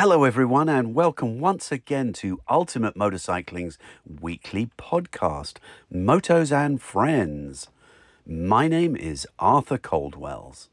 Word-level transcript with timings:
Hello, 0.00 0.24
everyone, 0.24 0.68
and 0.68 0.94
welcome 0.94 1.40
once 1.40 1.72
again 1.72 2.12
to 2.12 2.42
Ultimate 2.50 2.96
Motorcycling's 2.96 3.78
weekly 4.20 4.68
podcast, 4.76 5.56
Motos 5.90 6.52
and 6.52 6.82
Friends. 6.82 7.68
My 8.26 8.68
name 8.68 8.94
is 8.94 9.26
Arthur 9.38 9.78
Coldwells. 9.78 10.68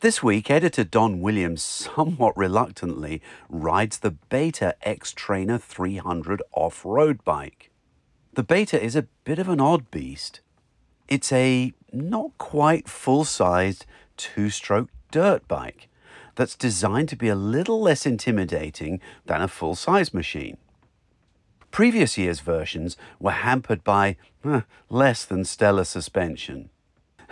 This 0.00 0.24
week, 0.24 0.50
editor 0.50 0.82
Don 0.82 1.20
Williams 1.20 1.62
somewhat 1.62 2.36
reluctantly 2.36 3.22
rides 3.48 3.98
the 3.98 4.10
Beta 4.10 4.74
Xtrainer 4.84 5.62
300 5.62 6.42
off 6.50 6.84
road 6.84 7.22
bike. 7.22 7.70
The 8.32 8.42
Beta 8.42 8.82
is 8.82 8.96
a 8.96 9.06
bit 9.22 9.38
of 9.38 9.48
an 9.48 9.60
odd 9.60 9.88
beast. 9.92 10.40
It's 11.06 11.30
a 11.30 11.72
not 11.92 12.36
quite 12.38 12.88
full 12.88 13.24
sized 13.24 13.86
two 14.16 14.50
stroke 14.50 14.90
dirt 15.12 15.46
bike 15.46 15.86
that's 16.36 16.54
designed 16.54 17.08
to 17.08 17.16
be 17.16 17.28
a 17.28 17.34
little 17.34 17.80
less 17.80 18.06
intimidating 18.06 19.00
than 19.24 19.42
a 19.42 19.48
full 19.48 19.74
size 19.74 20.14
machine. 20.14 20.56
Previous 21.70 22.16
year's 22.16 22.40
versions 22.40 22.96
were 23.18 23.32
hampered 23.32 23.82
by 23.82 24.16
eh, 24.44 24.60
less 24.88 25.24
than 25.24 25.44
stellar 25.44 25.84
suspension. 25.84 26.70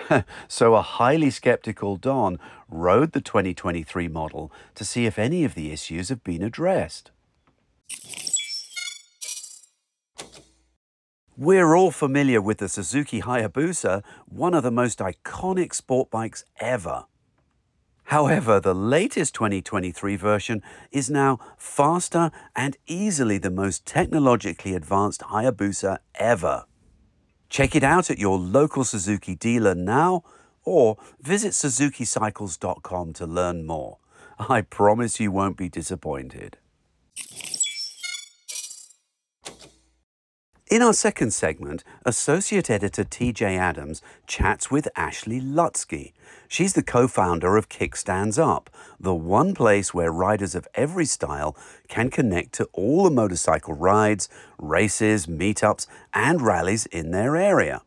so 0.48 0.74
a 0.74 0.82
highly 0.82 1.30
skeptical 1.30 1.96
Don 1.96 2.38
rode 2.68 3.12
the 3.12 3.20
2023 3.20 4.08
model 4.08 4.52
to 4.74 4.84
see 4.84 5.06
if 5.06 5.18
any 5.18 5.44
of 5.44 5.54
the 5.54 5.70
issues 5.70 6.08
have 6.08 6.24
been 6.24 6.42
addressed. 6.42 7.10
We're 11.36 11.74
all 11.74 11.90
familiar 11.90 12.40
with 12.40 12.58
the 12.58 12.68
Suzuki 12.68 13.20
Hayabusa, 13.20 14.04
one 14.26 14.54
of 14.54 14.62
the 14.62 14.70
most 14.70 15.00
iconic 15.00 15.74
sport 15.74 16.10
bikes 16.10 16.44
ever. 16.60 17.06
However, 18.04 18.60
the 18.60 18.74
latest 18.74 19.34
2023 19.34 20.16
version 20.16 20.62
is 20.92 21.10
now 21.10 21.38
faster 21.56 22.30
and 22.54 22.76
easily 22.86 23.38
the 23.38 23.50
most 23.50 23.86
technologically 23.86 24.74
advanced 24.74 25.22
Hayabusa 25.22 25.98
ever. 26.14 26.64
Check 27.48 27.74
it 27.74 27.82
out 27.82 28.10
at 28.10 28.18
your 28.18 28.38
local 28.38 28.84
Suzuki 28.84 29.34
dealer 29.34 29.74
now 29.74 30.22
or 30.64 30.96
visit 31.20 31.52
suzukicycles.com 31.52 33.12
to 33.14 33.26
learn 33.26 33.66
more. 33.66 33.98
I 34.38 34.62
promise 34.62 35.20
you 35.20 35.30
won't 35.30 35.56
be 35.56 35.68
disappointed. 35.68 36.58
In 40.74 40.82
our 40.82 40.92
second 40.92 41.30
segment, 41.30 41.84
Associate 42.04 42.68
Editor 42.68 43.04
Teejay 43.04 43.56
Adams 43.56 44.02
chats 44.26 44.72
with 44.72 44.88
Ashley 44.96 45.40
Lusky. 45.40 46.14
She's 46.48 46.72
the 46.72 46.82
co 46.82 47.06
founder 47.06 47.56
of 47.56 47.68
Kickstands 47.68 48.44
Up, 48.44 48.68
the 48.98 49.14
one 49.14 49.54
place 49.54 49.94
where 49.94 50.10
riders 50.10 50.56
of 50.56 50.66
every 50.74 51.04
style 51.04 51.56
can 51.86 52.10
connect 52.10 52.54
to 52.54 52.64
all 52.72 53.04
the 53.04 53.12
motorcycle 53.12 53.74
rides, 53.74 54.28
races, 54.58 55.28
meetups, 55.28 55.86
and 56.12 56.42
rallies 56.42 56.86
in 56.86 57.12
their 57.12 57.36
area. 57.36 57.82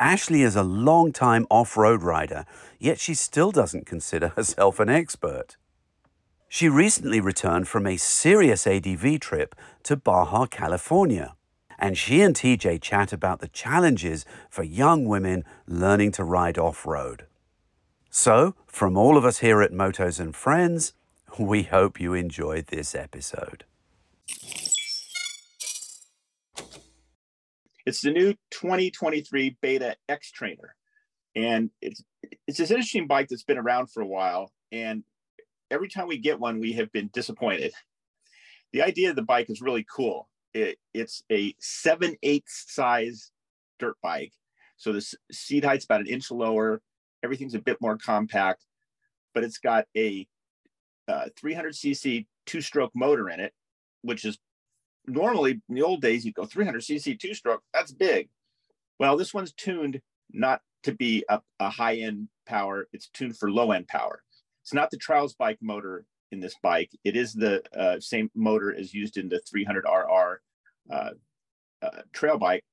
Ashley 0.00 0.40
is 0.40 0.56
a 0.56 0.62
long-time 0.62 1.46
off 1.50 1.76
road 1.76 2.02
rider, 2.02 2.46
yet 2.78 3.00
she 3.00 3.12
still 3.12 3.50
doesn't 3.50 3.84
consider 3.84 4.28
herself 4.28 4.80
an 4.80 4.88
expert. 4.88 5.58
She 6.48 6.70
recently 6.70 7.20
returned 7.20 7.68
from 7.68 7.86
a 7.86 7.98
serious 7.98 8.66
ADV 8.66 9.20
trip 9.20 9.54
to 9.82 9.94
Baja, 9.94 10.46
California 10.46 11.34
and 11.82 11.98
she 11.98 12.22
and 12.22 12.36
Teejay 12.36 12.80
chat 12.80 13.12
about 13.12 13.40
the 13.40 13.48
challenges 13.48 14.24
for 14.48 14.62
young 14.62 15.04
women 15.04 15.44
learning 15.66 16.12
to 16.12 16.22
ride 16.22 16.56
off 16.56 16.86
road. 16.86 17.26
So, 18.08 18.54
from 18.66 18.96
all 18.96 19.16
of 19.16 19.24
us 19.24 19.40
here 19.40 19.60
at 19.62 19.72
Motos 19.72 20.20
and 20.20 20.34
Friends, 20.34 20.92
we 21.40 21.64
hope 21.64 22.00
you 22.00 22.14
enjoyed 22.14 22.68
this 22.68 22.94
episode. 22.94 23.64
It's 27.84 28.00
the 28.00 28.12
new 28.12 28.34
2023 28.52 29.56
Beta 29.60 29.96
Xtrainer, 30.08 30.70
and 31.34 31.70
it's 31.80 32.04
it's 32.46 32.58
this 32.58 32.70
interesting 32.70 33.08
bike 33.08 33.26
that's 33.28 33.42
been 33.42 33.58
around 33.58 33.90
for 33.90 34.02
a 34.02 34.06
while. 34.06 34.52
And 34.70 35.02
every 35.68 35.88
time 35.88 36.06
we 36.06 36.18
get 36.18 36.38
one, 36.38 36.60
we 36.60 36.74
have 36.74 36.92
been 36.92 37.10
disappointed. 37.12 37.72
The 38.72 38.82
idea 38.82 39.10
of 39.10 39.16
the 39.16 39.22
bike 39.22 39.50
is 39.50 39.60
really 39.60 39.84
cool 39.92 40.28
it, 40.54 40.78
it's 40.94 41.22
a 41.30 41.54
seven 41.58 42.16
eighths 42.22 42.66
size 42.68 43.30
dirt 43.78 43.96
bike. 44.02 44.32
So 44.76 44.92
the 44.92 45.14
seat 45.30 45.64
height's 45.64 45.84
about 45.84 46.00
an 46.00 46.06
inch 46.06 46.30
lower. 46.30 46.80
Everything's 47.22 47.54
a 47.54 47.60
bit 47.60 47.76
more 47.80 47.96
compact, 47.96 48.64
but 49.34 49.44
it's 49.44 49.58
got 49.58 49.86
a 49.96 50.26
uh, 51.08 51.26
300cc 51.40 52.26
two-stroke 52.46 52.90
motor 52.94 53.28
in 53.30 53.38
it, 53.38 53.52
which 54.02 54.24
is 54.24 54.38
normally 55.06 55.52
in 55.68 55.74
the 55.74 55.82
old 55.82 56.00
days 56.00 56.24
you'd 56.24 56.34
go 56.34 56.44
300cc 56.44 57.18
two-stroke. 57.18 57.62
That's 57.72 57.92
big. 57.92 58.28
Well, 58.98 59.16
this 59.16 59.32
one's 59.32 59.52
tuned 59.52 60.00
not 60.32 60.60
to 60.84 60.92
be 60.92 61.24
a, 61.28 61.40
a 61.60 61.70
high-end 61.70 62.28
power. 62.46 62.88
It's 62.92 63.08
tuned 63.08 63.36
for 63.36 63.50
low-end 63.50 63.88
power. 63.88 64.22
It's 64.62 64.74
not 64.74 64.90
the 64.90 64.96
Trials 64.96 65.34
bike 65.34 65.58
motor 65.60 66.04
in 66.32 66.40
this 66.40 66.56
bike. 66.62 66.90
It 67.04 67.14
is 67.14 67.34
the 67.34 67.62
uh, 67.78 68.00
same 68.00 68.30
motor 68.34 68.74
as 68.74 68.92
used 68.92 69.18
in 69.18 69.28
the 69.28 69.40
300RR 69.54 70.36
uh, 70.90 71.10
uh, 71.82 72.02
trail 72.12 72.38
bike 72.38 72.64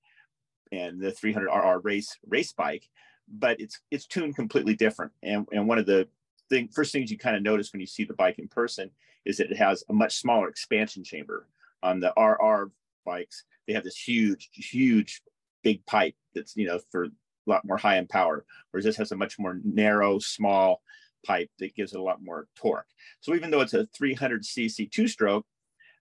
and 0.72 1.00
the 1.00 1.12
300RR 1.12 1.84
race 1.84 2.18
race 2.28 2.54
bike, 2.54 2.88
but 3.28 3.60
it's 3.60 3.80
it's 3.92 4.08
tuned 4.08 4.36
completely 4.36 4.76
different. 4.76 5.12
And 5.22 5.46
and 5.52 5.68
one 5.68 5.78
of 5.78 5.86
the 5.86 6.08
thing 6.50 6.70
first 6.70 6.92
things 6.92 7.12
you 7.12 7.18
kind 7.18 7.36
of 7.36 7.44
notice 7.44 7.72
when 7.72 7.82
you 7.82 7.88
see 7.88 8.06
the 8.06 8.14
bike 8.14 8.40
in 8.40 8.48
person 8.48 8.90
is 9.26 9.38
that 9.38 9.52
it 9.52 9.58
has 9.58 9.84
a 9.90 9.94
much 9.94 10.16
smaller 10.16 10.48
expansion 10.48 11.04
chamber. 11.04 11.48
On 11.84 12.00
the 12.00 12.14
RR 12.18 12.72
bikes, 13.06 13.46
they 13.68 13.74
have 13.74 13.84
this 13.84 13.96
huge, 13.96 14.50
huge, 14.54 15.22
big 15.64 15.86
pipe 15.86 16.16
that's 16.34 16.56
you 16.56 16.68
know 16.68 16.80
for 16.92 17.06
a 17.06 17.10
lot 17.46 17.66
more 17.66 17.78
high 17.78 17.98
end 17.98 18.10
power, 18.10 18.46
whereas 18.72 18.86
this 18.86 18.98
has 18.98 19.12
a 19.12 19.18
much 19.18 19.38
more 19.38 19.60
narrow, 19.64 20.20
small 20.20 20.82
pipe 21.26 21.50
that 21.60 21.76
gives 21.76 21.94
it 21.94 22.00
a 22.00 22.04
lot 22.04 22.24
more 22.24 22.48
torque. 22.56 22.88
So 23.22 23.36
even 23.36 23.52
though 23.52 23.62
it's 23.62 23.74
a 23.74 23.86
300 23.86 24.44
cc 24.44 24.92
two 24.92 25.08
stroke, 25.08 25.46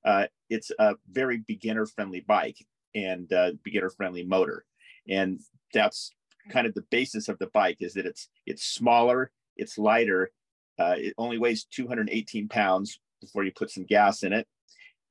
uh, 0.05 0.27
it's 0.49 0.71
a 0.79 0.95
very 1.11 1.39
beginner 1.39 1.87
friendly 1.87 2.21
bike 2.21 2.56
and 2.95 3.33
uh, 3.33 3.53
beginner 3.62 3.91
friendly 3.91 4.25
motor. 4.25 4.65
And 5.09 5.41
that's 5.73 6.12
kind 6.51 6.67
of 6.67 6.75
the 6.75 6.84
basis 6.91 7.29
of 7.29 7.39
the 7.39 7.49
bike 7.49 7.79
is 7.81 7.95
that 7.95 8.06
it's 8.06 8.29
it's 8.47 8.65
smaller, 8.65 9.31
it's 9.56 9.79
lighter, 9.79 10.31
uh, 10.79 10.95
it 10.97 11.15
only 11.19 11.39
weighs 11.39 11.65
218 11.65 12.49
pounds 12.49 13.00
before 13.21 13.45
you 13.45 13.53
put 13.53 13.71
some 13.71 13.85
gas 13.85 14.23
in 14.23 14.33
it, 14.33 14.47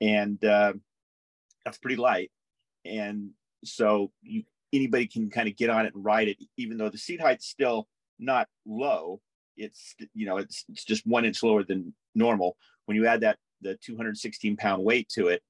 and 0.01 0.43
uh, 0.43 0.73
that's 1.65 1.77
pretty 1.77 1.97
light. 1.97 2.31
And 2.85 3.31
so 3.63 4.11
you 4.23 4.43
anybody 4.73 5.07
can 5.07 5.29
kind 5.29 5.47
of 5.47 5.55
get 5.55 5.69
on 5.69 5.85
it 5.85 5.93
and 5.93 6.03
ride 6.03 6.27
it, 6.27 6.37
even 6.57 6.77
though 6.77 6.89
the 6.89 6.97
seat 6.97 7.21
height's 7.21 7.47
still 7.47 7.87
not 8.19 8.47
low 8.65 9.21
it's 9.57 9.95
you 10.13 10.25
know 10.25 10.37
it's 10.37 10.65
it's 10.69 10.85
just 10.85 11.05
one 11.05 11.25
inch 11.25 11.43
lower 11.43 11.63
than 11.63 11.93
normal. 12.15 12.57
When 12.85 12.95
you 12.95 13.07
add 13.07 13.21
that 13.21 13.37
the 13.61 13.77
216 13.83 14.57
pound 14.57 14.83
weight 14.83 15.09
to 15.09 15.27
it, 15.27 15.41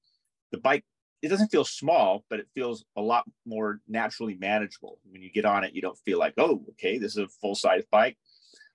the 0.50 0.58
bike 0.58 0.84
it 1.20 1.28
doesn't 1.28 1.48
feel 1.48 1.64
small, 1.64 2.24
but 2.30 2.38
it 2.38 2.46
feels 2.54 2.84
a 2.96 3.00
lot 3.00 3.24
more 3.44 3.80
naturally 3.88 4.36
manageable. 4.36 4.98
When 5.10 5.20
you 5.20 5.30
get 5.32 5.44
on 5.44 5.64
it, 5.64 5.74
you 5.74 5.82
don't 5.82 5.98
feel 6.04 6.18
like, 6.18 6.34
oh, 6.38 6.62
okay, 6.70 6.98
this 6.98 7.12
is 7.12 7.24
a 7.24 7.28
full 7.40 7.54
size 7.54 7.84
bike. 7.90 8.16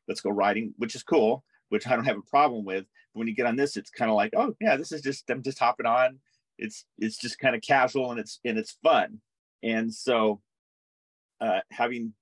Let's 0.07 0.21
go 0.21 0.29
riding, 0.29 0.73
which 0.77 0.95
is 0.95 1.03
cool, 1.03 1.44
which 1.69 1.88
I 1.88 1.95
don't 1.95 2.05
have 2.05 2.17
a 2.17 2.29
problem 2.29 2.65
with. 2.65 2.85
But 3.13 3.19
when 3.19 3.27
you 3.27 3.35
get 3.35 3.45
on 3.45 3.55
this, 3.55 3.77
it's 3.77 3.89
kind 3.89 4.11
of 4.11 4.15
like, 4.15 4.33
oh 4.35 4.55
yeah, 4.59 4.75
this 4.75 4.91
is 4.91 5.01
just 5.01 5.29
I'm 5.29 5.41
just 5.41 5.59
hopping 5.59 5.85
on. 5.85 6.19
It's 6.57 6.85
it's 6.97 7.17
just 7.17 7.39
kind 7.39 7.55
of 7.55 7.61
casual 7.61 8.11
and 8.11 8.19
it's 8.19 8.39
and 8.44 8.57
it's 8.57 8.77
fun. 8.83 9.21
And 9.61 9.94
so 9.94 10.41
uh, 11.39 11.61
having 11.71 12.13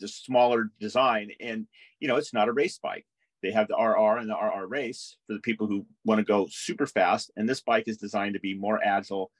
the 0.00 0.08
smaller 0.08 0.70
design 0.80 1.30
and 1.40 1.66
you 2.00 2.08
know 2.08 2.16
it's 2.16 2.34
not 2.34 2.48
a 2.48 2.52
race 2.52 2.78
bike. 2.78 3.06
They 3.42 3.50
have 3.52 3.68
the 3.68 3.76
rr 3.76 4.18
and 4.18 4.30
the 4.30 4.36
rr 4.36 4.66
race 4.66 5.16
for 5.26 5.34
the 5.34 5.40
people 5.40 5.66
who 5.66 5.86
want 6.04 6.18
to 6.18 6.24
go 6.24 6.48
super 6.50 6.86
fast 6.86 7.32
and 7.36 7.48
this 7.48 7.60
bike 7.60 7.84
is 7.86 7.96
designed 7.96 8.34
to 8.34 8.40
be 8.40 8.54
more 8.54 8.82
agile 8.82 9.30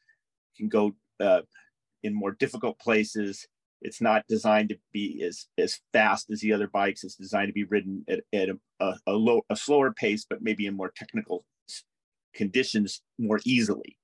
can 0.56 0.68
go 0.68 0.92
uh, 1.20 1.42
in 2.02 2.14
more 2.14 2.32
difficult 2.32 2.78
places. 2.78 3.46
It's 3.80 4.00
not 4.00 4.24
designed 4.28 4.68
to 4.70 4.78
be 4.92 5.22
as 5.24 5.46
as 5.58 5.80
fast 5.92 6.30
as 6.30 6.40
the 6.40 6.52
other 6.52 6.68
bikes. 6.68 7.04
It's 7.04 7.16
designed 7.16 7.48
to 7.48 7.52
be 7.52 7.64
ridden 7.64 8.04
at, 8.08 8.20
at 8.32 8.48
a, 8.80 8.94
a, 9.06 9.12
low 9.12 9.42
a 9.50 9.56
slower 9.56 9.92
pace 9.92 10.24
but 10.28 10.42
maybe 10.42 10.66
in 10.66 10.76
more 10.76 10.92
technical 10.94 11.44
conditions 12.34 13.02
more 13.18 13.40
easily. 13.44 13.98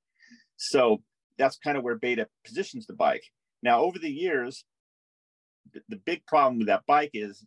So 0.56 1.02
that's 1.38 1.58
kind 1.58 1.78
of 1.78 1.84
where 1.84 1.96
beta 1.96 2.26
positions 2.44 2.86
the 2.86 2.94
bike. 2.94 3.22
Now 3.62 3.80
over 3.80 3.98
the 3.98 4.10
years 4.10 4.64
the 5.88 5.96
big 5.96 6.24
problem 6.26 6.58
with 6.58 6.68
that 6.68 6.86
bike 6.86 7.10
is 7.14 7.44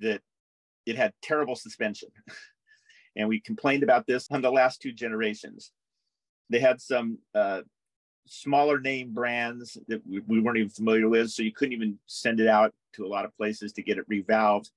that 0.00 0.20
it 0.86 0.96
had 0.96 1.12
terrible 1.22 1.56
suspension. 1.56 2.08
and 3.16 3.28
we 3.28 3.40
complained 3.40 3.82
about 3.82 4.06
this 4.06 4.26
on 4.30 4.42
the 4.42 4.50
last 4.50 4.80
two 4.80 4.92
generations. 4.92 5.72
They 6.50 6.60
had 6.60 6.80
some 6.80 7.18
uh, 7.34 7.62
smaller 8.26 8.80
name 8.80 9.12
brands 9.12 9.76
that 9.88 10.00
we, 10.06 10.20
we, 10.26 10.40
weren't 10.40 10.58
even 10.58 10.70
familiar 10.70 11.08
with, 11.08 11.30
so 11.30 11.42
you 11.42 11.52
couldn't 11.52 11.74
even 11.74 11.98
send 12.06 12.40
it 12.40 12.48
out 12.48 12.72
to 12.94 13.04
a 13.04 13.08
lot 13.08 13.24
of 13.24 13.36
places 13.36 13.72
to 13.74 13.82
get 13.82 13.98
it 13.98 14.08
revalved. 14.08 14.70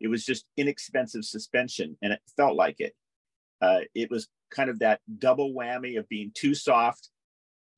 It 0.00 0.08
was 0.08 0.24
just 0.24 0.44
inexpensive 0.56 1.24
suspension, 1.24 1.96
and 2.02 2.12
it 2.12 2.20
felt 2.36 2.56
like 2.56 2.80
it. 2.80 2.94
uh, 3.60 3.80
it 3.94 4.10
was 4.10 4.28
kind 4.50 4.70
of 4.70 4.78
that 4.78 5.00
double 5.18 5.52
whammy 5.52 5.98
of 5.98 6.08
being 6.08 6.30
too 6.34 6.54
soft 6.54 7.10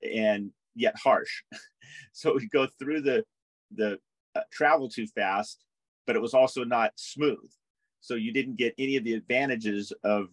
and 0.02 0.50
yet 0.74 0.94
harsh. 0.96 1.42
so 2.12 2.34
we'd 2.34 2.50
go 2.50 2.66
through 2.78 3.02
the 3.02 3.24
the 3.74 3.98
travel 4.50 4.88
too 4.88 5.06
fast, 5.06 5.64
but 6.06 6.16
it 6.16 6.22
was 6.22 6.34
also 6.34 6.64
not 6.64 6.92
smooth. 6.96 7.50
So 8.00 8.14
you 8.14 8.32
didn't 8.32 8.56
get 8.56 8.74
any 8.78 8.96
of 8.96 9.04
the 9.04 9.14
advantages 9.14 9.92
of, 10.04 10.28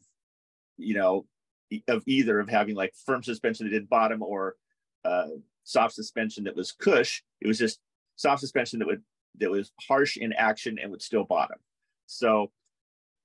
you 0.77 0.95
know, 0.95 1.25
of 1.87 2.03
either 2.05 2.39
of 2.39 2.47
having 2.47 2.75
like 2.75 2.93
firm 3.05 3.23
suspension 3.23 3.65
that 3.65 3.71
did 3.71 3.89
bottom 3.89 4.21
or 4.21 4.55
uh, 5.03 5.27
soft 5.63 5.93
suspension 5.93 6.43
that 6.43 6.55
was 6.55 6.71
cush. 6.71 7.23
It 7.41 7.47
was 7.47 7.57
just 7.57 7.79
soft 8.15 8.39
suspension 8.39 8.79
that 8.79 8.87
would 8.87 9.03
that 9.39 9.51
was 9.51 9.71
harsh 9.81 10.17
in 10.17 10.31
action 10.33 10.77
and 10.81 10.91
would 10.91 11.01
still 11.01 11.25
bottom. 11.25 11.57
So 12.05 12.51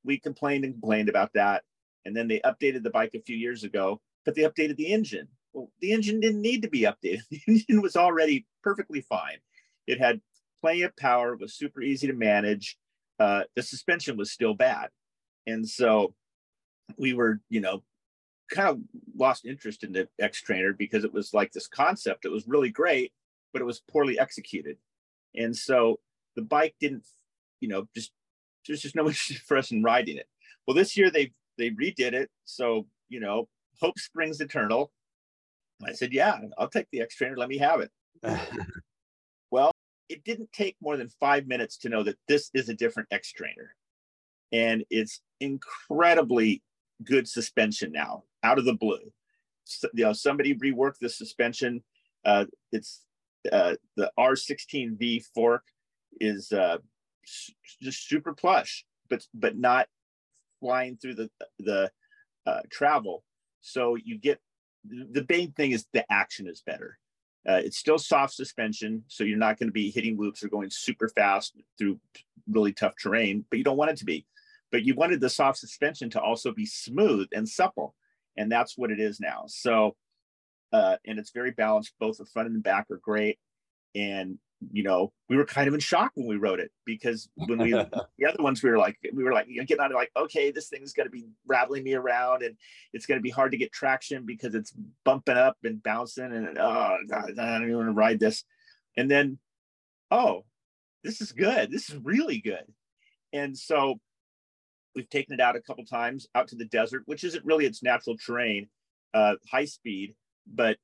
we 0.05 0.19
complained 0.19 0.65
and 0.65 0.75
complained 0.75 1.09
about 1.09 1.33
that. 1.35 1.63
And 2.05 2.17
then 2.17 2.29
they 2.29 2.41
updated 2.41 2.83
the 2.83 2.91
bike 2.91 3.15
a 3.15 3.21
few 3.21 3.37
years 3.37 3.65
ago, 3.65 4.01
but 4.25 4.35
they 4.35 4.43
updated 4.43 4.77
the 4.77 4.93
engine. 4.93 5.29
Well, 5.53 5.71
the 5.81 5.93
engine 5.93 6.21
didn't 6.21 6.41
need 6.41 6.63
to 6.63 6.69
be 6.69 6.83
updated. 6.83 7.21
The 7.31 7.41
engine 7.47 7.83
was 7.83 7.97
already 7.97 8.47
perfectly 8.63 9.03
fine. 9.03 9.39
It 9.87 10.01
had 10.01 10.21
plenty 10.61 10.83
of 10.83 10.97
power, 10.97 11.37
was 11.37 11.55
super 11.55 11.83
easy 11.83 12.07
to 12.07 12.13
manage. 12.13 12.77
Uh, 13.19 13.43
the 13.57 13.63
suspension 13.63 14.17
was 14.17 14.31
still 14.31 14.55
bad. 14.55 14.89
And 15.47 15.69
so 15.69 16.15
we 16.97 17.15
were, 17.15 17.41
you 17.49 17.61
know, 17.61 17.83
kind 18.51 18.69
of 18.69 18.79
lost 19.17 19.47
interest 19.47 19.85
in 19.85 19.93
the 19.93 20.09
Xtrainer 20.21 20.77
because 20.77 21.05
it 21.05 21.13
was 21.13 21.33
like 21.33 21.53
this 21.53 21.69
concept. 21.69 22.25
It 22.25 22.33
was 22.33 22.49
really 22.49 22.71
great, 22.71 23.13
but 23.53 23.63
it 23.63 23.67
was 23.67 23.83
poorly 23.91 24.19
executed. 24.19 24.77
And 25.35 25.57
so 25.57 26.01
the 26.37 26.43
bike 26.43 26.75
didn't, 26.81 27.07
you 27.61 27.69
know, 27.69 27.87
just 27.95 28.13
there's 28.67 28.83
just 28.83 28.97
no 28.97 29.07
interest 29.09 29.43
for 29.47 29.57
us 29.57 29.71
in 29.71 29.83
riding 29.83 30.17
it. 30.17 30.27
Well, 30.67 30.75
this 30.75 30.97
year 30.97 31.11
they 31.11 31.33
they 31.59 31.71
redid 31.71 32.13
it. 32.13 32.31
So, 32.45 32.87
you 33.09 33.21
know, 33.21 33.49
hope 33.81 33.99
springs 33.99 34.41
eternal. 34.41 34.93
I 35.87 35.93
said, 35.93 36.13
yeah, 36.13 36.39
I'll 36.59 36.69
take 36.69 36.89
the 36.93 37.01
Xtrainer. 37.01 37.37
Let 37.37 37.49
me 37.49 37.59
have 37.59 37.81
it. 37.81 37.91
it 40.11 40.25
didn't 40.25 40.53
take 40.53 40.77
more 40.83 40.97
than 40.97 41.09
five 41.21 41.47
minutes 41.47 41.79
to 41.79 41.89
know 41.89 42.03
that 42.03 42.19
this 42.27 42.51
is 42.53 42.69
a 42.69 42.75
different 42.75 43.09
Xtrainer. 43.11 43.71
And 44.53 44.85
it's 44.91 45.21
incredibly 45.39 46.63
good 47.05 47.29
suspension 47.29 47.93
now 47.93 48.25
out 48.43 48.59
of 48.59 48.65
the 48.65 48.75
blue. 48.75 49.13
So, 49.65 49.89
you 49.95 50.05
know, 50.05 50.13
somebody 50.13 50.55
reworked 50.55 50.99
the 51.01 51.09
suspension. 51.09 51.85
Uh, 52.25 52.47
it's 52.73 53.05
uh, 53.51 53.77
the 53.97 54.11
R16V 54.19 55.25
fork 55.33 55.63
is 56.21 56.51
uh, 56.51 56.79
just 57.81 58.09
super 58.09 58.35
plush, 58.35 58.85
but 59.09 59.25
but 59.33 59.57
not 59.57 59.87
flying 60.59 60.97
through 60.97 61.15
the 61.15 61.31
the 61.61 61.91
uh, 62.47 62.61
travel. 62.71 63.23
So 63.61 63.95
you 63.95 64.19
get 64.19 64.41
the 64.85 65.25
main 65.29 65.53
thing 65.53 65.71
is 65.71 65.87
the 65.93 66.05
action 66.11 66.49
is 66.49 66.63
better. 66.67 66.99
Uh, 67.49 67.61
it's 67.65 67.79
still 67.79 67.99
soft 67.99 68.35
suspension, 68.35 69.03
so 69.09 69.25
you're 69.25 69.39
not 69.39 69.59
going 69.59 69.69
to 69.69 69.73
be 69.73 69.91
hitting 69.91 70.19
loops 70.19 70.45
or 70.45 70.49
going 70.49 70.69
super 70.71 71.09
fast 71.09 71.55
through 71.79 71.99
really 72.49 72.73
tough 72.73 72.95
terrain, 73.01 73.45
but 73.51 73.59
you 73.59 73.65
don't 73.65 73.77
want 73.77 73.91
it 73.91 73.97
to 73.97 74.05
be. 74.05 74.27
But 74.71 74.85
you 74.85 74.95
wanted 74.95 75.21
the 75.21 75.31
soft 75.31 75.59
suspension 75.59 76.11
to 76.11 76.21
also 76.21 76.53
be 76.53 76.67
smooth 76.67 77.29
and 77.33 77.49
supple, 77.49 77.95
and 78.37 78.53
that's 78.53 78.77
what 78.77 78.91
it 78.91 79.01
is 79.01 79.21
now. 79.21 79.45
So, 79.47 79.97
uh, 80.73 80.97
and 81.07 81.19
it's 81.19 81.31
very 81.31 81.51
balanced. 81.51 81.95
Both 81.99 82.19
the 82.19 82.27
front 82.27 82.49
and 82.49 82.57
the 82.57 82.61
back 82.61 82.91
are 82.91 83.01
great, 83.03 83.39
and 83.95 84.39
you 84.73 84.83
know, 84.83 85.13
we 85.29 85.37
were 85.37 85.45
kind 85.45 85.69
of 85.69 85.75
in 85.75 85.81
shock 85.81 86.13
when 86.15 86.27
we 86.27 86.37
wrote 86.37 86.61
it 86.61 86.71
because 86.85 87.29
when 87.35 87.59
we 87.59 87.71
the 88.19 88.27
other 88.29 88.43
ones 88.43 88.63
we 88.63 88.71
were 88.71 88.79
like 88.79 88.97
we 89.15 89.25
were 89.25 89.33
like 89.33 89.47
you 89.49 89.57
know, 89.57 89.65
getting 89.65 89.83
out 89.83 89.91
of 89.91 89.97
like 89.97 90.11
okay 90.17 90.51
this 90.51 90.69
thing's 90.69 90.93
going 90.93 91.07
to 91.07 91.11
be 91.11 91.27
rattling 91.47 91.83
me 91.83 91.95
around 91.95 92.43
and 92.43 92.57
it's 92.93 93.07
going 93.07 93.19
to 93.19 93.23
be 93.23 93.31
hard 93.31 93.53
to 93.53 93.59
get 93.59 93.73
traction 93.73 94.27
because 94.27 94.55
it's 94.55 94.75
bumping 95.05 95.37
up 95.37 95.57
and 95.65 95.83
bouncing 95.83 96.33
and 96.33 96.59
oh 96.59 96.99
God, 97.09 97.39
I 97.39 97.59
don't 97.59 97.65
even 97.65 97.77
want 97.77 97.89
to 97.89 97.93
ride 97.93 98.21
this. 98.21 98.45
And 98.97 99.11
then 99.11 99.39
oh 100.11 100.45
this 101.03 101.21
is 101.21 101.33
good. 101.33 101.71
This 101.71 101.89
is 101.89 101.97
really 101.97 102.41
good. 102.41 102.65
And 103.33 103.57
so 103.57 103.99
we've 104.95 105.09
taken 105.09 105.35
it 105.35 105.41
out 105.41 105.57
a 105.57 105.63
couple 105.63 105.85
times 105.85 106.27
out 106.35 106.49
to 106.49 106.57
the 106.57 106.65
desert 106.65 107.03
which 107.07 107.25
isn't 107.25 107.45
really 107.45 107.65
its 107.65 107.83
natural 107.83 108.17
terrain 108.17 108.69
uh, 109.15 109.35
high 109.51 109.65
speed 109.65 110.15
but 110.53 110.77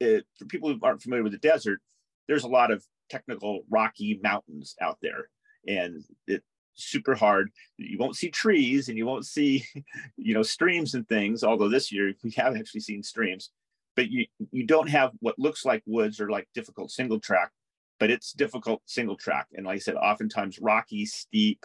it, 0.00 0.24
for 0.38 0.44
people 0.44 0.72
who 0.72 0.78
aren't 0.82 1.02
familiar 1.02 1.22
with 1.22 1.32
the 1.32 1.38
desert 1.38 1.80
there's 2.28 2.44
a 2.44 2.48
lot 2.48 2.70
of 2.70 2.84
technical 3.08 3.62
rocky 3.70 4.18
mountains 4.22 4.74
out 4.80 4.98
there. 5.02 5.28
And 5.66 6.02
it's 6.26 6.44
super 6.74 7.14
hard. 7.14 7.50
You 7.76 7.98
won't 7.98 8.16
see 8.16 8.30
trees 8.30 8.88
and 8.88 8.96
you 8.96 9.06
won't 9.06 9.26
see 9.26 9.64
you 10.16 10.34
know 10.34 10.42
streams 10.42 10.94
and 10.94 11.08
things 11.08 11.42
although 11.44 11.68
this 11.68 11.90
year 11.92 12.12
we 12.22 12.30
have 12.32 12.56
actually 12.56 12.80
seen 12.80 13.02
streams. 13.02 13.50
But 13.96 14.10
you 14.10 14.26
you 14.52 14.64
don't 14.64 14.88
have 14.88 15.12
what 15.20 15.38
looks 15.38 15.64
like 15.64 15.82
woods 15.86 16.20
or 16.20 16.30
like 16.30 16.48
difficult 16.54 16.90
single 16.90 17.20
track 17.20 17.50
but 17.98 18.10
it's 18.10 18.32
difficult 18.32 18.82
single 18.86 19.16
track. 19.16 19.46
And 19.54 19.66
like 19.66 19.76
i 19.76 19.78
said 19.78 19.96
oftentimes 19.96 20.58
rocky 20.60 21.04
steep 21.06 21.64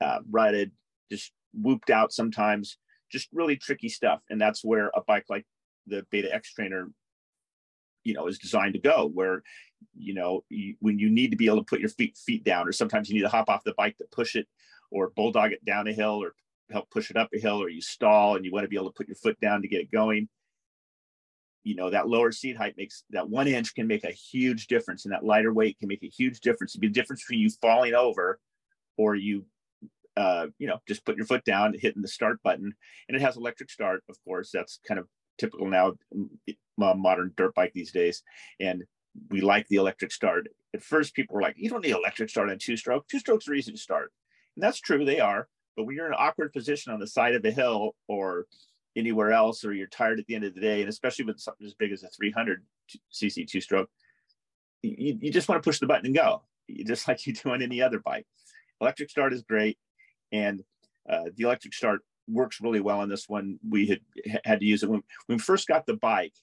uh, 0.00 0.18
rutted 0.30 0.72
just 1.10 1.32
whooped 1.54 1.90
out 1.90 2.12
sometimes 2.12 2.78
just 3.10 3.28
really 3.32 3.56
tricky 3.56 3.88
stuff. 3.88 4.20
And 4.30 4.40
that's 4.40 4.64
where 4.64 4.90
a 4.94 5.02
bike 5.06 5.26
like 5.28 5.46
the 5.86 6.04
beta 6.10 6.34
x 6.34 6.52
trainer 6.52 6.90
you 8.04 8.14
know 8.14 8.26
is 8.26 8.38
designed 8.38 8.74
to 8.74 8.80
go 8.80 9.10
where 9.12 9.42
you 9.94 10.14
know 10.14 10.44
you, 10.48 10.74
when 10.80 10.98
you 10.98 11.08
need 11.08 11.30
to 11.30 11.36
be 11.36 11.46
able 11.46 11.58
to 11.58 11.64
put 11.64 11.80
your 11.80 11.88
feet 11.88 12.16
feet 12.16 12.44
down 12.44 12.68
or 12.68 12.72
sometimes 12.72 13.08
you 13.08 13.14
need 13.14 13.22
to 13.22 13.28
hop 13.28 13.48
off 13.48 13.64
the 13.64 13.74
bike 13.76 13.96
to 13.96 14.04
push 14.12 14.36
it 14.36 14.46
or 14.90 15.10
bulldog 15.10 15.52
it 15.52 15.64
down 15.64 15.88
a 15.88 15.92
hill 15.92 16.22
or 16.22 16.34
help 16.70 16.90
push 16.90 17.10
it 17.10 17.16
up 17.16 17.28
a 17.34 17.38
hill 17.38 17.62
or 17.62 17.68
you 17.68 17.80
stall 17.80 18.36
and 18.36 18.44
you 18.44 18.52
want 18.52 18.64
to 18.64 18.68
be 18.68 18.76
able 18.76 18.90
to 18.90 18.96
put 18.96 19.08
your 19.08 19.16
foot 19.16 19.38
down 19.40 19.62
to 19.62 19.68
get 19.68 19.80
it 19.80 19.90
going. 19.90 20.28
You 21.64 21.74
know 21.74 21.90
that 21.90 22.08
lower 22.08 22.30
seat 22.30 22.56
height 22.56 22.76
makes 22.76 23.02
that 23.10 23.28
one 23.28 23.48
inch 23.48 23.74
can 23.74 23.88
make 23.88 24.04
a 24.04 24.12
huge 24.12 24.68
difference 24.68 25.04
and 25.04 25.12
that 25.12 25.24
lighter 25.24 25.52
weight 25.52 25.78
can 25.78 25.88
make 25.88 26.04
a 26.04 26.08
huge 26.08 26.40
difference. 26.40 26.74
It 26.74 26.80
be 26.80 26.88
the 26.88 26.94
difference 26.94 27.22
between 27.24 27.40
you 27.40 27.50
falling 27.60 27.94
over 27.94 28.38
or 28.96 29.16
you 29.16 29.46
uh, 30.16 30.46
you 30.58 30.68
know 30.68 30.78
just 30.86 31.04
put 31.04 31.16
your 31.16 31.26
foot 31.26 31.44
down 31.44 31.74
hitting 31.78 32.02
the 32.02 32.08
start 32.08 32.40
button. 32.44 32.72
And 33.08 33.16
it 33.16 33.20
has 33.20 33.36
electric 33.36 33.70
start 33.70 34.04
of 34.08 34.16
course 34.24 34.50
that's 34.52 34.78
kind 34.86 35.00
of 35.00 35.08
typical 35.38 35.66
now 35.66 35.94
modern 36.78 37.32
dirt 37.36 37.54
bike 37.54 37.72
these 37.74 37.90
days. 37.90 38.22
And 38.60 38.84
we 39.30 39.40
like 39.40 39.66
the 39.68 39.76
electric 39.76 40.12
start. 40.12 40.48
At 40.74 40.82
first, 40.82 41.14
people 41.14 41.34
were 41.34 41.42
like, 41.42 41.56
you 41.56 41.70
don't 41.70 41.84
need 41.84 41.92
electric 41.92 42.30
start 42.30 42.50
on 42.50 42.58
two 42.58 42.76
stroke. 42.76 43.08
Two 43.08 43.18
strokes 43.18 43.48
are 43.48 43.54
easy 43.54 43.72
to 43.72 43.78
start. 43.78 44.12
And 44.56 44.62
that's 44.62 44.80
true, 44.80 45.04
they 45.04 45.20
are. 45.20 45.48
But 45.76 45.84
when 45.84 45.96
you're 45.96 46.06
in 46.06 46.12
an 46.12 46.18
awkward 46.20 46.52
position 46.52 46.92
on 46.92 47.00
the 47.00 47.06
side 47.06 47.34
of 47.34 47.44
a 47.44 47.50
hill 47.50 47.94
or 48.08 48.46
anywhere 48.96 49.32
else, 49.32 49.64
or 49.64 49.72
you're 49.72 49.86
tired 49.86 50.18
at 50.18 50.26
the 50.26 50.34
end 50.34 50.44
of 50.44 50.54
the 50.54 50.60
day, 50.60 50.80
and 50.80 50.88
especially 50.88 51.26
with 51.26 51.38
something 51.38 51.66
as 51.66 51.74
big 51.74 51.92
as 51.92 52.02
a 52.02 52.08
300 52.08 52.64
cc 53.12 53.46
two 53.46 53.60
stroke, 53.60 53.90
you, 54.82 55.18
you 55.20 55.30
just 55.30 55.48
want 55.48 55.62
to 55.62 55.66
push 55.66 55.78
the 55.78 55.86
button 55.86 56.06
and 56.06 56.14
go, 56.14 56.42
just 56.86 57.06
like 57.06 57.26
you 57.26 57.34
do 57.34 57.50
on 57.50 57.62
any 57.62 57.82
other 57.82 58.00
bike. 58.00 58.26
Electric 58.80 59.10
start 59.10 59.32
is 59.32 59.42
great. 59.42 59.78
And 60.32 60.62
uh, 61.08 61.24
the 61.36 61.44
electric 61.44 61.74
start 61.74 62.00
works 62.28 62.60
really 62.60 62.80
well 62.80 63.00
on 63.00 63.08
this 63.08 63.28
one. 63.28 63.58
We 63.68 63.86
had 63.86 64.00
had 64.44 64.60
to 64.60 64.66
use 64.66 64.82
it 64.82 64.90
when, 64.90 65.02
when 65.26 65.36
we 65.36 65.38
first 65.38 65.68
got 65.68 65.86
the 65.86 65.94
bike. 65.94 66.34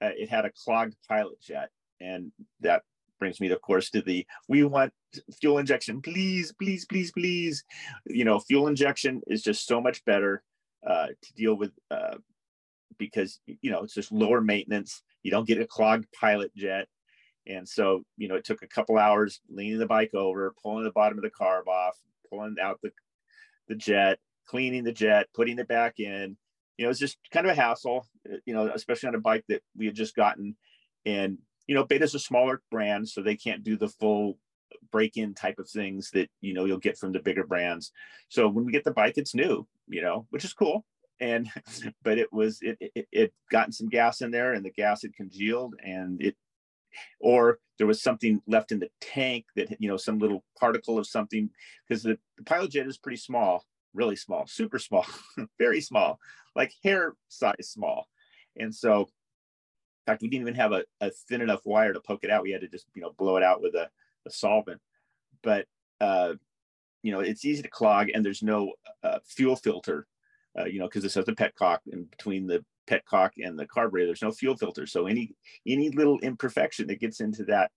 Uh, 0.00 0.10
it 0.16 0.28
had 0.28 0.44
a 0.44 0.50
clogged 0.64 0.94
pilot 1.08 1.40
jet, 1.40 1.70
and 2.00 2.32
that 2.60 2.82
brings 3.18 3.40
me, 3.40 3.50
of 3.50 3.60
course, 3.62 3.90
to 3.90 4.02
the 4.02 4.26
we 4.48 4.64
want 4.64 4.92
fuel 5.40 5.58
injection, 5.58 6.02
please, 6.02 6.52
please, 6.58 6.84
please, 6.84 7.12
please. 7.12 7.64
You 8.06 8.24
know, 8.24 8.38
fuel 8.40 8.68
injection 8.68 9.22
is 9.26 9.42
just 9.42 9.66
so 9.66 9.80
much 9.80 10.04
better 10.04 10.42
uh, 10.86 11.06
to 11.06 11.34
deal 11.34 11.54
with 11.54 11.72
uh, 11.90 12.16
because 12.98 13.40
you 13.46 13.70
know 13.70 13.82
it's 13.82 13.94
just 13.94 14.12
lower 14.12 14.40
maintenance. 14.40 15.02
You 15.22 15.30
don't 15.30 15.46
get 15.46 15.60
a 15.60 15.66
clogged 15.66 16.06
pilot 16.12 16.54
jet, 16.54 16.86
and 17.46 17.68
so 17.68 18.04
you 18.16 18.28
know 18.28 18.36
it 18.36 18.44
took 18.44 18.62
a 18.62 18.68
couple 18.68 18.98
hours 18.98 19.40
leaning 19.48 19.78
the 19.78 19.86
bike 19.86 20.14
over, 20.14 20.54
pulling 20.62 20.84
the 20.84 20.92
bottom 20.92 21.18
of 21.18 21.24
the 21.24 21.30
carb 21.30 21.66
off, 21.66 21.96
pulling 22.30 22.56
out 22.60 22.80
the 22.82 22.90
the 23.68 23.74
jet, 23.74 24.18
cleaning 24.46 24.84
the 24.84 24.92
jet, 24.92 25.26
putting 25.34 25.58
it 25.58 25.68
back 25.68 25.98
in. 25.98 26.36
You 26.76 26.84
know, 26.84 26.90
it's 26.90 27.00
just 27.00 27.16
kind 27.32 27.46
of 27.46 27.52
a 27.56 27.60
hassle. 27.60 28.06
You 28.44 28.54
know, 28.54 28.70
especially 28.72 29.08
on 29.08 29.14
a 29.14 29.20
bike 29.20 29.44
that 29.48 29.62
we 29.76 29.86
had 29.86 29.94
just 29.94 30.14
gotten, 30.14 30.56
and 31.04 31.38
you 31.66 31.74
know, 31.74 31.84
Beta's 31.84 32.14
a 32.14 32.18
smaller 32.18 32.62
brand, 32.70 33.08
so 33.08 33.22
they 33.22 33.36
can't 33.36 33.64
do 33.64 33.76
the 33.76 33.88
full 33.88 34.38
break-in 34.90 35.34
type 35.34 35.58
of 35.58 35.68
things 35.68 36.10
that 36.12 36.28
you 36.40 36.54
know 36.54 36.64
you'll 36.64 36.78
get 36.78 36.98
from 36.98 37.12
the 37.12 37.20
bigger 37.20 37.44
brands. 37.44 37.92
So 38.28 38.48
when 38.48 38.64
we 38.64 38.72
get 38.72 38.84
the 38.84 38.92
bike, 38.92 39.14
it's 39.16 39.34
new, 39.34 39.66
you 39.88 40.02
know, 40.02 40.26
which 40.30 40.44
is 40.44 40.52
cool. 40.52 40.84
And 41.20 41.48
but 42.02 42.18
it 42.18 42.32
was 42.32 42.58
it 42.62 42.76
it, 42.80 43.08
it 43.12 43.34
gotten 43.50 43.72
some 43.72 43.88
gas 43.88 44.20
in 44.20 44.30
there, 44.30 44.52
and 44.52 44.64
the 44.64 44.70
gas 44.70 45.02
had 45.02 45.14
congealed, 45.14 45.74
and 45.84 46.20
it 46.22 46.36
or 47.20 47.58
there 47.78 47.86
was 47.86 48.02
something 48.02 48.40
left 48.46 48.72
in 48.72 48.78
the 48.78 48.90
tank 49.00 49.44
that 49.54 49.76
you 49.80 49.88
know 49.88 49.96
some 49.96 50.18
little 50.18 50.44
particle 50.58 50.98
of 50.98 51.06
something 51.06 51.50
because 51.86 52.02
the, 52.02 52.18
the 52.38 52.44
pilot 52.44 52.70
jet 52.70 52.86
is 52.86 52.98
pretty 52.98 53.16
small 53.16 53.64
really 53.94 54.16
small 54.16 54.46
super 54.46 54.78
small 54.78 55.04
very 55.58 55.80
small 55.80 56.18
like 56.54 56.72
hair 56.82 57.14
size 57.28 57.68
small 57.68 58.08
and 58.58 58.74
so 58.74 59.08
fact, 60.06 60.22
we 60.22 60.28
didn't 60.28 60.42
even 60.42 60.54
have 60.54 60.72
a, 60.72 60.84
a, 61.00 61.10
thin 61.10 61.40
enough 61.40 61.60
wire 61.64 61.92
to 61.92 62.00
poke 62.00 62.24
it 62.24 62.30
out. 62.30 62.42
We 62.42 62.52
had 62.52 62.62
to 62.62 62.68
just, 62.68 62.86
you 62.94 63.02
know, 63.02 63.12
blow 63.18 63.36
it 63.36 63.42
out 63.42 63.60
with 63.60 63.74
a, 63.74 63.88
a 64.26 64.30
solvent. 64.30 64.80
But, 65.42 65.66
uh, 66.00 66.34
you 67.02 67.12
know, 67.12 67.20
it's 67.20 67.44
easy 67.44 67.62
to 67.62 67.68
clog 67.68 68.08
and 68.12 68.24
there's 68.24 68.42
no 68.42 68.72
uh, 69.02 69.18
fuel 69.24 69.56
filter 69.56 70.06
uh, 70.58 70.64
you 70.64 70.78
know, 70.78 70.86
because 70.86 71.02
this 71.02 71.14
has 71.14 71.28
a 71.28 71.32
petcock, 71.32 71.78
and 71.92 72.10
between 72.10 72.46
the 72.46 72.64
petcock 72.88 73.30
and 73.38 73.58
the 73.58 73.66
carburetor, 73.66 74.06
there's 74.06 74.22
no 74.22 74.32
fuel 74.32 74.56
filter. 74.56 74.86
So 74.86 75.06
any 75.06 75.34
any 75.66 75.90
little 75.90 76.18
imperfection 76.20 76.86
that 76.86 77.00
gets 77.00 77.20
into 77.20 77.44
that 77.44 77.70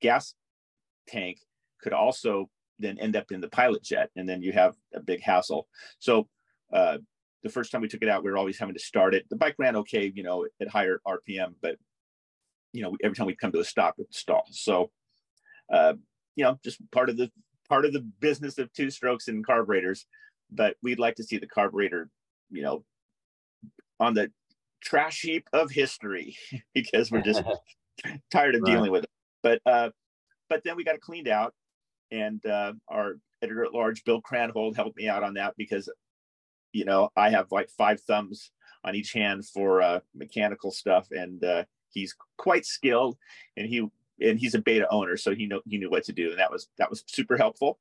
gas 0.00 0.34
tank 1.06 1.38
could 1.80 1.92
also 1.92 2.50
then 2.78 2.98
end 2.98 3.14
up 3.14 3.30
in 3.30 3.40
the 3.40 3.48
pilot 3.48 3.82
jet, 3.82 4.10
and 4.16 4.28
then 4.28 4.42
you 4.42 4.52
have 4.52 4.74
a 4.94 5.00
big 5.00 5.20
hassle. 5.22 5.68
So 6.00 6.28
uh, 6.72 6.98
the 7.44 7.50
first 7.50 7.70
time 7.70 7.82
we 7.82 7.88
took 7.88 8.02
it 8.02 8.08
out, 8.08 8.24
we 8.24 8.30
were 8.30 8.38
always 8.38 8.58
having 8.58 8.74
to 8.74 8.80
start 8.80 9.14
it. 9.14 9.26
The 9.28 9.36
bike 9.36 9.54
ran 9.58 9.76
okay, 9.76 10.10
you 10.14 10.22
know, 10.22 10.46
at 10.60 10.68
higher 10.68 11.00
RPM, 11.06 11.54
but 11.60 11.76
you 12.72 12.82
know, 12.82 12.96
every 13.04 13.14
time 13.14 13.26
we'd 13.26 13.38
come 13.38 13.52
to 13.52 13.60
a 13.60 13.64
stop, 13.64 13.94
it 13.98 14.12
stalls. 14.12 14.58
So, 14.62 14.90
uh, 15.72 15.92
you 16.34 16.42
know, 16.42 16.58
just 16.64 16.80
part 16.90 17.10
of 17.10 17.16
the 17.18 17.30
part 17.68 17.84
of 17.84 17.92
the 17.92 18.00
business 18.18 18.58
of 18.58 18.72
two 18.72 18.90
strokes 18.90 19.28
and 19.28 19.46
carburetors. 19.46 20.06
But 20.50 20.76
we'd 20.82 20.98
like 20.98 21.16
to 21.16 21.24
see 21.24 21.38
the 21.38 21.46
carburetor, 21.46 22.08
you 22.50 22.62
know, 22.62 22.84
on 24.00 24.14
the 24.14 24.32
trash 24.82 25.20
heap 25.20 25.46
of 25.52 25.70
history 25.70 26.36
because 26.74 27.10
we're 27.10 27.22
just 27.22 27.42
tired 28.32 28.54
of 28.54 28.62
right. 28.62 28.72
dealing 28.72 28.90
with 28.90 29.04
it. 29.04 29.10
But 29.42 29.60
uh, 29.66 29.90
but 30.48 30.62
then 30.64 30.76
we 30.76 30.84
got 30.84 30.94
it 30.94 31.02
cleaned 31.02 31.28
out, 31.28 31.54
and 32.10 32.44
uh, 32.46 32.72
our 32.88 33.16
editor 33.42 33.64
at 33.64 33.74
large, 33.74 34.02
Bill 34.04 34.22
Cranhold, 34.22 34.76
helped 34.76 34.96
me 34.96 35.08
out 35.08 35.22
on 35.22 35.34
that 35.34 35.52
because 35.58 35.90
you 36.74 36.84
know, 36.84 37.10
I 37.16 37.30
have 37.30 37.52
like 37.52 37.70
five 37.70 38.00
thumbs 38.00 38.50
on 38.84 38.94
each 38.94 39.12
hand 39.12 39.46
for 39.46 39.80
uh, 39.80 40.00
mechanical 40.14 40.70
stuff, 40.70 41.08
and 41.10 41.42
uh, 41.42 41.64
he's 41.88 42.14
quite 42.36 42.66
skilled, 42.66 43.16
and 43.56 43.66
he 43.66 43.88
and 44.20 44.38
he's 44.38 44.54
a 44.54 44.60
beta 44.60 44.86
owner, 44.90 45.16
so 45.16 45.34
he 45.34 45.46
know 45.46 45.60
he 45.66 45.78
knew 45.78 45.88
what 45.88 46.04
to 46.04 46.12
do, 46.12 46.30
and 46.30 46.38
that 46.38 46.50
was 46.50 46.68
that 46.78 46.90
was 46.90 47.04
super 47.06 47.36
helpful. 47.36 47.78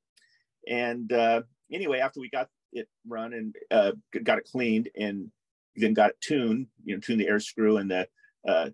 And 0.68 1.12
uh, 1.12 1.42
anyway, 1.72 2.00
after 2.00 2.20
we 2.20 2.30
got 2.30 2.50
it 2.72 2.88
run 3.08 3.34
and 3.34 3.56
uh, 3.72 3.92
got 4.24 4.38
it 4.38 4.48
cleaned, 4.50 4.90
and 4.98 5.32
then 5.76 5.94
got 5.94 6.12
it 6.12 6.22
tuned, 6.22 6.68
you 6.86 6.96
know, 6.96 7.00
tuned 7.00 7.20
the 7.20 7.28
air 7.28 7.40
screw 7.40 7.78
and 7.78 7.90
the 7.90 8.08
uh, 8.48 8.70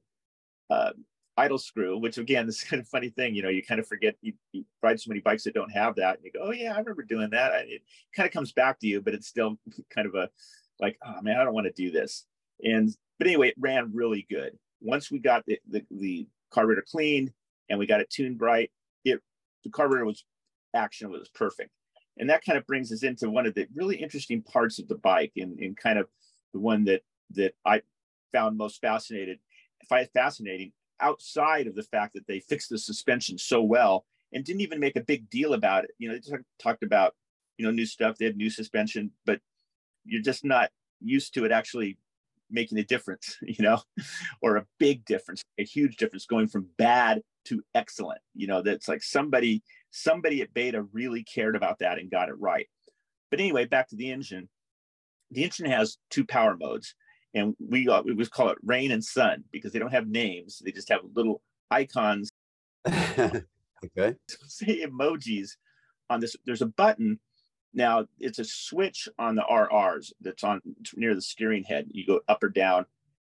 uh, 0.70 0.92
idle 1.40 1.58
screw, 1.58 1.98
which 1.98 2.18
again 2.18 2.48
is 2.50 2.64
kind 2.64 2.82
of 2.82 2.88
funny 2.88 3.10
thing. 3.10 3.34
You 3.34 3.42
know, 3.42 3.50
you 3.50 3.64
kind 3.64 3.80
of 3.80 3.88
forget 3.88 4.16
you, 4.22 4.34
you, 4.52 4.66
ride 4.84 5.00
so 5.00 5.10
many 5.10 5.22
bikes 5.22 5.44
that 5.44 5.54
don't 5.54 5.72
have 5.72 5.96
that, 5.96 6.18
and 6.18 6.26
you 6.26 6.32
go, 6.32 6.48
"Oh 6.48 6.52
yeah, 6.52 6.74
I 6.74 6.80
remember 6.80 7.04
doing 7.04 7.30
that." 7.32 7.54
It 7.68 7.82
kind 8.16 8.28
of 8.28 8.34
comes 8.34 8.52
back 8.52 8.80
to 8.80 8.88
you, 8.88 9.02
but 9.02 9.14
it's 9.14 9.28
still 9.28 9.58
kind 9.94 10.08
of 10.08 10.16
a 10.16 10.30
like, 10.80 10.98
"Oh 11.06 11.22
man, 11.22 11.40
I 11.40 11.44
don't 11.44 11.54
want 11.54 11.68
to 11.68 11.74
do 11.74 11.92
this." 11.92 12.26
And 12.64 12.90
but 13.18 13.28
anyway, 13.28 13.50
it 13.50 13.56
ran 13.58 13.92
really 13.94 14.26
good. 14.30 14.58
Once 14.82 15.12
we 15.12 15.20
got 15.20 15.46
the, 15.46 15.60
the, 15.70 15.84
the 15.92 16.28
carburetor 16.52 16.86
cleaned 16.90 17.34
and 17.70 17.78
we 17.78 17.86
got 17.86 18.00
it 18.00 18.10
tuned 18.10 18.40
right, 18.40 18.72
it 19.04 19.20
the 19.64 19.70
carburetor 19.70 20.06
was 20.06 20.24
action 20.74 21.10
was 21.10 21.30
perfect. 21.30 21.72
And 22.18 22.30
that 22.30 22.44
kind 22.44 22.58
of 22.58 22.68
brings 22.68 22.92
us 22.92 23.04
into 23.04 23.30
one 23.30 23.46
of 23.46 23.56
the 23.56 23.68
really 23.74 23.96
interesting 23.96 24.42
parts 24.42 24.78
of 24.80 24.88
the 24.90 24.96
bike, 24.96 25.34
and, 25.38 25.58
and 25.60 25.78
kind 25.78 25.98
of 25.98 26.08
the 26.54 26.60
one 26.60 26.84
that 26.86 27.02
that 27.32 27.54
I 27.66 27.82
found 28.34 28.58
most 28.58 28.82
fascinated, 28.82 29.40
fascinating 30.14 30.72
outside 31.02 31.68
of 31.68 31.76
the 31.76 31.84
fact 31.84 32.14
that 32.14 32.28
they 32.28 32.40
fixed 32.40 32.70
the 32.70 32.78
suspension 32.78 33.38
so 33.38 33.62
well 33.62 34.06
and 34.34 34.44
didn't 34.44 34.62
even 34.62 34.80
make 34.80 34.96
a 34.96 35.02
big 35.02 35.30
deal 35.30 35.54
about 35.54 35.84
it. 35.84 35.92
You 35.98 36.10
know, 36.10 36.16
they 36.16 36.38
talked 36.60 36.84
about, 36.84 37.16
you 37.58 37.66
know, 37.66 37.72
new 37.72 37.86
stuff, 37.86 38.18
they 38.18 38.26
have 38.26 38.36
new 38.36 38.50
suspension, 38.50 39.12
but 39.26 39.40
you're 40.06 40.22
just 40.22 40.46
not 40.46 40.70
used 41.02 41.34
to 41.34 41.46
it 41.46 41.52
actually 41.52 41.98
making 42.50 42.78
a 42.78 42.84
difference, 42.84 43.38
you 43.42 43.64
know, 43.64 43.82
or 44.42 44.58
a 44.58 44.66
big 44.78 45.06
difference, 45.06 45.44
a 45.58 45.64
huge 45.64 45.98
difference 45.98 46.26
going 46.26 46.48
from 46.48 46.68
bad 46.78 47.22
to 47.46 47.64
excellent. 47.74 48.22
You 48.36 48.48
know, 48.48 48.62
that's 48.62 48.88
like 48.88 49.04
somebody, 49.04 49.64
somebody 49.92 50.42
at 50.42 50.54
Beta 50.54 50.84
really 50.84 51.24
cared 51.24 51.56
about 51.56 51.80
that 51.80 52.00
and 52.00 52.12
got 52.12 52.30
it 52.30 52.40
right. 52.40 52.68
But 53.32 53.40
anyway, 53.40 53.66
back 53.66 53.90
to 53.90 53.96
the 53.96 54.12
engine. 54.12 54.50
The 55.32 55.44
engine 55.44 55.70
has 55.70 55.98
two 56.10 56.26
power 56.26 56.58
modes 56.58 56.96
and 57.34 57.56
we 57.60 57.86
got 57.86 58.06
we 58.06 58.14
was 58.14 58.30
call 58.30 58.50
it 58.50 58.58
rain 58.64 58.92
and 58.92 59.04
sun 59.04 59.44
because 59.52 59.72
they 59.72 59.80
don't 59.80 59.92
have 59.92 60.08
names. 60.08 60.62
They 60.64 60.72
just 60.72 60.90
have 60.90 61.02
little 61.14 61.42
icons. 61.72 62.30
Okay. 63.86 64.16
Say 64.48 64.86
emojis 64.86 65.52
on 66.10 66.20
this. 66.20 66.36
There's 66.46 66.62
a 66.62 66.68
button. 66.68 67.20
Now 67.74 68.06
it's 68.20 68.40
a 68.40 68.46
switch 68.46 69.08
on 69.20 69.36
the 69.36 69.44
rrs 69.44 70.12
that's 70.22 70.44
on 70.44 70.62
near 70.96 71.14
the 71.14 71.22
steering 71.22 71.64
head. 71.64 71.88
You 71.92 72.06
go 72.06 72.22
up 72.28 72.44
or 72.44 72.50
down 72.50 72.86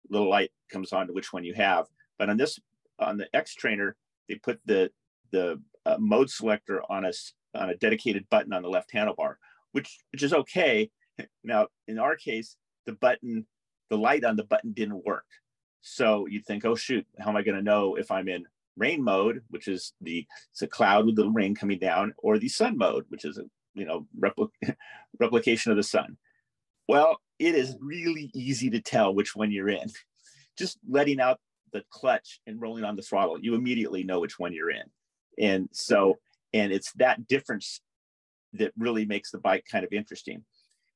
little 0.09 0.29
light 0.29 0.51
comes 0.71 0.93
on 0.93 1.07
to 1.07 1.13
which 1.13 1.33
one 1.33 1.43
you 1.43 1.53
have. 1.55 1.87
But 2.19 2.29
on 2.29 2.37
this 2.37 2.59
on 2.99 3.17
the 3.17 3.27
x 3.35 3.55
trainer 3.55 3.95
they 4.29 4.35
put 4.35 4.59
the 4.65 4.91
the 5.31 5.61
uh, 5.85 5.97
mode 5.99 6.29
selector 6.29 6.81
on 6.89 7.05
a 7.05 7.13
on 7.55 7.69
a 7.69 7.75
dedicated 7.75 8.29
button 8.29 8.53
on 8.53 8.61
the 8.61 8.69
left 8.69 8.91
handlebar 8.93 9.35
which 9.71 9.99
which 10.11 10.23
is 10.23 10.33
okay. 10.33 10.89
Now 11.43 11.67
in 11.87 11.97
our 11.97 12.15
case 12.15 12.57
the 12.85 12.93
button 12.93 13.47
the 13.89 13.97
light 13.97 14.23
on 14.23 14.35
the 14.35 14.43
button 14.43 14.71
didn't 14.73 15.05
work. 15.05 15.25
So 15.81 16.27
you'd 16.27 16.45
think, 16.45 16.65
oh 16.65 16.75
shoot, 16.75 17.05
how 17.19 17.29
am 17.29 17.37
I 17.37 17.43
going 17.43 17.57
to 17.57 17.63
know 17.63 17.95
if 17.95 18.11
I'm 18.11 18.27
in 18.27 18.45
rain 18.75 19.03
mode, 19.03 19.41
which 19.49 19.67
is 19.67 19.93
the 20.01 20.25
it's 20.51 20.61
a 20.61 20.67
cloud 20.67 21.05
with 21.05 21.15
the 21.15 21.29
rain 21.29 21.55
coming 21.55 21.79
down, 21.79 22.13
or 22.17 22.37
the 22.37 22.49
sun 22.49 22.77
mode, 22.77 23.05
which 23.09 23.25
is 23.25 23.37
a 23.37 23.43
you 23.73 23.85
know 23.85 24.07
repli- 24.19 24.49
replication 25.19 25.71
of 25.71 25.77
the 25.77 25.83
sun. 25.83 26.17
Well, 26.87 27.19
it 27.39 27.55
is 27.55 27.75
really 27.79 28.31
easy 28.33 28.69
to 28.71 28.81
tell 28.81 29.13
which 29.13 29.35
one 29.35 29.51
you're 29.51 29.69
in. 29.69 29.89
Just 30.57 30.77
letting 30.87 31.19
out 31.19 31.39
the 31.73 31.83
clutch 31.89 32.39
and 32.47 32.61
rolling 32.61 32.83
on 32.83 32.95
the 32.95 33.01
throttle, 33.01 33.39
you 33.39 33.55
immediately 33.55 34.03
know 34.03 34.19
which 34.19 34.39
one 34.39 34.53
you're 34.53 34.71
in. 34.71 34.83
And 35.37 35.69
so, 35.71 36.17
and 36.53 36.71
it's 36.71 36.93
that 36.93 37.27
difference 37.27 37.81
that 38.53 38.71
really 38.77 39.05
makes 39.05 39.31
the 39.31 39.39
bike 39.39 39.65
kind 39.69 39.83
of 39.83 39.91
interesting. 39.91 40.43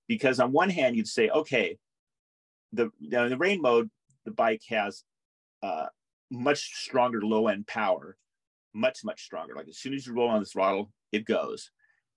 Because 0.07 0.39
on 0.39 0.51
one 0.51 0.69
hand, 0.69 0.95
you'd 0.95 1.07
say, 1.07 1.29
okay, 1.29 1.77
the 2.73 2.91
now 2.99 3.23
in 3.23 3.29
the 3.29 3.37
rain 3.37 3.61
mode, 3.61 3.89
the 4.25 4.31
bike 4.31 4.61
has 4.69 5.03
uh, 5.63 5.87
much 6.29 6.59
stronger 6.59 7.21
low 7.21 7.47
end 7.47 7.67
power, 7.67 8.17
much 8.73 8.99
much 9.03 9.23
stronger. 9.23 9.55
Like 9.55 9.67
as 9.67 9.77
soon 9.77 9.93
as 9.93 10.05
you 10.05 10.13
roll 10.13 10.29
on 10.29 10.39
the 10.39 10.45
throttle, 10.45 10.91
it 11.11 11.25
goes, 11.25 11.71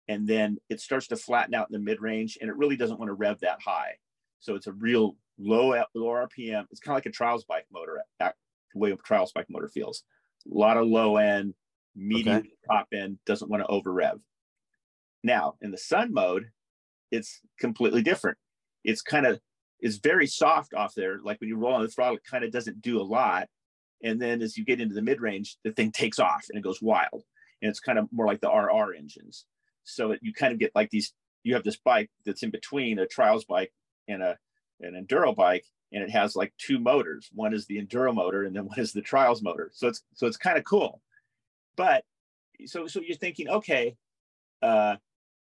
and 0.08 0.26
then 0.26 0.58
it 0.68 0.80
starts 0.80 1.08
to 1.08 1.16
flatten 1.16 1.54
out 1.54 1.68
in 1.68 1.72
the 1.72 1.84
mid 1.84 2.00
range, 2.00 2.38
and 2.40 2.48
it 2.48 2.56
really 2.56 2.76
doesn't 2.76 2.98
want 2.98 3.08
to 3.08 3.14
rev 3.14 3.40
that 3.40 3.60
high. 3.62 3.92
So 4.40 4.54
it's 4.54 4.66
a 4.66 4.72
real 4.72 5.16
low 5.38 5.74
low 5.94 6.06
RPM. 6.06 6.66
It's 6.70 6.80
kind 6.80 6.94
of 6.94 6.96
like 6.96 7.06
a 7.06 7.10
trials 7.10 7.44
bike 7.44 7.66
motor, 7.72 8.02
at, 8.20 8.34
the 8.72 8.78
way 8.78 8.90
a 8.92 8.96
trials 8.96 9.32
bike 9.32 9.46
motor 9.48 9.68
feels. 9.68 10.04
A 10.50 10.56
lot 10.56 10.76
of 10.76 10.86
low 10.86 11.16
end, 11.16 11.54
medium 11.96 12.38
okay. 12.38 12.48
top 12.70 12.88
end, 12.92 13.18
doesn't 13.26 13.50
want 13.50 13.62
to 13.62 13.66
over 13.66 13.92
rev. 13.92 14.20
Now 15.22 15.54
in 15.62 15.70
the 15.70 15.78
sun 15.78 16.12
mode, 16.12 16.50
it's 17.10 17.40
completely 17.58 18.02
different. 18.02 18.36
It's 18.84 19.00
kind 19.00 19.26
of 19.26 19.40
is 19.80 19.98
very 19.98 20.26
soft 20.26 20.74
off 20.74 20.94
there. 20.94 21.18
Like 21.22 21.40
when 21.40 21.48
you 21.48 21.56
roll 21.56 21.74
on 21.74 21.82
the 21.82 21.88
throttle, 21.88 22.16
it 22.16 22.24
kind 22.24 22.44
of 22.44 22.50
doesn't 22.50 22.82
do 22.82 23.00
a 23.00 23.02
lot. 23.02 23.48
And 24.02 24.20
then 24.20 24.42
as 24.42 24.56
you 24.56 24.64
get 24.64 24.80
into 24.80 24.94
the 24.94 25.02
mid 25.02 25.20
range, 25.20 25.56
the 25.64 25.72
thing 25.72 25.90
takes 25.90 26.18
off 26.18 26.46
and 26.48 26.58
it 26.58 26.62
goes 26.62 26.82
wild. 26.82 27.24
And 27.62 27.70
it's 27.70 27.80
kind 27.80 27.98
of 27.98 28.08
more 28.12 28.26
like 28.26 28.40
the 28.40 28.50
RR 28.50 28.94
engines. 28.94 29.46
So 29.84 30.12
it, 30.12 30.20
you 30.22 30.32
kind 30.32 30.52
of 30.52 30.58
get 30.58 30.72
like 30.74 30.90
these, 30.90 31.12
you 31.42 31.54
have 31.54 31.64
this 31.64 31.76
bike 31.76 32.10
that's 32.24 32.42
in 32.42 32.50
between 32.50 32.98
a 32.98 33.06
trials 33.06 33.44
bike 33.44 33.72
and 34.08 34.22
a 34.22 34.38
an 34.80 35.06
enduro 35.06 35.34
bike, 35.34 35.64
and 35.92 36.02
it 36.02 36.10
has 36.10 36.36
like 36.36 36.52
two 36.58 36.78
motors. 36.78 37.30
One 37.32 37.54
is 37.54 37.66
the 37.66 37.80
enduro 37.80 38.14
motor, 38.14 38.44
and 38.44 38.54
then 38.54 38.66
one 38.66 38.78
is 38.78 38.92
the 38.92 39.02
trials 39.02 39.42
motor. 39.42 39.70
So 39.72 39.88
it's 39.88 40.02
so 40.14 40.26
it's 40.26 40.36
kind 40.36 40.58
of 40.58 40.64
cool. 40.64 41.00
But 41.76 42.04
so 42.66 42.86
so 42.86 43.00
you're 43.00 43.16
thinking, 43.16 43.48
okay, 43.48 43.96
uh, 44.62 44.96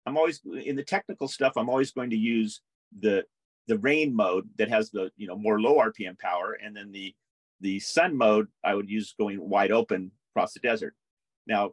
I'm 0.05 0.17
always 0.17 0.41
in 0.63 0.75
the 0.75 0.83
technical 0.83 1.27
stuff. 1.27 1.53
I'm 1.55 1.69
always 1.69 1.91
going 1.91 2.11
to 2.11 2.17
use 2.17 2.61
the 2.99 3.23
the 3.67 3.77
rain 3.77 4.15
mode 4.15 4.49
that 4.57 4.69
has 4.69 4.89
the 4.89 5.11
you 5.17 5.27
know 5.27 5.37
more 5.37 5.59
low 5.61 5.77
RPM 5.77 6.17
power, 6.19 6.57
and 6.63 6.75
then 6.75 6.91
the 6.91 7.15
the 7.61 7.79
sun 7.79 8.17
mode 8.17 8.47
I 8.63 8.75
would 8.75 8.89
use 8.89 9.13
going 9.17 9.39
wide 9.47 9.71
open 9.71 10.11
across 10.31 10.53
the 10.53 10.59
desert. 10.59 10.95
Now, 11.47 11.71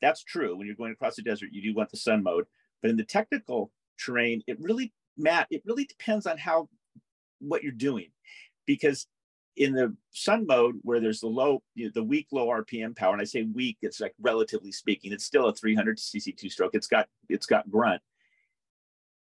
that's 0.00 0.22
true. 0.22 0.56
When 0.56 0.66
you're 0.66 0.76
going 0.76 0.92
across 0.92 1.16
the 1.16 1.22
desert, 1.22 1.50
you 1.52 1.62
do 1.62 1.74
want 1.74 1.90
the 1.90 1.96
sun 1.96 2.22
mode, 2.22 2.46
but 2.82 2.90
in 2.90 2.96
the 2.96 3.04
technical 3.04 3.70
terrain, 3.98 4.42
it 4.46 4.58
really 4.60 4.92
Matt, 5.16 5.46
it 5.50 5.62
really 5.64 5.84
depends 5.84 6.26
on 6.26 6.38
how 6.38 6.68
what 7.40 7.62
you're 7.62 7.72
doing, 7.72 8.08
because 8.66 9.06
in 9.56 9.72
the 9.72 9.94
sun 10.10 10.46
mode 10.46 10.76
where 10.82 11.00
there's 11.00 11.20
the 11.20 11.26
low, 11.26 11.62
you 11.74 11.86
know, 11.86 11.90
the 11.94 12.02
weak 12.02 12.26
low 12.30 12.48
RPM 12.48 12.94
power, 12.94 13.12
and 13.12 13.22
I 13.22 13.24
say 13.24 13.42
weak, 13.42 13.78
it's 13.80 14.00
like 14.00 14.14
relatively 14.20 14.70
speaking, 14.70 15.12
it's 15.12 15.24
still 15.24 15.48
a 15.48 15.54
300 15.54 15.96
cc 15.98 16.36
two 16.36 16.50
stroke. 16.50 16.74
It's 16.74 16.86
got 16.86 17.08
it's 17.28 17.46
got 17.46 17.70
grunt, 17.70 18.02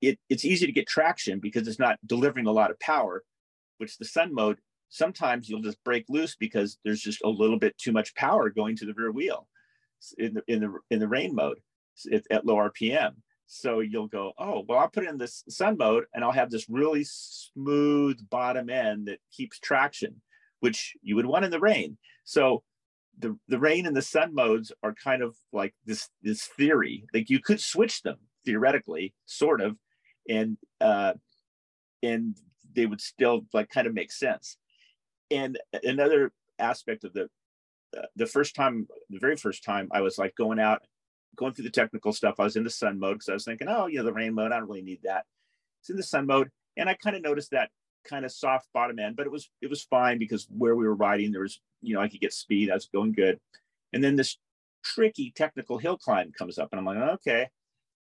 it, 0.01 0.19
it's 0.29 0.45
easy 0.45 0.67
to 0.67 0.73
get 0.73 0.87
traction 0.87 1.41
because 1.41 1.67
it's 1.67 1.79
not 1.79 1.99
delivering 2.07 2.47
a 2.47 2.53
lot 2.53 2.71
of 2.71 2.79
power, 2.81 3.25
which 3.79 3.99
the 3.99 4.05
sun 4.05 4.33
mode, 4.33 4.59
sometimes 4.89 5.49
you'll 5.49 5.63
just 5.63 5.83
break 5.85 6.05
loose 6.09 6.37
because 6.37 6.79
there's 6.85 7.01
just 7.01 7.21
a 7.25 7.29
little 7.29 7.59
bit 7.59 7.77
too 7.79 7.93
much 7.93 8.15
power 8.15 8.51
going 8.51 8.77
to 8.77 8.87
the 8.87 8.95
rear 8.95 9.13
wheel 9.13 9.49
in 10.19 10.35
the, 10.35 10.43
in 10.47 10.61
the, 10.61 10.79
in 10.91 10.99
the 10.99 11.09
rain 11.09 11.35
mode 11.35 11.59
at, 12.13 12.23
at 12.31 12.47
low 12.47 12.57
RPM. 12.57 13.15
So 13.47 13.81
you'll 13.81 14.09
go, 14.09 14.33
oh, 14.39 14.65
well, 14.69 14.79
I'll 14.79 14.91
put 14.91 15.07
in 15.07 15.17
this 15.17 15.43
sun 15.49 15.79
mode 15.79 16.05
and 16.15 16.23
I'll 16.23 16.33
have 16.33 16.51
this 16.51 16.69
really 16.69 17.05
smooth 17.05 18.19
bottom 18.29 18.69
end 18.69 19.09
that 19.09 19.21
keeps 19.33 19.59
traction, 19.59 20.21
which 20.61 20.95
you 21.03 21.17
would 21.17 21.27
want 21.27 21.47
in 21.47 21.51
the 21.51 21.59
rain. 21.59 21.97
So 22.25 22.63
the, 23.19 23.37
the 23.49 23.59
rain 23.59 23.87
and 23.87 23.97
the 23.97 24.03
sun 24.03 24.35
modes 24.35 24.71
are 24.83 24.95
kind 24.95 25.23
of 25.23 25.35
like 25.53 25.75
this, 25.87 26.09
this 26.23 26.45
theory. 26.45 27.05
Like 27.15 27.31
you 27.31 27.41
could 27.41 27.61
switch 27.61 28.03
them 28.03 28.19
theoretically, 28.45 29.15
sort 29.25 29.63
of, 29.63 29.77
and 30.29 30.57
uh, 30.81 31.15
and 32.03 32.37
they 32.75 32.87
would 32.87 33.01
still 33.01 33.47
like 33.53 33.69
kind 33.71 33.87
of 33.87 33.95
make 33.95 34.13
sense. 34.13 34.57
And 35.31 35.59
another 35.83 36.33
aspect 36.59 37.05
of 37.05 37.13
the 37.13 37.29
uh, 37.97 38.03
the 38.17 38.27
first 38.27 38.55
time, 38.55 38.87
the 39.09 39.19
very 39.19 39.37
first 39.37 39.65
time, 39.65 39.89
I 39.93 40.03
was 40.03 40.19
like 40.19 40.35
going 40.37 40.59
out, 40.59 40.83
going 41.37 41.55
through 41.55 41.65
the 41.65 41.71
technical 41.71 42.13
stuff. 42.13 42.37
I 42.39 42.45
was 42.45 42.57
in 42.57 42.65
the 42.65 42.71
sun 42.71 42.99
mode 42.99 43.15
because 43.15 43.29
I 43.29 43.35
was 43.35 43.45
thinking, 43.45 43.69
oh, 43.69 43.87
you 43.87 43.99
know, 43.99 44.05
the 44.05 44.13
rain 44.13 44.35
mode, 44.35 44.53
I 44.53 44.59
don't 44.59 44.69
really 44.69 44.83
need 44.83 45.01
that. 45.05 45.25
It's 45.81 45.91
in 45.91 45.97
the 45.97 46.03
sun 46.03 46.27
mode, 46.27 46.51
and 46.77 46.89
I 46.89 46.95
kind 46.95 47.17
of 47.17 47.23
noticed 47.23 47.53
that 47.53 47.71
kind 48.05 48.25
of 48.25 48.33
soft 48.33 48.69
bottom 48.73 48.99
end, 48.99 49.17
but 49.17 49.27
it 49.27 49.33
was 49.33 49.51
it 49.61 49.71
was 49.71 49.83
fine 49.85 50.19
because 50.19 50.47
where 50.51 50.77
we 50.77 50.87
were 50.87 50.95
riding, 50.95 51.33
there 51.33 51.43
was 51.43 51.61
you 51.83 51.95
know 51.95 52.01
I 52.01 52.09
could 52.09 52.21
get 52.21 52.33
speed. 52.33 52.71
I 52.71 52.75
was 52.75 52.89
going 52.93 53.13
good, 53.13 53.39
and 53.93 54.03
then 54.03 54.17
this 54.17 54.39
tricky 54.83 55.33
technical 55.35 55.79
hill 55.79 55.97
climb 55.97 56.33
comes 56.33 56.59
up, 56.59 56.69
and 56.73 56.79
I'm 56.79 56.87
like, 56.87 56.99
okay. 57.15 57.49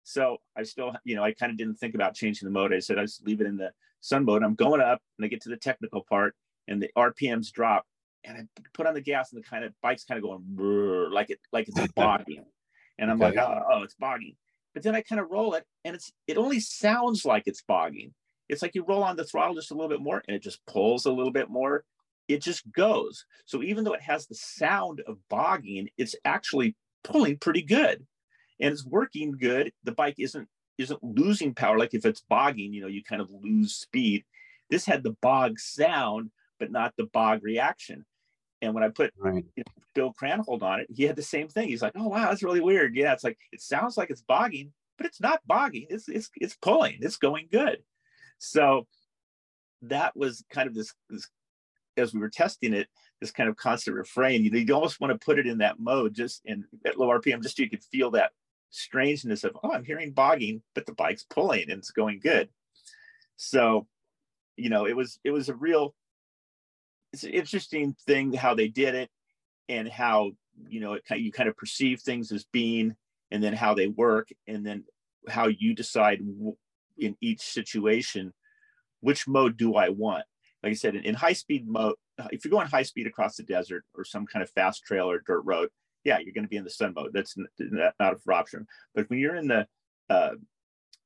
So 0.08 0.38
I 0.56 0.62
still, 0.62 0.94
you 1.04 1.16
know, 1.16 1.22
I 1.22 1.32
kind 1.32 1.50
of 1.50 1.58
didn't 1.58 1.76
think 1.76 1.94
about 1.94 2.14
changing 2.14 2.46
the 2.46 2.52
mode. 2.52 2.72
I 2.72 2.78
said 2.78 2.98
I 2.98 3.02
just 3.02 3.26
leave 3.26 3.40
it 3.40 3.46
in 3.46 3.56
the 3.56 3.72
sun 4.00 4.24
mode. 4.24 4.42
I'm 4.42 4.54
going 4.54 4.80
up, 4.80 5.02
and 5.18 5.24
I 5.24 5.28
get 5.28 5.42
to 5.42 5.50
the 5.50 5.56
technical 5.56 6.02
part, 6.08 6.34
and 6.66 6.82
the 6.82 6.90
RPMs 6.96 7.52
drop, 7.52 7.84
and 8.24 8.38
I 8.38 8.62
put 8.72 8.86
on 8.86 8.94
the 8.94 9.00
gas, 9.00 9.32
and 9.32 9.42
the 9.42 9.46
kind 9.46 9.64
of 9.64 9.72
bike's 9.82 10.04
kind 10.04 10.18
of 10.18 10.24
going 10.24 11.10
like 11.12 11.30
it 11.30 11.40
like 11.52 11.68
it's 11.68 11.92
bogging, 11.96 12.44
and 12.98 13.10
I'm 13.10 13.20
okay. 13.20 13.36
like, 13.36 13.46
oh, 13.46 13.62
oh, 13.72 13.82
it's 13.82 13.94
bogging. 13.94 14.36
But 14.74 14.82
then 14.82 14.94
I 14.94 15.02
kind 15.02 15.20
of 15.20 15.30
roll 15.30 15.54
it, 15.54 15.64
and 15.84 15.94
it's 15.94 16.10
it 16.26 16.38
only 16.38 16.60
sounds 16.60 17.24
like 17.24 17.44
it's 17.46 17.62
bogging 17.62 18.14
it's 18.48 18.62
like 18.62 18.74
you 18.74 18.84
roll 18.84 19.02
on 19.02 19.16
the 19.16 19.24
throttle 19.24 19.54
just 19.54 19.70
a 19.70 19.74
little 19.74 19.88
bit 19.88 20.00
more 20.00 20.22
and 20.26 20.34
it 20.34 20.42
just 20.42 20.64
pulls 20.66 21.06
a 21.06 21.12
little 21.12 21.32
bit 21.32 21.50
more. 21.50 21.84
It 22.28 22.42
just 22.42 22.70
goes. 22.72 23.24
So 23.46 23.62
even 23.62 23.84
though 23.84 23.94
it 23.94 24.02
has 24.02 24.26
the 24.26 24.34
sound 24.34 25.02
of 25.06 25.18
bogging, 25.28 25.88
it's 25.96 26.14
actually 26.24 26.76
pulling 27.04 27.38
pretty 27.38 27.62
good 27.62 28.06
and 28.60 28.72
it's 28.72 28.84
working 28.84 29.32
good. 29.32 29.72
The 29.84 29.92
bike 29.92 30.16
isn't 30.18 30.48
isn't 30.78 31.02
losing 31.02 31.54
power. 31.54 31.78
Like 31.78 31.94
if 31.94 32.04
it's 32.04 32.22
bogging, 32.28 32.72
you 32.72 32.80
know, 32.80 32.86
you 32.86 33.02
kind 33.02 33.20
of 33.20 33.30
lose 33.30 33.74
speed. 33.74 34.24
This 34.70 34.84
had 34.84 35.02
the 35.02 35.16
bog 35.22 35.58
sound, 35.58 36.30
but 36.58 36.70
not 36.70 36.94
the 36.96 37.06
bog 37.06 37.42
reaction. 37.42 38.04
And 38.60 38.74
when 38.74 38.82
I 38.82 38.88
put 38.88 39.12
right. 39.18 39.44
you 39.56 39.64
know, 39.66 39.82
Bill 39.94 40.14
Cranhold 40.20 40.62
on 40.62 40.80
it, 40.80 40.88
he 40.90 41.04
had 41.04 41.16
the 41.16 41.22
same 41.22 41.48
thing. 41.48 41.68
He's 41.68 41.82
like, 41.82 41.92
"Oh 41.96 42.08
wow, 42.08 42.28
that's 42.28 42.42
really 42.42 42.60
weird." 42.60 42.96
Yeah, 42.96 43.12
it's 43.12 43.24
like 43.24 43.38
it 43.52 43.60
sounds 43.60 43.96
like 43.96 44.10
it's 44.10 44.22
bogging, 44.22 44.72
but 44.96 45.06
it's 45.06 45.20
not 45.20 45.46
bogging. 45.46 45.86
It's 45.90 46.08
it's 46.08 46.30
it's 46.36 46.56
pulling. 46.56 46.98
It's 47.00 47.16
going 47.16 47.48
good. 47.50 47.78
So 48.38 48.86
that 49.82 50.16
was 50.16 50.44
kind 50.50 50.68
of 50.68 50.74
this, 50.74 50.92
this 51.08 51.28
as 51.96 52.14
we 52.14 52.20
were 52.20 52.30
testing 52.30 52.74
it, 52.74 52.88
this 53.20 53.30
kind 53.30 53.48
of 53.48 53.56
constant 53.56 53.96
refrain. 53.96 54.44
You, 54.44 54.50
you 54.52 54.74
almost 54.74 55.00
want 55.00 55.12
to 55.12 55.24
put 55.24 55.38
it 55.38 55.46
in 55.46 55.58
that 55.58 55.80
mode 55.80 56.14
just 56.14 56.42
in 56.44 56.64
at 56.84 56.98
low 56.98 57.08
RPM, 57.08 57.42
just 57.42 57.56
so 57.56 57.62
you 57.62 57.70
could 57.70 57.82
feel 57.82 58.12
that 58.12 58.32
strangeness 58.70 59.44
of, 59.44 59.56
oh, 59.62 59.72
I'm 59.72 59.84
hearing 59.84 60.12
bogging, 60.12 60.62
but 60.74 60.86
the 60.86 60.94
bike's 60.94 61.24
pulling 61.24 61.70
and 61.70 61.78
it's 61.78 61.90
going 61.90 62.20
good. 62.20 62.48
So, 63.36 63.86
you 64.56 64.70
know, 64.70 64.86
it 64.86 64.96
was 64.96 65.18
it 65.24 65.30
was 65.30 65.48
a 65.48 65.54
real 65.54 65.94
it's 67.12 67.24
an 67.24 67.30
interesting 67.30 67.96
thing 68.06 68.32
how 68.32 68.54
they 68.54 68.68
did 68.68 68.94
it 68.94 69.10
and 69.68 69.88
how 69.88 70.32
you 70.68 70.80
know 70.80 70.94
it 70.94 71.02
you 71.16 71.32
kind 71.32 71.48
of 71.48 71.56
perceive 71.56 72.00
things 72.00 72.32
as 72.32 72.44
being 72.52 72.94
and 73.30 73.42
then 73.42 73.52
how 73.52 73.74
they 73.74 73.86
work 73.86 74.28
and 74.46 74.66
then 74.66 74.84
how 75.28 75.46
you 75.46 75.74
decide 75.74 76.20
in 76.98 77.16
each 77.20 77.40
situation 77.40 78.32
which 79.00 79.28
mode 79.28 79.56
do 79.56 79.74
i 79.76 79.88
want 79.88 80.24
like 80.62 80.70
i 80.70 80.74
said 80.74 80.94
in, 80.96 81.04
in 81.04 81.14
high 81.14 81.32
speed 81.32 81.68
mode 81.68 81.94
if 82.30 82.44
you're 82.44 82.50
going 82.50 82.66
high 82.66 82.82
speed 82.82 83.06
across 83.06 83.36
the 83.36 83.42
desert 83.42 83.84
or 83.94 84.04
some 84.04 84.26
kind 84.26 84.42
of 84.42 84.50
fast 84.50 84.82
trail 84.84 85.08
or 85.08 85.20
dirt 85.20 85.42
road 85.44 85.68
yeah 86.08 86.18
you're 86.18 86.32
going 86.32 86.44
to 86.44 86.48
be 86.48 86.56
in 86.56 86.64
the 86.64 86.70
sun 86.70 86.92
mode 86.94 87.10
that's 87.12 87.36
not, 87.58 87.94
a 88.00 88.32
option 88.32 88.66
but 88.94 89.08
when 89.08 89.18
you're 89.18 89.36
in 89.36 89.48
the 89.48 89.66
uh, 90.10 90.30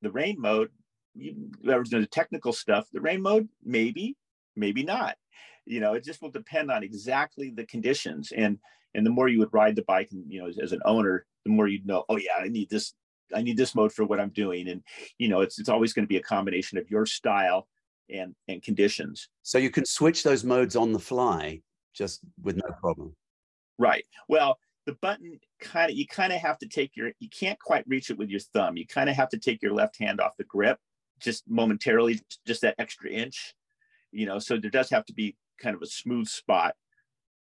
the 0.02 0.10
rain 0.10 0.36
mode 0.38 0.70
you, 1.14 1.34
there's 1.62 1.90
the 1.90 2.06
technical 2.06 2.52
stuff 2.52 2.86
the 2.92 3.00
rain 3.00 3.20
mode 3.20 3.48
maybe 3.64 4.16
maybe 4.56 4.82
not 4.82 5.16
you 5.66 5.80
know 5.80 5.94
it 5.94 6.04
just 6.04 6.22
will 6.22 6.30
depend 6.30 6.70
on 6.70 6.82
exactly 6.82 7.50
the 7.50 7.66
conditions 7.66 8.32
and 8.36 8.58
and 8.94 9.06
the 9.06 9.10
more 9.10 9.28
you 9.28 9.38
would 9.38 9.52
ride 9.52 9.76
the 9.76 9.84
bike 9.88 10.08
and 10.12 10.24
you 10.32 10.40
know 10.40 10.48
as, 10.48 10.58
as 10.58 10.72
an 10.72 10.80
owner 10.84 11.26
the 11.44 11.50
more 11.50 11.68
you'd 11.68 11.86
know 11.86 12.04
oh 12.08 12.16
yeah 12.16 12.36
i 12.38 12.48
need 12.48 12.70
this 12.70 12.94
I 13.34 13.42
need 13.42 13.56
this 13.56 13.74
mode 13.74 13.92
for 13.92 14.04
what 14.04 14.20
I'm 14.20 14.30
doing. 14.30 14.68
And, 14.68 14.82
you 15.18 15.28
know, 15.28 15.40
it's, 15.40 15.58
it's 15.58 15.68
always 15.68 15.92
going 15.92 16.04
to 16.04 16.08
be 16.08 16.16
a 16.16 16.22
combination 16.22 16.78
of 16.78 16.90
your 16.90 17.06
style 17.06 17.68
and, 18.10 18.34
and 18.48 18.62
conditions. 18.62 19.28
So 19.42 19.58
you 19.58 19.70
can 19.70 19.84
switch 19.84 20.22
those 20.22 20.44
modes 20.44 20.76
on 20.76 20.92
the 20.92 20.98
fly 20.98 21.60
just 21.94 22.20
with 22.42 22.56
no 22.56 22.74
problem. 22.80 23.14
Right. 23.78 24.04
Well, 24.28 24.58
the 24.86 24.94
button 24.94 25.38
kind 25.60 25.90
of, 25.90 25.96
you 25.96 26.06
kind 26.06 26.32
of 26.32 26.40
have 26.40 26.58
to 26.58 26.68
take 26.68 26.96
your, 26.96 27.12
you 27.20 27.28
can't 27.28 27.58
quite 27.58 27.84
reach 27.86 28.10
it 28.10 28.18
with 28.18 28.30
your 28.30 28.40
thumb. 28.40 28.76
You 28.76 28.86
kind 28.86 29.08
of 29.08 29.16
have 29.16 29.28
to 29.30 29.38
take 29.38 29.62
your 29.62 29.72
left 29.72 29.98
hand 29.98 30.20
off 30.20 30.36
the 30.36 30.44
grip 30.44 30.78
just 31.20 31.48
momentarily, 31.48 32.20
just 32.46 32.62
that 32.62 32.74
extra 32.78 33.10
inch, 33.10 33.54
you 34.10 34.26
know, 34.26 34.38
so 34.38 34.56
there 34.56 34.70
does 34.70 34.90
have 34.90 35.04
to 35.06 35.12
be 35.12 35.36
kind 35.60 35.76
of 35.76 35.82
a 35.82 35.86
smooth 35.86 36.26
spot 36.26 36.74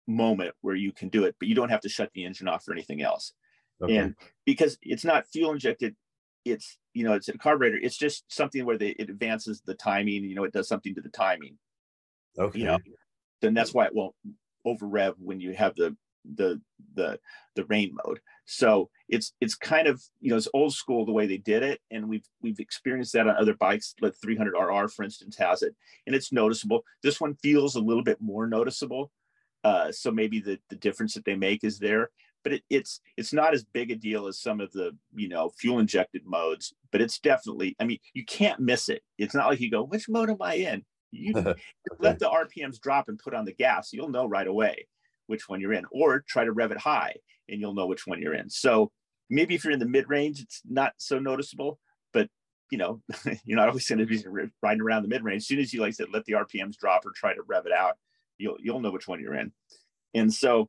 moment 0.07 0.55
where 0.61 0.75
you 0.75 0.92
can 0.92 1.09
do 1.09 1.25
it, 1.25 1.35
but 1.38 1.49
you 1.49 1.55
don't 1.55 1.70
have 1.70 1.81
to 1.81 1.88
shut 1.88 2.11
the 2.14 2.25
engine 2.25 2.49
off 2.49 2.68
or 2.68 2.73
anything 2.73 3.03
else. 3.03 3.33
Okay. 3.83 3.97
And 3.97 4.14
because 4.47 4.79
it's 4.83 5.05
not 5.05 5.27
fuel 5.27 5.53
injected, 5.53 5.97
it's 6.44 6.79
you 6.92 7.05
know 7.05 7.14
it's 7.14 7.29
a 7.29 7.38
carburetor. 7.38 7.79
It's 7.81 7.97
just 7.97 8.25
something 8.29 8.64
where 8.64 8.79
they, 8.79 8.90
it 8.90 9.11
advances 9.11 9.62
the 9.64 9.75
timing. 9.75 10.25
You 10.25 10.35
know, 10.35 10.44
it 10.44 10.53
does 10.53 10.68
something 10.68 10.94
to 10.94 11.01
the 11.01 11.09
timing. 11.09 11.57
Okay. 12.38 12.61
You 12.61 12.64
know, 12.66 12.79
then 13.40 13.55
that's 13.55 13.75
why 13.75 13.87
it 13.87 13.94
won't 13.94 14.14
over 14.64 14.87
rev 14.87 15.14
when 15.18 15.40
you 15.40 15.55
have 15.55 15.75
the 15.75 15.97
the 16.34 16.60
the 16.94 17.18
the 17.54 17.64
rain 17.66 17.96
mode. 18.04 18.20
So 18.46 18.90
it's 19.08 19.32
it's 19.40 19.54
kind 19.54 19.87
of 19.87 20.02
you 20.20 20.30
know 20.30 20.37
it's 20.37 20.48
old 20.54 20.74
school 20.74 21.04
the 21.04 21.12
way 21.12 21.26
they 21.26 21.38
did 21.38 21.62
it, 21.62 21.80
and 21.90 22.08
we've 22.08 22.26
we've 22.42 22.60
experienced 22.60 23.12
that 23.14 23.26
on 23.26 23.37
other 23.37 23.54
bikes. 23.54 23.94
Like 24.00 24.14
300RR, 24.24 24.92
for 24.92 25.02
instance, 25.02 25.37
has 25.37 25.62
it, 25.62 25.74
and 26.06 26.14
it's 26.14 26.32
noticeable. 26.32 26.84
This 27.02 27.20
one 27.20 27.34
feels 27.37 27.76
a 27.76 27.80
little 27.80 28.04
bit 28.04 28.20
more 28.20 28.46
noticeable. 28.46 29.10
Uh, 29.62 29.90
so 29.90 30.10
maybe 30.10 30.40
the 30.40 30.58
the 30.68 30.76
difference 30.76 31.14
that 31.14 31.24
they 31.24 31.37
make 31.37 31.64
is 31.64 31.78
there 31.78 32.10
but 32.44 32.52
it, 32.52 32.62
it's 32.70 33.00
it's 33.16 33.32
not 33.32 33.54
as 33.54 33.64
big 33.64 33.90
a 33.90 33.96
deal 33.96 34.28
as 34.28 34.40
some 34.40 34.60
of 34.60 34.70
the 34.72 34.96
you 35.14 35.28
know 35.28 35.50
fuel 35.58 35.80
injected 35.80 36.22
modes 36.24 36.74
but 36.92 37.00
it's 37.00 37.18
definitely 37.18 37.74
i 37.80 37.84
mean 37.84 37.98
you 38.12 38.24
can't 38.24 38.60
miss 38.60 38.88
it 38.88 39.02
it's 39.18 39.34
not 39.34 39.48
like 39.48 39.58
you 39.58 39.70
go 39.70 39.82
which 39.82 40.08
mode 40.08 40.30
am 40.30 40.37
i 40.40 40.54
in 40.54 40.84
you 41.10 41.32
let 41.98 42.18
the 42.20 42.26
rpms 42.26 42.78
drop 42.78 43.08
and 43.08 43.18
put 43.18 43.34
on 43.34 43.44
the 43.44 43.54
gas 43.54 43.92
you'll 43.92 44.10
know 44.10 44.26
right 44.26 44.46
away 44.46 44.87
which 45.26 45.48
one 45.48 45.60
you're 45.60 45.72
in 45.72 45.84
or 45.90 46.24
try 46.28 46.44
to 46.44 46.52
rev 46.52 46.72
it 46.72 46.78
high 46.78 47.14
and 47.48 47.60
you'll 47.60 47.74
know 47.74 47.87
which 47.87 48.06
one 48.06 48.20
you're 48.20 48.34
in 48.34 48.48
so 48.48 48.90
maybe 49.30 49.54
if 49.54 49.64
you're 49.64 49.72
in 49.72 49.78
the 49.78 49.87
mid 49.87 50.08
range 50.08 50.40
it's 50.40 50.62
not 50.68 50.92
so 50.96 51.18
noticeable 51.18 51.78
but 52.12 52.28
you 52.70 52.78
know 52.78 53.00
you're 53.44 53.58
not 53.58 53.68
always 53.68 53.88
going 53.88 53.98
to 53.98 54.06
be 54.06 54.22
riding 54.62 54.80
around 54.80 55.02
the 55.02 55.08
mid 55.08 55.24
range 55.24 55.42
as 55.42 55.46
soon 55.46 55.60
as 55.60 55.72
you 55.72 55.80
like 55.80 55.94
said 55.94 56.06
let 56.12 56.24
the 56.24 56.34
rpms 56.34 56.76
drop 56.76 57.04
or 57.04 57.12
try 57.14 57.34
to 57.34 57.42
rev 57.46 57.66
it 57.66 57.72
out 57.72 57.96
you'll 58.38 58.56
you'll 58.60 58.80
know 58.80 58.90
which 58.90 59.08
one 59.08 59.20
you're 59.20 59.34
in 59.34 59.52
and 60.14 60.32
so 60.32 60.68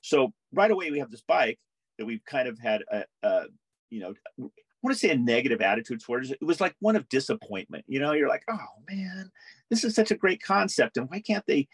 so 0.00 0.32
right 0.52 0.70
away 0.70 0.90
we 0.90 0.98
have 0.98 1.10
this 1.10 1.24
bike 1.26 1.58
that 1.98 2.06
we've 2.06 2.24
kind 2.24 2.48
of 2.48 2.58
had 2.58 2.82
a, 2.90 3.04
a 3.22 3.44
you 3.90 4.00
know 4.00 4.14
I 4.78 4.86
want 4.86 4.94
to 4.94 5.06
say 5.06 5.12
a 5.12 5.18
negative 5.18 5.60
attitude 5.60 6.00
towards 6.00 6.30
it. 6.30 6.38
It 6.40 6.44
was 6.44 6.60
like 6.60 6.76
one 6.78 6.94
of 6.94 7.08
disappointment. 7.08 7.84
You 7.88 7.98
know, 7.98 8.12
you're 8.12 8.28
like, 8.28 8.44
oh 8.48 8.66
man, 8.88 9.28
this 9.70 9.82
is 9.82 9.96
such 9.96 10.12
a 10.12 10.16
great 10.16 10.40
concept, 10.40 10.96
and 10.96 11.10
why 11.10 11.20
can't 11.20 11.44
they 11.46 11.66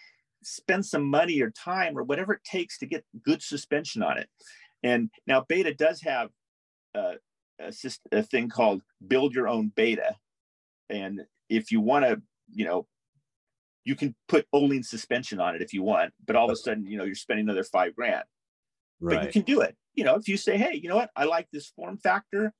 spend 0.46 0.86
some 0.86 1.04
money 1.04 1.40
or 1.40 1.50
time 1.50 1.96
or 1.98 2.02
whatever 2.02 2.32
it 2.34 2.44
takes 2.44 2.78
to 2.78 2.86
get 2.86 3.04
good 3.22 3.42
suspension 3.42 4.02
on 4.02 4.18
it? 4.18 4.28
And 4.82 5.10
now 5.26 5.44
Beta 5.48 5.72
does 5.74 6.02
have 6.02 6.30
uh, 6.94 7.14
a, 7.60 7.72
a, 8.12 8.18
a 8.18 8.22
thing 8.22 8.48
called 8.48 8.82
build 9.06 9.34
your 9.34 9.48
own 9.48 9.72
Beta, 9.74 10.16
and 10.90 11.22
if 11.48 11.70
you 11.72 11.80
want 11.80 12.04
to, 12.04 12.20
you 12.52 12.64
know, 12.64 12.86
you 13.84 13.94
can 13.94 14.14
put 14.28 14.46
Öhlins 14.54 14.86
suspension 14.86 15.40
on 15.40 15.54
it 15.54 15.62
if 15.62 15.72
you 15.72 15.82
want, 15.82 16.12
but 16.26 16.36
all 16.36 16.46
of 16.46 16.52
a 16.52 16.56
sudden, 16.56 16.86
you 16.86 16.96
know, 16.96 17.04
you're 17.04 17.14
spending 17.14 17.46
another 17.46 17.64
five 17.64 17.94
grand. 17.94 18.24
Right. 19.00 19.16
But 19.16 19.26
you 19.26 19.32
can 19.32 19.42
do 19.42 19.60
it. 19.60 19.76
You 19.94 20.04
know, 20.04 20.14
if 20.14 20.26
you 20.26 20.36
say, 20.36 20.56
hey, 20.56 20.80
you 20.82 20.88
know 20.88 20.96
what, 20.96 21.10
I 21.14 21.24
like 21.24 21.48
this 21.52 21.68
form 21.68 21.98
factor. 21.98 22.52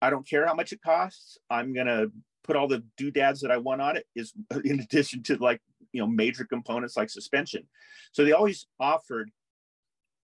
I 0.00 0.10
don't 0.10 0.28
care 0.28 0.46
how 0.46 0.54
much 0.54 0.72
it 0.72 0.82
costs. 0.82 1.38
I'm 1.48 1.72
gonna 1.72 2.06
put 2.44 2.56
all 2.56 2.66
the 2.66 2.82
doodads 2.96 3.40
that 3.40 3.52
I 3.52 3.56
want 3.58 3.80
on 3.80 3.96
it 3.96 4.06
is 4.16 4.32
in 4.64 4.80
addition 4.80 5.22
to 5.24 5.36
like, 5.36 5.60
you 5.92 6.00
know, 6.00 6.06
major 6.06 6.44
components 6.44 6.96
like 6.96 7.10
suspension. 7.10 7.64
So 8.12 8.24
they 8.24 8.32
always 8.32 8.66
offered 8.80 9.30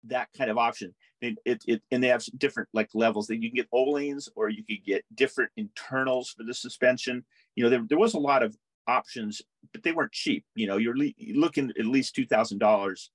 that 0.04 0.28
kind 0.36 0.50
of 0.50 0.58
option. 0.58 0.94
It, 1.20 1.38
it, 1.44 1.62
it, 1.68 1.82
and 1.90 2.02
they 2.02 2.08
have 2.08 2.24
different 2.36 2.68
like 2.72 2.90
levels 2.94 3.28
that 3.28 3.36
you 3.36 3.48
can 3.48 3.56
get 3.56 3.70
Öhlins 3.70 4.28
or 4.34 4.48
you 4.48 4.64
could 4.64 4.84
get 4.84 5.04
different 5.14 5.50
internals 5.56 6.30
for 6.30 6.42
the 6.42 6.54
suspension. 6.54 7.24
You 7.54 7.64
know, 7.64 7.70
there, 7.70 7.84
there 7.88 7.98
was 7.98 8.14
a 8.14 8.18
lot 8.18 8.42
of 8.42 8.56
options, 8.88 9.40
but 9.72 9.82
they 9.82 9.92
weren't 9.92 10.12
cheap. 10.12 10.44
You 10.56 10.66
know, 10.66 10.78
you're, 10.78 10.96
le- 10.96 11.12
looking 11.34 11.72
at 11.78 11.86
least 11.86 12.14
two 12.14 12.26
thousand 12.26 12.58
dollars 12.58 13.10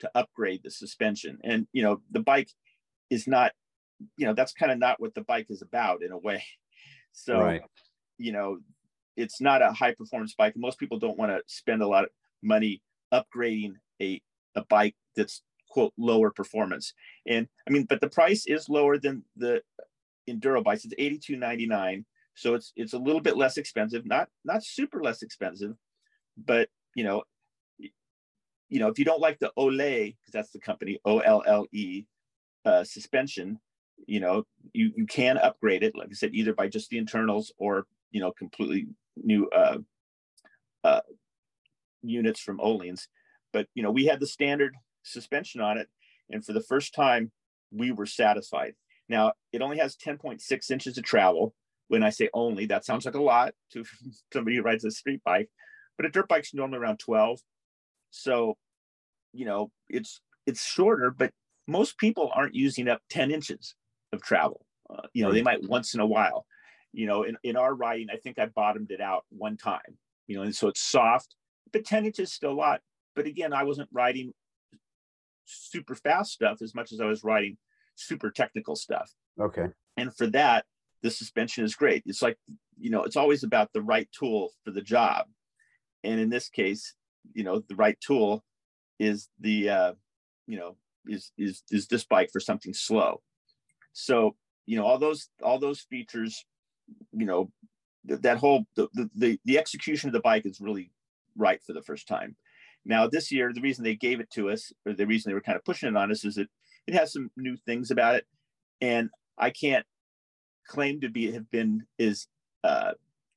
to 0.00 0.10
upgrade 0.14 0.62
the 0.64 0.70
suspension, 0.70 1.38
and 1.44 1.66
you 1.72 1.82
know 1.82 2.00
the 2.10 2.20
bike 2.20 2.48
is 3.10 3.26
not, 3.26 3.52
you 4.16 4.26
know, 4.26 4.32
that's 4.32 4.54
kind 4.54 4.72
of 4.72 4.78
not 4.78 5.00
what 5.00 5.14
the 5.14 5.22
bike 5.22 5.46
is 5.50 5.62
about 5.62 6.02
in 6.02 6.12
a 6.12 6.18
way. 6.18 6.42
So, 7.12 7.40
right. 7.40 7.60
you 8.18 8.30
know, 8.30 8.58
it's 9.16 9.40
not 9.40 9.62
a 9.62 9.72
high 9.72 9.94
performance 9.94 10.34
bike. 10.34 10.54
Most 10.56 10.78
people 10.78 10.98
don't 10.98 11.18
want 11.18 11.30
to 11.32 11.42
spend 11.46 11.82
a 11.82 11.86
lot 11.86 12.04
of 12.04 12.10
money 12.42 12.82
upgrading 13.12 13.74
a 14.00 14.20
a 14.54 14.64
bike 14.64 14.96
that's 15.16 15.42
quote 15.68 15.92
lower 15.96 16.30
performance. 16.30 16.94
And 17.26 17.48
I 17.68 17.70
mean, 17.70 17.84
but 17.84 18.00
the 18.00 18.08
price 18.08 18.44
is 18.46 18.68
lower 18.68 18.98
than 18.98 19.24
the 19.36 19.62
enduro 20.28 20.62
bikes. 20.62 20.84
It's 20.84 20.94
eighty 20.98 21.18
two 21.18 21.36
ninety 21.36 21.66
nine. 21.66 22.04
So 22.34 22.54
it's 22.54 22.72
it's 22.76 22.94
a 22.94 22.98
little 22.98 23.20
bit 23.20 23.36
less 23.36 23.56
expensive, 23.56 24.06
not 24.06 24.28
not 24.44 24.64
super 24.64 25.02
less 25.02 25.22
expensive, 25.22 25.74
but 26.36 26.68
you 26.94 27.04
know, 27.04 27.22
you 27.78 28.78
know, 28.78 28.88
if 28.88 28.98
you 28.98 29.04
don't 29.04 29.20
like 29.20 29.38
the 29.38 29.52
Olle, 29.56 29.76
because 29.76 30.32
that's 30.32 30.50
the 30.50 30.60
company 30.60 30.98
O 31.04 31.18
L 31.18 31.42
L 31.46 31.66
E 31.72 32.04
uh, 32.64 32.84
suspension, 32.84 33.58
you 34.06 34.20
know, 34.20 34.44
you 34.72 34.92
you 34.96 35.06
can 35.06 35.38
upgrade 35.38 35.82
it, 35.82 35.94
like 35.96 36.08
I 36.10 36.14
said, 36.14 36.34
either 36.34 36.54
by 36.54 36.68
just 36.68 36.88
the 36.90 36.98
internals 36.98 37.52
or 37.58 37.86
you 38.10 38.20
know, 38.20 38.32
completely 38.32 38.86
new 39.16 39.48
uh, 39.50 39.78
uh, 40.84 41.00
units 42.02 42.40
from 42.40 42.58
Öhlins. 42.58 43.06
But 43.52 43.66
you 43.74 43.82
know, 43.82 43.90
we 43.90 44.06
had 44.06 44.20
the 44.20 44.26
standard 44.26 44.74
suspension 45.02 45.60
on 45.60 45.78
it, 45.78 45.88
and 46.30 46.44
for 46.44 46.52
the 46.52 46.62
first 46.62 46.94
time, 46.94 47.32
we 47.72 47.92
were 47.92 48.06
satisfied. 48.06 48.74
Now 49.08 49.32
it 49.52 49.62
only 49.62 49.78
has 49.78 49.96
10.6 49.96 50.70
inches 50.70 50.98
of 50.98 51.04
travel. 51.04 51.54
When 51.88 52.04
I 52.04 52.10
say 52.10 52.30
only, 52.32 52.66
that 52.66 52.84
sounds 52.84 53.04
like 53.04 53.16
a 53.16 53.22
lot 53.22 53.52
to 53.72 53.84
somebody 54.32 54.56
who 54.56 54.62
rides 54.62 54.84
a 54.84 54.90
street 54.90 55.22
bike, 55.24 55.48
but 55.96 56.06
a 56.06 56.10
dirt 56.10 56.28
bike's 56.28 56.54
normally 56.54 56.78
around 56.78 56.98
12. 57.00 57.40
So, 58.10 58.56
you 59.32 59.44
know, 59.44 59.70
it's 59.88 60.20
it's 60.46 60.64
shorter, 60.64 61.10
but 61.10 61.32
most 61.66 61.98
people 61.98 62.30
aren't 62.34 62.54
using 62.54 62.88
up 62.88 63.00
10 63.10 63.30
inches 63.30 63.74
of 64.12 64.22
travel. 64.22 64.64
Uh, 64.88 65.02
you 65.12 65.24
know, 65.24 65.32
they 65.32 65.42
might 65.42 65.68
once 65.68 65.94
in 65.94 66.00
a 66.00 66.06
while. 66.06 66.46
You 66.92 67.06
know, 67.06 67.22
in, 67.22 67.36
in 67.42 67.56
our 67.56 67.74
riding, 67.74 68.08
I 68.12 68.16
think 68.16 68.38
I 68.38 68.46
bottomed 68.46 68.90
it 68.90 69.00
out 69.00 69.24
one 69.30 69.56
time. 69.56 69.98
You 70.26 70.36
know, 70.36 70.42
and 70.42 70.54
so 70.54 70.68
it's 70.68 70.80
soft, 70.80 71.34
but 71.72 71.84
10 71.84 72.06
inches 72.06 72.32
still 72.32 72.52
a 72.52 72.54
lot. 72.54 72.80
But 73.16 73.26
again, 73.26 73.52
I 73.52 73.64
wasn't 73.64 73.88
riding 73.92 74.32
super 75.44 75.94
fast 75.94 76.32
stuff 76.32 76.62
as 76.62 76.74
much 76.74 76.92
as 76.92 77.00
I 77.00 77.06
was 77.06 77.24
riding 77.24 77.56
super 77.96 78.30
technical 78.30 78.76
stuff. 78.76 79.12
Okay. 79.40 79.66
And 79.96 80.14
for 80.14 80.26
that, 80.28 80.64
the 81.02 81.10
suspension 81.10 81.64
is 81.64 81.74
great. 81.74 82.02
It's 82.06 82.22
like, 82.22 82.36
you 82.78 82.90
know, 82.90 83.02
it's 83.02 83.16
always 83.16 83.42
about 83.42 83.72
the 83.72 83.82
right 83.82 84.08
tool 84.16 84.50
for 84.64 84.70
the 84.70 84.82
job. 84.82 85.26
And 86.04 86.20
in 86.20 86.30
this 86.30 86.48
case, 86.48 86.94
you 87.34 87.44
know, 87.44 87.62
the 87.68 87.74
right 87.74 87.98
tool 88.00 88.44
is 88.98 89.28
the, 89.40 89.70
uh, 89.70 89.92
you 90.46 90.58
know, 90.58 90.76
is 91.06 91.32
is 91.38 91.62
is 91.70 91.86
this 91.86 92.04
bike 92.04 92.30
for 92.32 92.40
something 92.40 92.74
slow. 92.74 93.22
So, 93.92 94.36
you 94.66 94.76
know, 94.76 94.84
all 94.84 94.98
those 94.98 95.28
all 95.42 95.58
those 95.58 95.80
features, 95.80 96.44
you 97.12 97.26
know, 97.26 97.50
that 98.04 98.38
whole 98.38 98.64
the, 98.76 98.88
the 99.14 99.38
the 99.44 99.58
execution 99.58 100.08
of 100.08 100.14
the 100.14 100.20
bike 100.20 100.46
is 100.46 100.60
really 100.60 100.90
right 101.36 101.62
for 101.62 101.72
the 101.72 101.82
first 101.82 102.08
time. 102.08 102.36
Now, 102.84 103.06
this 103.06 103.30
year, 103.30 103.52
the 103.52 103.60
reason 103.60 103.84
they 103.84 103.94
gave 103.94 104.20
it 104.20 104.30
to 104.32 104.50
us, 104.50 104.72
or 104.86 104.94
the 104.94 105.06
reason 105.06 105.30
they 105.30 105.34
were 105.34 105.42
kind 105.42 105.56
of 105.56 105.64
pushing 105.64 105.88
it 105.88 105.96
on 105.96 106.10
us, 106.10 106.24
is 106.24 106.36
that 106.36 106.48
it 106.86 106.94
has 106.94 107.12
some 107.12 107.30
new 107.36 107.56
things 107.66 107.90
about 107.90 108.14
it, 108.14 108.26
and 108.80 109.10
I 109.36 109.50
can't 109.50 109.84
claim 110.66 111.00
to 111.00 111.08
be 111.08 111.32
have 111.32 111.50
been 111.50 111.84
is 111.98 112.26
uh, 112.64 112.92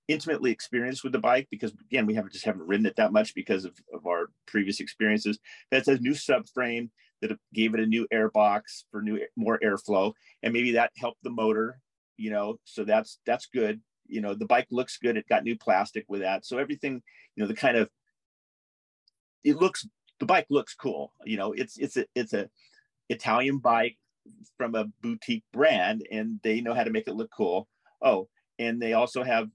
intimately 0.07 0.51
experienced 0.51 1.03
with 1.03 1.13
the 1.13 1.19
bike 1.19 1.47
because 1.49 1.73
again 1.89 2.05
we 2.05 2.13
haven't 2.13 2.33
just 2.33 2.45
haven't 2.45 2.67
ridden 2.67 2.85
it 2.85 2.95
that 2.97 3.13
much 3.13 3.33
because 3.33 3.65
of, 3.65 3.73
of 3.93 4.05
our 4.05 4.27
previous 4.45 4.79
experiences. 4.79 5.39
that's 5.71 5.87
a 5.87 5.97
new 5.99 6.11
subframe 6.11 6.89
that 7.21 7.31
gave 7.53 7.73
it 7.73 7.79
a 7.79 7.85
new 7.85 8.05
air 8.11 8.29
box 8.29 8.85
for 8.91 9.01
new 9.01 9.19
more 9.35 9.59
airflow, 9.63 10.13
and 10.43 10.53
maybe 10.53 10.73
that 10.73 10.91
helped 10.97 11.23
the 11.23 11.29
motor. 11.29 11.79
You 12.17 12.31
know, 12.31 12.59
so 12.63 12.83
that's 12.83 13.19
that's 13.25 13.47
good. 13.47 13.81
You 14.07 14.21
know, 14.21 14.33
the 14.33 14.45
bike 14.45 14.67
looks 14.69 14.97
good. 14.97 15.17
It 15.17 15.27
got 15.27 15.43
new 15.43 15.57
plastic 15.57 16.05
with 16.07 16.21
that, 16.21 16.45
so 16.45 16.57
everything. 16.57 17.01
You 17.35 17.43
know, 17.43 17.47
the 17.47 17.55
kind 17.55 17.77
of 17.77 17.89
it 19.43 19.57
looks 19.57 19.87
the 20.19 20.25
bike 20.25 20.47
looks 20.49 20.75
cool. 20.75 21.13
You 21.25 21.37
know, 21.37 21.53
it's 21.53 21.77
it's 21.77 21.97
a 21.97 22.05
it's 22.15 22.33
a 22.33 22.49
Italian 23.09 23.59
bike 23.59 23.97
from 24.57 24.75
a 24.75 24.85
boutique 25.01 25.43
brand, 25.51 26.05
and 26.11 26.39
they 26.43 26.61
know 26.61 26.73
how 26.73 26.83
to 26.83 26.91
make 26.91 27.07
it 27.07 27.15
look 27.15 27.31
cool. 27.35 27.67
Oh, 28.01 28.29
and 28.59 28.81
they 28.81 28.93
also 28.93 29.23
have, 29.23 29.49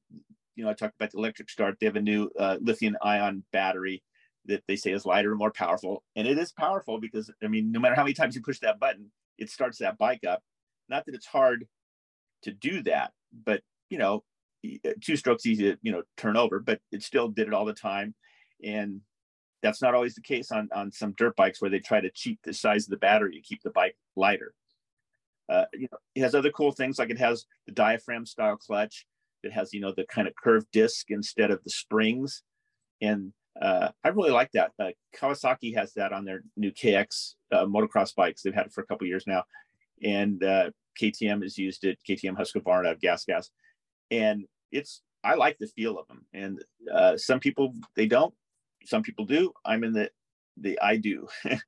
you 0.57 0.65
know, 0.65 0.71
I 0.71 0.75
talked 0.75 0.95
about 0.99 1.13
the 1.13 1.19
electric 1.19 1.51
start. 1.51 1.77
They 1.81 1.87
have 1.87 1.97
a 1.97 2.03
new 2.03 2.31
uh, 2.39 2.57
lithium 2.61 2.97
ion 3.03 3.45
battery 3.53 4.03
that 4.47 4.63
they 4.67 4.77
say 4.77 4.93
is 4.93 5.07
lighter 5.07 5.31
and 5.31 5.39
more 5.39 5.53
powerful, 5.53 6.03
and 6.17 6.27
it 6.27 6.39
is 6.39 6.53
powerful 6.53 7.01
because 7.01 7.31
I 7.43 7.49
mean, 7.49 7.73
no 7.73 7.81
matter 7.81 7.95
how 7.95 8.05
many 8.05 8.15
times 8.15 8.35
you 8.35 8.43
push 8.43 8.61
that 8.61 8.81
button, 8.81 9.11
it 9.39 9.51
starts 9.51 9.79
that 9.79 9.99
bike 9.99 10.25
up. 10.25 10.43
Not 10.89 11.07
that 11.07 11.15
it's 11.15 11.27
hard 11.27 11.67
to 12.43 12.53
do 12.53 12.83
that, 12.83 13.13
but 13.45 13.63
you 13.91 13.99
know, 13.99 14.25
two 15.01 15.17
strokes 15.17 15.47
easy 15.47 15.65
to 15.65 15.79
you 15.83 15.93
know 15.93 16.03
turn 16.17 16.37
over, 16.37 16.61
but 16.61 16.81
it 16.93 17.03
still 17.03 17.29
did 17.29 17.49
it 17.49 17.55
all 17.55 17.65
the 17.65 17.73
time, 17.73 18.15
and 18.65 19.01
that's 19.63 19.83
not 19.83 19.95
always 19.95 20.15
the 20.15 20.21
case 20.21 20.53
on, 20.53 20.69
on 20.73 20.93
some 20.93 21.15
dirt 21.17 21.35
bikes 21.37 21.61
where 21.61 21.71
they 21.71 21.81
try 21.81 22.01
to 22.01 22.11
cheat 22.11 22.39
the 22.45 22.53
size 22.53 22.85
of 22.85 22.91
the 22.91 22.97
battery 22.97 23.33
to 23.33 23.41
keep 23.41 23.63
the 23.63 23.71
bike 23.71 23.97
lighter. 24.17 24.55
Uh, 25.49 25.65
you 25.73 25.89
know, 25.91 25.99
it 26.15 26.21
has 26.21 26.35
other 26.35 26.51
cool 26.51 26.71
things 26.71 26.99
like 26.99 27.11
it 27.11 27.19
has 27.19 27.47
the 27.67 27.73
diaphragm 27.73 28.27
style 28.27 28.57
clutch. 28.57 29.07
It 29.43 29.53
has, 29.53 29.73
you 29.73 29.81
know, 29.81 29.93
the 29.97 30.05
kind 30.05 30.29
of 30.29 30.35
curved 30.37 30.67
disc 30.73 31.07
instead 31.11 31.51
of 31.51 31.63
the 31.65 31.71
springs. 31.71 32.43
And 33.01 33.33
uh, 33.61 33.89
I 34.05 34.09
really 34.09 34.31
like 34.31 34.53
that. 34.53 34.73
Uh, 34.79 34.91
Kawasaki 35.17 35.75
has 35.75 35.95
that 35.95 36.13
on 36.13 36.25
their 36.25 36.43
new 36.57 36.71
KX 36.71 37.35
uh, 37.53 37.65
motocross 37.65 38.15
bikes. 38.15 38.43
They've 38.43 38.55
had 38.55 38.67
it 38.67 38.73
for 38.73 38.83
a 38.83 38.87
couple 38.87 39.07
years 39.07 39.25
now. 39.27 39.45
And 40.03 40.43
uh, 40.45 40.71
KTM 41.01 41.43
has 41.43 41.57
used 41.57 41.85
it, 41.85 41.99
KTM 42.09 42.37
Husqvarna 42.37 42.99
Gas 43.01 43.25
Gas. 43.25 43.51
And 44.11 44.45
it's, 44.73 45.03
I 45.25 45.35
like 45.35 45.59
the 45.59 45.67
feel 45.67 45.99
of 45.99 46.07
them. 46.09 46.25
And 46.33 46.63
uh, 46.93 47.17
some 47.17 47.41
people, 47.41 47.75
they 47.97 48.07
don't. 48.07 48.35
Some 48.85 49.03
people 49.03 49.25
do. 49.27 49.53
I'm 49.65 49.85
in 49.85 49.93
the 49.93 50.11
the 50.61 50.79
i 50.81 50.97
do. 50.97 51.29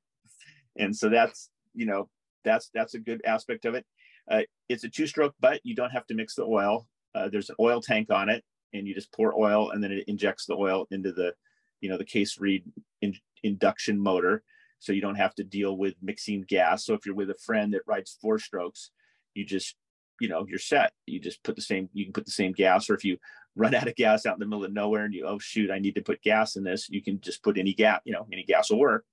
And 0.77 0.95
so 0.95 1.09
that's 1.09 1.49
you 1.73 1.85
know 1.85 2.09
that's 2.43 2.69
that's 2.73 2.93
a 2.93 2.99
good 2.99 3.21
aspect 3.25 3.65
of 3.65 3.75
it. 3.75 3.85
Uh, 4.29 4.41
it's 4.69 4.83
a 4.83 4.89
two 4.89 5.05
stroke 5.05 5.35
but 5.39 5.59
you 5.63 5.75
don't 5.75 5.91
have 5.91 6.07
to 6.07 6.13
mix 6.13 6.35
the 6.35 6.45
oil. 6.45 6.87
Uh, 7.13 7.27
there's 7.29 7.49
an 7.49 7.57
oil 7.59 7.81
tank 7.81 8.09
on 8.09 8.29
it 8.29 8.43
and 8.73 8.87
you 8.87 8.93
just 8.93 9.11
pour 9.11 9.37
oil 9.37 9.71
and 9.71 9.83
then 9.83 9.91
it 9.91 10.05
injects 10.07 10.45
the 10.45 10.55
oil 10.55 10.85
into 10.91 11.11
the 11.11 11.33
you 11.81 11.89
know 11.89 11.97
the 11.97 12.05
case 12.05 12.39
reed 12.39 12.63
in, 13.01 13.13
induction 13.43 13.99
motor. 13.99 14.43
So 14.79 14.93
you 14.93 15.01
don't 15.01 15.15
have 15.15 15.35
to 15.35 15.43
deal 15.43 15.77
with 15.77 15.93
mixing 16.01 16.45
gas. 16.47 16.85
So 16.85 16.93
if 16.93 17.05
you're 17.05 17.13
with 17.13 17.29
a 17.29 17.35
friend 17.45 17.73
that 17.73 17.81
rides 17.85 18.17
four 18.21 18.39
strokes 18.39 18.91
you 19.33 19.45
just 19.45 19.75
you 20.19 20.29
know 20.29 20.45
you're 20.47 20.59
set. 20.59 20.93
You 21.05 21.19
just 21.19 21.43
put 21.43 21.55
the 21.55 21.61
same 21.61 21.89
you 21.93 22.05
can 22.05 22.13
put 22.13 22.25
the 22.25 22.31
same 22.31 22.51
gas 22.51 22.89
or 22.89 22.95
if 22.95 23.03
you 23.03 23.17
run 23.55 23.75
out 23.75 23.87
of 23.87 23.95
gas 23.95 24.25
out 24.25 24.35
in 24.35 24.39
the 24.39 24.45
middle 24.45 24.63
of 24.63 24.71
nowhere 24.71 25.05
and 25.05 25.13
you 25.13 25.25
oh 25.27 25.37
shoot 25.37 25.69
i 25.69 25.77
need 25.77 25.95
to 25.95 26.01
put 26.01 26.21
gas 26.21 26.55
in 26.55 26.63
this 26.63 26.89
you 26.89 27.03
can 27.03 27.19
just 27.19 27.43
put 27.43 27.57
any 27.57 27.73
gas 27.73 27.99
you 28.05 28.13
know 28.13 28.25
any 28.31 28.43
gas 28.43 28.69
will 28.69 28.79
work. 28.79 29.05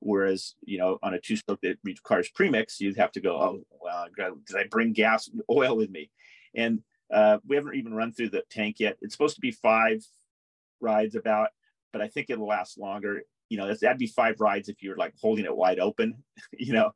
Whereas 0.00 0.54
you 0.62 0.78
know 0.78 0.98
on 1.02 1.14
a 1.14 1.20
two 1.20 1.36
stroke 1.36 1.60
that 1.62 1.78
requires 1.84 2.28
premix 2.30 2.80
you'd 2.80 2.96
have 2.96 3.12
to 3.12 3.20
go 3.20 3.36
oh 3.36 3.60
well 3.80 4.06
did 4.16 4.56
i 4.56 4.64
bring 4.70 4.92
gas 4.92 5.30
oil 5.50 5.76
with 5.76 5.90
me? 5.90 6.10
And 6.56 6.82
uh, 7.12 7.38
we 7.46 7.56
haven't 7.56 7.74
even 7.74 7.94
run 7.94 8.12
through 8.12 8.30
the 8.30 8.42
tank 8.50 8.76
yet. 8.80 8.96
It's 9.02 9.14
supposed 9.14 9.34
to 9.34 9.40
be 9.40 9.50
five 9.50 10.04
rides 10.80 11.14
about 11.14 11.50
but 11.92 12.02
i 12.02 12.08
think 12.08 12.30
it'll 12.30 12.48
last 12.48 12.78
longer. 12.78 13.22
You 13.50 13.58
know 13.58 13.72
that'd 13.72 13.98
be 13.98 14.06
five 14.06 14.40
rides 14.40 14.68
if 14.68 14.82
you're 14.82 14.96
like 14.96 15.14
holding 15.20 15.44
it 15.44 15.56
wide 15.56 15.78
open 15.78 16.24
you 16.52 16.72
know? 16.72 16.92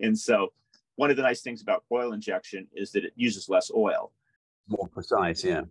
And 0.00 0.18
so 0.18 0.52
one 0.96 1.10
of 1.10 1.16
the 1.16 1.22
nice 1.22 1.40
things 1.40 1.62
about 1.62 1.84
oil 1.92 2.12
injection 2.12 2.66
is 2.74 2.92
that 2.92 3.04
it 3.04 3.12
uses 3.16 3.48
less 3.48 3.70
oil. 3.74 4.12
More 4.68 4.88
precise, 4.88 5.42
yeah. 5.44 5.62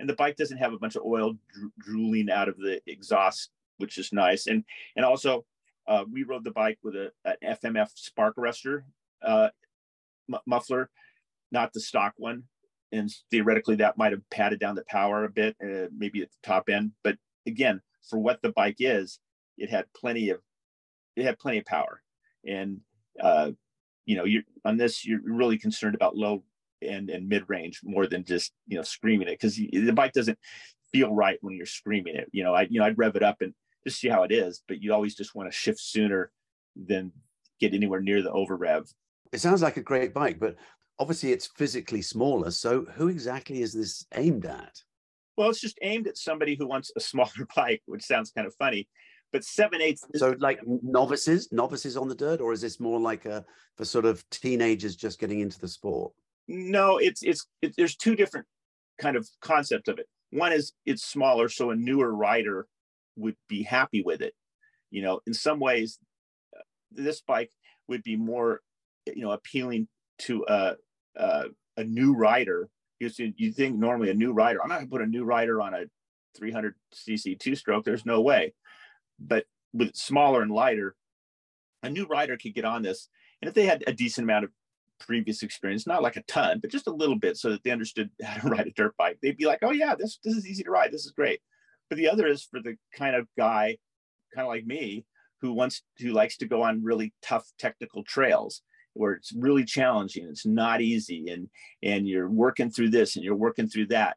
And 0.00 0.08
the 0.08 0.14
bike 0.14 0.36
doesn't 0.36 0.58
have 0.58 0.72
a 0.72 0.78
bunch 0.78 0.96
of 0.96 1.02
oil 1.04 1.34
dro- 1.52 1.70
drooling 1.78 2.30
out 2.30 2.48
of 2.48 2.56
the 2.56 2.80
exhaust, 2.86 3.50
which 3.78 3.98
is 3.98 4.12
nice. 4.12 4.46
And 4.46 4.64
and 4.96 5.04
also, 5.04 5.44
uh, 5.86 6.04
we 6.10 6.22
rode 6.22 6.44
the 6.44 6.52
bike 6.52 6.78
with 6.82 6.94
a, 6.94 7.10
an 7.24 7.56
FMF 7.62 7.88
spark 7.94 8.36
arrestor 8.36 8.84
uh, 9.22 9.48
m- 10.32 10.40
muffler, 10.46 10.90
not 11.50 11.72
the 11.72 11.80
stock 11.80 12.14
one. 12.16 12.44
And 12.92 13.10
theoretically, 13.30 13.76
that 13.76 13.98
might 13.98 14.12
have 14.12 14.28
padded 14.30 14.60
down 14.60 14.74
the 14.74 14.84
power 14.88 15.24
a 15.24 15.28
bit, 15.28 15.56
uh, 15.62 15.88
maybe 15.96 16.22
at 16.22 16.30
the 16.30 16.38
top 16.42 16.68
end. 16.68 16.92
But 17.02 17.18
again, 17.46 17.82
for 18.08 18.18
what 18.18 18.40
the 18.40 18.52
bike 18.52 18.76
is, 18.78 19.18
it 19.58 19.70
had 19.70 19.86
plenty 19.92 20.30
of 20.30 20.40
it 21.16 21.24
had 21.24 21.38
plenty 21.38 21.58
of 21.58 21.64
power. 21.64 22.00
And 22.46 22.80
uh, 23.20 23.50
you 24.08 24.16
know, 24.16 24.24
you're 24.24 24.42
on 24.64 24.78
this, 24.78 25.04
you're 25.04 25.20
really 25.22 25.58
concerned 25.58 25.94
about 25.94 26.16
low 26.16 26.42
and 26.80 27.10
and 27.10 27.28
mid 27.28 27.44
range 27.48 27.80
more 27.84 28.06
than 28.06 28.24
just 28.24 28.52
you 28.66 28.76
know 28.76 28.82
screaming 28.82 29.28
it 29.28 29.32
because 29.32 29.56
the 29.56 29.92
bike 29.92 30.12
doesn't 30.12 30.38
feel 30.92 31.12
right 31.14 31.36
when 31.42 31.54
you're 31.54 31.66
screaming 31.66 32.16
it. 32.16 32.26
You 32.32 32.42
know, 32.42 32.54
I 32.54 32.62
you 32.70 32.80
know 32.80 32.86
I'd 32.86 32.96
rev 32.96 33.16
it 33.16 33.22
up 33.22 33.42
and 33.42 33.52
just 33.86 34.00
see 34.00 34.08
how 34.08 34.22
it 34.22 34.32
is, 34.32 34.62
but 34.66 34.82
you 34.82 34.94
always 34.94 35.14
just 35.14 35.34
want 35.34 35.52
to 35.52 35.56
shift 35.56 35.78
sooner 35.78 36.30
than 36.74 37.12
get 37.60 37.74
anywhere 37.74 38.00
near 38.00 38.22
the 38.22 38.32
over 38.32 38.56
rev. 38.56 38.90
It 39.30 39.40
sounds 39.40 39.60
like 39.60 39.76
a 39.76 39.82
great 39.82 40.14
bike, 40.14 40.40
but 40.40 40.56
obviously 40.98 41.32
it's 41.32 41.50
physically 41.58 42.00
smaller. 42.00 42.50
So 42.50 42.86
who 42.94 43.08
exactly 43.08 43.60
is 43.60 43.74
this 43.74 44.06
aimed 44.14 44.46
at? 44.46 44.80
Well, 45.36 45.50
it's 45.50 45.60
just 45.60 45.78
aimed 45.82 46.08
at 46.08 46.16
somebody 46.16 46.56
who 46.56 46.66
wants 46.66 46.92
a 46.96 47.00
smaller 47.12 47.46
bike, 47.54 47.82
which 47.84 48.04
sounds 48.04 48.30
kind 48.30 48.46
of 48.46 48.54
funny 48.54 48.88
but 49.32 49.44
seven 49.44 49.80
eighths. 49.80 50.04
So 50.16 50.34
like 50.38 50.60
novices, 50.66 51.48
novices 51.52 51.96
on 51.96 52.08
the 52.08 52.14
dirt, 52.14 52.40
or 52.40 52.52
is 52.52 52.60
this 52.60 52.80
more 52.80 53.00
like 53.00 53.26
a 53.26 53.44
for 53.76 53.84
sort 53.84 54.04
of 54.04 54.28
teenagers 54.30 54.96
just 54.96 55.18
getting 55.18 55.40
into 55.40 55.58
the 55.58 55.68
sport? 55.68 56.12
No, 56.46 56.98
it's 56.98 57.22
it's 57.22 57.46
it, 57.62 57.74
there's 57.76 57.96
two 57.96 58.16
different 58.16 58.46
kind 58.98 59.16
of 59.16 59.28
concept 59.40 59.88
of 59.88 59.98
it. 59.98 60.06
One 60.30 60.52
is 60.52 60.72
it's 60.86 61.04
smaller, 61.04 61.48
so 61.48 61.70
a 61.70 61.76
newer 61.76 62.12
rider 62.12 62.66
would 63.16 63.36
be 63.48 63.62
happy 63.62 64.02
with 64.02 64.22
it. 64.22 64.34
You 64.90 65.02
know, 65.02 65.20
in 65.26 65.34
some 65.34 65.60
ways, 65.60 65.98
uh, 66.56 66.62
this 66.90 67.20
bike 67.20 67.50
would 67.88 68.02
be 68.02 68.16
more, 68.16 68.60
you 69.06 69.22
know, 69.22 69.32
appealing 69.32 69.88
to 70.20 70.44
a 70.48 70.76
a, 71.16 71.44
a 71.76 71.84
new 71.84 72.14
rider 72.14 72.68
Because 72.98 73.18
you, 73.18 73.32
you 73.36 73.52
think 73.52 73.76
normally 73.76 74.10
a 74.10 74.14
new 74.14 74.32
rider, 74.32 74.62
I'm 74.62 74.68
not 74.68 74.76
gonna 74.76 74.88
put 74.90 75.02
a 75.02 75.06
new 75.06 75.24
rider 75.24 75.60
on 75.60 75.74
a 75.74 75.84
300 76.36 76.74
cc 76.94 77.38
two 77.38 77.54
stroke. 77.54 77.84
There's 77.84 78.06
no 78.06 78.20
way. 78.20 78.54
But 79.18 79.44
with 79.72 79.94
smaller 79.96 80.42
and 80.42 80.50
lighter, 80.50 80.94
a 81.82 81.90
new 81.90 82.06
rider 82.06 82.36
could 82.36 82.54
get 82.54 82.64
on 82.64 82.82
this. 82.82 83.08
And 83.40 83.48
if 83.48 83.54
they 83.54 83.66
had 83.66 83.84
a 83.86 83.92
decent 83.92 84.24
amount 84.24 84.44
of 84.44 84.50
previous 84.98 85.42
experience, 85.42 85.86
not 85.86 86.02
like 86.02 86.16
a 86.16 86.22
ton, 86.22 86.58
but 86.60 86.70
just 86.70 86.88
a 86.88 86.92
little 86.92 87.16
bit 87.16 87.36
so 87.36 87.50
that 87.50 87.62
they 87.62 87.70
understood 87.70 88.10
how 88.22 88.40
to 88.40 88.48
ride 88.48 88.66
a 88.66 88.72
dirt 88.72 88.96
bike, 88.96 89.18
they'd 89.22 89.36
be 89.36 89.46
like, 89.46 89.60
oh 89.62 89.70
yeah, 89.70 89.94
this, 89.94 90.18
this 90.24 90.34
is 90.34 90.46
easy 90.46 90.64
to 90.64 90.70
ride. 90.70 90.92
This 90.92 91.06
is 91.06 91.12
great. 91.12 91.40
But 91.88 91.96
the 91.96 92.08
other 92.08 92.26
is 92.26 92.44
for 92.44 92.60
the 92.60 92.76
kind 92.94 93.16
of 93.16 93.26
guy, 93.36 93.78
kind 94.34 94.46
of 94.46 94.48
like 94.48 94.66
me, 94.66 95.04
who 95.40 95.52
wants, 95.52 95.82
who 95.98 96.10
likes 96.10 96.36
to 96.38 96.46
go 96.46 96.62
on 96.62 96.82
really 96.82 97.14
tough 97.22 97.46
technical 97.58 98.02
trails 98.04 98.62
where 98.94 99.12
it's 99.12 99.32
really 99.32 99.64
challenging. 99.64 100.26
It's 100.28 100.44
not 100.44 100.80
easy. 100.80 101.28
And, 101.28 101.48
and 101.82 102.06
you're 102.06 102.28
working 102.28 102.70
through 102.70 102.90
this 102.90 103.14
and 103.14 103.24
you're 103.24 103.36
working 103.36 103.68
through 103.68 103.86
that. 103.86 104.16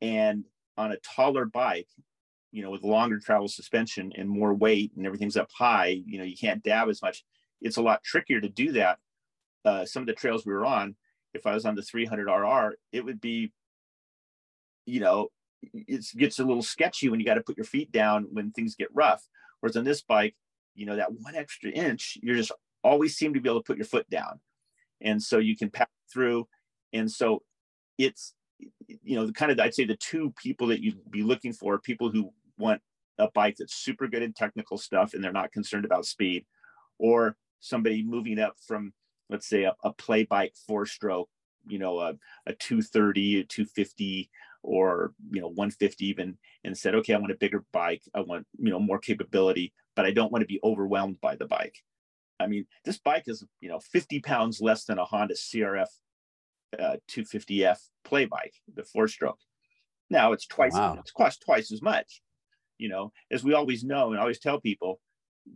And 0.00 0.44
on 0.76 0.92
a 0.92 0.96
taller 0.96 1.44
bike, 1.44 1.88
you 2.54 2.62
know, 2.62 2.70
with 2.70 2.84
longer 2.84 3.18
travel 3.18 3.48
suspension 3.48 4.12
and 4.16 4.28
more 4.28 4.54
weight 4.54 4.92
and 4.96 5.04
everything's 5.04 5.36
up 5.36 5.50
high, 5.52 6.00
you 6.06 6.18
know, 6.18 6.24
you 6.24 6.36
can't 6.36 6.62
dab 6.62 6.88
as 6.88 7.02
much. 7.02 7.24
It's 7.60 7.78
a 7.78 7.82
lot 7.82 8.04
trickier 8.04 8.40
to 8.40 8.48
do 8.48 8.70
that. 8.72 8.98
Uh, 9.64 9.84
some 9.84 10.04
of 10.04 10.06
the 10.06 10.12
trails 10.12 10.46
we 10.46 10.52
were 10.52 10.64
on, 10.64 10.94
if 11.34 11.48
I 11.48 11.54
was 11.54 11.66
on 11.66 11.74
the 11.74 11.82
300 11.82 12.30
RR, 12.30 12.76
it 12.92 13.04
would 13.04 13.20
be, 13.20 13.52
you 14.86 15.00
know, 15.00 15.30
it 15.72 16.06
gets 16.16 16.38
a 16.38 16.44
little 16.44 16.62
sketchy 16.62 17.08
when 17.08 17.18
you 17.18 17.26
got 17.26 17.34
to 17.34 17.42
put 17.42 17.56
your 17.56 17.64
feet 17.64 17.90
down 17.90 18.28
when 18.30 18.52
things 18.52 18.76
get 18.76 18.94
rough. 18.94 19.26
Whereas 19.58 19.76
on 19.76 19.82
this 19.82 20.02
bike, 20.02 20.36
you 20.76 20.86
know, 20.86 20.94
that 20.94 21.10
one 21.12 21.34
extra 21.34 21.72
inch, 21.72 22.18
you're 22.22 22.36
just 22.36 22.52
always 22.84 23.16
seem 23.16 23.34
to 23.34 23.40
be 23.40 23.48
able 23.48 23.62
to 23.62 23.66
put 23.66 23.78
your 23.78 23.86
foot 23.86 24.08
down. 24.08 24.38
And 25.00 25.20
so 25.20 25.38
you 25.38 25.56
can 25.56 25.70
pass 25.70 25.88
through. 26.12 26.46
And 26.92 27.10
so 27.10 27.42
it's, 27.98 28.32
you 29.02 29.16
know, 29.16 29.26
the 29.26 29.32
kind 29.32 29.50
of, 29.50 29.58
I'd 29.58 29.74
say 29.74 29.86
the 29.86 29.96
two 29.96 30.32
people 30.40 30.68
that 30.68 30.80
you'd 30.80 31.10
be 31.10 31.24
looking 31.24 31.52
for, 31.52 31.80
people 31.80 32.10
who 32.10 32.30
want 32.58 32.80
a 33.18 33.28
bike 33.32 33.56
that's 33.58 33.74
super 33.74 34.08
good 34.08 34.22
in 34.22 34.32
technical 34.32 34.78
stuff 34.78 35.14
and 35.14 35.22
they're 35.22 35.32
not 35.32 35.52
concerned 35.52 35.84
about 35.84 36.06
speed, 36.06 36.44
or 36.98 37.36
somebody 37.60 38.02
moving 38.02 38.38
up 38.38 38.54
from, 38.66 38.92
let's 39.30 39.48
say, 39.48 39.64
a, 39.64 39.74
a 39.84 39.92
play 39.92 40.24
bike 40.24 40.54
four 40.66 40.86
stroke, 40.86 41.28
you 41.66 41.78
know, 41.78 41.98
a, 42.00 42.14
a 42.46 42.52
230, 42.54 43.40
a 43.40 43.44
250, 43.44 44.30
or, 44.62 45.12
you 45.30 45.40
know, 45.40 45.48
150 45.48 46.06
even, 46.06 46.38
and 46.64 46.76
said, 46.76 46.94
okay, 46.94 47.14
I 47.14 47.18
want 47.18 47.32
a 47.32 47.36
bigger 47.36 47.64
bike. 47.72 48.02
I 48.14 48.20
want, 48.20 48.46
you 48.58 48.70
know, 48.70 48.80
more 48.80 48.98
capability, 48.98 49.72
but 49.94 50.06
I 50.06 50.10
don't 50.10 50.32
want 50.32 50.42
to 50.42 50.46
be 50.46 50.60
overwhelmed 50.64 51.20
by 51.20 51.36
the 51.36 51.46
bike. 51.46 51.76
I 52.40 52.46
mean, 52.46 52.66
this 52.84 52.98
bike 52.98 53.24
is, 53.26 53.44
you 53.60 53.68
know, 53.68 53.78
50 53.78 54.20
pounds 54.20 54.60
less 54.60 54.84
than 54.84 54.98
a 54.98 55.04
Honda 55.04 55.34
CRF 55.34 55.86
uh, 56.78 56.96
250F 57.10 57.78
play 58.04 58.24
bike, 58.24 58.54
the 58.74 58.84
four 58.84 59.08
stroke. 59.08 59.38
Now 60.10 60.32
it's 60.32 60.46
twice, 60.46 60.74
wow. 60.74 60.96
it's 60.98 61.12
cost 61.12 61.42
twice 61.44 61.72
as 61.72 61.82
much. 61.82 62.20
You 62.78 62.88
know, 62.88 63.12
as 63.30 63.44
we 63.44 63.54
always 63.54 63.84
know 63.84 64.10
and 64.10 64.18
I 64.18 64.22
always 64.22 64.40
tell 64.40 64.60
people, 64.60 65.00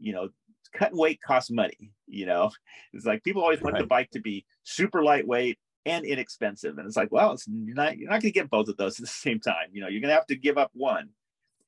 you 0.00 0.12
know, 0.12 0.28
cutting 0.72 0.98
weight 0.98 1.20
costs 1.20 1.50
money. 1.50 1.92
You 2.06 2.26
know, 2.26 2.50
it's 2.92 3.06
like 3.06 3.24
people 3.24 3.42
always 3.42 3.60
want 3.60 3.74
right. 3.74 3.82
the 3.82 3.86
bike 3.86 4.10
to 4.12 4.20
be 4.20 4.44
super 4.62 5.02
lightweight 5.02 5.58
and 5.86 6.04
inexpensive. 6.04 6.78
And 6.78 6.86
it's 6.86 6.96
like, 6.96 7.10
well, 7.10 7.32
it's 7.32 7.46
not, 7.48 7.98
you're 7.98 8.10
not 8.10 8.20
going 8.20 8.32
to 8.32 8.38
get 8.38 8.50
both 8.50 8.68
of 8.68 8.76
those 8.76 8.94
at 8.98 9.04
the 9.04 9.06
same 9.06 9.40
time. 9.40 9.68
You 9.72 9.80
know, 9.80 9.88
you're 9.88 10.00
going 10.00 10.10
to 10.10 10.16
have 10.16 10.26
to 10.26 10.36
give 10.36 10.58
up 10.58 10.70
one. 10.74 11.08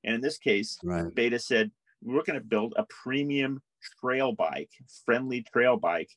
And 0.05 0.15
in 0.15 0.21
this 0.21 0.39
case, 0.39 0.79
right. 0.83 1.15
Beta 1.15 1.39
said, 1.39 1.71
we're 2.03 2.23
going 2.23 2.39
to 2.39 2.45
build 2.45 2.75
a 2.77 2.87
premium 3.03 3.61
trail 4.01 4.33
bike, 4.33 4.71
friendly 5.05 5.45
trail 5.53 5.77
bike. 5.77 6.11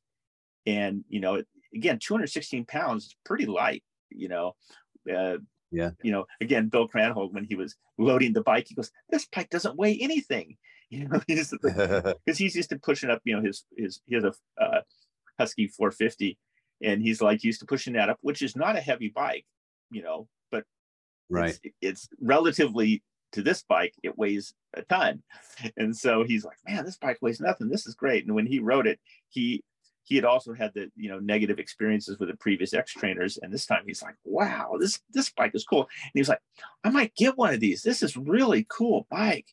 And, 0.66 1.04
you 1.10 1.20
know, 1.20 1.42
again, 1.76 2.00
216 2.00 2.66
pounds 2.66 3.06
is 3.06 3.16
pretty 3.26 3.46
light, 3.46 3.84
you 4.10 4.30
know. 4.30 4.56
Uh, 5.14 5.38
yeah. 5.74 5.90
You 6.04 6.12
know, 6.12 6.26
again, 6.40 6.70
Bill 6.70 6.88
Cranhold, 6.88 7.34
when 7.34 7.46
he 7.46 7.56
was 7.56 7.76
loading 7.98 8.34
the 8.34 8.44
bike, 8.44 8.68
he 8.70 8.76
goes, 8.76 8.92
This 9.10 9.26
bike 9.26 9.50
doesn't 9.50 9.78
weigh 9.78 9.98
anything. 10.00 10.58
You 10.90 11.08
know, 11.08 11.20
because 11.26 11.56
he's 12.38 12.56
used 12.56 12.70
to 12.70 12.78
pushing 12.78 13.10
up, 13.10 13.20
you 13.24 13.36
know, 13.36 13.42
his 13.42 13.66
his 13.76 14.02
he 14.06 14.14
has 14.14 14.24
a 14.26 14.34
uh, 14.64 14.82
Husky 15.40 15.66
450, 15.66 16.38
and 16.84 17.02
he's 17.02 17.20
like 17.20 17.44
used 17.44 17.62
to 17.62 17.66
pushing 17.66 17.94
that 17.94 18.10
up, 18.10 18.20
which 18.22 18.44
is 18.44 18.56
not 18.56 18.76
a 18.76 18.80
heavy 18.80 19.08
bike, 19.08 19.44
you 19.90 20.04
know, 20.04 20.28
but 20.52 20.66
right, 21.32 21.58
it's, 21.64 21.76
it's 21.82 22.10
relatively 22.22 23.02
to 23.32 23.42
this 23.42 23.64
bike, 23.64 23.96
it 24.04 24.20
weighs 24.20 24.54
a 24.76 24.84
ton. 24.84 25.24
And 25.78 25.98
so 25.98 26.24
he's 26.24 26.46
like, 26.46 26.58
man, 26.68 26.86
this 26.86 26.98
bike 26.98 27.18
weighs 27.22 27.42
nothing. 27.42 27.70
This 27.70 27.88
is 27.88 27.96
great. 27.96 28.26
And 28.26 28.36
when 28.36 28.46
he 28.46 28.60
wrote 28.60 28.86
it, 28.86 29.00
he 29.30 29.64
he 30.04 30.16
had 30.16 30.26
also 30.26 30.54
had 30.54 30.72
the 30.74 30.92
you 30.96 31.10
know 31.10 31.20
negative 31.20 31.60
experiences 31.60 32.20
with 32.20 32.30
the 32.30 32.38
previous 32.38 32.74
Xtrainers, 32.74 33.38
and 33.42 33.54
this 33.54 33.66
time 33.66 33.84
he's 33.86 34.02
like, 34.02 34.16
"Wow, 34.24 34.76
this 34.80 35.00
this 35.12 35.32
bike 35.32 35.52
is 35.54 35.66
cool." 35.66 35.82
And 35.82 36.12
he 36.14 36.22
was 36.22 36.30
like, 36.30 36.42
"I 36.84 36.90
might 36.90 37.16
get 37.16 37.38
one 37.38 37.54
of 37.54 37.60
these. 37.60 37.82
This 37.82 38.04
is 38.04 38.18
really 38.18 38.66
cool 38.70 39.08
bike," 39.10 39.48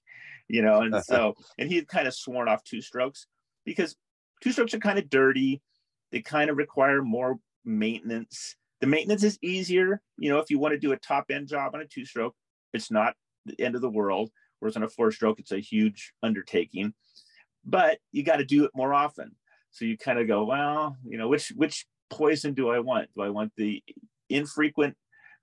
you 0.49 0.63
know. 0.63 0.83
And 0.83 1.03
so, 1.05 1.35
and 1.59 1.69
he 1.69 1.77
had 1.77 1.89
kind 1.89 2.09
of 2.09 2.15
sworn 2.15 2.49
off 2.49 2.65
two 2.65 2.81
strokes 2.81 3.27
because 3.65 3.97
two 4.43 4.53
strokes 4.53 4.75
are 4.75 4.79
kind 4.79 4.99
of 4.99 5.09
dirty. 5.09 5.63
They 6.13 6.21
kind 6.21 6.51
of 6.51 6.57
require 6.57 7.03
more 7.03 7.39
maintenance. 7.65 8.57
The 8.81 8.87
maintenance 8.87 9.23
is 9.23 9.39
easier, 9.43 10.01
you 10.17 10.31
know, 10.31 10.39
if 10.39 10.51
you 10.51 10.59
want 10.59 10.73
to 10.73 10.79
do 10.79 10.93
a 10.93 10.97
top 10.97 11.27
end 11.31 11.49
job 11.49 11.75
on 11.75 11.83
a 11.83 11.87
two 11.87 12.05
stroke, 12.05 12.35
it's 12.73 12.91
not 12.91 13.15
the 13.45 13.61
end 13.61 13.75
of 13.75 13.83
the 13.83 13.91
world. 13.91 14.31
Whereas 14.59 14.77
on 14.77 14.83
a 14.83 14.89
four 14.89 15.11
stroke, 15.11 15.39
it's 15.39 15.53
a 15.53 15.59
huge 15.59 16.13
undertaking, 16.23 16.95
but 17.65 17.99
you 18.13 18.23
got 18.23 18.37
to 18.37 18.45
do 18.45 18.65
it 18.65 18.71
more 18.75 18.93
often. 18.93 19.35
So 19.71 19.85
you 19.85 19.97
kind 19.97 20.19
of 20.19 20.27
go, 20.27 20.45
well, 20.45 20.97
you 21.05 21.19
know, 21.19 21.29
which 21.29 21.53
which 21.57 21.87
poison 22.09 22.55
do 22.55 22.71
I 22.71 22.81
want? 22.81 23.09
Do 23.15 23.23
I 23.23 23.31
want 23.31 23.53
the 23.57 23.83
infrequent 24.29 24.97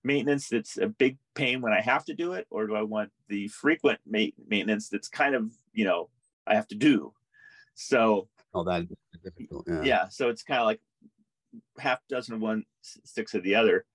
maintenance 0.04 0.50
that's 0.50 0.78
a 0.78 0.88
big 0.88 1.18
pain 1.36 1.62
when 1.62 1.74
I 1.74 1.82
have 1.82 2.06
to 2.06 2.14
do 2.14 2.34
it, 2.34 2.46
or 2.50 2.68
do 2.68 2.76
I 2.76 2.84
want 2.84 3.12
the 3.30 3.48
frequent 3.48 4.00
ma- 4.06 4.36
maintenance 4.48 4.90
that's 4.90 5.08
kind 5.08 5.36
of 5.36 5.52
you 5.74 5.86
know 5.86 6.10
I 6.46 6.56
have 6.56 6.68
to 6.70 6.76
do? 6.76 7.14
So 7.76 8.28
oh, 8.54 8.64
that 8.64 8.88
difficult. 9.24 9.66
Yeah. 9.68 9.82
yeah 9.84 10.08
so 10.10 10.30
it's 10.30 10.44
kind 10.44 10.60
of 10.60 10.66
like 10.66 10.82
half 11.80 12.00
dozen 12.10 12.36
of 12.36 12.42
one, 12.42 12.64
six 12.82 13.34
of 13.34 13.44
the 13.44 13.56
other, 13.56 13.86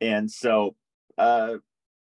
and 0.00 0.30
so 0.30 0.74
uh, 1.18 1.56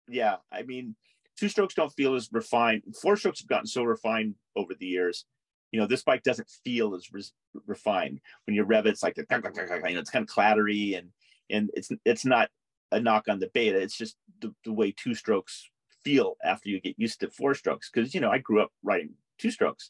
yeah, 0.08 0.38
I 0.52 0.64
mean, 0.64 0.96
two 1.40 1.50
strokes 1.50 1.74
don't 1.74 1.94
feel 1.94 2.16
as 2.16 2.30
refined. 2.32 2.84
Four 3.02 3.18
strokes 3.18 3.40
have 3.40 3.50
gotten 3.50 3.68
so 3.68 3.84
refined 3.84 4.36
over 4.56 4.74
the 4.76 4.86
years 4.86 5.26
you 5.74 5.80
know, 5.80 5.88
this 5.88 6.04
bike 6.04 6.22
doesn't 6.22 6.50
feel 6.64 6.94
as 6.94 7.12
re- 7.12 7.24
refined. 7.66 8.22
When 8.46 8.56
you 8.56 8.64
rev 8.64 8.86
it, 8.86 8.92
it's 8.92 9.04
like 9.04 9.16
the, 9.16 9.26
you 9.90 9.96
know, 9.96 10.00
it's 10.00 10.12
kind 10.12 10.24
of 10.24 10.34
clattery 10.34 10.98
and 10.98 11.10
and 11.50 11.72
it's 11.74 11.90
it's 12.06 12.24
not 12.24 12.50
a 12.92 13.00
knock 13.00 13.26
on 13.28 13.40
the 13.40 13.50
beta. 13.56 13.82
It's 13.82 13.98
just 13.98 14.16
the, 14.40 14.54
the 14.64 14.72
way 14.72 14.94
two 14.96 15.16
strokes 15.16 15.68
feel 16.04 16.38
after 16.44 16.70
you 16.70 16.80
get 16.80 17.00
used 17.00 17.20
to 17.22 17.32
four 17.32 17.56
strokes. 17.56 17.90
Because 17.92 18.14
you 18.14 18.22
know, 18.22 18.30
I 18.30 18.38
grew 18.38 18.62
up 18.62 18.72
riding 18.84 19.16
two 19.40 19.50
strokes, 19.50 19.90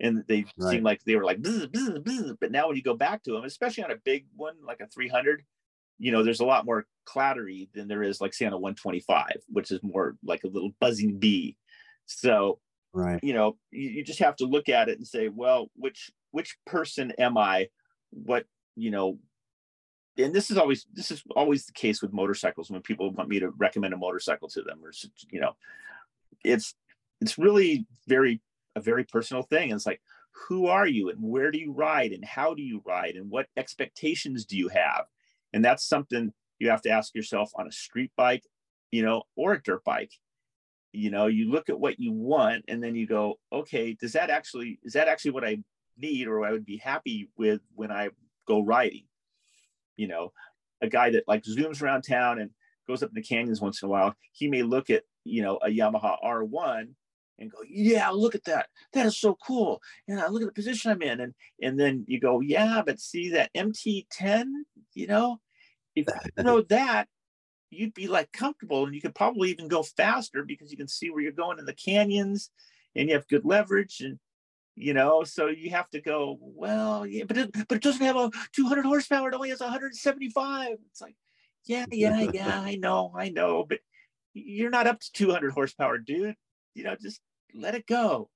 and 0.00 0.24
they 0.26 0.46
right. 0.58 0.70
seemed 0.70 0.84
like 0.84 1.04
they 1.04 1.16
were 1.16 1.24
like, 1.24 1.42
bzz, 1.42 1.66
bzz, 1.66 1.98
bzz. 1.98 2.36
but 2.40 2.50
now 2.50 2.66
when 2.66 2.76
you 2.76 2.82
go 2.82 2.96
back 2.96 3.22
to 3.24 3.32
them, 3.32 3.44
especially 3.44 3.84
on 3.84 3.90
a 3.90 3.96
big 3.96 4.24
one 4.34 4.54
like 4.66 4.80
a 4.80 4.86
300, 4.86 5.44
you 5.98 6.12
know, 6.12 6.22
there's 6.22 6.40
a 6.40 6.46
lot 6.46 6.64
more 6.64 6.86
clattery 7.06 7.68
than 7.74 7.88
there 7.88 8.02
is 8.02 8.22
like 8.22 8.32
say 8.32 8.46
on 8.46 8.54
a 8.54 8.58
125, 8.58 9.32
which 9.48 9.70
is 9.70 9.80
more 9.82 10.16
like 10.24 10.44
a 10.44 10.48
little 10.48 10.70
buzzing 10.80 11.18
bee. 11.18 11.58
So 12.06 12.58
right. 12.92 13.20
you 13.22 13.32
know 13.32 13.56
you, 13.70 13.90
you 13.90 14.04
just 14.04 14.18
have 14.18 14.36
to 14.36 14.44
look 14.44 14.68
at 14.68 14.88
it 14.88 14.98
and 14.98 15.06
say 15.06 15.28
well 15.28 15.70
which 15.74 16.10
which 16.30 16.56
person 16.66 17.12
am 17.18 17.36
i? 17.36 17.68
What 18.10 18.44
you 18.76 18.90
know 18.90 19.18
and 20.18 20.34
this 20.34 20.50
is 20.50 20.58
always 20.58 20.86
this 20.92 21.10
is 21.10 21.22
always 21.34 21.66
the 21.66 21.72
case 21.72 22.02
with 22.02 22.12
motorcycles 22.12 22.70
when 22.70 22.82
people 22.82 23.10
want 23.10 23.28
me 23.28 23.40
to 23.40 23.50
recommend 23.50 23.94
a 23.94 23.96
motorcycle 23.96 24.48
to 24.48 24.62
them 24.62 24.80
or 24.82 24.92
you 25.30 25.40
know 25.40 25.52
it's 26.44 26.74
it's 27.20 27.38
really 27.38 27.86
very 28.06 28.40
a 28.76 28.80
very 28.80 29.04
personal 29.04 29.42
thing. 29.42 29.70
And 29.70 29.78
it's 29.78 29.86
like 29.86 30.00
who 30.48 30.66
are 30.66 30.86
you 30.86 31.10
and 31.10 31.18
where 31.20 31.50
do 31.50 31.58
you 31.58 31.72
ride 31.72 32.12
and 32.12 32.24
how 32.24 32.54
do 32.54 32.62
you 32.62 32.82
ride 32.86 33.16
and 33.16 33.30
what 33.30 33.46
expectations 33.56 34.44
do 34.44 34.56
you 34.56 34.68
have? 34.68 35.04
And 35.52 35.64
that's 35.64 35.84
something 35.84 36.32
you 36.58 36.70
have 36.70 36.82
to 36.82 36.90
ask 36.90 37.14
yourself 37.14 37.50
on 37.56 37.66
a 37.66 37.72
street 37.72 38.12
bike 38.16 38.44
you 38.90 39.02
know 39.02 39.22
or 39.36 39.54
a 39.54 39.62
dirt 39.62 39.84
bike 39.84 40.12
you 40.92 41.10
know 41.10 41.26
you 41.26 41.50
look 41.50 41.68
at 41.68 41.78
what 41.78 42.00
you 42.00 42.12
want 42.12 42.64
and 42.68 42.82
then 42.82 42.94
you 42.94 43.06
go 43.06 43.38
okay 43.52 43.94
does 44.00 44.12
that 44.12 44.30
actually 44.30 44.78
is 44.82 44.92
that 44.92 45.08
actually 45.08 45.30
what 45.30 45.44
i 45.44 45.56
need 45.98 46.26
or 46.26 46.44
i 46.44 46.50
would 46.50 46.64
be 46.64 46.78
happy 46.78 47.28
with 47.36 47.60
when 47.74 47.90
i 47.90 48.08
go 48.50 48.60
riding? 48.60 49.04
You 49.96 50.08
know 50.08 50.32
a 50.82 50.88
guy 50.88 51.10
that 51.10 51.28
like 51.28 51.44
zooms 51.44 51.82
around 51.82 52.02
town 52.02 52.40
and 52.40 52.50
goes 52.88 53.02
up 53.02 53.10
in 53.10 53.14
the 53.14 53.22
canyons 53.22 53.60
once 53.60 53.82
in 53.82 53.86
a 53.86 53.90
while 53.90 54.14
he 54.32 54.48
may 54.48 54.62
look 54.62 54.90
at 54.90 55.04
you 55.24 55.42
know 55.42 55.58
a 55.58 55.68
yamaha 55.68 56.16
r1 56.24 56.88
and 57.38 57.50
go 57.50 57.58
yeah 57.68 58.08
look 58.10 58.34
at 58.34 58.44
that. 58.44 58.66
That 58.92 59.06
is 59.06 59.18
so 59.18 59.36
cool. 59.46 59.80
And 60.08 60.20
I 60.20 60.28
look 60.28 60.42
at 60.42 60.46
the 60.46 60.52
position 60.52 60.90
i'm 60.90 61.02
in. 61.02 61.20
And 61.20 61.34
and 61.62 61.78
then 61.78 62.04
you 62.08 62.20
go 62.20 62.40
yeah 62.40 62.82
but 62.84 63.00
see 63.00 63.30
that 63.30 63.52
mt10 63.54 64.44
you 64.94 65.06
know? 65.06 65.38
If 65.94 66.06
you 66.36 66.44
know 66.44 66.62
that 66.62 67.08
you'd 67.70 67.94
be 67.94 68.08
like 68.08 68.32
comfortable 68.32 68.84
and 68.84 68.94
you 68.94 69.00
could 69.00 69.14
probably 69.14 69.50
even 69.50 69.68
go 69.68 69.82
faster 69.82 70.44
because 70.44 70.70
you 70.70 70.76
can 70.76 70.88
see 70.88 71.10
where 71.10 71.22
you're 71.22 71.32
going 71.32 71.58
in 71.58 71.64
the 71.64 71.72
canyons 71.72 72.50
and 72.96 73.08
you 73.08 73.14
have 73.14 73.28
good 73.28 73.44
leverage 73.44 74.00
and 74.00 74.18
you 74.76 74.94
know 74.94 75.24
so 75.24 75.46
you 75.46 75.70
have 75.70 75.88
to 75.90 76.00
go 76.00 76.38
well 76.40 77.06
yeah 77.06 77.24
but 77.26 77.36
it, 77.36 77.50
but 77.52 77.76
it 77.76 77.82
doesn't 77.82 78.04
have 78.04 78.16
a 78.16 78.30
200 78.52 78.84
horsepower 78.84 79.28
it 79.28 79.34
only 79.34 79.50
has 79.50 79.60
175 79.60 80.76
it's 80.90 81.00
like 81.00 81.14
yeah, 81.66 81.86
yeah, 81.90 82.20
yeah, 82.32 82.60
I 82.60 82.76
know, 82.76 83.12
I 83.16 83.30
know, 83.30 83.64
but 83.68 83.80
you're 84.34 84.70
not 84.70 84.86
up 84.86 85.00
to 85.00 85.12
200 85.12 85.52
horsepower, 85.52 85.98
dude. 85.98 86.36
You 86.74 86.84
know, 86.84 86.96
just 87.00 87.20
let 87.54 87.74
it 87.74 87.86
go. 87.86 88.30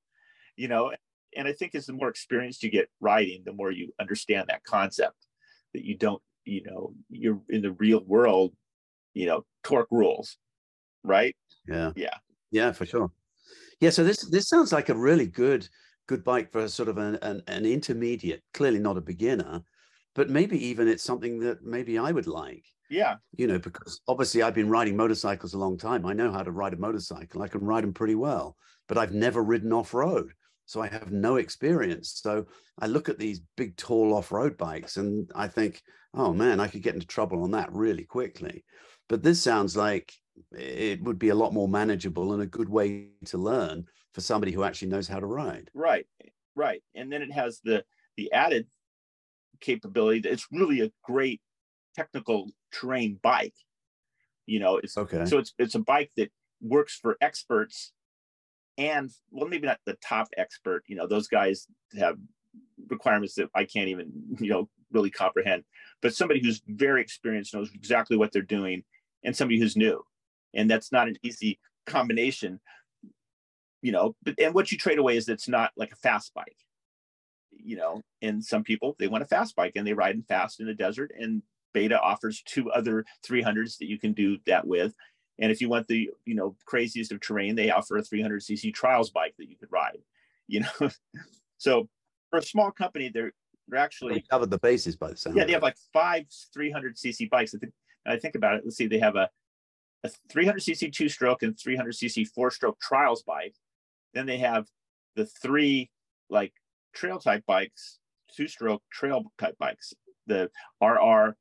You 0.56 0.68
know, 0.68 0.92
and 1.36 1.48
I 1.48 1.52
think 1.52 1.74
as 1.74 1.86
the 1.86 1.92
more 1.92 2.08
experienced 2.08 2.62
you 2.62 2.70
get 2.70 2.88
riding, 3.00 3.42
the 3.44 3.52
more 3.52 3.70
you 3.70 3.92
understand 4.00 4.46
that 4.48 4.64
concept 4.64 5.16
that 5.72 5.84
you 5.84 5.96
don't, 5.96 6.22
you 6.44 6.62
know, 6.64 6.94
you're 7.10 7.40
in 7.48 7.62
the 7.62 7.72
real 7.72 8.04
world, 8.04 8.52
you 9.14 9.26
know, 9.26 9.44
torque 9.62 9.88
rules, 9.90 10.36
right? 11.02 11.34
Yeah. 11.66 11.92
Yeah. 11.96 12.16
Yeah, 12.50 12.72
for 12.72 12.86
sure. 12.86 13.10
Yeah. 13.80 13.90
So 13.90 14.04
this 14.04 14.28
this 14.30 14.48
sounds 14.48 14.72
like 14.72 14.88
a 14.88 14.94
really 14.94 15.26
good 15.26 15.68
good 16.06 16.22
bike 16.22 16.52
for 16.52 16.68
sort 16.68 16.88
of 16.88 16.98
an, 16.98 17.16
an, 17.22 17.42
an 17.46 17.64
intermediate, 17.64 18.42
clearly 18.52 18.78
not 18.78 18.98
a 18.98 19.00
beginner, 19.00 19.62
but 20.14 20.30
maybe 20.30 20.62
even 20.66 20.88
it's 20.88 21.02
something 21.02 21.38
that 21.40 21.64
maybe 21.64 21.98
I 21.98 22.12
would 22.12 22.26
like. 22.26 22.64
Yeah. 22.90 23.16
You 23.36 23.46
know, 23.46 23.58
because 23.58 24.00
obviously 24.06 24.42
I've 24.42 24.54
been 24.54 24.68
riding 24.68 24.96
motorcycles 24.96 25.54
a 25.54 25.58
long 25.58 25.78
time. 25.78 26.04
I 26.04 26.12
know 26.12 26.30
how 26.30 26.42
to 26.42 26.52
ride 26.52 26.74
a 26.74 26.78
motorcycle. 26.78 27.42
I 27.42 27.48
can 27.48 27.64
ride 27.64 27.82
them 27.82 27.94
pretty 27.94 28.14
well, 28.14 28.56
but 28.86 28.98
I've 28.98 29.12
never 29.12 29.42
ridden 29.42 29.72
off 29.72 29.94
road. 29.94 30.32
So 30.66 30.80
I 30.80 30.88
have 30.88 31.10
no 31.10 31.36
experience. 31.36 32.20
So 32.22 32.46
I 32.78 32.86
look 32.86 33.08
at 33.08 33.18
these 33.18 33.40
big, 33.56 33.76
tall 33.76 34.14
off 34.14 34.32
road 34.32 34.56
bikes 34.56 34.96
and 34.96 35.30
I 35.34 35.48
think, 35.48 35.82
oh 36.14 36.32
man, 36.32 36.60
I 36.60 36.68
could 36.68 36.82
get 36.82 36.94
into 36.94 37.06
trouble 37.06 37.42
on 37.42 37.50
that 37.52 37.72
really 37.72 38.04
quickly. 38.04 38.64
But 39.08 39.22
this 39.22 39.42
sounds 39.42 39.76
like 39.76 40.12
it 40.52 41.02
would 41.02 41.18
be 41.18 41.28
a 41.28 41.34
lot 41.34 41.52
more 41.52 41.68
manageable 41.68 42.32
and 42.32 42.42
a 42.42 42.46
good 42.46 42.68
way 42.68 43.08
to 43.26 43.38
learn 43.38 43.86
for 44.12 44.20
somebody 44.20 44.52
who 44.52 44.64
actually 44.64 44.88
knows 44.88 45.08
how 45.08 45.20
to 45.20 45.26
ride. 45.26 45.70
Right. 45.74 46.06
Right. 46.56 46.82
And 46.94 47.12
then 47.12 47.22
it 47.22 47.32
has 47.32 47.60
the 47.64 47.84
the 48.16 48.32
added 48.32 48.66
capability 49.60 50.20
that 50.20 50.32
it's 50.32 50.46
really 50.52 50.80
a 50.80 50.90
great 51.02 51.40
technical 51.94 52.50
terrain 52.72 53.18
bike. 53.22 53.54
You 54.46 54.60
know, 54.60 54.76
it's 54.76 54.96
okay. 54.96 55.24
So 55.26 55.38
it's 55.38 55.54
it's 55.58 55.74
a 55.74 55.80
bike 55.80 56.12
that 56.16 56.30
works 56.60 56.96
for 56.96 57.16
experts 57.20 57.92
and 58.78 59.10
well 59.30 59.48
maybe 59.48 59.66
not 59.66 59.78
the 59.86 59.96
top 60.02 60.28
expert 60.36 60.82
you 60.86 60.96
know 60.96 61.06
those 61.06 61.28
guys 61.28 61.66
have 61.98 62.16
requirements 62.88 63.34
that 63.34 63.48
i 63.54 63.64
can't 63.64 63.88
even 63.88 64.10
you 64.40 64.50
know 64.50 64.68
really 64.92 65.10
comprehend 65.10 65.64
but 66.02 66.14
somebody 66.14 66.40
who's 66.40 66.62
very 66.66 67.00
experienced 67.00 67.54
knows 67.54 67.70
exactly 67.74 68.16
what 68.16 68.32
they're 68.32 68.42
doing 68.42 68.82
and 69.24 69.36
somebody 69.36 69.58
who's 69.58 69.76
new 69.76 70.04
and 70.54 70.70
that's 70.70 70.92
not 70.92 71.08
an 71.08 71.16
easy 71.22 71.58
combination 71.86 72.60
you 73.82 73.92
know 73.92 74.14
but 74.22 74.34
and 74.38 74.54
what 74.54 74.70
you 74.72 74.78
trade 74.78 74.98
away 74.98 75.16
is 75.16 75.28
it's 75.28 75.48
not 75.48 75.70
like 75.76 75.92
a 75.92 75.96
fast 75.96 76.32
bike 76.34 76.56
you 77.50 77.76
know 77.76 78.00
and 78.22 78.44
some 78.44 78.62
people 78.62 78.96
they 78.98 79.08
want 79.08 79.22
a 79.22 79.26
fast 79.26 79.54
bike 79.56 79.72
and 79.76 79.86
they 79.86 79.92
ride 79.92 80.14
in 80.14 80.22
fast 80.22 80.60
in 80.60 80.66
the 80.66 80.74
desert 80.74 81.12
and 81.18 81.42
beta 81.72 82.00
offers 82.00 82.42
two 82.46 82.70
other 82.70 83.04
300s 83.26 83.78
that 83.78 83.88
you 83.88 83.98
can 83.98 84.12
do 84.12 84.38
that 84.46 84.66
with 84.66 84.94
and 85.38 85.50
if 85.50 85.60
you 85.60 85.68
want 85.68 85.88
the 85.88 86.10
you 86.24 86.34
know 86.34 86.56
craziest 86.64 87.12
of 87.12 87.20
terrain, 87.20 87.54
they 87.54 87.70
offer 87.70 87.96
a 87.96 88.02
300cc 88.02 88.72
trials 88.74 89.10
bike 89.10 89.34
that 89.38 89.48
you 89.48 89.56
could 89.56 89.72
ride. 89.72 89.98
You 90.46 90.60
know, 90.60 90.90
so 91.58 91.88
for 92.30 92.38
a 92.38 92.42
small 92.42 92.70
company, 92.70 93.10
they're 93.12 93.32
they're 93.68 93.80
actually 93.80 94.14
they 94.14 94.24
covered 94.30 94.50
the 94.50 94.58
bases 94.58 94.96
by 94.96 95.10
the 95.10 95.16
sound. 95.16 95.36
Yeah, 95.36 95.44
they 95.44 95.52
have 95.52 95.62
like 95.62 95.76
five 95.92 96.24
300cc 96.56 97.30
bikes. 97.30 97.54
I 97.54 97.58
think 97.58 97.72
I 98.06 98.18
think 98.18 98.34
about 98.34 98.56
it. 98.56 98.62
Let's 98.64 98.76
see, 98.76 98.86
they 98.86 98.98
have 98.98 99.16
a 99.16 99.28
a 100.04 100.10
300cc 100.30 100.92
two 100.92 101.08
stroke 101.08 101.42
and 101.42 101.56
300cc 101.56 102.28
four 102.28 102.50
stroke 102.50 102.78
trials 102.78 103.22
bike. 103.22 103.54
Then 104.12 104.26
they 104.26 104.36
have 104.38 104.66
the 105.16 105.26
three 105.26 105.90
like 106.28 106.52
trail 106.94 107.18
type 107.18 107.44
bikes, 107.46 107.98
two 108.36 108.46
stroke 108.46 108.82
trail 108.92 109.24
type 109.38 109.56
bikes, 109.58 109.94
the 110.26 110.50
RR, 110.82 111.36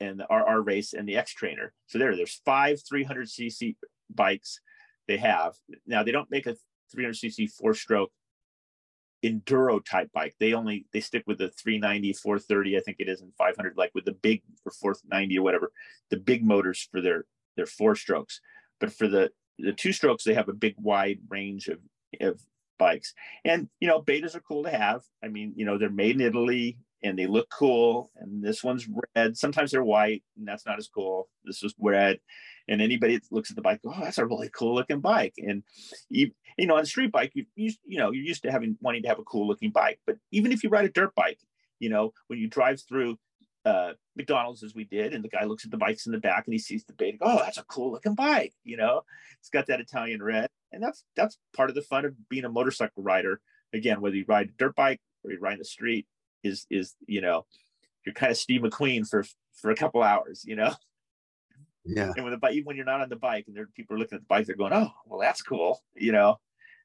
and 0.00 0.18
the 0.18 0.26
RR 0.28 0.60
race 0.62 0.92
and 0.92 1.08
the 1.08 1.14
Xtrainer. 1.14 1.68
So 1.86 1.98
there, 1.98 2.16
there's 2.16 2.40
five 2.44 2.78
300cc 2.78 3.76
bikes 4.12 4.60
they 5.06 5.18
have. 5.18 5.54
Now 5.86 6.02
they 6.02 6.12
don't 6.12 6.30
make 6.30 6.46
a 6.46 6.56
300cc 6.94 7.52
four 7.52 7.74
stroke 7.74 8.10
enduro 9.24 9.84
type 9.84 10.10
bike. 10.12 10.34
They 10.38 10.52
only 10.52 10.86
they 10.92 11.00
stick 11.00 11.24
with 11.26 11.38
the 11.38 11.48
390, 11.48 12.12
430, 12.14 12.76
I 12.76 12.80
think 12.80 12.96
it 13.00 13.08
is, 13.08 13.20
and 13.20 13.34
500, 13.36 13.76
like 13.76 13.92
with 13.94 14.04
the 14.04 14.12
big 14.12 14.42
for 14.62 14.70
490 14.70 15.38
or 15.38 15.42
whatever, 15.42 15.72
the 16.10 16.16
big 16.16 16.44
motors 16.44 16.88
for 16.90 17.00
their 17.00 17.26
their 17.56 17.66
four 17.66 17.94
strokes. 17.94 18.40
But 18.78 18.92
for 18.92 19.08
the 19.08 19.30
the 19.58 19.72
two 19.72 19.92
strokes, 19.92 20.24
they 20.24 20.34
have 20.34 20.48
a 20.48 20.54
big 20.54 20.74
wide 20.78 21.20
range 21.28 21.68
of 21.68 21.78
of 22.20 22.40
bikes. 22.78 23.14
And 23.44 23.68
you 23.80 23.88
know, 23.88 24.02
betas 24.02 24.34
are 24.34 24.40
cool 24.40 24.64
to 24.64 24.70
have. 24.70 25.02
I 25.22 25.28
mean, 25.28 25.52
you 25.56 25.64
know, 25.64 25.78
they're 25.78 25.90
made 25.90 26.16
in 26.16 26.20
Italy 26.22 26.78
and 27.02 27.18
they 27.18 27.26
look 27.26 27.48
cool. 27.50 28.10
And 28.16 28.42
this 28.42 28.64
one's 28.64 28.88
red. 29.14 29.36
Sometimes 29.36 29.70
they're 29.70 29.84
white, 29.84 30.22
and 30.36 30.46
that's 30.46 30.66
not 30.66 30.78
as 30.78 30.88
cool. 30.88 31.28
This 31.44 31.62
is 31.62 31.74
red. 31.78 32.18
And 32.70 32.80
anybody 32.80 33.16
that 33.16 33.32
looks 33.32 33.50
at 33.50 33.56
the 33.56 33.62
bike, 33.62 33.80
oh, 33.84 34.00
that's 34.00 34.18
a 34.18 34.24
really 34.24 34.48
cool 34.54 34.74
looking 34.74 35.00
bike. 35.00 35.34
And 35.36 35.64
you, 36.08 36.30
you 36.56 36.66
know, 36.66 36.76
on 36.76 36.82
a 36.82 36.86
street 36.86 37.12
bike, 37.12 37.32
you, 37.34 37.44
you, 37.56 37.72
you 37.84 37.98
know, 37.98 38.12
you're 38.12 38.24
used 38.24 38.42
to 38.44 38.50
having 38.50 38.78
wanting 38.80 39.02
to 39.02 39.08
have 39.08 39.18
a 39.18 39.24
cool 39.24 39.46
looking 39.46 39.70
bike. 39.70 39.98
But 40.06 40.16
even 40.30 40.52
if 40.52 40.62
you 40.62 40.70
ride 40.70 40.84
a 40.84 40.90
dirt 40.90 41.14
bike, 41.14 41.40
you 41.80 41.90
know, 41.90 42.12
when 42.28 42.38
you 42.38 42.48
drive 42.48 42.80
through 42.80 43.18
uh, 43.64 43.92
McDonald's 44.16 44.62
as 44.62 44.74
we 44.74 44.84
did, 44.84 45.12
and 45.12 45.22
the 45.24 45.28
guy 45.28 45.44
looks 45.44 45.64
at 45.64 45.70
the 45.70 45.76
bikes 45.76 46.06
in 46.06 46.12
the 46.12 46.18
back 46.18 46.46
and 46.46 46.54
he 46.54 46.58
sees 46.58 46.84
the 46.84 46.92
beta. 46.94 47.18
Oh, 47.20 47.38
that's 47.38 47.58
a 47.58 47.64
cool 47.64 47.92
looking 47.92 48.14
bike. 48.14 48.54
You 48.64 48.76
know, 48.76 49.02
it's 49.38 49.50
got 49.50 49.66
that 49.66 49.80
Italian 49.80 50.22
red, 50.22 50.48
and 50.72 50.82
that's 50.82 51.04
that's 51.16 51.38
part 51.54 51.70
of 51.70 51.74
the 51.74 51.82
fun 51.82 52.04
of 52.04 52.28
being 52.28 52.44
a 52.44 52.48
motorcycle 52.48 53.02
rider. 53.02 53.40
Again, 53.72 54.00
whether 54.00 54.16
you 54.16 54.24
ride 54.26 54.48
a 54.48 54.52
dirt 54.58 54.74
bike 54.74 55.00
or 55.24 55.32
you 55.32 55.38
ride 55.40 55.54
in 55.54 55.58
the 55.58 55.64
street, 55.64 56.06
is 56.42 56.66
is 56.70 56.94
you 57.06 57.20
know 57.20 57.46
you're 58.04 58.14
kind 58.14 58.30
of 58.30 58.38
Steve 58.38 58.62
McQueen 58.62 59.08
for 59.08 59.24
for 59.54 59.70
a 59.70 59.76
couple 59.76 60.02
hours, 60.02 60.44
you 60.46 60.56
know. 60.56 60.72
Yeah. 61.84 62.12
And 62.14 62.24
when 62.24 62.32
the 62.32 62.38
bike, 62.38 62.54
even 62.54 62.66
when 62.66 62.76
you're 62.76 62.84
not 62.84 63.00
on 63.00 63.08
the 63.08 63.16
bike, 63.16 63.44
and 63.46 63.56
there 63.56 63.66
people 63.74 63.96
are 63.96 63.98
looking 63.98 64.16
at 64.16 64.22
the 64.22 64.26
bike, 64.26 64.46
they're 64.46 64.56
going, 64.56 64.72
"Oh, 64.72 64.90
well, 65.06 65.20
that's 65.20 65.42
cool," 65.42 65.80
you 65.94 66.12
know. 66.12 66.38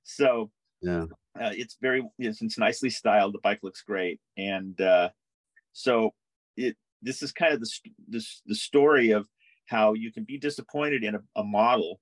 So 0.03 0.51
yeah, 0.81 1.05
uh, 1.39 1.51
it's 1.53 1.77
very 1.81 2.03
it's, 2.17 2.41
it's, 2.41 2.57
nicely 2.57 2.89
styled. 2.89 3.33
The 3.33 3.39
bike 3.39 3.59
looks 3.61 3.81
great, 3.81 4.19
and 4.37 4.79
uh, 4.79 5.09
so 5.73 6.13
it 6.55 6.77
this 7.01 7.21
is 7.21 7.31
kind 7.31 7.53
of 7.53 7.59
the 7.59 7.69
this 8.07 8.41
the 8.45 8.55
story 8.55 9.11
of 9.11 9.27
how 9.67 9.93
you 9.93 10.11
can 10.11 10.23
be 10.23 10.37
disappointed 10.37 11.03
in 11.03 11.15
a, 11.15 11.19
a 11.35 11.43
model, 11.43 11.99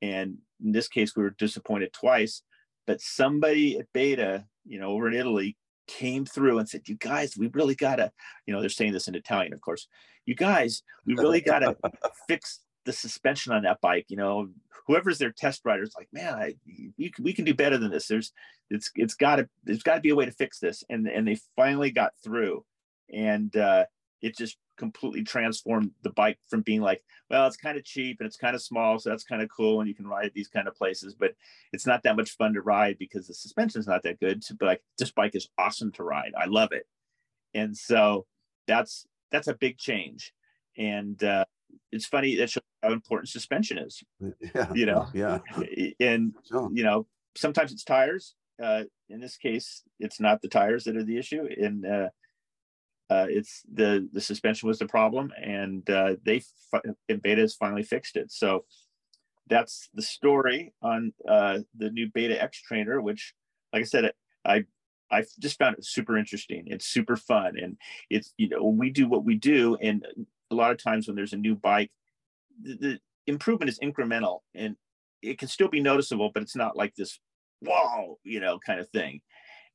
and 0.00 0.38
in 0.64 0.72
this 0.72 0.88
case, 0.88 1.14
we 1.14 1.22
were 1.22 1.30
disappointed 1.38 1.92
twice. 1.92 2.42
But 2.86 3.00
somebody 3.00 3.78
at 3.78 3.86
Beta, 3.92 4.44
you 4.66 4.80
know, 4.80 4.88
over 4.88 5.06
in 5.06 5.14
Italy, 5.14 5.56
came 5.86 6.24
through 6.24 6.58
and 6.58 6.68
said, 6.68 6.88
"You 6.88 6.96
guys, 6.96 7.36
we 7.36 7.48
really 7.48 7.74
gotta," 7.74 8.12
you 8.46 8.54
know, 8.54 8.60
they're 8.60 8.68
saying 8.68 8.92
this 8.92 9.08
in 9.08 9.14
Italian, 9.14 9.52
of 9.52 9.60
course. 9.60 9.88
You 10.26 10.34
guys, 10.34 10.82
we 11.06 11.14
really 11.14 11.40
gotta 11.40 11.76
fix 12.28 12.60
the 12.84 12.92
suspension 12.92 13.52
on 13.52 13.62
that 13.62 13.80
bike. 13.80 14.06
You 14.08 14.16
know, 14.16 14.48
whoever's 14.86 15.18
their 15.18 15.32
test 15.32 15.62
rider 15.64 15.82
is 15.82 15.94
like, 15.96 16.08
"Man, 16.12 16.34
I, 16.34 16.54
we 16.98 17.10
can, 17.10 17.24
we 17.24 17.32
can 17.32 17.44
do 17.44 17.54
better 17.54 17.78
than 17.78 17.90
this." 17.90 18.06
There's, 18.06 18.32
it's, 18.70 18.90
it's 18.94 19.14
got 19.14 19.36
to, 19.36 19.48
there's 19.64 19.82
got 19.82 19.96
to 19.96 20.00
be 20.00 20.10
a 20.10 20.16
way 20.16 20.24
to 20.24 20.32
fix 20.32 20.58
this, 20.58 20.84
and 20.88 21.06
and 21.06 21.26
they 21.26 21.38
finally 21.56 21.90
got 21.90 22.12
through, 22.22 22.64
and 23.12 23.54
uh, 23.56 23.84
it 24.20 24.36
just 24.36 24.56
completely 24.82 25.22
transformed 25.22 25.92
the 26.02 26.10
bike 26.10 26.38
from 26.48 26.60
being 26.60 26.80
like, 26.80 27.04
well, 27.30 27.46
it's 27.46 27.56
kind 27.56 27.78
of 27.78 27.84
cheap 27.84 28.16
and 28.18 28.26
it's 28.26 28.36
kind 28.36 28.56
of 28.56 28.60
small, 28.60 28.98
so 28.98 29.10
that's 29.10 29.22
kind 29.22 29.40
of 29.40 29.48
cool, 29.56 29.78
and 29.78 29.88
you 29.88 29.94
can 29.94 30.08
ride 30.08 30.26
at 30.26 30.34
these 30.34 30.48
kind 30.48 30.66
of 30.66 30.74
places, 30.74 31.14
but 31.14 31.34
it's 31.72 31.86
not 31.86 32.02
that 32.02 32.16
much 32.16 32.32
fun 32.32 32.52
to 32.54 32.62
ride 32.62 32.96
because 32.98 33.28
the 33.28 33.34
suspension 33.34 33.80
is 33.80 33.86
not 33.86 34.02
that 34.02 34.18
good. 34.18 34.42
But 34.58 34.66
like, 34.66 34.82
this 34.98 35.12
bike 35.12 35.36
is 35.36 35.48
awesome 35.56 35.92
to 35.92 36.02
ride. 36.02 36.32
I 36.36 36.46
love 36.46 36.72
it, 36.72 36.84
and 37.54 37.76
so 37.76 38.26
that's 38.66 39.06
that's 39.30 39.46
a 39.46 39.54
big 39.54 39.78
change, 39.78 40.34
and 40.76 41.22
uh, 41.22 41.44
it's 41.92 42.06
funny 42.06 42.34
that 42.36 42.50
shows 42.50 42.64
how 42.82 42.92
important 42.92 43.28
suspension 43.28 43.78
is. 43.78 44.02
Yeah, 44.52 44.72
you 44.74 44.86
know, 44.86 45.06
yeah, 45.14 45.38
and 46.00 46.34
sure. 46.48 46.70
you 46.72 46.82
know, 46.82 47.06
sometimes 47.36 47.70
it's 47.70 47.84
tires. 47.84 48.34
Uh, 48.60 48.82
in 49.08 49.20
this 49.20 49.36
case, 49.36 49.82
it's 50.00 50.18
not 50.18 50.42
the 50.42 50.48
tires 50.48 50.84
that 50.84 50.96
are 50.96 51.04
the 51.04 51.18
issue, 51.18 51.46
and 51.56 51.86
uh, 51.86 52.08
uh, 53.12 53.26
it's 53.28 53.62
the 53.72 54.08
the 54.12 54.20
suspension 54.20 54.68
was 54.68 54.78
the 54.78 54.86
problem, 54.86 55.32
and 55.36 55.88
uh, 55.90 56.14
they 56.24 56.42
and 57.08 57.22
Beta 57.22 57.42
has 57.42 57.54
finally 57.54 57.82
fixed 57.82 58.16
it. 58.16 58.32
So 58.32 58.64
that's 59.48 59.90
the 59.92 60.02
story 60.02 60.72
on 60.80 61.12
uh, 61.28 61.58
the 61.76 61.90
new 61.90 62.08
Beta 62.14 62.36
Xtrainer, 62.36 63.02
which, 63.02 63.34
like 63.72 63.82
I 63.82 63.84
said, 63.84 64.12
I 64.46 64.64
I 65.10 65.24
just 65.38 65.58
found 65.58 65.76
it 65.76 65.84
super 65.84 66.16
interesting. 66.16 66.64
It's 66.66 66.86
super 66.86 67.16
fun, 67.16 67.58
and 67.62 67.76
it's 68.08 68.32
you 68.38 68.48
know 68.48 68.64
we 68.64 68.88
do 68.88 69.06
what 69.08 69.24
we 69.24 69.34
do, 69.34 69.76
and 69.82 70.06
a 70.50 70.54
lot 70.54 70.72
of 70.72 70.82
times 70.82 71.06
when 71.06 71.16
there's 71.16 71.34
a 71.34 71.44
new 71.48 71.54
bike, 71.54 71.90
the, 72.62 72.76
the 72.76 73.00
improvement 73.26 73.68
is 73.68 73.78
incremental, 73.80 74.40
and 74.54 74.76
it 75.20 75.38
can 75.38 75.48
still 75.48 75.68
be 75.68 75.80
noticeable, 75.80 76.30
but 76.32 76.42
it's 76.42 76.56
not 76.56 76.76
like 76.76 76.94
this 76.94 77.20
whoa, 77.60 78.18
you 78.24 78.40
know, 78.40 78.58
kind 78.58 78.80
of 78.80 78.88
thing. 78.88 79.20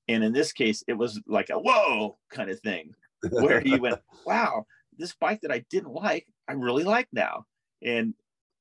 And 0.09 0.24
in 0.24 0.34
this 0.34 0.51
case, 0.53 0.84
it 0.88 0.93
was 0.93 1.22
like 1.28 1.49
a 1.49 1.59
whoa 1.59 2.18
kind 2.32 2.49
of 2.49 2.59
thing 2.62 2.93
where 3.30 3.59
he 3.59 3.80
went, 3.80 3.99
wow, 4.26 4.65
this 4.97 5.13
bike 5.20 5.41
that 5.41 5.51
I 5.51 5.65
didn't 5.70 5.93
like, 5.93 6.28
I 6.47 6.53
really 6.53 6.84
like 6.84 7.07
now. 7.11 7.45
And, 7.84 8.13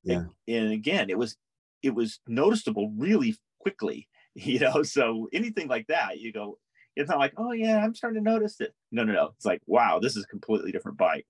yeah. 0.04 0.16
and, 0.16 0.30
and 0.48 0.72
again, 0.72 1.10
it 1.10 1.18
was, 1.18 1.36
it 1.82 1.94
was 1.94 2.20
noticeable 2.26 2.92
really 2.96 3.36
quickly, 3.60 4.08
you 4.34 4.58
know? 4.58 4.82
So 4.82 5.28
anything 5.32 5.68
like 5.68 5.86
that, 5.88 6.18
you 6.18 6.32
go, 6.32 6.58
it's 6.94 7.10
not 7.10 7.18
like, 7.18 7.34
oh 7.36 7.52
yeah, 7.52 7.78
I'm 7.78 7.94
starting 7.94 8.22
to 8.24 8.30
notice 8.30 8.60
it. 8.60 8.74
No, 8.90 9.04
no, 9.04 9.12
no. 9.12 9.30
It's 9.36 9.44
like, 9.44 9.60
wow, 9.66 9.98
this 9.98 10.16
is 10.16 10.24
a 10.24 10.28
completely 10.28 10.72
different 10.72 10.96
bike. 10.98 11.26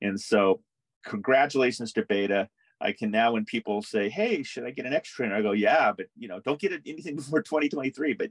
And 0.00 0.18
so 0.18 0.62
congratulations 1.04 1.92
to 1.92 2.04
Beta. 2.04 2.48
I 2.80 2.92
can 2.92 3.10
now, 3.10 3.32
when 3.32 3.44
people 3.44 3.80
say, 3.82 4.08
"Hey, 4.08 4.42
should 4.42 4.64
I 4.64 4.70
get 4.70 4.86
an 4.86 4.92
Xtrainer?" 4.92 5.34
I 5.34 5.42
go, 5.42 5.52
"Yeah, 5.52 5.92
but 5.96 6.06
you 6.16 6.26
know, 6.28 6.40
don't 6.40 6.60
get 6.60 6.72
anything 6.84 7.16
before 7.16 7.42
2023." 7.42 8.14
But 8.14 8.30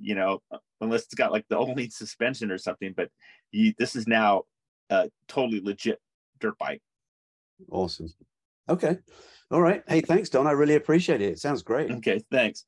you 0.00 0.14
know, 0.14 0.42
unless 0.80 1.04
it's 1.04 1.14
got 1.14 1.32
like 1.32 1.46
the 1.48 1.58
only 1.58 1.90
suspension 1.90 2.50
or 2.50 2.58
something. 2.58 2.94
But 2.96 3.10
you, 3.52 3.74
this 3.78 3.96
is 3.96 4.06
now 4.06 4.42
a 4.90 5.10
totally 5.28 5.60
legit 5.60 6.00
dirt 6.40 6.58
bike. 6.58 6.82
Awesome. 7.70 8.12
Okay. 8.68 8.98
All 9.50 9.60
right. 9.60 9.82
Hey, 9.88 10.00
thanks, 10.00 10.28
Don. 10.28 10.46
I 10.46 10.52
really 10.52 10.76
appreciate 10.76 11.20
it. 11.20 11.32
It 11.32 11.38
sounds 11.38 11.62
great. 11.62 11.90
Okay. 11.90 12.22
Thanks. 12.30 12.64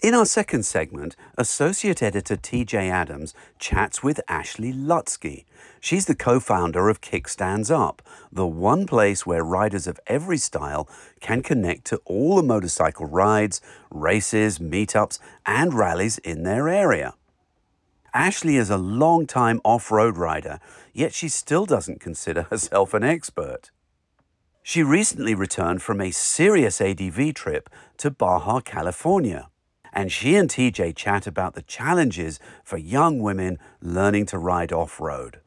In 0.00 0.14
our 0.14 0.26
second 0.26 0.62
segment, 0.62 1.16
Associate 1.36 2.00
Editor 2.00 2.36
Teejay 2.36 2.88
Adams 2.88 3.34
chats 3.58 4.00
with 4.00 4.20
Ashley 4.28 4.72
Lusky. 4.72 5.44
She's 5.80 6.06
the 6.06 6.14
co 6.14 6.38
founder 6.38 6.88
of 6.88 7.00
Kickstands 7.00 7.68
Up, 7.68 8.00
the 8.30 8.46
one 8.46 8.86
place 8.86 9.26
where 9.26 9.42
riders 9.42 9.88
of 9.88 9.98
every 10.06 10.38
style 10.38 10.88
can 11.20 11.42
connect 11.42 11.84
to 11.86 12.00
all 12.04 12.36
the 12.36 12.44
motorcycle 12.44 13.06
rides, 13.06 13.60
races, 13.90 14.60
meetups, 14.60 15.18
and 15.44 15.74
rallies 15.74 16.18
in 16.18 16.44
their 16.44 16.68
area. 16.68 17.14
Ashley 18.14 18.54
is 18.54 18.70
a 18.70 18.78
long-time 18.78 19.60
off 19.64 19.90
road 19.90 20.16
rider, 20.16 20.60
yet 20.92 21.12
she 21.12 21.28
still 21.28 21.66
doesn't 21.66 22.00
consider 22.00 22.42
herself 22.42 22.94
an 22.94 23.02
expert. 23.02 23.72
She 24.62 24.84
recently 24.84 25.34
returned 25.34 25.82
from 25.82 26.00
a 26.00 26.12
serious 26.12 26.80
ADV 26.80 27.34
trip 27.34 27.68
to 27.96 28.12
Baja, 28.12 28.60
California 28.60 29.48
and 29.92 30.10
she 30.12 30.36
and 30.36 30.48
Teejay 30.48 30.94
chat 30.94 31.26
about 31.26 31.54
the 31.54 31.62
challenges 31.62 32.38
for 32.64 32.76
young 32.76 33.20
women 33.20 33.58
learning 33.80 34.26
to 34.26 34.38
ride 34.38 34.72
off 34.72 35.00
road. 35.00 35.40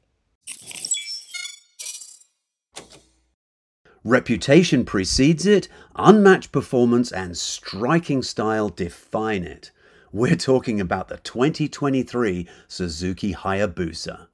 Reputation 4.04 4.84
precedes 4.84 5.46
it, 5.46 5.68
unmatched 5.96 6.52
performance 6.52 7.12
and 7.12 7.38
striking 7.38 8.24
style 8.24 8.70
define 8.70 9.44
it. 9.44 9.72
We're 10.12 10.36
talking 10.36 10.82
about 10.82 11.08
the 11.08 11.18
2023 11.18 12.48
Suzuki 12.68 13.34
Hayabusa. 13.34 14.28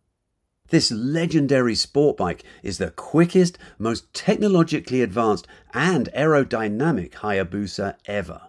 This 0.69 0.89
legendary 0.91 1.75
sport 1.75 2.17
bike 2.17 2.43
is 2.63 2.77
the 2.77 2.91
quickest, 2.91 3.57
most 3.77 4.13
technologically 4.13 5.01
advanced, 5.01 5.47
and 5.73 6.09
aerodynamic 6.15 7.11
Hayabusa 7.11 7.95
ever. 8.05 8.41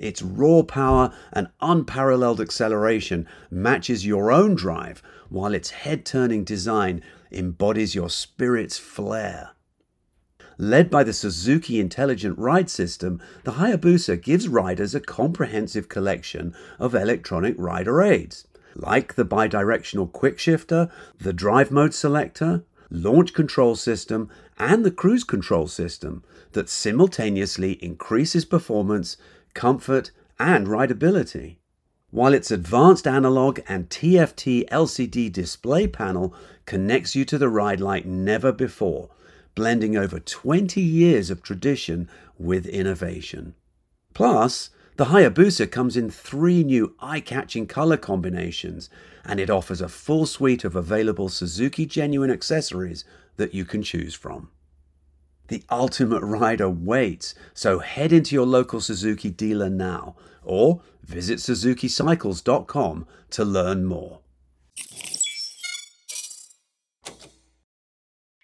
Its 0.00 0.22
raw 0.22 0.62
power 0.62 1.12
and 1.30 1.48
unparalleled 1.60 2.40
acceleration 2.40 3.28
matches 3.50 4.06
your 4.06 4.32
own 4.32 4.54
drive, 4.54 5.02
while 5.28 5.52
its 5.52 5.70
head 5.70 6.06
turning 6.06 6.42
design 6.42 7.02
embodies 7.30 7.94
your 7.94 8.08
spirit's 8.08 8.78
flair. 8.78 9.50
Led 10.56 10.90
by 10.90 11.04
the 11.04 11.12
Suzuki 11.12 11.78
Intelligent 11.78 12.38
Ride 12.38 12.70
System, 12.70 13.20
the 13.44 13.52
Hayabusa 13.52 14.20
gives 14.20 14.48
riders 14.48 14.94
a 14.94 15.00
comprehensive 15.00 15.88
collection 15.88 16.54
of 16.78 16.94
electronic 16.94 17.54
rider 17.58 18.02
aids, 18.02 18.48
like 18.74 19.14
the 19.14 19.24
bidirectional 19.24 20.10
quick 20.10 20.38
shifter, 20.38 20.90
the 21.18 21.32
drive 21.34 21.70
mode 21.70 21.92
selector, 21.92 22.64
launch 22.90 23.34
control 23.34 23.76
system, 23.76 24.30
and 24.58 24.84
the 24.84 24.90
cruise 24.90 25.24
control 25.24 25.66
system 25.66 26.24
that 26.52 26.68
simultaneously 26.68 27.72
increases 27.84 28.44
performance, 28.44 29.16
comfort, 29.54 30.10
and 30.38 30.66
rideability. 30.66 31.56
While 32.10 32.34
its 32.34 32.50
advanced 32.50 33.06
analog 33.06 33.60
and 33.68 33.88
TFT 33.88 34.68
LCD 34.68 35.30
display 35.32 35.86
panel 35.86 36.34
connects 36.66 37.14
you 37.14 37.24
to 37.26 37.38
the 37.38 37.48
ride 37.48 37.80
like 37.80 38.04
never 38.04 38.50
before, 38.50 39.10
blending 39.54 39.96
over 39.96 40.18
20 40.18 40.80
years 40.80 41.30
of 41.30 41.42
tradition 41.42 42.08
with 42.38 42.66
innovation. 42.66 43.54
Plus, 44.14 44.70
the 44.96 45.06
Hayabusa 45.06 45.70
comes 45.70 45.96
in 45.96 46.10
three 46.10 46.64
new 46.64 46.94
eye 47.00 47.20
catching 47.20 47.66
color 47.66 47.96
combinations, 47.96 48.90
and 49.24 49.38
it 49.38 49.48
offers 49.48 49.80
a 49.80 49.88
full 49.88 50.26
suite 50.26 50.64
of 50.64 50.76
available 50.76 51.28
Suzuki 51.28 51.86
genuine 51.86 52.30
accessories 52.30 53.04
that 53.36 53.54
you 53.54 53.64
can 53.64 53.82
choose 53.82 54.14
from. 54.14 54.50
The 55.50 55.64
ultimate 55.68 56.22
rider 56.22 56.70
waits, 56.70 57.34
so 57.54 57.80
head 57.80 58.12
into 58.12 58.36
your 58.36 58.46
local 58.46 58.80
Suzuki 58.80 59.30
dealer 59.30 59.68
now 59.68 60.14
or 60.44 60.80
visit 61.02 61.40
suzukicycles.com 61.40 63.06
to 63.30 63.44
learn 63.44 63.84
more. 63.84 64.20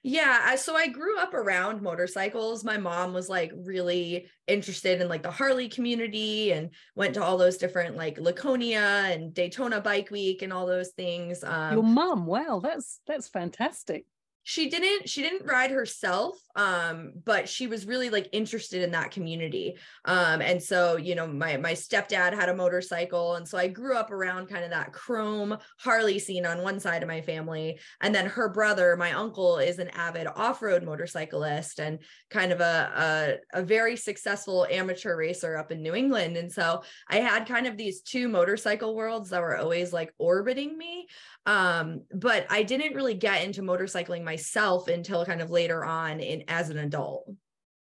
Yeah, 0.02 0.56
so 0.56 0.74
I 0.74 0.88
grew 0.88 1.16
up 1.20 1.32
around 1.32 1.80
motorcycles. 1.80 2.64
My 2.64 2.76
mom 2.76 3.12
was 3.12 3.28
like 3.28 3.52
really 3.54 4.26
interested 4.48 5.00
in 5.00 5.08
like 5.08 5.22
the 5.22 5.30
Harley 5.30 5.68
community 5.68 6.50
and 6.50 6.70
went 6.96 7.14
to 7.14 7.22
all 7.22 7.38
those 7.38 7.56
different 7.56 7.96
like 7.96 8.18
Laconia 8.18 9.04
and 9.12 9.32
Daytona 9.32 9.80
Bike 9.80 10.10
Week 10.10 10.42
and 10.42 10.52
all 10.52 10.66
those 10.66 10.88
things. 10.90 11.44
Um, 11.44 11.74
Your 11.74 11.82
mom, 11.84 12.26
wow, 12.26 12.60
that's 12.60 12.98
that's 13.06 13.28
fantastic 13.28 14.06
she 14.48 14.70
didn't 14.70 15.08
she 15.08 15.22
didn't 15.22 15.44
ride 15.44 15.72
herself 15.72 16.38
um 16.54 17.10
but 17.24 17.48
she 17.48 17.66
was 17.66 17.84
really 17.84 18.10
like 18.10 18.28
interested 18.30 18.80
in 18.80 18.92
that 18.92 19.10
community. 19.10 19.76
Um 20.04 20.40
and 20.40 20.62
so 20.62 20.96
you 20.96 21.16
know 21.16 21.26
my 21.26 21.56
my 21.56 21.72
stepdad 21.72 22.32
had 22.32 22.48
a 22.48 22.54
motorcycle 22.54 23.34
and 23.34 23.46
so 23.46 23.58
i 23.58 23.66
grew 23.66 23.96
up 23.96 24.12
around 24.12 24.46
kind 24.46 24.62
of 24.62 24.70
that 24.70 24.92
chrome 24.92 25.58
harley 25.80 26.20
scene 26.20 26.46
on 26.46 26.62
one 26.62 26.78
side 26.78 27.02
of 27.02 27.08
my 27.08 27.20
family. 27.22 27.80
And 28.00 28.14
then 28.14 28.26
her 28.26 28.48
brother 28.48 28.96
my 28.96 29.10
uncle 29.14 29.58
is 29.58 29.80
an 29.80 29.88
avid 29.88 30.28
off-road 30.28 30.84
motorcyclist 30.84 31.80
and 31.80 31.98
kind 32.30 32.52
of 32.52 32.60
a 32.60 33.40
a, 33.52 33.60
a 33.60 33.62
very 33.64 33.96
successful 33.96 34.64
amateur 34.70 35.16
racer 35.16 35.56
up 35.56 35.72
in 35.72 35.82
new 35.82 35.96
england. 35.96 36.36
And 36.36 36.52
so 36.52 36.84
i 37.10 37.16
had 37.16 37.48
kind 37.48 37.66
of 37.66 37.76
these 37.76 38.00
two 38.00 38.28
motorcycle 38.28 38.94
worlds 38.94 39.30
that 39.30 39.42
were 39.42 39.56
always 39.56 39.92
like 39.92 40.14
orbiting 40.18 40.78
me 40.78 41.08
um 41.46 42.02
but 42.12 42.44
i 42.50 42.62
didn't 42.62 42.94
really 42.94 43.14
get 43.14 43.44
into 43.44 43.62
motorcycling 43.62 44.24
myself 44.24 44.88
until 44.88 45.24
kind 45.24 45.40
of 45.40 45.50
later 45.50 45.84
on 45.84 46.20
in 46.20 46.44
as 46.48 46.70
an 46.70 46.78
adult. 46.78 47.30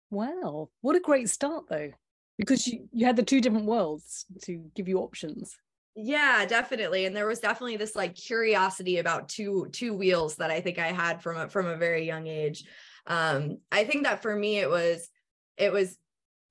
Wow 0.09 0.69
what 0.81 0.95
a 0.95 0.99
great 0.99 1.29
start 1.29 1.65
though 1.69 1.91
because 2.37 2.67
you 2.67 2.87
you 2.91 3.05
had 3.05 3.15
the 3.15 3.23
two 3.23 3.41
different 3.41 3.65
worlds 3.65 4.25
to 4.43 4.63
give 4.75 4.87
you 4.87 4.99
options. 4.99 5.57
Yeah 5.95 6.45
definitely 6.45 7.05
and 7.05 7.15
there 7.15 7.27
was 7.27 7.39
definitely 7.39 7.77
this 7.77 7.95
like 7.95 8.15
curiosity 8.15 8.97
about 8.97 9.29
two 9.29 9.67
two 9.71 9.93
wheels 9.93 10.37
that 10.37 10.49
i 10.49 10.61
think 10.61 10.79
i 10.79 10.87
had 10.87 11.21
from 11.21 11.37
a 11.37 11.49
from 11.49 11.67
a 11.67 11.75
very 11.77 12.05
young 12.05 12.27
age. 12.27 12.63
Um 13.05 13.57
i 13.71 13.83
think 13.83 14.03
that 14.03 14.21
for 14.21 14.35
me 14.35 14.57
it 14.57 14.69
was 14.69 15.09
it 15.57 15.71
was 15.71 15.97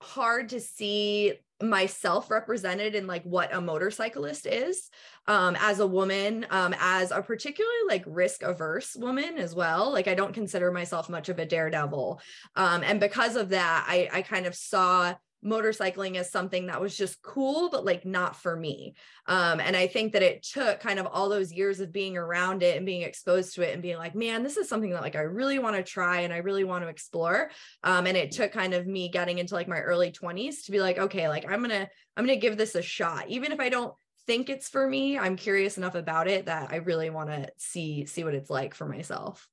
hard 0.02 0.50
to 0.50 0.60
see 0.60 1.34
myself 1.62 2.30
represented 2.30 2.94
in 2.94 3.06
like 3.06 3.22
what 3.24 3.54
a 3.54 3.60
motorcyclist 3.60 4.46
is 4.46 4.88
um 5.26 5.56
as 5.60 5.78
a 5.80 5.86
woman 5.86 6.46
um 6.50 6.74
as 6.78 7.10
a 7.10 7.20
particularly 7.20 7.74
like 7.88 8.02
risk 8.06 8.42
averse 8.42 8.96
woman 8.96 9.36
as 9.36 9.54
well 9.54 9.92
like 9.92 10.08
i 10.08 10.14
don't 10.14 10.32
consider 10.32 10.72
myself 10.72 11.08
much 11.08 11.28
of 11.28 11.38
a 11.38 11.44
daredevil 11.44 12.20
um 12.56 12.82
and 12.82 12.98
because 12.98 13.36
of 13.36 13.50
that 13.50 13.84
i 13.88 14.08
i 14.12 14.22
kind 14.22 14.46
of 14.46 14.54
saw 14.54 15.14
motorcycling 15.44 16.16
as 16.16 16.30
something 16.30 16.66
that 16.66 16.80
was 16.80 16.96
just 16.96 17.22
cool 17.22 17.70
but 17.70 17.84
like 17.84 18.04
not 18.04 18.36
for 18.36 18.54
me. 18.54 18.94
Um 19.26 19.60
and 19.60 19.76
i 19.76 19.86
think 19.86 20.12
that 20.12 20.22
it 20.22 20.42
took 20.42 20.80
kind 20.80 20.98
of 20.98 21.06
all 21.06 21.28
those 21.28 21.52
years 21.52 21.80
of 21.80 21.92
being 21.92 22.16
around 22.16 22.62
it 22.62 22.76
and 22.76 22.84
being 22.84 23.02
exposed 23.02 23.54
to 23.54 23.62
it 23.62 23.72
and 23.72 23.82
being 23.82 23.96
like 23.96 24.14
man 24.14 24.42
this 24.42 24.56
is 24.56 24.68
something 24.68 24.90
that 24.90 25.02
like 25.02 25.16
i 25.16 25.20
really 25.20 25.58
want 25.58 25.76
to 25.76 25.82
try 25.82 26.20
and 26.20 26.32
i 26.32 26.38
really 26.38 26.64
want 26.64 26.84
to 26.84 26.88
explore. 26.88 27.50
Um 27.82 28.06
and 28.06 28.16
it 28.16 28.32
took 28.32 28.52
kind 28.52 28.74
of 28.74 28.86
me 28.86 29.08
getting 29.08 29.38
into 29.38 29.54
like 29.54 29.68
my 29.68 29.80
early 29.80 30.12
20s 30.12 30.64
to 30.64 30.72
be 30.72 30.80
like 30.80 30.98
okay 30.98 31.28
like 31.28 31.50
i'm 31.50 31.62
gonna 31.62 31.88
i'm 32.16 32.26
gonna 32.26 32.36
give 32.36 32.56
this 32.56 32.74
a 32.74 32.82
shot. 32.82 33.28
Even 33.28 33.52
if 33.52 33.60
i 33.60 33.68
don't 33.68 33.94
think 34.26 34.50
it's 34.50 34.68
for 34.68 34.86
me 34.86 35.18
i'm 35.18 35.36
curious 35.36 35.78
enough 35.78 35.94
about 35.94 36.28
it 36.28 36.46
that 36.46 36.70
i 36.70 36.76
really 36.76 37.10
want 37.10 37.30
to 37.30 37.48
see 37.56 38.04
see 38.04 38.24
what 38.24 38.34
it's 38.34 38.50
like 38.50 38.74
for 38.74 38.86
myself. 38.86 39.48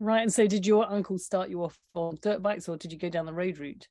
Right 0.00 0.22
and 0.22 0.32
so 0.32 0.46
did 0.46 0.66
your 0.66 0.90
uncle 0.90 1.18
start 1.18 1.48
you 1.48 1.64
off 1.64 1.78
on 1.94 2.18
dirt 2.20 2.42
bikes 2.42 2.68
or 2.68 2.76
did 2.76 2.92
you 2.92 2.98
go 2.98 3.08
down 3.08 3.26
the 3.26 3.32
road 3.32 3.58
route 3.58 3.88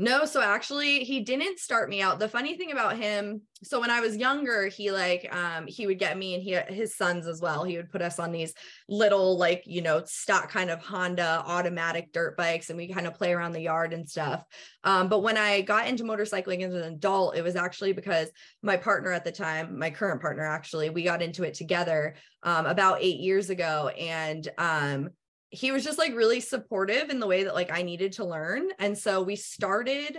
no, 0.00 0.24
so 0.24 0.40
actually 0.40 1.00
he 1.04 1.20
didn't 1.20 1.58
start 1.58 1.88
me 1.88 2.00
out. 2.02 2.20
The 2.20 2.28
funny 2.28 2.56
thing 2.56 2.70
about 2.70 2.96
him, 2.96 3.42
so 3.64 3.80
when 3.80 3.90
I 3.90 4.00
was 4.00 4.16
younger, 4.16 4.68
he 4.68 4.92
like 4.92 5.28
um 5.34 5.66
he 5.66 5.86
would 5.86 5.98
get 5.98 6.16
me 6.16 6.34
and 6.34 6.42
he 6.42 6.56
his 6.72 6.96
sons 6.96 7.26
as 7.26 7.40
well. 7.40 7.64
He 7.64 7.76
would 7.76 7.90
put 7.90 8.02
us 8.02 8.18
on 8.20 8.30
these 8.30 8.54
little 8.88 9.36
like, 9.38 9.64
you 9.66 9.82
know, 9.82 10.02
stock 10.04 10.50
kind 10.50 10.70
of 10.70 10.80
Honda 10.80 11.42
automatic 11.44 12.12
dirt 12.12 12.36
bikes 12.36 12.70
and 12.70 12.76
we 12.76 12.92
kind 12.92 13.06
of 13.08 13.14
play 13.14 13.32
around 13.32 13.52
the 13.52 13.60
yard 13.60 13.92
and 13.92 14.08
stuff. 14.08 14.44
Um 14.84 15.08
but 15.08 15.20
when 15.20 15.36
I 15.36 15.62
got 15.62 15.88
into 15.88 16.04
motorcycling 16.04 16.62
as 16.62 16.74
an 16.74 16.84
adult, 16.84 17.36
it 17.36 17.42
was 17.42 17.56
actually 17.56 17.92
because 17.92 18.30
my 18.62 18.76
partner 18.76 19.12
at 19.12 19.24
the 19.24 19.32
time, 19.32 19.78
my 19.78 19.90
current 19.90 20.20
partner 20.20 20.44
actually, 20.44 20.90
we 20.90 21.02
got 21.02 21.22
into 21.22 21.42
it 21.44 21.54
together 21.54 22.14
um 22.44 22.66
about 22.66 23.02
8 23.02 23.18
years 23.18 23.50
ago 23.50 23.88
and 23.88 24.48
um 24.58 25.10
he 25.50 25.72
was 25.72 25.84
just 25.84 25.98
like 25.98 26.14
really 26.14 26.40
supportive 26.40 27.10
in 27.10 27.20
the 27.20 27.26
way 27.26 27.44
that 27.44 27.54
like 27.54 27.72
I 27.72 27.82
needed 27.82 28.12
to 28.12 28.24
learn. 28.24 28.68
And 28.78 28.96
so 28.96 29.22
we 29.22 29.36
started 29.36 30.18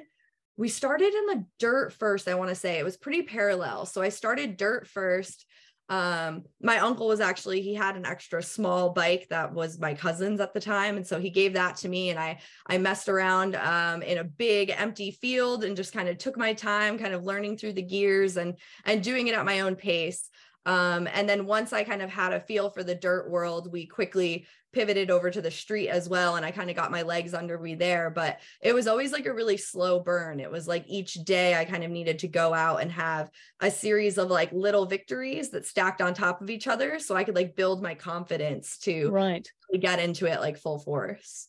we 0.57 0.67
started 0.67 1.13
in 1.13 1.25
the 1.27 1.45
dirt 1.57 1.93
first, 1.93 2.27
I 2.27 2.35
want 2.35 2.49
to 2.49 2.55
say. 2.55 2.79
It 2.79 2.83
was 2.83 2.97
pretty 2.97 3.21
parallel. 3.21 3.85
So 3.85 4.01
I 4.01 4.09
started 4.09 4.57
dirt 4.57 4.87
first 4.87 5.45
um 5.89 6.43
my 6.61 6.77
uncle 6.77 7.07
was 7.07 7.19
actually 7.19 7.61
he 7.61 7.73
had 7.73 7.95
an 7.95 8.05
extra 8.05 8.43
small 8.43 8.91
bike 8.91 9.25
that 9.29 9.51
was 9.51 9.79
my 9.79 9.93
cousin's 9.93 10.39
at 10.39 10.53
the 10.53 10.59
time 10.59 10.97
and 10.97 11.05
so 11.05 11.19
he 11.19 11.31
gave 11.31 11.53
that 11.53 11.75
to 11.75 11.89
me 11.89 12.11
and 12.11 12.19
i 12.19 12.39
i 12.67 12.77
messed 12.77 13.09
around 13.09 13.55
um 13.55 14.03
in 14.03 14.19
a 14.19 14.23
big 14.23 14.71
empty 14.77 15.09
field 15.09 15.63
and 15.63 15.75
just 15.75 15.91
kind 15.91 16.07
of 16.07 16.17
took 16.19 16.37
my 16.37 16.53
time 16.53 16.99
kind 16.99 17.13
of 17.13 17.23
learning 17.23 17.57
through 17.57 17.73
the 17.73 17.81
gears 17.81 18.37
and 18.37 18.55
and 18.85 19.03
doing 19.03 19.27
it 19.27 19.35
at 19.35 19.45
my 19.45 19.61
own 19.61 19.75
pace 19.75 20.29
um, 20.65 21.07
and 21.13 21.27
then 21.27 21.45
once 21.47 21.73
I 21.73 21.83
kind 21.83 22.01
of 22.01 22.09
had 22.11 22.33
a 22.33 22.39
feel 22.39 22.69
for 22.69 22.83
the 22.83 22.93
dirt 22.93 23.29
world, 23.31 23.71
we 23.71 23.87
quickly 23.87 24.45
pivoted 24.71 25.09
over 25.09 25.31
to 25.31 25.41
the 25.41 25.51
street 25.51 25.89
as 25.89 26.07
well. 26.07 26.35
And 26.35 26.45
I 26.45 26.51
kind 26.51 26.69
of 26.69 26.75
got 26.75 26.91
my 26.91 27.01
legs 27.01 27.33
under 27.33 27.57
me 27.57 27.75
there. 27.75 28.09
But 28.09 28.39
it 28.61 28.73
was 28.73 28.87
always 28.87 29.11
like 29.11 29.25
a 29.25 29.33
really 29.33 29.57
slow 29.57 29.99
burn. 29.99 30.39
It 30.39 30.51
was 30.51 30.67
like 30.67 30.85
each 30.87 31.13
day 31.15 31.55
I 31.55 31.65
kind 31.65 31.83
of 31.83 31.91
needed 31.91 32.19
to 32.19 32.27
go 32.27 32.53
out 32.53 32.81
and 32.81 32.91
have 32.91 33.29
a 33.59 33.71
series 33.71 34.17
of 34.17 34.29
like 34.29 34.51
little 34.51 34.85
victories 34.85 35.49
that 35.51 35.65
stacked 35.65 36.01
on 36.01 36.13
top 36.13 36.41
of 36.41 36.49
each 36.49 36.67
other. 36.67 36.99
So 36.99 37.15
I 37.15 37.23
could 37.23 37.35
like 37.35 37.55
build 37.55 37.81
my 37.81 37.95
confidence 37.95 38.77
to 38.79 39.09
right 39.09 39.47
get 39.79 39.99
into 39.99 40.25
it 40.25 40.39
like 40.39 40.57
full 40.57 40.79
force. 40.79 41.47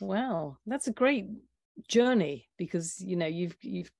Wow. 0.00 0.58
That's 0.66 0.88
a 0.88 0.92
great 0.92 1.26
journey 1.88 2.48
because 2.56 3.00
you 3.00 3.16
know 3.16 3.26
you've 3.26 3.56
you've 3.60 3.90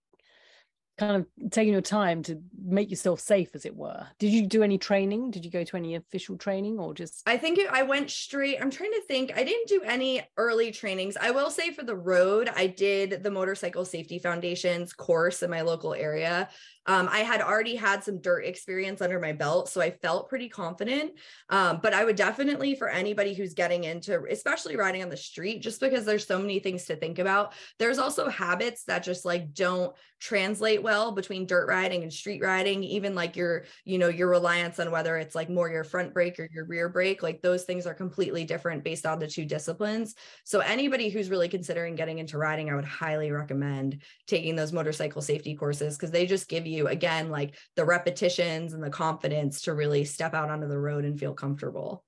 kind 0.99 1.17
of 1.17 1.51
taking 1.51 1.73
your 1.73 1.83
time 1.83 2.23
to 2.25 2.41
make 2.65 2.91
yourself 2.91 3.21
safe 3.21 3.51
as 3.55 3.67
it 3.67 3.77
were. 3.77 4.07
Did 4.19 4.33
you 4.33 4.47
do 4.47 4.63
any 4.63 4.79
training? 4.79 5.31
Did 5.31 5.45
you 5.45 5.51
go 5.51 5.65
to 5.65 5.77
any 5.77 5.95
official 5.95 6.37
training 6.37 6.79
or 6.79 6.95
just 6.95 7.23
i 7.27 7.37
think 7.37 7.59
it, 7.59 7.69
i 7.71 7.83
went 7.83 8.11
straight 8.11 8.59
i'm 8.61 8.71
trying 8.71 8.93
to 8.93 9.03
think 9.03 9.33
i 9.37 9.45
didn't 9.45 9.69
do 9.69 9.83
any 9.85 10.23
early 10.37 10.71
trainings. 10.71 11.17
I 11.17 11.31
will 11.31 11.51
say 11.51 11.73
for 11.73 11.83
the 11.83 11.97
road 11.97 12.51
i 12.55 12.67
did 12.67 13.23
the 13.23 13.31
motorcycle 13.31 13.85
safety 13.85 14.19
foundations 14.19 14.93
course 14.93 15.43
in 15.43 15.51
my 15.51 15.63
local 15.63 15.95
area 15.95 16.49
um, 16.87 17.09
I 17.11 17.21
had 17.21 17.41
already 17.41 17.75
had 17.75 18.03
some 18.05 18.21
dirt 18.21 18.45
experience 18.45 19.01
under 19.01 19.19
my 19.19 19.33
belt, 19.33 19.69
so 19.69 19.81
I 19.81 19.91
felt 19.91 20.29
pretty 20.29 20.49
confident. 20.49 21.13
Um, 21.51 21.81
but 21.83 21.95
I 21.95 22.05
would 22.05 22.17
definitely, 22.17 22.75
for 22.75 22.89
anybody 22.89 23.35
who's 23.35 23.55
getting 23.55 23.85
into, 23.85 24.25
especially 24.31 24.77
riding 24.77 25.03
on 25.03 25.09
the 25.09 25.17
street, 25.17 25.63
just 25.63 25.81
because 25.81 26.05
there's 26.05 26.27
so 26.27 26.39
many 26.39 26.59
things 26.61 26.85
to 26.85 26.97
think 26.97 27.19
about, 27.19 27.55
there's 27.79 27.99
also 27.99 28.29
habits 28.29 28.85
that 28.85 29.03
just 29.03 29.25
like 29.25 29.53
don't 29.53 29.95
translate 30.19 30.83
well 30.83 31.13
between 31.13 31.47
dirt 31.47 31.69
riding 31.69 32.03
and 32.03 32.13
street 32.13 32.43
riding. 32.43 32.83
Even 32.83 33.15
like 33.15 33.37
your, 33.37 33.65
you 33.85 33.99
know, 33.99 34.09
your 34.09 34.29
reliance 34.29 34.79
on 34.79 34.91
whether 34.91 35.17
it's 35.17 35.35
like 35.35 35.51
more 35.51 35.69
your 35.69 35.85
front 35.85 36.15
brake 36.15 36.39
or 36.39 36.49
your 36.53 36.65
rear 36.67 36.89
brake, 36.89 37.23
like 37.23 37.43
those 37.43 37.65
things 37.65 37.87
are 37.87 37.95
completely 37.95 38.45
different 38.45 38.85
based 38.85 39.07
on 39.07 39.19
the 39.19 39.27
two 39.27 39.45
disciplines. 39.45 40.15
So 40.45 40.61
anybody 40.61 41.11
who's 41.11 41.31
really 41.31 41.49
considering 41.49 41.97
getting 41.97 42.19
into 42.19 42.39
riding, 42.39 42.71
I 42.71 42.75
would 42.75 42.85
highly 42.85 43.31
recommend 43.31 44.03
taking 44.27 44.57
those 44.57 44.73
motorcycle 44.73 45.23
safety 45.23 45.55
courses 45.55 45.97
because 45.97 46.11
they 46.11 46.27
just 46.27 46.49
give 46.49 46.67
you 46.67 46.76
you 46.77 46.89
again 46.89 47.31
like 47.31 47.57
the 47.75 47.85
repetitions 47.85 48.73
and 48.73 48.83
the 48.83 48.91
confidence 48.91 49.63
to 49.63 49.75
really 49.75 50.05
step 50.05 50.35
out 50.35 50.51
onto 50.51 50.69
the 50.69 50.79
road 50.79 51.05
and 51.05 51.19
feel 51.19 51.35
comfortable. 51.35 52.05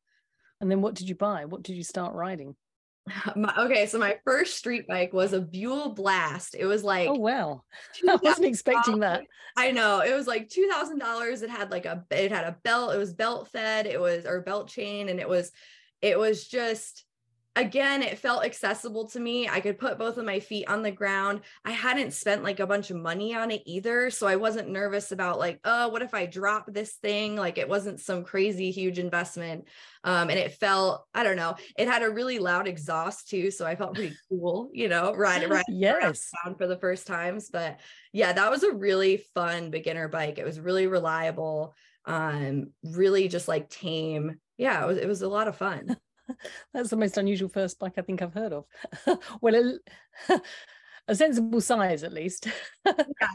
And 0.60 0.70
then 0.70 0.82
what 0.82 0.94
did 0.94 1.08
you 1.08 1.14
buy? 1.14 1.44
What 1.44 1.62
did 1.62 1.76
you 1.76 1.82
start 1.82 2.14
riding? 2.14 2.54
My, 3.36 3.54
okay 3.56 3.86
so 3.86 3.98
my 3.98 4.18
first 4.24 4.58
street 4.58 4.86
bike 4.86 5.14
was 5.14 5.32
a 5.32 5.40
buell 5.40 5.94
blast. 5.94 6.54
It 6.54 6.66
was 6.66 6.84
like 6.84 7.08
oh 7.08 7.14
wow 7.14 7.62
i 8.08 8.16
wasn't 8.16 8.46
expecting 8.46 9.00
that. 9.00 9.22
I 9.56 9.70
know 9.70 10.00
it 10.00 10.14
was 10.14 10.26
like 10.26 10.50
$2000 10.50 11.42
it 11.42 11.50
had 11.50 11.70
like 11.70 11.86
a 11.86 12.04
it 12.10 12.30
had 12.30 12.44
a 12.44 12.56
belt 12.64 12.94
it 12.94 12.98
was 12.98 13.14
belt 13.14 13.48
fed 13.48 13.86
it 13.86 14.00
was 14.00 14.26
or 14.26 14.42
belt 14.42 14.68
chain 14.68 15.08
and 15.08 15.20
it 15.20 15.28
was 15.28 15.50
it 16.02 16.18
was 16.18 16.46
just 16.46 17.04
again, 17.58 18.02
it 18.02 18.18
felt 18.18 18.44
accessible 18.44 19.08
to 19.08 19.18
me. 19.18 19.48
I 19.48 19.58
could 19.60 19.78
put 19.78 19.98
both 19.98 20.16
of 20.16 20.24
my 20.24 20.38
feet 20.38 20.68
on 20.68 20.82
the 20.82 20.92
ground. 20.92 21.40
I 21.64 21.72
hadn't 21.72 22.12
spent 22.12 22.44
like 22.44 22.60
a 22.60 22.66
bunch 22.66 22.90
of 22.90 22.96
money 22.96 23.34
on 23.34 23.50
it 23.50 23.62
either. 23.66 24.10
So 24.10 24.28
I 24.28 24.36
wasn't 24.36 24.70
nervous 24.70 25.10
about 25.10 25.40
like, 25.40 25.58
oh, 25.64 25.88
what 25.88 26.02
if 26.02 26.14
I 26.14 26.26
drop 26.26 26.66
this 26.68 26.94
thing? 26.94 27.36
Like 27.36 27.58
it 27.58 27.68
wasn't 27.68 28.00
some 28.00 28.22
crazy 28.22 28.70
huge 28.70 29.00
investment. 29.00 29.64
Um, 30.04 30.30
and 30.30 30.38
it 30.38 30.52
felt, 30.52 31.04
I 31.12 31.24
don't 31.24 31.36
know, 31.36 31.56
it 31.76 31.88
had 31.88 32.04
a 32.04 32.10
really 32.10 32.38
loud 32.38 32.68
exhaust 32.68 33.28
too. 33.28 33.50
So 33.50 33.66
I 33.66 33.74
felt 33.74 33.94
pretty 33.94 34.14
cool, 34.28 34.70
you 34.72 34.88
know, 34.88 35.12
riding, 35.14 35.50
riding 35.50 35.64
yes. 35.68 36.30
around 36.46 36.58
for 36.58 36.68
the 36.68 36.78
first 36.78 37.08
times. 37.08 37.50
But 37.52 37.80
yeah, 38.12 38.32
that 38.32 38.50
was 38.50 38.62
a 38.62 38.72
really 38.72 39.24
fun 39.34 39.70
beginner 39.70 40.06
bike. 40.06 40.38
It 40.38 40.44
was 40.44 40.60
really 40.60 40.86
reliable, 40.86 41.74
um, 42.04 42.70
really 42.84 43.26
just 43.26 43.48
like 43.48 43.68
tame. 43.68 44.36
Yeah, 44.56 44.84
it 44.84 44.86
was, 44.86 44.98
it 44.98 45.08
was 45.08 45.22
a 45.22 45.28
lot 45.28 45.48
of 45.48 45.56
fun. 45.56 45.96
That's 46.74 46.90
the 46.90 46.96
most 46.96 47.18
unusual 47.18 47.48
first 47.48 47.78
bike 47.78 47.94
I 47.96 48.02
think 48.02 48.22
I've 48.22 48.34
heard 48.34 48.52
of. 48.52 48.64
well, 49.40 49.54
a, 50.28 50.40
a, 51.08 51.14
sensible 51.14 51.60
size 51.60 52.02
at 52.02 52.12
least. 52.12 52.48
yeah, 52.86 52.94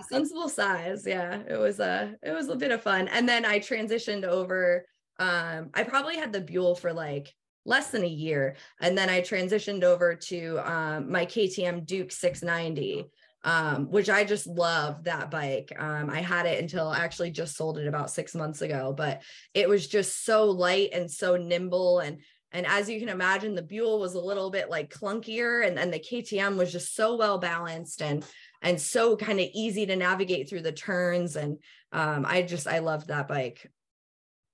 sensible 0.09 0.49
size. 0.49 1.05
Yeah, 1.05 1.41
it 1.47 1.57
was 1.57 1.79
a 1.79 2.15
it 2.21 2.31
was 2.31 2.49
a 2.49 2.55
bit 2.55 2.71
of 2.71 2.81
fun. 2.81 3.07
And 3.07 3.27
then 3.27 3.45
I 3.45 3.59
transitioned 3.59 4.23
over. 4.23 4.85
Um, 5.19 5.69
I 5.73 5.83
probably 5.83 6.17
had 6.17 6.33
the 6.33 6.41
Buell 6.41 6.75
for 6.75 6.91
like 6.91 7.33
less 7.65 7.91
than 7.91 8.03
a 8.03 8.07
year, 8.07 8.55
and 8.81 8.97
then 8.97 9.09
I 9.09 9.21
transitioned 9.21 9.83
over 9.83 10.15
to 10.15 10.59
um, 10.59 11.11
my 11.11 11.25
KTM 11.25 11.85
Duke 11.85 12.11
690. 12.11 13.09
Um, 13.45 13.91
which 13.91 14.09
I 14.09 14.23
just 14.23 14.47
love 14.47 15.03
that 15.03 15.29
bike. 15.29 15.75
Um, 15.77 16.09
I 16.09 16.21
had 16.21 16.45
it 16.45 16.61
until 16.61 16.87
I 16.87 16.99
actually 16.99 17.29
just 17.29 17.57
sold 17.57 17.77
it 17.77 17.87
about 17.87 18.09
six 18.09 18.33
months 18.33 18.61
ago, 18.61 18.93
but 18.95 19.21
it 19.53 19.67
was 19.67 19.85
just 19.85 20.23
so 20.23 20.45
light 20.45 20.91
and 20.93 21.11
so 21.11 21.35
nimble. 21.35 21.99
And 21.99 22.19
and 22.53 22.67
as 22.67 22.87
you 22.87 22.99
can 22.99 23.09
imagine, 23.09 23.55
the 23.55 23.63
Buell 23.63 23.99
was 23.99 24.13
a 24.13 24.21
little 24.21 24.51
bit 24.51 24.69
like 24.69 24.93
clunkier 24.93 25.65
and 25.65 25.75
then 25.75 25.89
the 25.89 25.99
KTM 25.99 26.55
was 26.55 26.71
just 26.71 26.95
so 26.95 27.15
well 27.15 27.39
balanced 27.39 28.01
and 28.01 28.23
and 28.61 28.79
so 28.79 29.17
kind 29.17 29.39
of 29.39 29.49
easy 29.53 29.85
to 29.87 29.95
navigate 29.95 30.47
through 30.47 30.61
the 30.61 30.71
turns. 30.71 31.35
And 31.35 31.57
um, 31.91 32.25
I 32.27 32.43
just 32.43 32.67
I 32.67 32.79
loved 32.79 33.07
that 33.07 33.27
bike. 33.27 33.69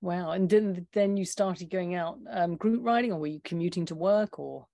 Wow. 0.00 0.30
And 0.30 0.48
then 0.48 0.86
then 0.94 1.18
you 1.18 1.26
started 1.26 1.70
going 1.70 1.94
out 1.94 2.18
um, 2.30 2.56
group 2.56 2.84
riding 2.84 3.12
or 3.12 3.20
were 3.20 3.26
you 3.26 3.40
commuting 3.44 3.84
to 3.86 3.94
work 3.94 4.38
or 4.38 4.66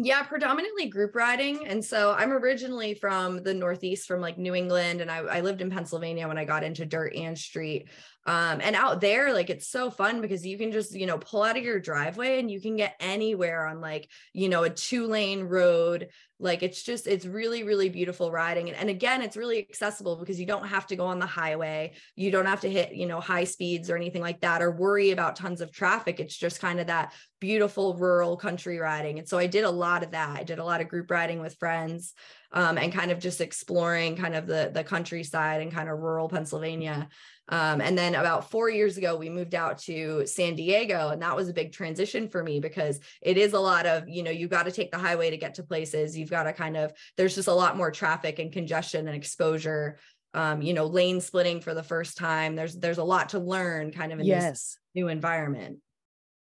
yeah, 0.00 0.22
predominantly 0.22 0.86
group 0.86 1.16
riding. 1.16 1.66
And 1.66 1.84
so 1.84 2.12
I'm 2.12 2.32
originally 2.32 2.94
from 2.94 3.42
the 3.42 3.52
Northeast, 3.52 4.06
from 4.06 4.20
like 4.20 4.38
New 4.38 4.54
England, 4.54 5.00
and 5.00 5.10
I, 5.10 5.18
I 5.18 5.40
lived 5.40 5.60
in 5.60 5.70
Pennsylvania 5.70 6.28
when 6.28 6.38
I 6.38 6.44
got 6.44 6.62
into 6.62 6.86
dirt 6.86 7.16
and 7.16 7.36
street. 7.36 7.88
Um, 8.28 8.60
and 8.62 8.76
out 8.76 9.00
there, 9.00 9.32
like 9.32 9.48
it's 9.48 9.66
so 9.66 9.90
fun 9.90 10.20
because 10.20 10.44
you 10.44 10.58
can 10.58 10.70
just, 10.70 10.94
you 10.94 11.06
know, 11.06 11.16
pull 11.16 11.42
out 11.42 11.56
of 11.56 11.64
your 11.64 11.80
driveway 11.80 12.38
and 12.38 12.50
you 12.50 12.60
can 12.60 12.76
get 12.76 12.94
anywhere 13.00 13.66
on 13.66 13.80
like, 13.80 14.06
you 14.34 14.50
know, 14.50 14.64
a 14.64 14.70
two 14.70 15.06
lane 15.06 15.44
road. 15.44 16.08
Like 16.38 16.62
it's 16.62 16.82
just, 16.82 17.06
it's 17.06 17.24
really, 17.24 17.62
really 17.62 17.88
beautiful 17.88 18.30
riding. 18.30 18.68
And, 18.68 18.76
and 18.76 18.90
again, 18.90 19.22
it's 19.22 19.38
really 19.38 19.58
accessible 19.58 20.16
because 20.16 20.38
you 20.38 20.44
don't 20.44 20.68
have 20.68 20.86
to 20.88 20.96
go 20.96 21.06
on 21.06 21.20
the 21.20 21.24
highway. 21.24 21.94
You 22.16 22.30
don't 22.30 22.44
have 22.44 22.60
to 22.60 22.70
hit, 22.70 22.92
you 22.92 23.06
know, 23.06 23.18
high 23.18 23.44
speeds 23.44 23.88
or 23.88 23.96
anything 23.96 24.20
like 24.20 24.42
that 24.42 24.60
or 24.60 24.72
worry 24.72 25.10
about 25.10 25.34
tons 25.34 25.62
of 25.62 25.72
traffic. 25.72 26.20
It's 26.20 26.36
just 26.36 26.60
kind 26.60 26.80
of 26.80 26.88
that 26.88 27.14
beautiful 27.40 27.96
rural 27.96 28.36
country 28.36 28.76
riding. 28.78 29.18
And 29.18 29.26
so 29.26 29.38
I 29.38 29.46
did 29.46 29.64
a 29.64 29.70
lot 29.70 30.02
of 30.02 30.10
that. 30.10 30.38
I 30.38 30.42
did 30.42 30.58
a 30.58 30.64
lot 30.64 30.82
of 30.82 30.88
group 30.88 31.10
riding 31.10 31.40
with 31.40 31.56
friends 31.56 32.12
um, 32.52 32.78
and 32.78 32.92
kind 32.92 33.10
of 33.10 33.18
just 33.18 33.40
exploring 33.40 34.16
kind 34.16 34.34
of 34.34 34.46
the, 34.46 34.70
the 34.72 34.84
countryside 34.84 35.60
and 35.60 35.72
kind 35.72 35.88
of 35.88 35.98
rural 35.98 36.28
Pennsylvania. 36.28 37.08
Um, 37.50 37.80
and 37.80 37.96
then 37.96 38.14
about 38.14 38.50
four 38.50 38.68
years 38.68 38.98
ago, 38.98 39.16
we 39.16 39.30
moved 39.30 39.54
out 39.54 39.78
to 39.80 40.26
San 40.26 40.54
Diego, 40.54 41.08
and 41.08 41.22
that 41.22 41.36
was 41.36 41.48
a 41.48 41.54
big 41.54 41.72
transition 41.72 42.28
for 42.28 42.42
me 42.42 42.60
because 42.60 43.00
it 43.22 43.38
is 43.38 43.54
a 43.54 43.60
lot 43.60 43.86
of, 43.86 44.08
you 44.08 44.22
know, 44.22 44.30
you've 44.30 44.50
got 44.50 44.64
to 44.64 44.72
take 44.72 44.90
the 44.90 44.98
highway 44.98 45.30
to 45.30 45.36
get 45.36 45.54
to 45.54 45.62
places. 45.62 46.16
You've 46.16 46.30
got 46.30 46.42
to 46.42 46.52
kind 46.52 46.76
of, 46.76 46.92
there's 47.16 47.34
just 47.34 47.48
a 47.48 47.54
lot 47.54 47.76
more 47.76 47.90
traffic 47.90 48.38
and 48.38 48.52
congestion 48.52 49.06
and 49.06 49.16
exposure. 49.16 49.98
Um, 50.34 50.60
you 50.60 50.74
know, 50.74 50.84
lane 50.84 51.22
splitting 51.22 51.62
for 51.62 51.72
the 51.72 51.82
first 51.82 52.18
time. 52.18 52.54
There's 52.54 52.76
there's 52.76 52.98
a 52.98 53.02
lot 53.04 53.30
to 53.30 53.38
learn 53.38 53.92
kind 53.92 54.12
of 54.12 54.20
in 54.20 54.26
yes. 54.26 54.50
this 54.50 54.78
new 54.94 55.08
environment. 55.08 55.78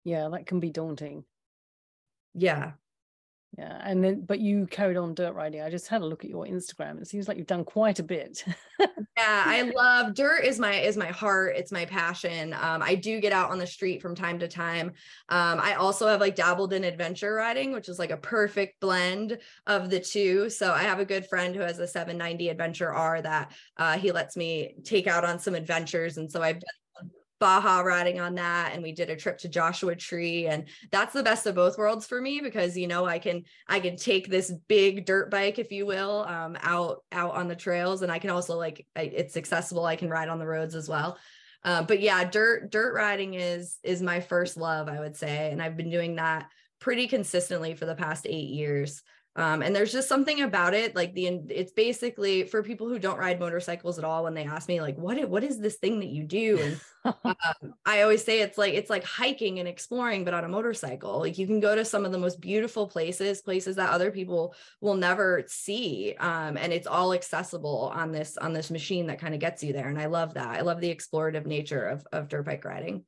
Yeah, 0.06 0.30
that 0.32 0.46
can 0.46 0.62
be 0.62 0.70
daunting. 0.70 1.26
Yeah, 2.34 2.72
yeah, 3.56 3.80
and 3.84 4.04
then 4.04 4.22
but 4.22 4.40
you 4.40 4.66
carried 4.66 4.98
on 4.98 5.14
dirt 5.14 5.36
riding. 5.36 5.62
I 5.62 5.70
just 5.70 5.88
had 5.88 6.02
a 6.02 6.06
look 6.06 6.24
at 6.24 6.30
your 6.30 6.46
Instagram. 6.46 7.00
It 7.00 7.08
seems 7.08 7.28
like 7.28 7.38
you've 7.38 7.46
done 7.46 7.64
quite 7.64 8.00
a 8.00 8.04
bit. 8.04 8.44
yeah, 8.80 8.88
I 9.18 9.72
love 9.76 10.16
dirt 10.16 10.44
is 10.44 10.60
my 10.60 10.74
is 10.74 10.98
my 10.98 11.08
heart. 11.08 11.56
It's 11.56 11.72
my 11.72 11.86
passion. 11.86 12.54
Um, 12.54 12.82
I 12.82 12.96
do 12.96 13.22
get 13.22 13.32
out 13.32 13.52
on 13.52 13.60
the 13.60 13.68
street 13.68 14.02
from 14.02 14.16
time 14.16 14.40
to 14.40 14.48
time. 14.48 14.94
Um, 15.30 15.60
I 15.62 15.76
also 15.76 16.08
have 16.08 16.20
like 16.20 16.36
dabbled 16.36 16.74
in 16.74 16.84
adventure 16.84 17.36
riding, 17.36 17.74
which 17.74 17.90
is 17.90 18.00
like 18.00 18.12
a 18.12 18.18
perfect 18.18 18.80
blend 18.80 19.38
of 19.68 19.92
the 19.92 20.00
two. 20.00 20.50
So 20.50 20.72
I 20.72 20.84
have 20.84 21.00
a 21.00 21.06
good 21.06 21.28
friend 21.28 21.56
who 21.56 21.62
has 21.62 21.78
a 21.78 21.88
790 21.88 22.50
Adventure 22.50 22.92
R 22.92 23.22
that 23.22 23.54
uh, 23.78 24.00
he 24.00 24.12
lets 24.12 24.36
me 24.36 24.76
take 24.84 25.06
out 25.06 25.26
on 25.26 25.38
some 25.38 25.54
adventures, 25.54 26.18
and 26.18 26.32
so 26.32 26.42
I've 26.42 26.60
done 26.60 26.83
Baja 27.44 27.82
riding 27.82 28.22
on 28.22 28.36
that 28.36 28.72
and 28.74 28.82
we 28.82 28.94
did 28.94 29.10
a 29.10 29.18
trip 29.18 29.38
to 29.40 29.50
Joshua 29.50 29.98
Tree 29.98 30.48
and 30.48 30.64
that's 30.94 31.12
the 31.12 31.22
best 31.22 31.46
of 31.46 31.56
both 31.56 31.78
worlds 31.78 32.08
for 32.08 32.22
me 32.22 32.40
because 32.40 32.78
you 32.78 32.88
know 32.88 33.06
I 33.06 33.20
can 33.20 33.44
I 33.68 33.82
can 33.82 33.98
take 33.98 34.30
this 34.30 34.50
big 34.70 35.06
dirt 35.06 35.30
bike 35.30 35.60
if 35.60 35.70
you 35.70 35.86
will 35.86 36.22
um, 36.26 36.58
out 36.62 37.04
out 37.12 37.34
on 37.34 37.50
the 37.50 37.56
trails 37.58 38.02
and 38.02 38.10
I 38.10 38.20
can 38.20 38.30
also 38.30 38.58
like 38.58 38.88
I, 38.96 39.02
it's 39.02 39.36
accessible 39.36 39.84
I 39.84 39.98
can 39.98 40.10
ride 40.10 40.30
on 40.30 40.40
the 40.40 40.48
roads 40.48 40.74
as 40.74 40.88
well. 40.88 41.18
Uh, 41.66 41.84
but 41.84 42.00
yeah 42.00 42.24
dirt 42.24 42.72
dirt 42.72 42.94
riding 42.94 43.34
is 43.34 43.78
is 43.84 44.02
my 44.02 44.22
first 44.22 44.56
love 44.56 44.88
I 44.88 45.02
would 45.02 45.18
say 45.18 45.52
and 45.52 45.62
I've 45.62 45.76
been 45.76 45.92
doing 45.92 46.16
that 46.16 46.48
pretty 46.80 47.10
consistently 47.10 47.76
for 47.76 47.86
the 47.86 47.94
past 47.96 48.26
8 48.26 48.32
years 48.32 49.04
Um, 49.36 49.64
and 49.64 49.76
there's 49.76 49.92
just 49.92 50.08
something 50.08 50.42
about 50.42 50.76
it, 50.76 50.96
like 50.96 51.16
the 51.16 51.26
it's 51.50 51.72
basically 51.72 52.44
for 52.44 52.62
people 52.62 52.88
who 52.88 53.00
don't 53.00 53.18
ride 53.18 53.40
motorcycles 53.40 53.98
at 53.98 54.06
all. 54.06 54.24
When 54.24 54.36
they 54.36 54.46
ask 54.46 54.68
me, 54.68 54.80
like, 54.80 54.96
what 54.96 55.28
what 55.28 55.44
is 55.44 55.60
this 55.60 55.78
thing 55.78 56.00
that 56.02 56.10
you 56.10 56.24
do? 56.24 56.60
And 57.04 57.16
um, 57.26 57.36
I 57.84 58.04
always 58.04 58.24
say 58.24 58.42
it's 58.42 58.60
like 58.60 58.76
it's 58.76 58.92
like 58.92 59.04
hiking 59.04 59.58
and 59.58 59.68
exploring, 59.68 60.24
but 60.24 60.36
on 60.36 60.44
a 60.44 60.48
motorcycle. 60.48 61.20
Like 61.20 61.40
you 61.40 61.48
can 61.48 61.60
go 61.60 61.76
to 61.76 61.84
some 61.84 62.06
of 62.06 62.12
the 62.12 62.20
most 62.20 62.40
beautiful 62.42 62.88
places, 62.88 63.42
places 63.42 63.76
that 63.78 63.90
other 63.90 64.12
people 64.12 64.54
will 64.82 64.96
never 64.96 65.44
see, 65.48 66.14
um, 66.20 66.56
and 66.56 66.72
it's 66.72 66.88
all 66.88 67.12
accessible 67.14 67.92
on 67.96 68.12
this 68.12 68.38
on 68.38 68.54
this 68.54 68.70
machine 68.70 69.08
that 69.08 69.20
kind 69.20 69.34
of 69.34 69.40
gets 69.40 69.64
you 69.64 69.74
there. 69.74 69.88
And 69.88 70.00
I 70.00 70.06
love 70.06 70.36
that. 70.36 70.50
I 70.50 70.62
love 70.62 70.80
the 70.80 70.94
explorative 70.94 71.48
nature 71.48 71.86
of 71.86 72.06
of 72.12 72.28
dirt 72.28 72.46
bike 72.46 72.66
riding. 72.66 73.04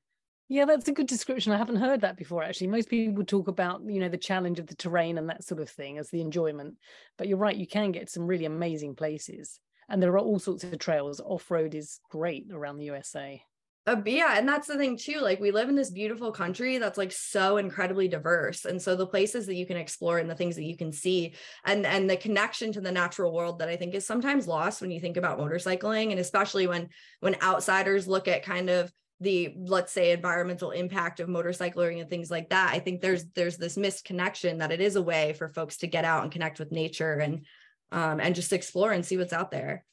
Yeah, 0.47 0.65
that's 0.65 0.87
a 0.87 0.93
good 0.93 1.07
description. 1.07 1.51
I 1.53 1.57
haven't 1.57 1.77
heard 1.77 2.01
that 2.01 2.17
before 2.17 2.43
actually. 2.43 2.67
Most 2.67 2.89
people 2.89 3.25
talk 3.25 3.47
about, 3.47 3.81
you 3.85 3.99
know, 3.99 4.09
the 4.09 4.17
challenge 4.17 4.59
of 4.59 4.67
the 4.67 4.75
terrain 4.75 5.17
and 5.17 5.29
that 5.29 5.43
sort 5.43 5.59
of 5.59 5.69
thing 5.69 5.97
as 5.97 6.09
the 6.09 6.21
enjoyment. 6.21 6.75
But 7.17 7.27
you're 7.27 7.37
right, 7.37 7.55
you 7.55 7.67
can 7.67 7.91
get 7.91 8.09
some 8.09 8.27
really 8.27 8.45
amazing 8.45 8.95
places. 8.95 9.59
And 9.89 10.01
there 10.01 10.11
are 10.11 10.19
all 10.19 10.39
sorts 10.39 10.63
of 10.63 10.77
trails. 10.77 11.19
Off-road 11.19 11.73
is 11.73 11.99
great 12.09 12.47
around 12.51 12.77
the 12.77 12.85
USA. 12.85 13.41
Uh, 13.87 14.01
yeah, 14.03 14.35
and 14.37 14.49
that's 14.49 14.67
the 14.67 14.77
thing 14.77 14.97
too. 14.97 15.19
Like 15.19 15.39
we 15.39 15.51
live 15.51 15.69
in 15.69 15.75
this 15.75 15.91
beautiful 15.91 16.31
country 16.31 16.79
that's 16.79 16.97
like 16.97 17.11
so 17.11 17.57
incredibly 17.57 18.07
diverse, 18.07 18.65
and 18.65 18.81
so 18.81 18.95
the 18.95 19.05
places 19.05 19.45
that 19.45 19.53
you 19.53 19.67
can 19.67 19.77
explore 19.77 20.17
and 20.17 20.27
the 20.27 20.33
things 20.33 20.55
that 20.55 20.63
you 20.63 20.75
can 20.75 20.91
see, 20.91 21.35
and 21.65 21.85
and 21.85 22.09
the 22.09 22.17
connection 22.17 22.71
to 22.71 22.81
the 22.81 22.91
natural 22.91 23.31
world 23.31 23.59
that 23.59 23.69
I 23.69 23.75
think 23.75 23.93
is 23.93 24.07
sometimes 24.07 24.47
lost 24.47 24.81
when 24.81 24.89
you 24.89 24.99
think 24.99 25.17
about 25.17 25.37
motorcycling, 25.37 26.09
and 26.09 26.19
especially 26.19 26.65
when 26.65 26.89
when 27.19 27.35
outsiders 27.43 28.07
look 28.07 28.27
at 28.27 28.41
kind 28.41 28.71
of 28.71 28.91
the 29.21 29.53
let's 29.57 29.93
say 29.93 30.11
environmental 30.11 30.71
impact 30.71 31.19
of 31.19 31.29
motorcycling 31.29 32.01
and 32.01 32.09
things 32.09 32.29
like 32.29 32.49
that 32.49 32.73
i 32.73 32.79
think 32.79 32.99
there's 32.99 33.25
there's 33.33 33.57
this 33.57 33.77
missed 33.77 34.03
connection 34.03 34.57
that 34.57 34.71
it 34.71 34.81
is 34.81 34.95
a 34.95 35.01
way 35.01 35.33
for 35.33 35.47
folks 35.47 35.77
to 35.77 35.87
get 35.87 36.03
out 36.03 36.23
and 36.23 36.31
connect 36.31 36.59
with 36.59 36.71
nature 36.71 37.13
and 37.13 37.45
um, 37.91 38.19
and 38.19 38.35
just 38.35 38.51
explore 38.51 38.91
and 38.91 39.05
see 39.05 39.17
what's 39.17 39.31
out 39.31 39.51
there 39.51 39.85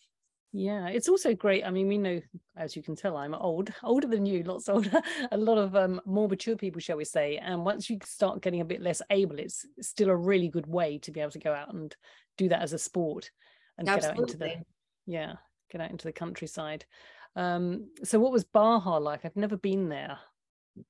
yeah 0.52 0.88
it's 0.88 1.08
also 1.08 1.34
great 1.34 1.64
i 1.64 1.70
mean 1.70 1.86
we 1.86 1.96
know 1.96 2.20
as 2.56 2.74
you 2.74 2.82
can 2.82 2.96
tell 2.96 3.16
i'm 3.16 3.34
old 3.34 3.72
older 3.84 4.08
than 4.08 4.26
you 4.26 4.42
lots 4.42 4.68
older 4.68 5.00
a 5.30 5.36
lot 5.36 5.56
of 5.56 5.76
um, 5.76 6.00
more 6.04 6.28
mature 6.28 6.56
people 6.56 6.80
shall 6.80 6.96
we 6.96 7.04
say 7.04 7.36
and 7.36 7.64
once 7.64 7.88
you 7.88 7.98
start 8.04 8.42
getting 8.42 8.60
a 8.60 8.64
bit 8.64 8.82
less 8.82 9.00
able 9.10 9.38
it's 9.38 9.64
still 9.80 10.10
a 10.10 10.16
really 10.16 10.48
good 10.48 10.66
way 10.66 10.98
to 10.98 11.12
be 11.12 11.20
able 11.20 11.30
to 11.30 11.38
go 11.38 11.52
out 11.52 11.72
and 11.72 11.94
do 12.36 12.48
that 12.48 12.62
as 12.62 12.72
a 12.72 12.78
sport 12.78 13.30
and 13.78 13.88
Absolutely. 13.88 14.14
get 14.14 14.20
out 14.20 14.28
into 14.28 14.38
the 14.38 15.12
yeah 15.12 15.32
get 15.70 15.80
out 15.80 15.90
into 15.90 16.04
the 16.04 16.12
countryside 16.12 16.84
um, 17.36 17.88
so 18.04 18.18
what 18.20 18.32
was 18.32 18.44
Baja 18.44 18.98
like? 18.98 19.24
I've 19.24 19.36
never 19.36 19.56
been 19.56 19.88
there. 19.88 20.18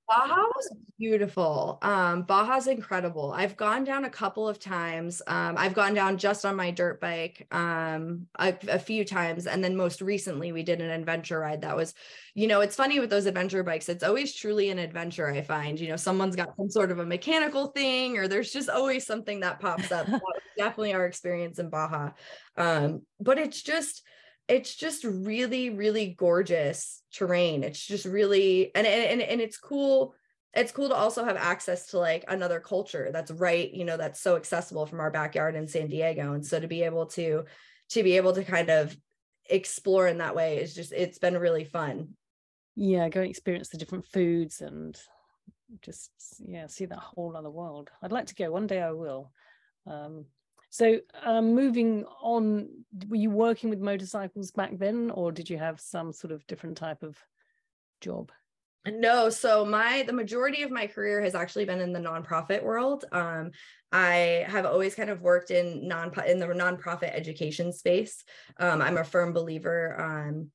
Baja 0.09 0.43
was 0.55 0.77
beautiful. 0.97 1.79
Um, 1.83 2.23
Baja's 2.23 2.69
incredible. 2.69 3.33
I've 3.33 3.57
gone 3.57 3.83
down 3.83 4.05
a 4.05 4.11
couple 4.11 4.49
of 4.49 4.61
times. 4.61 5.23
Um, 5.27 5.57
I've 5.59 5.75
gone 5.75 5.93
down 5.93 6.19
just 6.19 6.47
on 6.47 6.55
my 6.55 6.71
dirt 6.71 7.01
bike 7.01 7.49
um, 7.51 8.29
a, 8.39 8.55
a, 8.69 8.79
few 8.79 9.05
times. 9.05 9.49
And 9.49 9.63
then 9.63 9.77
most 9.77 10.01
recently, 10.01 10.53
we 10.53 10.63
did 10.63 10.81
an 10.81 10.91
adventure 10.91 11.41
ride 11.41 11.63
that 11.63 11.77
was, 11.77 11.95
you 12.35 12.47
know, 12.47 12.61
it's 12.61 12.77
funny 12.77 13.01
with 13.01 13.11
those 13.11 13.27
adventure 13.27 13.65
bikes, 13.65 13.89
it's 13.89 14.05
always 14.05 14.35
truly 14.35 14.71
an 14.71 14.79
adventure, 14.79 15.29
I 15.29 15.43
find. 15.43 15.81
You 15.81 15.89
know, 15.89 15.97
someone's 15.97 16.37
got 16.37 16.57
some 16.57 16.71
sort 16.71 16.93
of 16.93 17.01
a 17.01 17.07
mechanical 17.07 17.69
thing, 17.69 18.19
or 18.19 18.29
there's 18.29 18.53
just 18.53 18.69
always 18.69 19.05
something 19.05 19.41
that 19.41 19.59
pops 19.59 19.91
up. 19.91 20.07
that 20.07 20.23
definitely 20.57 20.95
our 20.95 21.07
experience 21.07 21.59
in 21.59 21.71
Baja. 21.71 22.11
Um, 22.57 23.03
but 23.19 23.39
it's 23.39 23.63
just, 23.63 24.03
it's 24.49 24.75
just 24.75 25.05
really 25.05 25.71
really 25.71 26.15
gorgeous 26.19 27.03
terrain. 27.13 27.63
It's 27.65 27.85
just 27.85 28.05
really 28.05 28.75
and 28.75 28.87
and 28.87 29.23
and 29.23 29.41
it's 29.41 29.57
cool. 29.57 30.15
It's 30.55 30.73
cool 30.73 30.91
to 30.91 30.95
also 30.95 31.25
have 31.25 31.37
access 31.37 31.89
to 31.89 31.99
like 31.99 32.25
another 32.29 32.61
culture 32.61 33.09
that's 33.11 33.31
right 33.31 33.73
you 33.73 33.87
know 33.87 33.97
that's 33.97 34.21
so 34.21 34.37
accessible 34.37 34.85
from 34.85 35.01
our 35.01 35.11
backyard 35.11 35.55
in 35.55 35.67
san 35.67 35.89
diego. 35.89 36.35
And 36.35 36.45
so 36.45 36.61
to 36.61 36.67
be 36.67 36.83
able 36.83 37.07
to 37.07 37.45
to 37.91 38.03
be 38.03 38.17
able 38.17 38.33
to 38.35 38.45
kind 38.45 38.71
of 38.71 38.97
explore 39.49 40.07
in 40.07 40.19
that 40.19 40.37
way 40.37 40.59
is 40.59 40.75
just 40.75 40.93
it's 40.93 41.19
been 41.19 41.39
really 41.39 41.65
fun. 41.65 42.11
Yeah 42.77 43.09
go 43.09 43.21
experience 43.21 43.69
the 43.69 43.79
different 43.79 44.07
foods 44.07 44.61
and 44.61 45.01
just 45.81 46.11
yeah 46.47 46.67
see 46.67 46.85
that 46.87 46.99
whole 46.99 47.37
other 47.37 47.51
world. 47.51 47.91
I'd 48.03 48.13
like 48.13 48.27
to 48.27 48.35
go. 48.35 48.51
One 48.51 48.67
day 48.67 48.83
i 48.83 48.93
will. 48.93 49.33
Um 49.87 50.27
so, 50.73 51.01
um, 51.23 51.55
moving 51.55 52.07
on, 52.23 52.67
were 53.07 53.17
you 53.17 53.29
working 53.29 53.69
with 53.69 53.79
motorcycles 53.79 54.53
back 54.53 54.79
then, 54.79 55.11
or 55.11 55.31
did 55.31 55.51
you 55.51 55.59
have 55.59 55.79
some 55.79 56.15
sort 56.15 56.33
of 56.33 56.47
different 56.47 56.79
type 56.79 57.03
of 57.03 57.15
job? 58.01 58.33
No, 58.87 59.29
so 59.29 59.67
my 59.67 60.03
the 60.07 60.15
majority 60.15 60.63
of 60.63 60.71
my 60.71 60.87
career 60.87 61.21
has 61.21 61.35
actually 61.35 61.67
been 61.67 61.83
in 61.83 61.93
the 61.93 62.01
nonprofit 62.01 62.63
world. 62.63 63.05
Um, 63.13 63.51
I 63.93 64.47
have 64.49 64.65
always 64.65 64.95
kind 64.95 65.11
of 65.11 65.21
worked 65.21 65.51
in 65.51 65.87
non 65.87 66.11
in 66.27 66.39
the 66.39 66.47
nonprofit 66.47 67.15
education 67.15 67.71
space. 67.75 68.25
Um, 68.59 68.81
I'm 68.81 68.97
a 68.97 69.05
firm 69.05 69.35
believer 69.35 70.01
um, 70.01 70.51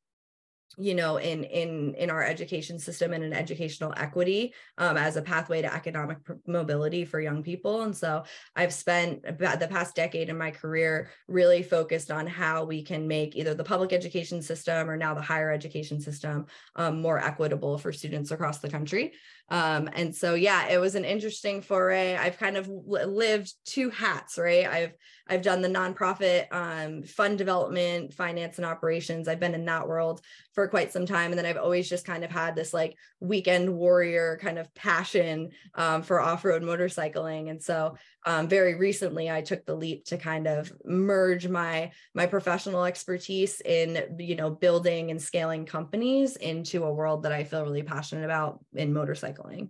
you 0.78 0.93
know 0.93 1.18
in 1.18 1.43
in 1.43 1.93
in 1.95 2.09
our 2.09 2.24
education 2.24 2.78
system 2.78 3.13
and 3.13 3.24
in 3.24 3.34
educational 3.34 3.93
equity 3.97 4.53
um, 4.78 4.97
as 4.97 5.15
a 5.15 5.22
pathway 5.22 5.61
to 5.61 5.74
economic 5.74 6.18
mobility 6.45 7.05
for 7.05 7.20
young 7.20 7.41
people. 7.41 7.82
And 7.82 7.95
so 7.95 8.24
i've 8.55 8.74
spent 8.74 9.22
about 9.26 9.59
the 9.59 9.68
past 9.68 9.95
decade 9.95 10.30
in 10.30 10.38
my 10.38 10.51
career 10.51 11.09
really 11.28 11.63
focused 11.63 12.11
on 12.11 12.28
how 12.28 12.63
we 12.63 12.84
can 12.84 13.07
make 13.07 13.36
either 13.36 13.53
the 13.53 13.63
public 13.63 13.93
education 13.93 14.41
system 14.41 14.89
or 14.89 14.97
now 14.97 15.13
the 15.13 15.22
higher 15.22 15.51
education 15.51 15.99
system 15.99 16.45
um, 16.76 17.01
more 17.01 17.20
equitable 17.20 17.78
for 17.78 17.91
students 17.91 18.32
across 18.32 18.59
the 18.59 18.70
country 18.70 19.13
um, 19.50 19.89
and 19.93 20.16
so 20.16 20.34
yeah 20.34 20.68
it 20.68 20.78
was 20.78 20.95
an 20.95 21.06
interesting 21.06 21.62
foray. 21.62 22.16
I've 22.16 22.38
kind 22.38 22.58
of 22.58 22.68
lived 22.68 23.54
two 23.66 23.89
hats 23.89 24.38
right? 24.38 24.68
I've 24.68 24.93
i've 25.30 25.41
done 25.41 25.62
the 25.62 25.70
nonprofit 25.70 26.48
um, 26.52 27.04
fund 27.04 27.38
development 27.38 28.14
finance 28.14 28.58
and 28.58 28.66
operations. 28.66 29.28
I've 29.28 29.39
been 29.39 29.54
in 29.54 29.66
that 29.66 29.88
world 29.88 30.22
for 30.54 30.68
quite 30.68 30.91
some 30.91 31.06
time. 31.06 31.32
And 31.32 31.38
then 31.38 31.45
i've 31.45 31.58
always 31.58 31.88
just 31.88 32.06
kind 32.06 32.24
of 32.24 32.32
had 32.32 32.56
this 32.56 32.74
like 32.74 32.95
weekend 33.20 33.74
warrior 33.74 34.39
kind 34.41 34.58
of 34.58 34.74
passion 34.74 35.50
um, 35.76 36.02
for 36.02 36.20
off-road 36.20 36.64
motorcycling. 36.64 37.50
And 37.50 37.62
so 37.62 37.95
um, 38.28 38.47
very 38.47 38.75
recently 38.75 39.32
i 39.32 39.41
took 39.41 39.65
the 39.65 39.73
leap 39.73 40.05
to 40.05 40.17
kind 40.17 40.47
of 40.47 40.71
merge 40.86 41.47
my 41.47 41.91
my 42.13 42.25
professional 42.25 42.86
expertise 42.86 43.61
in 43.61 44.15
you 44.19 44.36
know 44.36 44.51
building 44.51 45.09
and 45.09 45.21
scaling 45.21 45.65
companies 45.65 46.36
into 46.36 46.84
a 46.84 46.93
world 46.93 47.23
that 47.23 47.32
i 47.32 47.43
feel 47.43 47.63
really 47.63 47.84
passionate 47.84 48.25
about 48.25 48.59
in 48.73 48.93
motorcycling. 48.93 49.69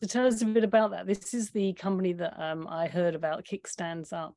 So 0.00 0.06
tell 0.06 0.26
us 0.26 0.40
a 0.40 0.46
bit 0.46 0.64
about 0.64 0.92
that. 0.92 1.06
This 1.06 1.34
is 1.34 1.50
the 1.50 1.74
company 1.74 2.14
that 2.14 2.40
um, 2.42 2.66
I 2.66 2.86
heard 2.86 3.14
about, 3.14 3.44
Kickstands 3.44 4.12
Up. 4.12 4.34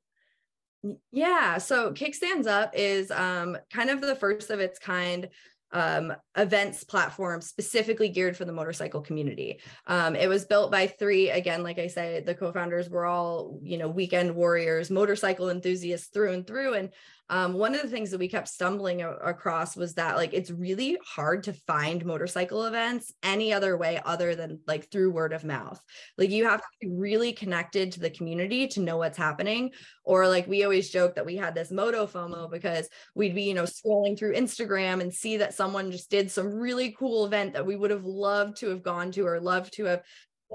Yeah, 1.11 1.57
so 1.57 1.91
Kickstands 1.91 2.47
Up 2.47 2.71
is 2.73 3.11
um, 3.11 3.57
kind 3.71 3.89
of 3.89 4.01
the 4.01 4.15
first 4.15 4.49
of 4.49 4.59
its 4.59 4.77
kind 4.77 5.29
um, 5.73 6.13
events 6.37 6.83
platform 6.83 7.41
specifically 7.41 8.07
geared 8.07 8.37
for 8.37 8.45
the 8.45 8.53
motorcycle 8.53 9.01
community. 9.01 9.59
Um, 9.87 10.15
it 10.15 10.29
was 10.29 10.45
built 10.45 10.71
by 10.71 10.87
three, 10.87 11.31
again, 11.31 11.63
like 11.63 11.79
I 11.79 11.87
said, 11.87 12.25
the 12.25 12.35
co-founders 12.35 12.89
were 12.89 13.05
all, 13.05 13.59
you 13.63 13.77
know, 13.77 13.89
weekend 13.89 14.35
warriors, 14.35 14.89
motorcycle 14.89 15.49
enthusiasts 15.49 16.07
through 16.07 16.33
and 16.33 16.47
through. 16.47 16.75
And 16.75 16.89
um, 17.29 17.53
one 17.53 17.73
of 17.73 17.81
the 17.81 17.87
things 17.87 18.11
that 18.11 18.19
we 18.19 18.27
kept 18.27 18.49
stumbling 18.49 19.01
a- 19.01 19.11
across 19.11 19.77
was 19.77 19.93
that 19.93 20.17
like 20.17 20.33
it's 20.33 20.51
really 20.51 20.97
hard 21.05 21.43
to 21.43 21.53
find 21.53 22.05
motorcycle 22.05 22.65
events 22.65 23.13
any 23.23 23.53
other 23.53 23.77
way 23.77 24.01
other 24.05 24.35
than 24.35 24.59
like 24.67 24.91
through 24.91 25.11
word 25.11 25.31
of 25.31 25.45
mouth. 25.45 25.81
Like 26.17 26.29
you 26.29 26.45
have 26.45 26.59
to 26.59 26.67
be 26.81 26.89
really 26.91 27.31
connected 27.31 27.93
to 27.93 28.01
the 28.01 28.09
community 28.09 28.67
to 28.67 28.81
know 28.81 28.97
what's 28.97 29.17
happening. 29.17 29.71
Or 30.03 30.27
like 30.27 30.47
we 30.47 30.63
always 30.63 30.89
joke 30.89 31.15
that 31.15 31.25
we 31.25 31.37
had 31.37 31.55
this 31.55 31.71
moto 31.71 32.05
FOMO 32.05 32.51
because 32.51 32.89
we'd 33.15 33.35
be, 33.35 33.43
you 33.43 33.53
know, 33.53 33.63
scrolling 33.63 34.19
through 34.19 34.35
Instagram 34.35 34.99
and 34.99 35.13
see 35.13 35.37
that 35.37 35.53
someone 35.53 35.91
just 35.91 36.11
did 36.11 36.29
some 36.29 36.53
really 36.53 36.95
cool 36.99 37.25
event 37.25 37.53
that 37.53 37.65
we 37.65 37.77
would 37.77 37.91
have 37.91 38.05
loved 38.05 38.57
to 38.57 38.69
have 38.69 38.83
gone 38.83 39.11
to 39.13 39.25
or 39.25 39.39
loved 39.39 39.73
to 39.73 39.85
have 39.85 40.01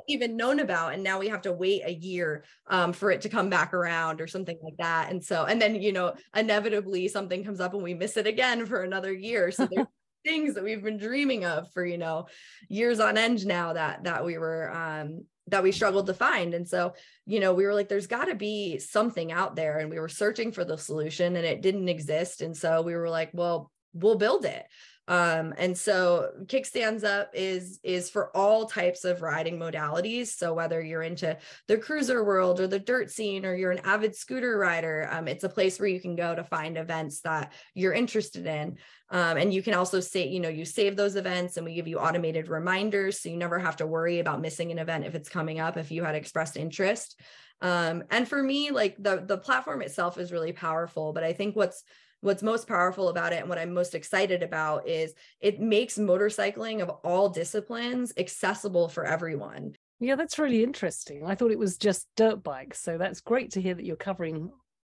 even 0.09 0.37
known 0.37 0.61
about 0.61 0.95
and 0.95 1.03
now 1.03 1.19
we 1.19 1.29
have 1.29 1.43
to 1.43 1.53
wait 1.53 1.83
a 1.85 1.93
year 1.93 2.45
um, 2.69 2.93
for 2.93 3.11
it 3.11 3.23
to 3.23 3.29
come 3.29 3.51
back 3.51 3.75
around 3.75 4.21
or 4.21 4.27
something 4.27 4.59
like 4.63 4.77
that. 4.79 5.11
And 5.11 5.25
so 5.25 5.45
and 5.45 5.61
then 5.61 5.75
you 5.77 5.93
know 5.93 6.15
inevitably 6.35 7.09
something 7.09 7.45
comes 7.45 7.61
up 7.61 7.75
and 7.75 7.83
we 7.83 7.95
miss 7.95 8.17
it 8.17 8.27
again 8.27 8.67
for 8.67 8.83
another 8.83 9.13
year. 9.13 9.51
So 9.51 9.69
there's 9.71 9.87
things 10.25 10.55
that 10.55 10.65
we've 10.65 10.83
been 10.83 10.99
dreaming 10.99 11.45
of 11.45 11.73
for 11.73 11.85
you 11.85 11.99
know 11.99 12.27
years 12.69 13.01
on 13.01 13.17
end 13.17 13.47
now 13.47 13.73
that 13.73 14.05
that 14.05 14.25
we 14.25 14.39
were 14.39 14.71
um 14.75 15.25
that 15.49 15.63
we 15.63 15.73
struggled 15.73 16.07
to 16.07 16.15
find. 16.15 16.55
And 16.55 16.69
so 16.69 16.95
you 17.27 17.41
know 17.41 17.55
we 17.55 17.65
were 17.65 17.75
like 17.75 17.89
there's 17.89 18.07
got 18.07 18.27
to 18.27 18.35
be 18.35 18.79
something 18.79 19.33
out 19.33 19.57
there 19.57 19.79
and 19.79 19.91
we 19.91 19.99
were 19.99 20.09
searching 20.09 20.53
for 20.53 20.65
the 20.65 20.77
solution 20.77 21.37
and 21.37 21.47
it 21.47 21.63
didn't 21.63 21.89
exist. 21.89 22.43
And 22.43 22.57
so 22.57 22.83
we 22.83 22.95
were 22.95 23.09
like 23.09 23.31
well 23.33 23.71
we'll 24.01 24.17
build 24.17 24.45
it. 24.45 24.67
Um, 25.09 25.55
and 25.57 25.77
so 25.77 26.33
kickstands 26.45 27.03
up 27.03 27.31
is 27.33 27.81
is 27.83 28.11
for 28.11 28.37
all 28.37 28.67
types 28.67 29.05
of 29.05 29.23
riding 29.23 29.59
modalities. 29.59 30.27
So 30.27 30.53
whether 30.53 30.83
you're 30.83 31.03
into 31.03 31.39
the 31.67 31.79
cruiser 31.79 32.23
world 32.23 32.61
or 32.61 32.67
the 32.67 32.79
dirt 32.79 33.11
scene 33.11 33.47
or 33.47 33.55
you're 33.55 33.71
an 33.71 33.81
avid 33.85 34.15
scooter 34.15 34.59
rider 34.59 35.09
um, 35.11 35.27
it's 35.27 35.45
a 35.45 35.49
place 35.49 35.81
where 35.81 35.89
you 35.89 35.99
can 35.99 36.15
go 36.15 36.35
to 36.35 36.45
find 36.45 36.77
events 36.77 37.23
that 37.23 37.55
you're 37.75 37.95
interested 37.95 38.47
in. 38.47 38.77
Um, 39.11 39.39
and 39.39 39.53
you 39.53 39.63
can 39.63 39.73
also 39.73 40.01
say 40.01 40.29
you 40.29 40.41
know 40.41 40.51
you 40.51 40.67
save 40.67 40.95
those 40.95 41.17
events 41.17 41.57
and 41.57 41.65
we 41.65 41.75
give 41.75 41.89
you 41.89 41.99
automated 41.99 42.49
reminders. 42.49 43.19
So 43.21 43.31
you 43.31 43.39
never 43.39 43.59
have 43.59 43.77
to 43.77 43.87
worry 43.87 44.19
about 44.19 44.43
missing 44.43 44.71
an 44.73 44.79
event 44.79 45.07
if 45.07 45.15
it's 45.15 45.31
coming 45.31 45.59
up 45.59 45.79
if 45.79 45.91
you 45.91 46.05
had 46.05 46.17
expressed 46.17 46.59
interest. 46.59 47.19
Um, 47.63 48.05
and 48.11 48.29
for 48.29 48.41
me 48.43 48.73
like 48.73 49.03
the 49.03 49.25
the 49.27 49.39
platform 49.39 49.81
itself 49.81 50.17
is 50.17 50.31
really 50.31 50.53
powerful 50.53 51.13
but 51.13 51.25
i 51.25 51.33
think 51.33 51.57
what's 51.57 51.83
what's 52.21 52.43
most 52.43 52.67
powerful 52.67 53.09
about 53.09 53.33
it 53.33 53.41
and 53.41 53.49
what 53.49 53.59
I'm 53.59 53.73
most 53.73 53.95
excited 53.95 54.43
about 54.43 54.89
is 54.89 55.15
it 55.41 55.61
makes 55.61 55.99
motorcycling 55.99 56.83
of 56.83 56.91
all 57.05 57.29
disciplines 57.29 58.13
accessible 58.17 58.89
for 58.89 59.05
everyone. 59.05 59.75
Yeah, 60.01 60.15
that's 60.15 60.39
really 60.39 60.63
interesting. 60.63 61.25
I 61.27 61.35
thought 61.35 61.51
it 61.51 61.59
was 61.59 61.77
just 61.77 62.07
dirt 62.17 62.43
bikes. 62.43 62.81
So 62.81 62.99
that's 62.99 63.21
great 63.21 63.53
to 63.53 63.61
hear 63.61 63.75
that 63.75 63.85
you're 63.85 63.97
covering 63.97 64.51
oh, 64.53 64.57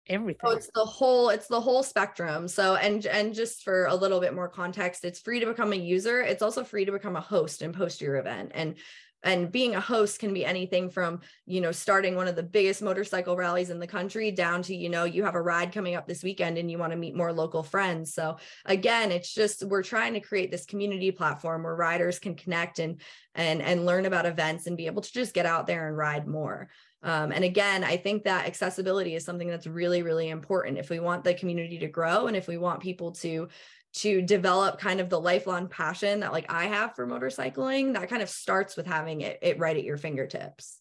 everything. 0.07 0.41
Oh, 0.43 0.51
it's 0.51 0.69
the 0.73 0.85
whole 0.85 1.29
it's 1.29 1.47
the 1.47 1.61
whole 1.61 1.83
spectrum. 1.83 2.47
So 2.47 2.75
and 2.75 3.05
and 3.05 3.33
just 3.33 3.63
for 3.63 3.85
a 3.85 3.95
little 3.95 4.19
bit 4.19 4.33
more 4.33 4.49
context, 4.49 5.05
it's 5.05 5.19
free 5.19 5.39
to 5.39 5.45
become 5.45 5.71
a 5.71 5.77
user. 5.77 6.21
It's 6.21 6.41
also 6.41 6.63
free 6.63 6.85
to 6.85 6.91
become 6.91 7.15
a 7.15 7.21
host 7.21 7.61
and 7.61 7.73
post 7.73 8.01
your 8.01 8.17
event. 8.17 8.51
And 8.53 8.75
and 9.23 9.51
being 9.51 9.75
a 9.75 9.81
host 9.81 10.19
can 10.19 10.33
be 10.33 10.45
anything 10.45 10.89
from 10.89 11.19
you 11.45 11.61
know 11.61 11.71
starting 11.71 12.15
one 12.15 12.27
of 12.27 12.35
the 12.35 12.43
biggest 12.43 12.81
motorcycle 12.81 13.35
rallies 13.35 13.69
in 13.69 13.79
the 13.79 13.87
country 13.87 14.31
down 14.31 14.61
to 14.61 14.75
you 14.75 14.89
know 14.89 15.03
you 15.03 15.23
have 15.23 15.35
a 15.35 15.41
ride 15.41 15.73
coming 15.73 15.95
up 15.95 16.07
this 16.07 16.23
weekend 16.23 16.57
and 16.57 16.69
you 16.71 16.77
want 16.77 16.91
to 16.91 16.97
meet 16.97 17.15
more 17.15 17.33
local 17.33 17.63
friends. 17.63 18.13
So 18.13 18.37
again 18.65 19.11
it's 19.11 19.33
just 19.33 19.63
we're 19.63 19.83
trying 19.83 20.13
to 20.13 20.19
create 20.19 20.51
this 20.51 20.65
community 20.65 21.11
platform 21.11 21.63
where 21.63 21.75
riders 21.75 22.19
can 22.19 22.35
connect 22.35 22.79
and 22.79 23.01
and 23.35 23.61
and 23.61 23.85
learn 23.85 24.05
about 24.05 24.25
events 24.25 24.67
and 24.67 24.77
be 24.77 24.87
able 24.87 25.01
to 25.01 25.11
just 25.11 25.33
get 25.33 25.45
out 25.45 25.67
there 25.67 25.87
and 25.87 25.97
ride 25.97 26.27
more. 26.27 26.69
Um, 27.01 27.31
and 27.31 27.45
again 27.45 27.85
i 27.85 27.95
think 27.95 28.25
that 28.25 28.45
accessibility 28.45 29.15
is 29.15 29.23
something 29.23 29.47
that's 29.47 29.67
really 29.67 30.01
really 30.01 30.29
important. 30.29 30.77
If 30.77 30.89
we 30.89 30.99
want 30.99 31.23
the 31.23 31.33
community 31.33 31.79
to 31.79 31.87
grow 31.87 32.27
and 32.27 32.35
if 32.35 32.47
we 32.47 32.57
want 32.57 32.81
people 32.81 33.11
to 33.13 33.47
to 33.91 34.21
develop 34.21 34.79
kind 34.79 34.99
of 34.99 35.09
the 35.09 35.19
lifelong 35.19 35.67
passion 35.67 36.19
that 36.19 36.31
like 36.31 36.45
I 36.49 36.65
have 36.65 36.95
for 36.95 37.07
motorcycling, 37.07 37.93
that 37.93 38.09
kind 38.09 38.21
of 38.21 38.29
starts 38.29 38.77
with 38.77 38.85
having 38.85 39.21
it, 39.21 39.39
it 39.41 39.59
right 39.59 39.75
at 39.75 39.83
your 39.83 39.97
fingertips. 39.97 40.79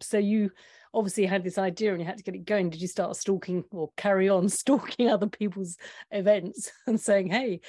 So 0.00 0.18
you 0.18 0.50
obviously 0.94 1.24
had 1.24 1.44
this 1.44 1.58
idea 1.58 1.92
and 1.92 2.00
you 2.00 2.06
had 2.06 2.18
to 2.18 2.22
get 2.22 2.34
it 2.34 2.44
going. 2.44 2.70
Did 2.70 2.82
you 2.82 2.88
start 2.88 3.16
stalking 3.16 3.64
or 3.70 3.90
carry 3.96 4.28
on 4.28 4.48
stalking 4.48 5.08
other 5.08 5.28
people's 5.28 5.76
events 6.10 6.70
and 6.86 7.00
saying, 7.00 7.30
hey, 7.30 7.60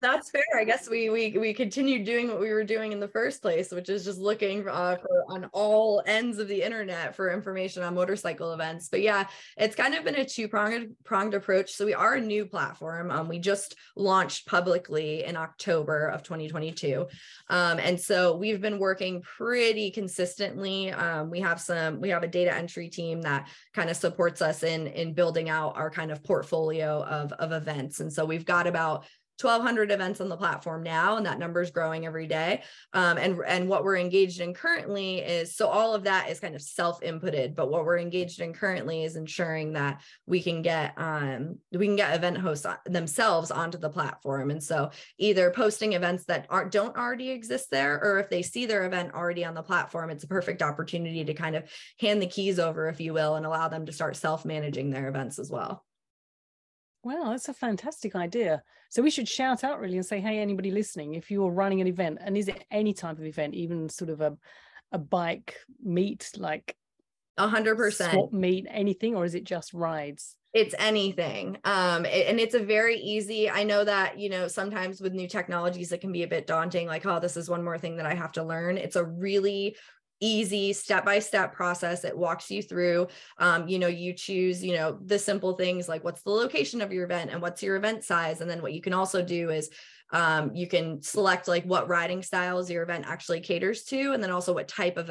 that's 0.00 0.30
fair. 0.30 0.42
I 0.58 0.64
guess 0.64 0.88
we 0.88 1.10
we 1.10 1.36
we 1.38 1.52
continued 1.52 2.04
doing 2.04 2.28
what 2.28 2.40
we 2.40 2.52
were 2.52 2.64
doing 2.64 2.92
in 2.92 3.00
the 3.00 3.08
first 3.08 3.42
place, 3.42 3.70
which 3.70 3.90
is 3.90 4.04
just 4.04 4.18
looking 4.18 4.66
uh, 4.66 4.96
for 4.96 5.24
on 5.28 5.50
all 5.52 6.02
ends 6.06 6.38
of 6.38 6.48
the 6.48 6.62
internet 6.62 7.14
for 7.14 7.30
information 7.30 7.82
on 7.82 7.94
motorcycle 7.94 8.52
events. 8.52 8.88
But 8.88 9.02
yeah, 9.02 9.26
it's 9.58 9.76
kind 9.76 9.94
of 9.94 10.04
been 10.04 10.14
a 10.14 10.24
two 10.24 10.48
pronged 10.48 10.96
pronged 11.04 11.34
approach. 11.34 11.72
So 11.72 11.84
we 11.84 11.92
are 11.92 12.14
a 12.14 12.20
new 12.20 12.46
platform. 12.46 13.10
Um, 13.10 13.28
we 13.28 13.38
just 13.38 13.76
launched 13.94 14.46
publicly 14.46 15.24
in 15.24 15.36
October 15.36 16.06
of 16.06 16.22
2022, 16.22 17.06
um, 17.48 17.78
and 17.78 18.00
so 18.00 18.36
we've 18.36 18.60
been 18.60 18.78
working 18.78 19.20
pretty 19.22 19.90
consistently. 19.90 20.92
Um, 20.92 21.30
we 21.30 21.40
have 21.40 21.60
some 21.60 22.00
we 22.00 22.08
have 22.08 22.22
a 22.22 22.28
data 22.28 22.54
entry 22.54 22.88
team 22.88 23.20
that 23.22 23.48
kind 23.74 23.90
of 23.90 23.96
supports 23.96 24.40
us 24.40 24.62
in 24.62 24.86
in 24.86 25.12
building 25.12 25.50
out 25.50 25.76
our 25.76 25.90
kind 25.90 26.10
of 26.10 26.24
portfolio 26.24 27.02
of 27.02 27.32
of 27.32 27.52
events, 27.52 28.00
and 28.00 28.10
so 28.10 28.24
we've 28.24 28.46
got 28.46 28.66
about 28.66 29.04
1200 29.40 29.90
events 29.90 30.20
on 30.20 30.28
the 30.28 30.36
platform 30.36 30.82
now 30.82 31.16
and 31.16 31.26
that 31.26 31.38
number 31.38 31.60
is 31.60 31.70
growing 31.70 32.06
every 32.06 32.26
day. 32.26 32.62
Um, 32.92 33.18
and 33.18 33.38
and 33.46 33.68
what 33.68 33.84
we're 33.84 33.96
engaged 33.96 34.40
in 34.40 34.54
currently 34.54 35.18
is 35.18 35.54
so 35.54 35.68
all 35.68 35.94
of 35.94 36.04
that 36.04 36.28
is 36.30 36.40
kind 36.40 36.54
of 36.54 36.62
self 36.62 37.00
inputted 37.00 37.54
but 37.54 37.70
what 37.70 37.84
we're 37.84 37.98
engaged 37.98 38.40
in 38.40 38.52
currently 38.52 39.04
is 39.04 39.16
ensuring 39.16 39.74
that 39.74 40.00
we 40.26 40.42
can 40.42 40.62
get 40.62 40.94
um, 40.96 41.58
we 41.72 41.86
can 41.86 41.96
get 41.96 42.16
event 42.16 42.38
hosts 42.38 42.66
themselves 42.86 43.50
onto 43.50 43.78
the 43.78 43.90
platform. 43.90 44.50
And 44.50 44.62
so 44.62 44.90
either 45.18 45.50
posting 45.50 45.92
events 45.92 46.24
that 46.26 46.46
aren't 46.48 46.70
don't 46.70 46.96
already 46.96 47.30
exist 47.30 47.70
there 47.70 48.02
or 48.02 48.18
if 48.18 48.30
they 48.30 48.42
see 48.42 48.66
their 48.66 48.86
event 48.86 49.14
already 49.14 49.44
on 49.44 49.54
the 49.54 49.62
platform 49.62 50.10
it's 50.10 50.24
a 50.24 50.28
perfect 50.28 50.62
opportunity 50.62 51.24
to 51.24 51.34
kind 51.34 51.56
of 51.56 51.64
hand 51.98 52.22
the 52.22 52.26
keys 52.26 52.58
over 52.58 52.88
if 52.88 53.00
you 53.00 53.12
will 53.12 53.36
and 53.36 53.46
allow 53.46 53.68
them 53.68 53.86
to 53.86 53.92
start 53.92 54.16
self 54.16 54.44
managing 54.44 54.90
their 54.90 55.08
events 55.08 55.38
as 55.38 55.50
well 55.50 55.84
Wow, 57.02 57.30
that's 57.30 57.48
a 57.48 57.54
fantastic 57.54 58.14
idea. 58.14 58.62
So 58.90 59.02
we 59.02 59.10
should 59.10 59.28
shout 59.28 59.64
out 59.64 59.80
really 59.80 59.96
and 59.96 60.04
say, 60.04 60.20
hey, 60.20 60.38
anybody 60.38 60.70
listening, 60.70 61.14
if 61.14 61.30
you're 61.30 61.50
running 61.50 61.80
an 61.80 61.86
event, 61.86 62.18
and 62.20 62.36
is 62.36 62.48
it 62.48 62.64
any 62.70 62.92
type 62.92 63.18
of 63.18 63.24
event, 63.24 63.54
even 63.54 63.88
sort 63.88 64.10
of 64.10 64.20
a 64.20 64.36
a 64.92 64.98
bike 64.98 65.54
meet, 65.82 66.30
like 66.36 66.76
a 67.38 67.48
hundred 67.48 67.76
percent 67.76 68.32
meet, 68.32 68.66
anything, 68.68 69.16
or 69.16 69.24
is 69.24 69.34
it 69.34 69.44
just 69.44 69.72
rides? 69.72 70.36
It's 70.52 70.74
anything. 70.80 71.58
Um, 71.62 72.04
and 72.04 72.40
it's 72.40 72.56
a 72.56 72.64
very 72.64 72.96
easy. 72.96 73.48
I 73.48 73.62
know 73.62 73.84
that, 73.84 74.18
you 74.18 74.28
know, 74.28 74.48
sometimes 74.48 75.00
with 75.00 75.12
new 75.12 75.28
technologies, 75.28 75.92
it 75.92 76.00
can 76.00 76.10
be 76.10 76.24
a 76.24 76.28
bit 76.28 76.48
daunting, 76.48 76.88
like, 76.88 77.06
oh, 77.06 77.20
this 77.20 77.36
is 77.36 77.48
one 77.48 77.62
more 77.62 77.78
thing 77.78 77.96
that 77.98 78.06
I 78.06 78.14
have 78.14 78.32
to 78.32 78.42
learn. 78.42 78.76
It's 78.76 78.96
a 78.96 79.04
really 79.04 79.76
easy 80.20 80.72
step-by-step 80.72 81.52
process 81.54 82.04
it 82.04 82.16
walks 82.16 82.50
you 82.50 82.62
through. 82.62 83.08
Um, 83.38 83.68
you 83.68 83.78
know 83.78 83.88
you 83.88 84.12
choose 84.12 84.62
you 84.62 84.74
know 84.74 84.98
the 85.04 85.18
simple 85.18 85.54
things 85.54 85.88
like 85.88 86.04
what's 86.04 86.22
the 86.22 86.30
location 86.30 86.80
of 86.80 86.92
your 86.92 87.04
event 87.04 87.30
and 87.30 87.42
what's 87.42 87.62
your 87.62 87.76
event 87.76 88.04
size 88.04 88.40
and 88.40 88.50
then 88.50 88.62
what 88.62 88.72
you 88.72 88.80
can 88.80 88.92
also 88.92 89.22
do 89.22 89.50
is 89.50 89.70
um, 90.12 90.54
you 90.54 90.66
can 90.66 91.02
select 91.02 91.48
like 91.48 91.64
what 91.64 91.88
riding 91.88 92.22
styles 92.22 92.70
your 92.70 92.82
event 92.82 93.04
actually 93.06 93.40
caters 93.40 93.84
to 93.84 94.12
and 94.12 94.22
then 94.22 94.30
also 94.30 94.52
what 94.52 94.68
type 94.68 94.96
of 94.96 95.10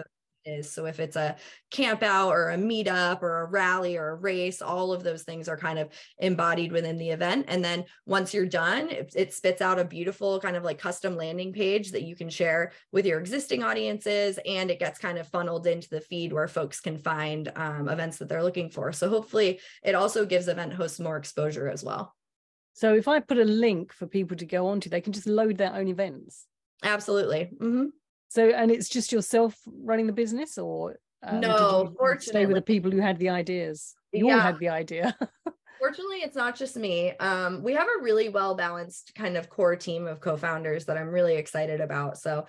is. 0.50 0.72
So 0.72 0.86
if 0.86 1.00
it's 1.00 1.16
a 1.16 1.36
camp 1.72 2.04
out 2.04 2.32
or 2.32 2.50
a 2.50 2.58
meetup 2.58 3.22
or 3.22 3.42
a 3.42 3.46
rally 3.46 3.98
or 3.98 4.10
a 4.10 4.16
race, 4.16 4.62
all 4.62 4.92
of 4.92 5.04
those 5.04 5.24
things 5.24 5.48
are 5.48 5.58
kind 5.58 5.80
of 5.80 5.90
embodied 6.18 6.72
within 6.72 6.98
the 6.98 7.10
event. 7.10 7.46
And 7.48 7.64
then 7.64 7.86
once 8.06 8.34
you're 8.34 8.46
done, 8.46 8.90
it, 8.90 9.14
it 9.16 9.34
spits 9.34 9.62
out 9.62 9.80
a 9.80 9.86
beautiful 9.86 10.40
kind 10.40 10.56
of 10.56 10.64
like 10.64 10.80
custom 10.80 11.16
landing 11.16 11.54
page 11.54 11.92
that 11.92 12.04
you 12.04 12.16
can 12.16 12.30
share 12.30 12.72
with 12.92 13.06
your 13.06 13.20
existing 13.20 13.64
audiences. 13.64 14.40
And 14.46 14.72
it 14.72 14.80
gets 14.80 15.00
kind 15.00 15.18
of 15.18 15.28
funneled 15.28 15.68
into 15.68 15.90
the 15.90 16.02
feed 16.02 16.34
where 16.34 16.48
folks 16.48 16.80
can 16.80 16.98
find 16.98 17.52
um, 17.56 17.88
events 17.88 18.18
that 18.18 18.30
they're 18.30 18.44
looking 18.44 18.70
for. 18.70 18.92
So 18.92 19.10
hopefully 19.10 19.60
it 19.84 19.96
also 19.96 20.26
gives 20.26 20.48
event 20.48 20.74
hosts 20.74 21.00
more 21.00 21.18
exposure 21.18 21.70
as 21.70 21.84
well. 21.84 22.16
So 22.74 22.94
if 22.94 23.10
I 23.10 23.20
put 23.20 23.38
a 23.38 23.44
link 23.44 23.92
for 23.92 24.08
people 24.08 24.38
to 24.38 24.46
go 24.46 24.68
onto, 24.68 24.90
they 24.90 25.02
can 25.02 25.12
just 25.12 25.28
load 25.28 25.58
their 25.58 25.74
own 25.74 25.90
events. 25.90 26.46
Absolutely. 26.82 27.50
Mm-hmm. 27.60 27.86
So, 28.30 28.50
and 28.50 28.72
it's 28.72 28.88
just 28.88 29.12
yourself 29.12 29.56
running 29.66 30.08
the 30.08 30.14
business, 30.14 30.58
or 30.58 31.00
um, 31.24 31.40
no? 31.40 31.94
Fortunately, 31.98 32.42
stay 32.42 32.46
with 32.46 32.56
the 32.56 32.62
people 32.62 32.92
who 32.92 33.00
had 33.00 33.18
the 33.18 33.30
ideas. 33.30 33.96
You 34.12 34.28
yeah. 34.28 34.36
all 34.36 34.40
had 34.40 34.60
the 34.60 34.70
idea. 34.70 35.18
Fortunately, 35.80 36.18
it's 36.18 36.36
not 36.36 36.58
just 36.58 36.76
me. 36.76 37.16
Um, 37.18 37.64
we 37.64 37.74
have 37.74 37.88
a 37.88 38.04
really 38.04 38.28
well 38.28 38.54
balanced 38.54 39.14
kind 39.16 39.38
of 39.38 39.50
core 39.50 39.78
team 39.78 40.08
of 40.08 40.20
co-founders 40.20 40.86
that 40.86 40.98
I'm 40.98 41.08
really 41.08 41.38
excited 41.38 41.80
about. 41.80 42.18
So, 42.18 42.46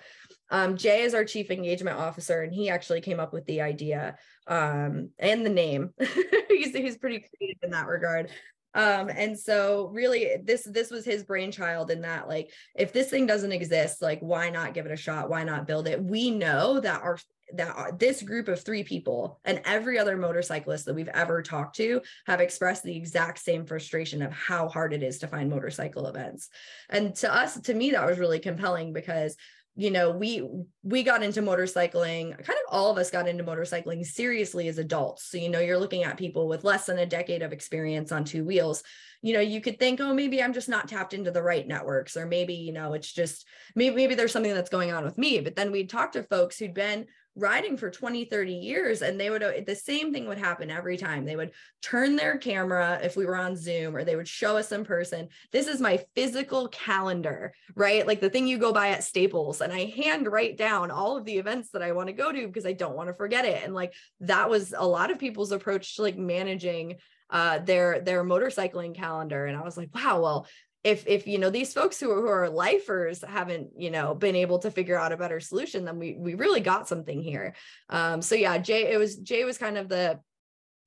um, 0.49 0.75
Jay 0.75 1.03
is 1.03 1.13
our 1.13 1.23
chief 1.23 1.49
engagement 1.49 1.97
officer, 1.97 2.41
and 2.41 2.53
he 2.53 2.69
actually 2.69 3.01
came 3.01 3.19
up 3.19 3.33
with 3.33 3.45
the 3.45 3.61
idea 3.61 4.17
um, 4.47 5.09
and 5.17 5.45
the 5.45 5.49
name. 5.49 5.91
he's 6.49 6.75
he's 6.75 6.97
pretty 6.97 7.25
creative 7.37 7.63
in 7.63 7.71
that 7.71 7.87
regard 7.87 8.29
um 8.73 9.09
and 9.09 9.37
so 9.37 9.89
really 9.93 10.37
this 10.43 10.63
this 10.63 10.89
was 10.89 11.03
his 11.03 11.23
brainchild 11.23 11.91
in 11.91 12.01
that 12.01 12.27
like 12.27 12.51
if 12.75 12.93
this 12.93 13.09
thing 13.09 13.25
doesn't 13.25 13.51
exist 13.51 14.01
like 14.01 14.19
why 14.21 14.49
not 14.49 14.73
give 14.73 14.85
it 14.85 14.91
a 14.91 14.97
shot? 14.97 15.29
Why 15.29 15.43
not 15.43 15.67
build 15.67 15.87
it? 15.87 16.01
We 16.01 16.31
know 16.31 16.79
that 16.79 17.01
our 17.01 17.17
that 17.53 17.99
this 17.99 18.21
group 18.21 18.47
of 18.47 18.61
three 18.61 18.81
people 18.81 19.39
and 19.43 19.61
every 19.65 19.99
other 19.99 20.15
motorcyclist 20.15 20.85
that 20.85 20.93
we've 20.93 21.09
ever 21.09 21.41
talked 21.41 21.75
to 21.75 22.01
have 22.25 22.39
expressed 22.39 22.83
the 22.83 22.95
exact 22.95 23.39
same 23.39 23.65
frustration 23.65 24.21
of 24.21 24.31
how 24.31 24.69
hard 24.69 24.93
it 24.93 25.03
is 25.03 25.19
to 25.19 25.27
find 25.27 25.49
motorcycle 25.49 26.07
events. 26.07 26.47
And 26.89 27.13
to 27.15 27.33
us 27.33 27.59
to 27.59 27.73
me 27.73 27.91
that 27.91 28.05
was 28.05 28.19
really 28.19 28.39
compelling 28.39 28.93
because 28.93 29.35
you 29.75 29.89
know 29.89 30.11
we 30.11 30.45
we 30.83 31.01
got 31.01 31.23
into 31.23 31.41
motorcycling 31.41 32.31
kind 32.31 32.39
of 32.39 32.69
all 32.69 32.91
of 32.91 32.97
us 32.97 33.09
got 33.09 33.27
into 33.27 33.43
motorcycling 33.43 34.05
seriously 34.05 34.67
as 34.67 34.77
adults. 34.77 35.29
So 35.29 35.37
you 35.37 35.49
know 35.49 35.59
you're 35.59 35.77
looking 35.77 36.03
at 36.03 36.17
people 36.17 36.47
with 36.47 36.63
less 36.63 36.85
than 36.85 36.99
a 36.99 37.05
decade 37.05 37.41
of 37.41 37.53
experience 37.53 38.11
on 38.11 38.25
two 38.25 38.43
wheels. 38.43 38.83
You 39.21 39.33
know 39.33 39.39
you 39.39 39.61
could 39.61 39.79
think 39.79 40.01
oh 40.01 40.13
maybe 40.13 40.41
i'm 40.41 40.53
just 40.53 40.67
not 40.67 40.87
tapped 40.87 41.13
into 41.13 41.31
the 41.31 41.43
right 41.43 41.67
networks 41.67 42.17
or 42.17 42.25
maybe 42.25 42.55
you 42.55 42.73
know 42.73 42.93
it's 42.93 43.11
just 43.11 43.47
maybe 43.75 43.95
maybe 43.95 44.15
there's 44.15 44.31
something 44.31 44.53
that's 44.53 44.69
going 44.69 44.91
on 44.91 45.05
with 45.05 45.17
me. 45.17 45.39
But 45.39 45.55
then 45.55 45.71
we'd 45.71 45.89
talk 45.89 46.13
to 46.13 46.23
folks 46.23 46.57
who'd 46.57 46.73
been 46.73 47.05
riding 47.35 47.77
for 47.77 47.89
20 47.89 48.25
30 48.25 48.53
years 48.53 49.01
and 49.01 49.19
they 49.19 49.29
would 49.29 49.63
the 49.65 49.75
same 49.75 50.11
thing 50.11 50.27
would 50.27 50.37
happen 50.37 50.69
every 50.69 50.97
time. 50.97 51.25
They 51.25 51.35
would 51.35 51.51
turn 51.81 52.15
their 52.15 52.37
camera 52.37 52.99
if 53.01 53.15
we 53.15 53.25
were 53.25 53.37
on 53.37 53.55
zoom 53.55 53.95
or 53.95 54.03
they 54.03 54.15
would 54.15 54.27
show 54.27 54.57
us 54.57 54.71
in 54.71 54.83
person. 54.83 55.29
This 55.51 55.67
is 55.67 55.79
my 55.79 56.03
physical 56.15 56.67
calendar 56.69 57.53
right? 57.75 58.05
Like 58.05 58.19
the 58.19 58.29
thing 58.29 58.47
you 58.47 58.57
go 58.57 58.73
by 58.73 58.89
at 58.89 59.03
staples 59.03 59.61
and 59.61 59.71
i 59.71 59.85
hand 59.85 60.27
write 60.27 60.57
down 60.57 60.91
all 60.91 61.17
of 61.17 61.25
the 61.25 61.37
events 61.37 61.69
that 61.71 61.81
i 61.81 61.91
want 61.91 62.07
to 62.07 62.13
go 62.13 62.31
to 62.31 62.47
because 62.47 62.65
i 62.65 62.73
don't 62.73 62.95
want 62.95 63.09
to 63.09 63.13
forget 63.13 63.45
it. 63.45 63.63
And 63.63 63.73
like 63.73 63.93
that 64.21 64.49
was 64.49 64.73
a 64.77 64.85
lot 64.85 65.11
of 65.11 65.19
people's 65.19 65.51
approach 65.51 65.95
to 65.95 66.01
like 66.01 66.17
managing 66.17 66.97
uh, 67.31 67.59
their 67.59 68.01
their 68.01 68.23
motorcycling 68.23 68.93
calendar, 68.93 69.45
and 69.45 69.55
I 69.57 69.61
was 69.61 69.77
like, 69.77 69.89
wow, 69.95 70.21
well, 70.21 70.47
if 70.83 71.05
if 71.07 71.27
you 71.27 71.37
know 71.37 71.49
these 71.49 71.73
folks 71.73 71.99
who 71.99 72.11
are, 72.11 72.21
who 72.21 72.27
are 72.27 72.49
lifers 72.49 73.23
haven't 73.23 73.69
you 73.77 73.91
know 73.91 74.15
been 74.15 74.35
able 74.35 74.59
to 74.59 74.71
figure 74.71 74.97
out 74.97 75.11
a 75.11 75.17
better 75.17 75.39
solution 75.39 75.85
then 75.85 75.99
we 75.99 76.15
we 76.17 76.33
really 76.33 76.61
got 76.61 76.87
something 76.87 77.21
here. 77.21 77.55
Um 77.89 78.21
so 78.21 78.35
yeah 78.35 78.57
jay 78.57 78.91
it 78.91 78.97
was 78.97 79.17
jay 79.17 79.43
was 79.43 79.57
kind 79.57 79.77
of 79.77 79.89
the 79.89 80.19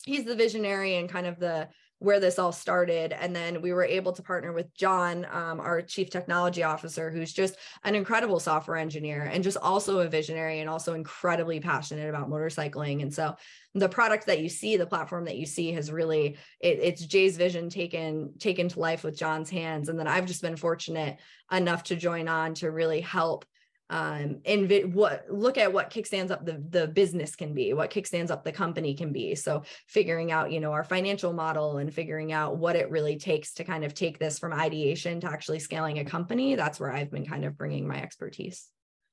he's 0.04 0.24
the 0.24 0.36
visionary 0.36 0.96
and 0.96 1.08
kind 1.08 1.26
of 1.26 1.38
the 1.38 1.68
where 2.04 2.20
this 2.20 2.38
all 2.38 2.52
started. 2.52 3.12
And 3.12 3.34
then 3.34 3.62
we 3.62 3.72
were 3.72 3.84
able 3.84 4.12
to 4.12 4.22
partner 4.22 4.52
with 4.52 4.74
John, 4.74 5.26
um, 5.32 5.58
our 5.58 5.80
chief 5.80 6.10
technology 6.10 6.62
officer, 6.62 7.10
who's 7.10 7.32
just 7.32 7.56
an 7.82 7.94
incredible 7.94 8.38
software 8.38 8.76
engineer 8.76 9.22
and 9.22 9.42
just 9.42 9.56
also 9.56 10.00
a 10.00 10.08
visionary 10.08 10.60
and 10.60 10.68
also 10.68 10.92
incredibly 10.92 11.60
passionate 11.60 12.08
about 12.08 12.28
motorcycling. 12.28 13.00
And 13.00 13.12
so 13.12 13.36
the 13.74 13.88
product 13.88 14.26
that 14.26 14.40
you 14.40 14.50
see, 14.50 14.76
the 14.76 14.86
platform 14.86 15.24
that 15.24 15.38
you 15.38 15.46
see 15.46 15.72
has 15.72 15.90
really, 15.90 16.36
it, 16.60 16.78
it's 16.82 17.06
Jay's 17.06 17.38
vision 17.38 17.70
taken, 17.70 18.34
taken 18.38 18.68
to 18.68 18.80
life 18.80 19.02
with 19.02 19.18
John's 19.18 19.48
hands. 19.48 19.88
And 19.88 19.98
then 19.98 20.06
I've 20.06 20.26
just 20.26 20.42
been 20.42 20.56
fortunate 20.56 21.16
enough 21.50 21.84
to 21.84 21.96
join 21.96 22.28
on 22.28 22.54
to 22.54 22.70
really 22.70 23.00
help 23.00 23.46
um 23.90 24.40
and 24.46 24.68
vi- 24.68 24.84
what 24.84 25.26
look 25.28 25.58
at 25.58 25.72
what 25.72 25.90
kickstands 25.90 26.30
up 26.30 26.44
the 26.46 26.62
the 26.70 26.88
business 26.88 27.36
can 27.36 27.52
be 27.52 27.74
what 27.74 27.90
kickstands 27.90 28.30
up 28.30 28.42
the 28.42 28.52
company 28.52 28.94
can 28.94 29.12
be. 29.12 29.34
So 29.34 29.62
figuring 29.88 30.32
out 30.32 30.50
you 30.50 30.60
know 30.60 30.72
our 30.72 30.84
financial 30.84 31.32
model 31.32 31.78
and 31.78 31.92
figuring 31.92 32.32
out 32.32 32.56
what 32.56 32.76
it 32.76 32.90
really 32.90 33.16
takes 33.16 33.54
to 33.54 33.64
kind 33.64 33.84
of 33.84 33.92
take 33.92 34.18
this 34.18 34.38
from 34.38 34.52
ideation 34.52 35.20
to 35.20 35.30
actually 35.30 35.58
scaling 35.58 35.98
a 35.98 36.04
company 36.04 36.54
that's 36.54 36.80
where 36.80 36.92
i've 36.92 37.10
been 37.10 37.26
kind 37.26 37.44
of 37.44 37.58
bringing 37.58 37.86
my 37.86 38.00
expertise. 38.00 38.68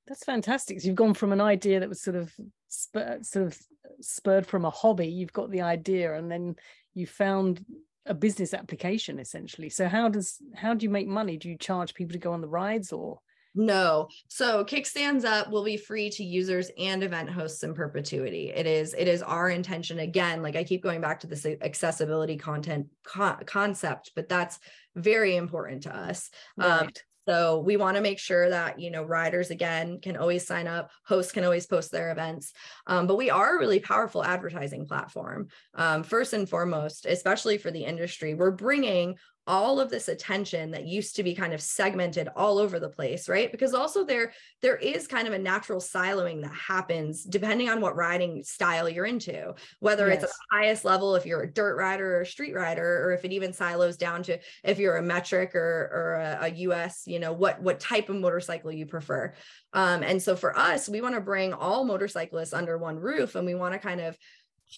That's 0.07 0.23
fantastic. 0.23 0.81
So 0.81 0.87
you've 0.87 0.95
gone 0.95 1.13
from 1.13 1.31
an 1.31 1.41
idea 1.41 1.79
that 1.79 1.89
was 1.89 2.01
sort 2.01 2.15
of 2.15 2.33
spur, 2.67 3.19
sort 3.21 3.47
of 3.47 3.57
spurred 3.99 4.47
from 4.47 4.65
a 4.65 4.69
hobby 4.69 5.07
you've 5.07 5.33
got 5.33 5.51
the 5.51 5.61
idea 5.61 6.15
and 6.15 6.31
then 6.31 6.55
you 6.93 7.05
found 7.05 7.63
a 8.05 8.13
business 8.13 8.53
application 8.53 9.19
essentially. 9.19 9.69
So 9.69 9.87
how 9.87 10.09
does 10.09 10.37
how 10.55 10.73
do 10.73 10.83
you 10.85 10.89
make 10.89 11.07
money? 11.07 11.37
Do 11.37 11.49
you 11.49 11.57
charge 11.57 11.93
people 11.93 12.13
to 12.13 12.19
go 12.19 12.33
on 12.33 12.41
the 12.41 12.47
rides 12.47 12.91
or 12.91 13.19
no. 13.53 14.07
So 14.29 14.63
Kickstands 14.63 15.25
Up 15.25 15.49
will 15.51 15.63
be 15.63 15.77
free 15.77 16.09
to 16.11 16.23
users 16.23 16.71
and 16.77 17.03
event 17.03 17.29
hosts 17.29 17.63
in 17.63 17.73
perpetuity. 17.73 18.49
It 18.49 18.65
is 18.65 18.93
it 18.97 19.07
is 19.07 19.21
our 19.21 19.49
intention 19.49 19.99
again, 19.99 20.41
like 20.41 20.55
I 20.55 20.63
keep 20.63 20.81
going 20.81 21.01
back 21.01 21.19
to 21.21 21.27
this 21.27 21.45
accessibility 21.45 22.37
content 22.37 22.87
co- 23.03 23.37
concept, 23.45 24.11
but 24.15 24.29
that's 24.29 24.59
very 24.95 25.35
important 25.35 25.83
to 25.83 25.95
us. 25.95 26.29
Um, 26.59 26.69
right. 26.69 26.81
Um, 26.81 26.89
so 27.27 27.59
we 27.59 27.77
want 27.77 27.97
to 27.97 28.01
make 28.01 28.17
sure 28.17 28.49
that 28.49 28.79
you 28.79 28.89
know 28.89 29.03
riders 29.03 29.51
again 29.51 29.99
can 30.01 30.17
always 30.17 30.47
sign 30.47 30.67
up, 30.67 30.89
hosts 31.05 31.31
can 31.31 31.43
always 31.43 31.67
post 31.67 31.91
their 31.91 32.11
events, 32.11 32.51
um, 32.87 33.05
but 33.05 33.17
we 33.17 33.29
are 33.29 33.55
a 33.55 33.59
really 33.59 33.79
powerful 33.79 34.23
advertising 34.23 34.87
platform. 34.87 35.49
Um, 35.75 36.03
first 36.03 36.33
and 36.33 36.49
foremost, 36.49 37.05
especially 37.05 37.57
for 37.57 37.69
the 37.69 37.83
industry, 37.83 38.33
we're 38.33 38.51
bringing 38.51 39.17
all 39.47 39.79
of 39.79 39.89
this 39.89 40.07
attention 40.07 40.71
that 40.71 40.85
used 40.85 41.15
to 41.15 41.23
be 41.23 41.33
kind 41.33 41.53
of 41.53 41.61
segmented 41.61 42.27
all 42.35 42.59
over 42.59 42.79
the 42.79 42.89
place 42.89 43.27
right 43.27 43.51
because 43.51 43.73
also 43.73 44.05
there 44.05 44.31
there 44.61 44.75
is 44.75 45.07
kind 45.07 45.27
of 45.27 45.33
a 45.33 45.39
natural 45.39 45.79
siloing 45.79 46.41
that 46.41 46.53
happens 46.53 47.23
depending 47.23 47.67
on 47.67 47.81
what 47.81 47.95
riding 47.95 48.43
style 48.43 48.87
you're 48.87 49.05
into 49.05 49.53
whether 49.79 50.07
yes. 50.09 50.23
it's 50.23 50.31
the 50.31 50.57
highest 50.57 50.85
level 50.85 51.15
if 51.15 51.25
you're 51.25 51.41
a 51.41 51.51
dirt 51.51 51.75
rider 51.75 52.17
or 52.17 52.21
a 52.21 52.25
street 52.25 52.53
rider 52.53 53.03
or 53.03 53.13
if 53.13 53.25
it 53.25 53.31
even 53.31 53.51
silos 53.51 53.97
down 53.97 54.21
to 54.21 54.37
if 54.63 54.77
you're 54.77 54.97
a 54.97 55.01
metric 55.01 55.55
or 55.55 55.89
or 55.91 56.15
a, 56.15 56.47
a 56.47 56.51
us 56.51 57.03
you 57.07 57.19
know 57.19 57.33
what 57.33 57.59
what 57.61 57.79
type 57.79 58.09
of 58.09 58.15
motorcycle 58.17 58.71
you 58.71 58.85
prefer 58.85 59.33
um, 59.73 60.03
and 60.03 60.21
so 60.21 60.35
for 60.35 60.57
us 60.57 60.87
we 60.87 61.01
want 61.01 61.15
to 61.15 61.21
bring 61.21 61.51
all 61.51 61.83
motorcyclists 61.83 62.53
under 62.53 62.77
one 62.77 62.97
roof 62.97 63.35
and 63.35 63.45
we 63.45 63.55
want 63.55 63.73
to 63.73 63.79
kind 63.79 64.01
of 64.01 64.15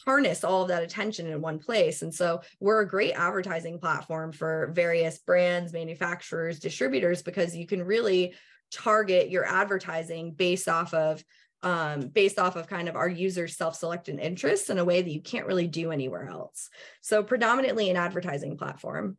harness 0.06 0.44
all 0.44 0.64
of 0.64 0.68
that 0.70 0.84
attention 0.84 1.28
in 1.28 1.42
one 1.42 1.60
place. 1.60 2.02
And 2.02 2.14
so 2.14 2.42
we're 2.60 2.82
a 2.82 2.88
great 2.88 3.14
advertising 3.14 3.80
platform 3.80 4.32
for 4.32 4.72
various 4.74 5.20
brands, 5.20 5.74
manufacturers, 5.74 6.60
distributors, 6.60 7.22
because 7.22 7.56
you 7.56 7.68
can 7.68 7.84
really 7.84 8.34
target 8.72 9.30
your 9.30 9.46
advertising 9.46 10.34
based 10.34 10.68
off 10.68 10.94
of 10.94 11.24
um, 11.62 12.10
based 12.10 12.40
off 12.40 12.58
of 12.58 12.68
kind 12.68 12.90
of 12.90 12.98
our 12.98 13.08
users 13.08 13.56
self-selected 13.56 14.20
interests 14.20 14.70
in 14.70 14.80
a 14.80 14.84
way 14.84 15.02
that 15.02 15.12
you 15.12 15.22
can't 15.22 15.48
really 15.48 15.68
do 15.68 15.92
anywhere 15.92 16.28
else. 16.28 16.70
So 17.00 17.24
predominantly 17.24 17.90
an 17.90 17.96
advertising 17.96 18.58
platform. 18.58 19.18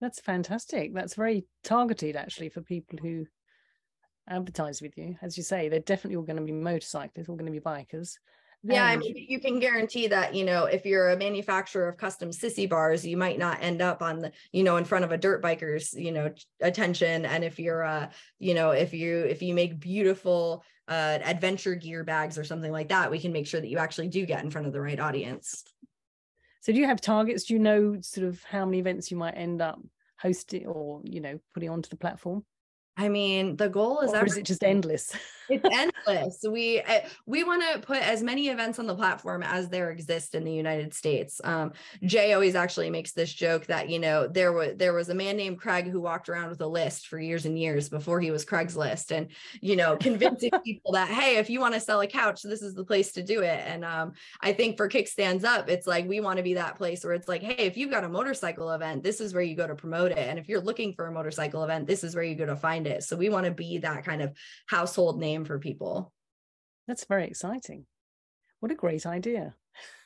That's 0.00 0.20
fantastic. 0.20 0.92
That's 0.92 1.14
very 1.14 1.46
targeted 1.64 2.14
actually 2.14 2.50
for 2.50 2.60
people 2.60 2.98
who 3.00 3.24
advertise 4.28 4.82
with 4.82 4.98
you. 4.98 5.16
As 5.22 5.38
you 5.38 5.42
say, 5.42 5.70
they're 5.70 5.80
definitely 5.80 6.16
all 6.16 6.22
going 6.22 6.36
to 6.36 6.42
be 6.42 6.52
motorcyclists, 6.52 7.30
all 7.30 7.36
going 7.36 7.50
to 7.50 7.58
be 7.58 7.64
bikers. 7.64 8.18
Yeah, 8.74 8.84
I 8.84 8.96
mean, 8.96 9.14
you 9.16 9.38
can 9.38 9.58
guarantee 9.60 10.06
that, 10.08 10.34
you 10.34 10.44
know, 10.44 10.64
if 10.64 10.84
you're 10.84 11.10
a 11.10 11.16
manufacturer 11.16 11.88
of 11.88 11.96
custom 11.96 12.30
sissy 12.30 12.68
bars, 12.68 13.06
you 13.06 13.16
might 13.16 13.38
not 13.38 13.62
end 13.62 13.80
up 13.82 14.02
on 14.02 14.18
the, 14.18 14.32
you 14.52 14.64
know, 14.64 14.76
in 14.76 14.84
front 14.84 15.04
of 15.04 15.12
a 15.12 15.18
dirt 15.18 15.42
biker's, 15.42 15.92
you 15.94 16.10
know, 16.10 16.32
attention. 16.60 17.24
And 17.24 17.44
if 17.44 17.58
you're, 17.58 17.84
uh, 17.84 18.08
you 18.38 18.54
know, 18.54 18.70
if 18.70 18.92
you 18.92 19.18
if 19.20 19.42
you 19.42 19.54
make 19.54 19.78
beautiful 19.78 20.64
uh, 20.88 21.18
adventure 21.24 21.74
gear 21.74 22.04
bags 22.04 22.38
or 22.38 22.44
something 22.44 22.72
like 22.72 22.88
that, 22.88 23.10
we 23.10 23.18
can 23.18 23.32
make 23.32 23.46
sure 23.46 23.60
that 23.60 23.68
you 23.68 23.78
actually 23.78 24.08
do 24.08 24.26
get 24.26 24.42
in 24.42 24.50
front 24.50 24.66
of 24.66 24.72
the 24.72 24.80
right 24.80 25.00
audience. 25.00 25.64
So, 26.60 26.72
do 26.72 26.78
you 26.80 26.86
have 26.86 27.00
targets? 27.00 27.44
Do 27.44 27.54
you 27.54 27.60
know 27.60 28.00
sort 28.00 28.26
of 28.26 28.42
how 28.42 28.64
many 28.64 28.78
events 28.78 29.10
you 29.10 29.16
might 29.16 29.36
end 29.36 29.62
up 29.62 29.80
hosting 30.18 30.66
or, 30.66 31.02
you 31.04 31.20
know, 31.20 31.38
putting 31.54 31.70
onto 31.70 31.88
the 31.88 31.96
platform? 31.96 32.44
I 32.96 33.08
mean, 33.08 33.56
the 33.56 33.68
goal 33.68 34.00
is 34.00 34.12
or 34.12 34.24
is 34.24 34.36
it 34.38 34.44
just 34.44 34.64
endless? 34.64 35.14
it's 35.50 35.68
endless. 35.70 36.44
We 36.48 36.80
eh, 36.80 37.06
we 37.26 37.44
want 37.44 37.62
to 37.62 37.80
put 37.80 37.98
as 37.98 38.22
many 38.22 38.48
events 38.48 38.78
on 38.78 38.86
the 38.86 38.94
platform 38.94 39.42
as 39.42 39.68
there 39.68 39.90
exist 39.90 40.34
in 40.34 40.44
the 40.44 40.52
United 40.52 40.94
States. 40.94 41.40
Um, 41.44 41.72
Jay 42.02 42.32
always 42.32 42.54
actually 42.54 42.90
makes 42.90 43.12
this 43.12 43.32
joke 43.32 43.66
that 43.66 43.88
you 43.88 43.98
know 43.98 44.26
there 44.26 44.52
was 44.52 44.76
there 44.76 44.94
was 44.94 45.08
a 45.08 45.14
man 45.14 45.36
named 45.36 45.60
Craig 45.60 45.90
who 45.90 46.00
walked 46.00 46.28
around 46.28 46.48
with 46.48 46.60
a 46.62 46.66
list 46.66 47.08
for 47.08 47.18
years 47.18 47.44
and 47.44 47.58
years 47.58 47.88
before 47.88 48.20
he 48.20 48.30
was 48.30 48.44
Craigslist, 48.44 49.14
and 49.14 49.28
you 49.60 49.76
know 49.76 49.96
convincing 49.96 50.50
people 50.64 50.92
that 50.92 51.08
hey, 51.08 51.36
if 51.36 51.50
you 51.50 51.60
want 51.60 51.74
to 51.74 51.80
sell 51.80 52.00
a 52.00 52.06
couch, 52.06 52.42
this 52.42 52.62
is 52.62 52.74
the 52.74 52.84
place 52.84 53.12
to 53.12 53.22
do 53.22 53.42
it. 53.42 53.62
And 53.66 53.84
um, 53.84 54.14
I 54.40 54.52
think 54.52 54.76
for 54.76 54.88
Kickstands 54.88 55.44
Up, 55.44 55.68
it's 55.68 55.86
like 55.86 56.08
we 56.08 56.20
want 56.20 56.38
to 56.38 56.42
be 56.42 56.54
that 56.54 56.76
place 56.76 57.04
where 57.04 57.12
it's 57.14 57.28
like, 57.28 57.42
hey, 57.42 57.66
if 57.66 57.76
you've 57.76 57.90
got 57.90 58.04
a 58.04 58.08
motorcycle 58.08 58.70
event, 58.70 59.02
this 59.02 59.20
is 59.20 59.34
where 59.34 59.42
you 59.42 59.54
go 59.54 59.66
to 59.66 59.74
promote 59.74 60.12
it, 60.12 60.18
and 60.18 60.38
if 60.38 60.48
you're 60.48 60.60
looking 60.60 60.94
for 60.94 61.06
a 61.06 61.12
motorcycle 61.12 61.62
event, 61.62 61.86
this 61.86 62.02
is 62.02 62.14
where 62.14 62.24
you 62.24 62.34
go 62.34 62.46
to 62.46 62.56
find 62.56 62.85
it. 62.86 63.02
So 63.02 63.16
we 63.16 63.28
want 63.28 63.46
to 63.46 63.52
be 63.52 63.78
that 63.78 64.04
kind 64.04 64.22
of 64.22 64.36
household 64.66 65.20
name 65.20 65.44
for 65.44 65.58
people. 65.58 66.12
That's 66.86 67.04
very 67.04 67.26
exciting. 67.26 67.86
What 68.60 68.72
a 68.72 68.76
great 68.76 69.06
idea. 69.06 69.54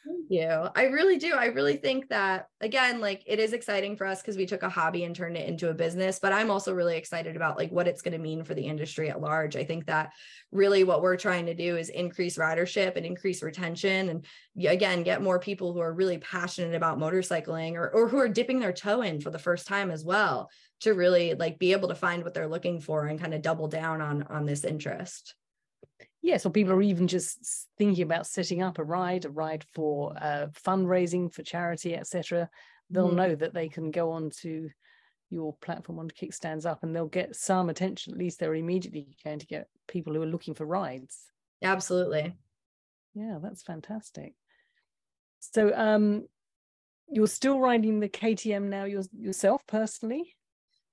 Thank 0.06 0.26
you. 0.30 0.68
I 0.74 0.84
really 0.84 1.18
do. 1.18 1.34
I 1.34 1.46
really 1.46 1.76
think 1.76 2.08
that 2.08 2.46
again, 2.62 3.00
like 3.00 3.22
it 3.26 3.38
is 3.38 3.52
exciting 3.52 3.96
for 3.96 4.06
us 4.06 4.22
because 4.22 4.36
we 4.36 4.46
took 4.46 4.62
a 4.62 4.68
hobby 4.68 5.04
and 5.04 5.14
turned 5.14 5.36
it 5.36 5.46
into 5.46 5.68
a 5.68 5.74
business, 5.74 6.18
but 6.18 6.32
I'm 6.32 6.50
also 6.50 6.72
really 6.72 6.96
excited 6.96 7.36
about 7.36 7.58
like 7.58 7.70
what 7.70 7.86
it's 7.86 8.00
going 8.00 8.12
to 8.12 8.18
mean 8.18 8.42
for 8.42 8.54
the 8.54 8.66
industry 8.66 9.10
at 9.10 9.20
large. 9.20 9.56
I 9.56 9.64
think 9.64 9.86
that 9.86 10.12
really 10.52 10.84
what 10.84 11.02
we're 11.02 11.18
trying 11.18 11.44
to 11.46 11.54
do 11.54 11.76
is 11.76 11.90
increase 11.90 12.38
ridership 12.38 12.96
and 12.96 13.04
increase 13.04 13.42
retention 13.42 14.08
and 14.08 14.24
again, 14.66 15.02
get 15.02 15.22
more 15.22 15.38
people 15.38 15.74
who 15.74 15.80
are 15.80 15.92
really 15.92 16.18
passionate 16.18 16.74
about 16.74 16.98
motorcycling 16.98 17.74
or 17.74 17.90
or 17.90 18.08
who 18.08 18.18
are 18.18 18.28
dipping 18.28 18.58
their 18.58 18.72
toe 18.72 19.02
in 19.02 19.20
for 19.20 19.30
the 19.30 19.38
first 19.38 19.66
time 19.66 19.90
as 19.90 20.02
well 20.02 20.48
to 20.80 20.94
really 20.94 21.34
like 21.34 21.58
be 21.58 21.72
able 21.72 21.88
to 21.88 21.94
find 21.94 22.24
what 22.24 22.34
they're 22.34 22.48
looking 22.48 22.80
for 22.80 23.06
and 23.06 23.20
kind 23.20 23.34
of 23.34 23.42
double 23.42 23.68
down 23.68 24.00
on 24.00 24.22
on 24.24 24.46
this 24.46 24.64
interest. 24.64 25.34
Yeah 26.22 26.36
so 26.36 26.50
people 26.50 26.72
are 26.72 26.82
even 26.82 27.08
just 27.08 27.68
thinking 27.78 28.02
about 28.02 28.26
setting 28.26 28.62
up 28.62 28.78
a 28.78 28.84
ride 28.84 29.24
a 29.24 29.30
ride 29.30 29.64
for 29.74 30.14
uh, 30.20 30.48
fundraising 30.52 31.32
for 31.32 31.42
charity 31.42 31.94
etc 31.94 32.50
they'll 32.90 33.10
mm. 33.10 33.16
know 33.16 33.34
that 33.34 33.54
they 33.54 33.68
can 33.68 33.90
go 33.90 34.10
on 34.12 34.30
to 34.42 34.68
your 35.30 35.54
platform 35.62 35.98
on 35.98 36.10
kickstands 36.10 36.66
up 36.66 36.82
and 36.82 36.94
they'll 36.94 37.06
get 37.06 37.36
some 37.36 37.70
attention 37.70 38.12
at 38.12 38.18
least 38.18 38.38
they're 38.38 38.54
immediately 38.54 39.16
going 39.24 39.38
to 39.38 39.46
get 39.46 39.68
people 39.88 40.12
who 40.12 40.22
are 40.22 40.26
looking 40.26 40.54
for 40.54 40.66
rides. 40.66 41.18
Absolutely. 41.62 42.34
Yeah 43.14 43.38
that's 43.42 43.62
fantastic. 43.62 44.34
So 45.40 45.72
um 45.74 46.26
you're 47.08 47.26
still 47.26 47.58
riding 47.58 47.98
the 47.98 48.08
ktm 48.08 48.64
now 48.64 48.84
yourself 48.84 49.66
personally 49.66 50.36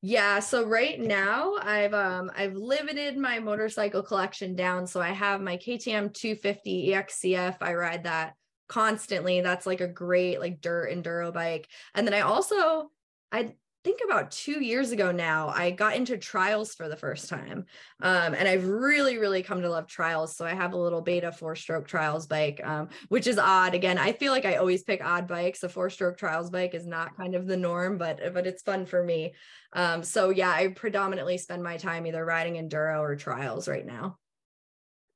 yeah, 0.02 0.40
so 0.40 0.66
right 0.66 1.00
now 1.00 1.56
I've 1.62 1.94
um 1.94 2.30
I've 2.36 2.56
limited 2.56 3.18
my 3.18 3.40
motorcycle 3.40 4.04
collection 4.04 4.56
down. 4.56 4.86
So 4.86 5.02
I 5.02 5.10
have 5.10 5.42
my 5.42 5.58
KTM 5.58 6.14
250 6.14 6.90
EXCF. 6.90 7.58
I 7.62 7.74
ride 7.74 8.04
that 8.04 8.34
constantly. 8.68 9.42
That's 9.42 9.66
like 9.66 9.82
a 9.82 9.88
great 9.88 10.40
like 10.40 10.62
dirt 10.62 10.92
enduro 10.92 11.34
bike. 11.34 11.68
And 11.96 12.06
then 12.06 12.14
I 12.14 12.22
also 12.22 12.92
I 13.32 13.54
think 13.88 14.02
about 14.04 14.32
two 14.32 14.62
years 14.62 14.92
ago 14.92 15.14
now, 15.14 15.48
I 15.48 15.72
got 15.72 15.96
into 15.96 16.18
trials 16.18 16.76
for 16.76 16.90
the 16.90 16.98
first 16.98 17.30
time. 17.30 17.64
Um, 18.02 18.34
and 18.34 18.46
I've 18.46 18.68
really, 18.68 19.18
really 19.18 19.42
come 19.42 19.62
to 19.62 19.70
love 19.70 19.88
trials. 19.88 20.36
So 20.36 20.46
I 20.46 20.54
have 20.54 20.74
a 20.74 20.78
little 20.78 21.00
beta 21.00 21.32
four 21.32 21.56
stroke 21.56 21.88
trials 21.88 22.28
bike, 22.28 22.60
um, 22.66 22.90
which 23.08 23.28
is 23.28 23.40
odd. 23.40 23.74
Again, 23.74 23.98
I 23.98 24.12
feel 24.12 24.34
like 24.34 24.44
I 24.44 24.56
always 24.56 24.84
pick 24.84 25.02
odd 25.02 25.26
bikes. 25.26 25.64
A 25.64 25.70
four 25.70 25.90
stroke 25.90 26.18
trials 26.18 26.50
bike 26.50 26.74
is 26.74 26.86
not 26.86 27.16
kind 27.16 27.34
of 27.34 27.48
the 27.48 27.56
norm, 27.56 27.98
but, 27.98 28.20
but 28.34 28.46
it's 28.46 28.62
fun 28.62 28.86
for 28.86 29.02
me. 29.02 29.34
Um, 29.72 30.04
so 30.04 30.32
yeah, 30.32 30.52
I 30.52 30.68
predominantly 30.68 31.38
spend 31.38 31.64
my 31.64 31.78
time 31.78 32.06
either 32.06 32.26
riding 32.26 32.56
enduro 32.56 33.00
or 33.00 33.16
trials 33.16 33.70
right 33.70 33.86
now. 33.86 34.18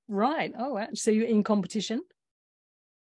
Right. 0.08 0.54
Oh, 0.58 0.82
so 0.94 1.12
you're 1.12 1.28
in 1.28 1.44
competition? 1.44 2.04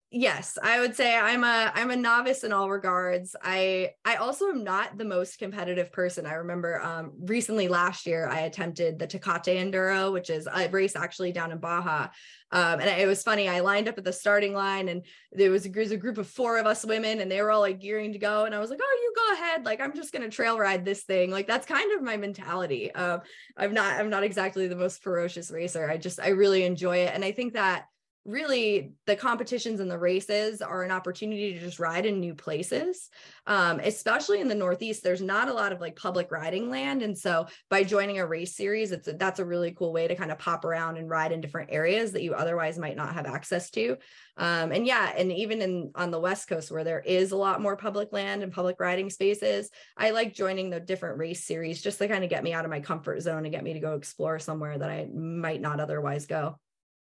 Yes 0.10 0.58
i 0.64 0.80
would 0.80 0.96
say 0.96 1.18
i'm 1.18 1.44
a 1.44 1.70
i'm 1.76 1.92
a 1.92 1.96
novice 1.96 2.46
in 2.46 2.54
all 2.54 2.70
regards. 2.70 3.36
I 3.44 3.92
i 4.06 4.16
also 4.16 4.48
am 4.48 4.64
not 4.64 4.98
the 4.98 5.04
most 5.04 5.38
competitive 5.38 5.92
person. 5.92 6.26
I 6.26 6.36
remember 6.36 6.82
um 6.82 7.12
recently 7.20 7.68
last 7.68 8.06
year 8.06 8.30
i 8.30 8.42
attempted 8.42 9.00
the 9.00 9.08
tecate 9.08 9.58
enduro 9.58 10.14
which 10.14 10.30
is 10.30 10.48
a 10.48 10.70
race 10.70 10.96
actually 10.96 11.34
down 11.34 11.52
in 11.52 11.58
baja. 11.58 12.08
Um, 12.54 12.80
and 12.80 12.90
it 13.02 13.06
was 13.06 13.22
funny 13.22 13.50
i 13.50 13.60
lined 13.60 13.90
up 13.90 13.98
at 13.98 14.06
the 14.06 14.14
starting 14.14 14.54
line 14.54 14.88
and 14.88 15.04
there 15.34 15.52
was 15.52 15.66
a, 15.66 15.70
there 15.70 15.84
was 15.84 15.92
a 15.92 15.98
group 15.98 16.18
of 16.18 16.28
four 16.28 16.58
of 16.58 16.66
us 16.66 16.86
women 16.86 17.20
and 17.20 17.30
they 17.30 17.42
were 17.42 17.52
all 17.52 17.60
like 17.60 17.82
gearing 17.82 18.14
to 18.14 18.20
go. 18.20 18.46
And 18.46 18.56
i 18.56 18.60
was 18.60 18.70
like 18.70 18.80
oh 18.82 19.00
you 19.02 19.14
go 19.14 19.34
ahead. 19.34 19.66
Like 19.66 19.82
i'm 19.82 19.94
just 19.94 20.14
gonna 20.14 20.30
trail 20.30 20.58
ride 20.58 20.86
this 20.86 21.04
thing. 21.04 21.32
Like 21.32 21.48
that's 21.48 21.66
kind 21.66 21.92
of 21.92 22.02
my 22.02 22.16
mentality. 22.16 22.96
Um 22.96 23.20
i'm 23.58 23.74
not 23.74 24.00
i'm 24.00 24.10
not 24.10 24.24
exactly 24.24 24.70
the 24.70 24.76
most 24.78 25.04
ferocious 25.04 25.52
racer. 25.52 25.90
I 25.90 25.98
just 25.98 26.22
i 26.22 26.30
really 26.30 26.64
enjoy 26.64 27.00
it. 27.00 27.12
And 27.14 27.26
i 27.26 27.34
think 27.34 27.54
that 27.54 27.88
really 28.28 28.92
the 29.06 29.16
competitions 29.16 29.80
and 29.80 29.90
the 29.90 29.98
races 29.98 30.62
are 30.62 30.84
an 30.84 30.92
opportunity 30.92 31.54
to 31.54 31.60
just 31.60 31.80
ride 31.80 32.06
in 32.06 32.20
new 32.20 32.36
places. 32.36 33.10
Um, 33.48 33.80
especially 33.80 34.42
in 34.42 34.50
the 34.50 34.56
northeast 34.56 35.02
there's 35.04 35.22
not 35.22 35.48
a 35.48 35.54
lot 35.54 35.72
of 35.72 35.80
like 35.80 35.96
public 35.96 36.30
riding 36.32 36.70
land. 36.70 37.02
And 37.02 37.18
so 37.18 37.48
by 37.70 37.84
joining 37.84 38.20
a 38.20 38.28
race 38.28 38.56
series 38.56 38.92
it's 38.92 39.08
a, 39.08 39.14
that's 39.14 39.40
a 39.40 39.46
really 39.46 39.72
cool 39.72 39.94
way 39.94 40.08
to 40.08 40.16
kind 40.16 40.32
of 40.32 40.38
pop 40.38 40.66
around 40.66 40.98
and 40.98 41.10
ride 41.10 41.32
in 41.32 41.42
different 41.42 41.72
areas 41.72 42.12
that 42.12 42.22
you 42.22 42.34
otherwise 42.34 42.78
might 42.78 42.98
not 42.98 43.14
have 43.14 43.26
access 43.26 43.72
to. 43.72 43.98
Um, 44.36 44.72
and 44.72 44.86
yeah 44.86 45.14
and 45.18 45.32
even 45.32 45.62
in 45.62 45.92
on 45.96 46.12
the 46.12 46.20
west 46.20 46.48
coast 46.48 46.70
where 46.70 46.84
there 46.84 47.00
is 47.00 47.32
a 47.32 47.38
lot 47.38 47.62
more 47.62 47.76
public 47.76 48.12
land 48.12 48.44
and 48.44 48.52
public 48.52 48.80
riding 48.80 49.10
spaces 49.10 49.72
i 49.98 50.12
like 50.12 50.34
joining 50.34 50.70
the 50.70 50.80
different 50.80 51.18
race 51.18 51.44
series 51.44 51.82
just 51.82 51.98
to 51.98 52.08
kind 52.08 52.24
of 52.24 52.30
get 52.30 52.44
me 52.44 52.54
out 52.54 52.64
of 52.64 52.70
my 52.70 52.80
comfort 52.80 53.20
zone 53.22 53.46
and 53.46 53.52
get 53.52 53.64
me 53.64 53.74
to 53.74 53.80
go 53.80 53.96
explore 53.96 54.38
somewhere 54.38 54.78
that 54.78 54.90
i 54.90 55.08
might 55.12 55.60
not 55.60 55.80
otherwise 55.80 56.28
go 56.28 56.56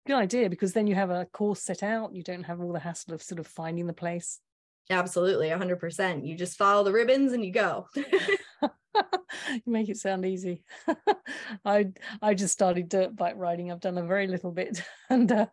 good 0.07 0.15
idea 0.15 0.49
because 0.49 0.73
then 0.73 0.87
you 0.87 0.95
have 0.95 1.09
a 1.09 1.25
course 1.25 1.61
set 1.61 1.83
out 1.83 2.15
you 2.15 2.23
don't 2.23 2.43
have 2.43 2.59
all 2.61 2.73
the 2.73 2.79
hassle 2.79 3.13
of 3.13 3.21
sort 3.21 3.39
of 3.39 3.47
finding 3.47 3.87
the 3.87 3.93
place. 3.93 4.39
Absolutely 4.89 5.49
100% 5.49 6.25
you 6.25 6.35
just 6.35 6.57
follow 6.57 6.83
the 6.83 6.91
ribbons 6.91 7.33
and 7.33 7.45
you 7.45 7.51
go. 7.51 7.87
You 9.65 9.71
make 9.71 9.89
it 9.89 9.97
sound 9.97 10.25
easy. 10.25 10.63
I 11.65 11.87
i 12.21 12.33
just 12.33 12.53
started 12.53 12.89
dirt 12.89 13.15
bike 13.15 13.35
riding. 13.37 13.71
I've 13.71 13.79
done 13.79 13.97
a 13.97 14.05
very 14.05 14.27
little 14.27 14.51
bit 14.51 14.83
and 15.09 15.31
uh... 15.31 15.45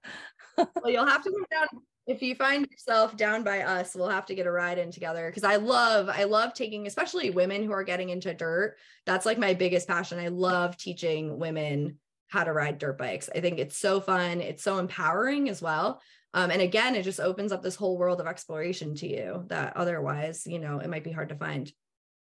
well 0.57 0.91
you'll 0.91 1.07
have 1.07 1.23
to 1.25 1.31
come 1.31 1.47
down. 1.51 1.83
If 2.07 2.23
you 2.23 2.35
find 2.37 2.67
yourself 2.71 3.17
down 3.17 3.43
by 3.43 3.63
us 3.63 3.95
we'll 3.95 4.09
have 4.09 4.27
to 4.27 4.35
get 4.35 4.47
a 4.47 4.51
ride 4.51 4.79
in 4.79 4.93
together 4.93 5.29
because 5.29 5.43
i 5.45 5.57
love 5.57 6.09
i 6.09 6.23
love 6.23 6.55
taking 6.55 6.87
especially 6.87 7.31
women 7.31 7.65
who 7.65 7.73
are 7.73 7.85
getting 7.85 8.11
into 8.11 8.35
dirt. 8.35 8.77
That's 9.07 9.27
like 9.27 9.39
my 9.39 9.55
biggest 9.55 9.89
passion. 9.89 10.19
I 10.19 10.29
love 10.29 10.77
teaching 10.77 11.39
women 11.39 11.99
how 12.29 12.45
to 12.45 12.53
ride 12.53 12.79
dirt 12.79 12.99
bikes. 12.99 13.29
I 13.35 13.41
think 13.41 13.59
it's 13.59 13.77
so 13.77 14.01
fun. 14.01 14.41
It's 14.41 14.63
so 14.63 14.79
empowering 14.79 15.49
as 15.49 15.63
well. 15.63 16.01
Um, 16.35 16.51
and 16.51 16.61
again, 16.61 16.95
it 16.95 17.03
just 17.03 17.21
opens 17.21 17.53
up 17.53 17.63
this 17.63 17.77
whole 17.77 17.97
world 17.97 18.21
of 18.21 18.27
exploration 18.27 18.95
to 18.97 19.09
you 19.09 19.45
that 19.49 19.77
otherwise, 19.77 20.47
you 20.47 20.59
know, 20.59 20.81
it 20.81 20.91
might 20.91 21.05
be 21.05 21.13
hard 21.13 21.31
to 21.31 21.37
find. 21.37 21.73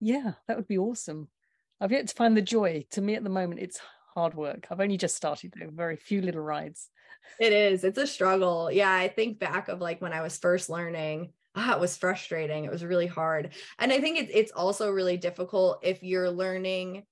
Yeah, 0.01 0.33
that 0.49 0.57
would 0.57 0.67
be 0.67 0.79
awesome. 0.79 1.29
I've 1.81 1.93
yet 1.93 2.09
to 2.09 2.15
find 2.15 2.37
the 2.37 2.43
joy. 2.43 2.85
To 2.93 3.01
me 3.01 3.15
at 3.15 3.23
the 3.23 3.31
moment, 3.31 3.61
it's 3.61 3.81
hard 4.15 4.35
work. 4.35 4.67
I've 4.71 4.81
only 4.81 4.97
just 4.97 5.17
started 5.17 5.55
though, 5.59 5.71
very 5.71 5.97
few 5.97 6.21
little 6.23 6.41
rides. 6.41 6.89
It 7.39 7.53
is. 7.53 7.85
It's 7.85 7.99
a 7.99 8.07
struggle. 8.07 8.71
Yeah, 8.71 8.93
I 8.93 9.09
think 9.09 9.39
back 9.39 9.69
of 9.69 9.81
like 9.81 10.03
when 10.03 10.13
I 10.13 10.23
was 10.23 10.39
first 10.39 10.69
learning, 10.69 11.33
ah, 11.55 11.75
it 11.75 11.81
was 11.81 11.97
frustrating. 11.97 12.65
It 12.65 12.71
was 12.71 12.85
really 12.85 13.07
hard. 13.07 13.51
And 13.79 13.93
I 13.93 14.01
think 14.01 14.19
it's 14.19 14.33
it's 14.35 14.53
also 14.53 14.91
really 14.91 15.17
difficult 15.17 15.81
if 15.83 16.03
you're 16.03 16.31
learning 16.31 17.05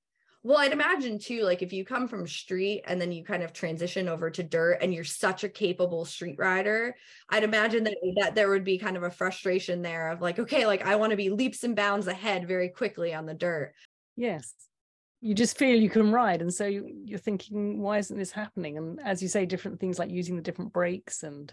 well, 0.43 0.59
I'd 0.59 0.73
imagine 0.73 1.19
too, 1.19 1.43
like 1.43 1.61
if 1.61 1.73
you 1.73 1.85
come 1.85 2.09
from 2.09 2.27
street 2.27 2.83
and 2.87 2.99
then 2.99 3.13
you 3.13 3.23
kind 3.23 3.43
of 3.43 3.53
transition 3.53 4.09
over 4.09 4.31
to 4.31 4.43
dirt 4.43 4.79
and 4.81 4.93
you're 4.93 5.05
such 5.05 5.45
a 5.45 5.51
capable 5.51 6.07
street 6.07 6.37
rider, 6.39 6.97
I'd 7.29 7.45
imagine 7.45 7.85
that, 7.85 7.97
that 8.19 8.35
there 8.35 8.49
would 8.49 8.65
be 8.65 8.79
kind 8.79 8.97
of 8.97 9.03
a 9.03 9.11
frustration 9.11 9.83
there 9.83 10.11
of 10.11 10.23
like, 10.23 10.39
okay, 10.39 10.67
like 10.67 10.87
I 10.87 10.97
want 10.97 11.11
to 11.11 11.17
be 11.17 11.29
leaps 11.29 11.63
and 11.63 11.77
bounds 11.77 12.07
ahead 12.07 12.49
very 12.49 12.71
quickly 12.71 13.13
on 13.13 13.27
the 13.27 13.35
dirt. 13.35 13.75
Yes. 14.17 14.55
You 15.21 15.35
just 15.35 15.59
feel 15.59 15.79
you 15.79 15.91
can 15.91 16.11
ride. 16.11 16.41
And 16.41 16.53
so 16.53 16.65
you, 16.65 17.05
are 17.13 17.19
thinking, 17.19 17.79
why 17.83 17.99
isn't 17.99 18.17
this 18.17 18.33
happening? 18.33 18.79
And 18.79 18.99
as 19.05 19.21
you 19.21 19.29
say, 19.29 19.45
different 19.45 19.79
things 19.79 19.99
like 19.99 20.11
using 20.11 20.37
the 20.37 20.43
different 20.43 20.73
brakes 20.73 21.23
and 21.23 21.53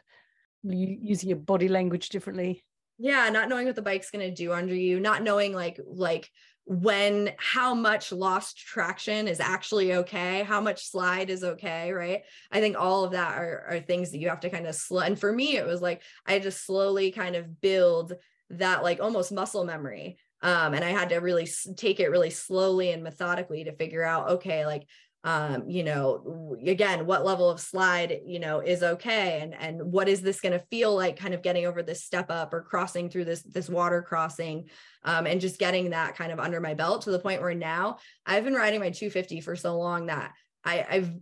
using 0.63 1.27
your 1.27 1.39
body 1.39 1.67
language 1.67 2.07
differently. 2.07 2.63
Yeah, 2.97 3.29
not 3.29 3.49
knowing 3.49 3.65
what 3.65 3.75
the 3.75 3.81
bike's 3.81 4.11
going 4.11 4.27
to 4.27 4.33
do 4.33 4.53
under 4.53 4.73
you, 4.73 5.01
not 5.01 5.21
knowing 5.21 5.53
like 5.53 5.79
like 5.85 6.31
when 6.69 7.31
how 7.37 7.73
much 7.73 8.11
lost 8.11 8.57
traction 8.57 9.25
is 9.25 9.39
actually 9.39 9.93
okay 9.93 10.43
how 10.43 10.59
much 10.59 10.85
slide 10.85 11.29
is 11.29 11.41
okay 11.41 11.93
right? 11.93 12.23
I 12.51 12.59
think 12.59 12.77
all 12.77 13.05
of 13.05 13.13
that 13.13 13.37
are, 13.37 13.65
are 13.69 13.79
things 13.79 14.11
that 14.11 14.17
you 14.17 14.27
have 14.27 14.41
to 14.41 14.49
kind 14.49 14.67
of 14.67 14.75
slow 14.75 14.99
and 14.99 15.17
for 15.17 15.31
me 15.31 15.55
it 15.55 15.65
was 15.65 15.81
like 15.81 16.01
i 16.25 16.39
just 16.39 16.65
slowly 16.65 17.11
kind 17.11 17.37
of 17.37 17.61
build 17.61 18.13
that 18.49 18.83
like 18.83 18.99
almost 18.99 19.31
muscle 19.31 19.63
memory 19.63 20.17
um, 20.41 20.73
and 20.73 20.83
i 20.83 20.89
had 20.89 21.09
to 21.09 21.17
really 21.17 21.47
take 21.77 22.01
it 22.01 22.11
really 22.11 22.29
slowly 22.29 22.91
and 22.91 23.01
methodically 23.01 23.63
to 23.63 23.71
figure 23.71 24.03
out 24.03 24.31
okay 24.31 24.65
like 24.65 24.83
um, 25.23 25.67
you 25.67 25.83
know, 25.83 26.55
again, 26.65 27.05
what 27.05 27.25
level 27.25 27.49
of 27.49 27.59
slide, 27.59 28.21
you 28.25 28.39
know, 28.39 28.59
is 28.59 28.83
okay. 28.83 29.39
And, 29.41 29.53
and 29.55 29.91
what 29.91 30.07
is 30.07 30.21
this 30.21 30.39
going 30.39 30.53
to 30.53 30.65
feel 30.69 30.95
like 30.95 31.17
kind 31.17 31.33
of 31.33 31.41
getting 31.41 31.65
over 31.65 31.83
this 31.83 32.03
step 32.03 32.27
up 32.29 32.53
or 32.53 32.61
crossing 32.61 33.09
through 33.09 33.25
this, 33.25 33.41
this 33.43 33.67
water 33.67 34.01
crossing 34.01 34.69
um, 35.03 35.27
and 35.27 35.41
just 35.41 35.59
getting 35.59 35.89
that 35.89 36.15
kind 36.15 36.31
of 36.31 36.39
under 36.39 36.61
my 36.61 36.75
belt 36.75 37.01
to 37.03 37.11
the 37.11 37.19
point 37.19 37.41
where 37.41 37.53
now 37.53 37.97
I've 38.25 38.45
been 38.45 38.53
riding 38.53 38.79
my 38.79 38.91
250 38.91 39.41
for 39.41 39.55
so 39.55 39.77
long 39.77 40.05
that 40.05 40.33
I, 40.63 40.85
I've, 40.89 41.13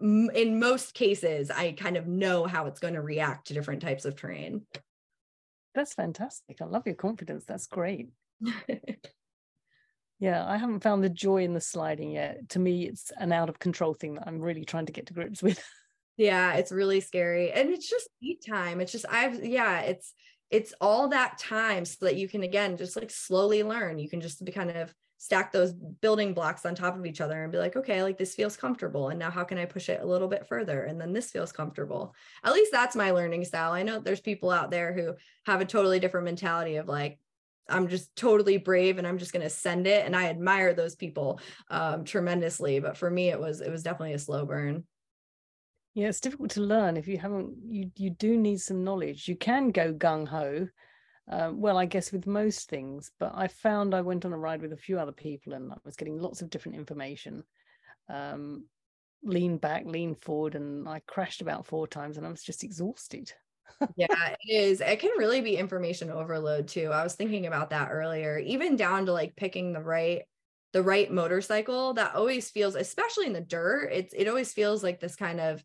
in 0.00 0.58
most 0.58 0.94
cases, 0.94 1.50
I 1.50 1.72
kind 1.72 1.96
of 1.96 2.06
know 2.06 2.46
how 2.46 2.66
it's 2.66 2.80
going 2.80 2.94
to 2.94 3.02
react 3.02 3.46
to 3.46 3.54
different 3.54 3.82
types 3.82 4.04
of 4.04 4.16
terrain. 4.16 4.62
That's 5.74 5.94
fantastic. 5.94 6.58
I 6.60 6.64
love 6.64 6.82
your 6.86 6.94
confidence. 6.94 7.44
That's 7.46 7.66
great. 7.66 8.08
Yeah, 10.18 10.46
I 10.46 10.56
haven't 10.56 10.80
found 10.80 11.04
the 11.04 11.10
joy 11.10 11.44
in 11.44 11.52
the 11.52 11.60
sliding 11.60 12.10
yet. 12.10 12.48
To 12.50 12.58
me, 12.58 12.86
it's 12.86 13.12
an 13.18 13.32
out 13.32 13.48
of 13.48 13.58
control 13.58 13.92
thing 13.92 14.14
that 14.14 14.26
I'm 14.26 14.40
really 14.40 14.64
trying 14.64 14.86
to 14.86 14.92
get 14.92 15.06
to 15.06 15.14
grips 15.14 15.42
with. 15.42 15.62
Yeah, 16.16 16.54
it's 16.54 16.72
really 16.72 17.00
scary. 17.00 17.52
And 17.52 17.68
it's 17.68 17.88
just 17.88 18.08
eat 18.22 18.42
time. 18.46 18.80
It's 18.80 18.92
just 18.92 19.04
I've 19.10 19.44
yeah, 19.44 19.80
it's 19.80 20.14
it's 20.50 20.72
all 20.80 21.08
that 21.08 21.38
time 21.38 21.84
so 21.84 22.06
that 22.06 22.16
you 22.16 22.28
can 22.28 22.42
again 22.42 22.76
just 22.78 22.96
like 22.96 23.10
slowly 23.10 23.62
learn. 23.62 23.98
You 23.98 24.08
can 24.08 24.22
just 24.22 24.42
be 24.42 24.52
kind 24.52 24.70
of 24.70 24.94
stack 25.18 25.50
those 25.50 25.72
building 25.72 26.34
blocks 26.34 26.64
on 26.64 26.74
top 26.74 26.96
of 26.96 27.04
each 27.04 27.20
other 27.20 27.42
and 27.42 27.52
be 27.52 27.58
like, 27.58 27.76
okay, 27.76 28.02
like 28.02 28.16
this 28.16 28.34
feels 28.34 28.56
comfortable. 28.56 29.08
And 29.08 29.18
now 29.18 29.30
how 29.30 29.44
can 29.44 29.58
I 29.58 29.64
push 29.64 29.88
it 29.88 30.00
a 30.00 30.06
little 30.06 30.28
bit 30.28 30.46
further? 30.46 30.84
And 30.84 31.00
then 31.00 31.12
this 31.12 31.30
feels 31.30 31.52
comfortable. 31.52 32.14
At 32.44 32.52
least 32.52 32.70
that's 32.72 32.96
my 32.96 33.10
learning 33.10 33.44
style. 33.44 33.72
I 33.72 33.82
know 33.82 33.98
there's 33.98 34.20
people 34.20 34.50
out 34.50 34.70
there 34.70 34.92
who 34.92 35.14
have 35.44 35.60
a 35.60 35.66
totally 35.66 36.00
different 36.00 36.26
mentality 36.26 36.76
of 36.76 36.86
like, 36.86 37.18
I'm 37.68 37.88
just 37.88 38.14
totally 38.16 38.58
brave 38.58 38.98
and 38.98 39.06
I'm 39.06 39.18
just 39.18 39.32
going 39.32 39.42
to 39.42 39.50
send 39.50 39.86
it. 39.86 40.06
And 40.06 40.14
I 40.14 40.26
admire 40.26 40.74
those 40.74 40.94
people 40.94 41.40
um, 41.70 42.04
tremendously. 42.04 42.80
But 42.80 42.96
for 42.96 43.10
me, 43.10 43.28
it 43.28 43.40
was 43.40 43.60
it 43.60 43.70
was 43.70 43.82
definitely 43.82 44.14
a 44.14 44.18
slow 44.18 44.44
burn. 44.44 44.84
Yeah, 45.94 46.08
it's 46.08 46.20
difficult 46.20 46.50
to 46.50 46.60
learn 46.60 46.96
if 46.96 47.08
you 47.08 47.18
haven't. 47.18 47.54
You 47.66 47.90
you 47.96 48.10
do 48.10 48.36
need 48.36 48.60
some 48.60 48.84
knowledge. 48.84 49.28
You 49.28 49.36
can 49.36 49.70
go 49.70 49.92
gung 49.92 50.28
ho. 50.28 50.68
Um, 51.28 51.60
well, 51.60 51.76
I 51.76 51.86
guess 51.86 52.12
with 52.12 52.26
most 52.26 52.68
things, 52.68 53.10
but 53.18 53.32
I 53.34 53.48
found 53.48 53.94
I 53.94 54.00
went 54.00 54.24
on 54.24 54.32
a 54.32 54.38
ride 54.38 54.62
with 54.62 54.72
a 54.72 54.76
few 54.76 54.96
other 54.96 55.10
people 55.10 55.54
and 55.54 55.72
I 55.72 55.76
was 55.84 55.96
getting 55.96 56.20
lots 56.20 56.40
of 56.40 56.50
different 56.50 56.78
information. 56.78 57.42
Um, 58.08 58.66
lean 59.24 59.56
back, 59.56 59.86
lean 59.86 60.14
forward, 60.14 60.54
and 60.54 60.88
I 60.88 61.00
crashed 61.00 61.42
about 61.42 61.66
four 61.66 61.88
times 61.88 62.16
and 62.16 62.24
I 62.24 62.30
was 62.30 62.44
just 62.44 62.62
exhausted 62.62 63.32
yeah, 63.96 64.34
it 64.40 64.50
is. 64.52 64.80
It 64.80 65.00
can 65.00 65.12
really 65.18 65.40
be 65.40 65.56
information 65.56 66.10
overload 66.10 66.68
too. 66.68 66.90
I 66.92 67.02
was 67.02 67.14
thinking 67.14 67.46
about 67.46 67.70
that 67.70 67.88
earlier, 67.90 68.38
even 68.38 68.76
down 68.76 69.06
to 69.06 69.12
like 69.12 69.36
picking 69.36 69.72
the 69.72 69.80
right 69.82 70.22
the 70.72 70.82
right 70.82 71.10
motorcycle 71.10 71.94
that 71.94 72.14
always 72.14 72.50
feels 72.50 72.74
especially 72.74 73.24
in 73.24 73.32
the 73.32 73.40
dirt 73.40 73.88
it's 73.92 74.12
it 74.12 74.28
always 74.28 74.52
feels 74.52 74.82
like 74.82 75.00
this 75.00 75.16
kind 75.16 75.40
of 75.40 75.64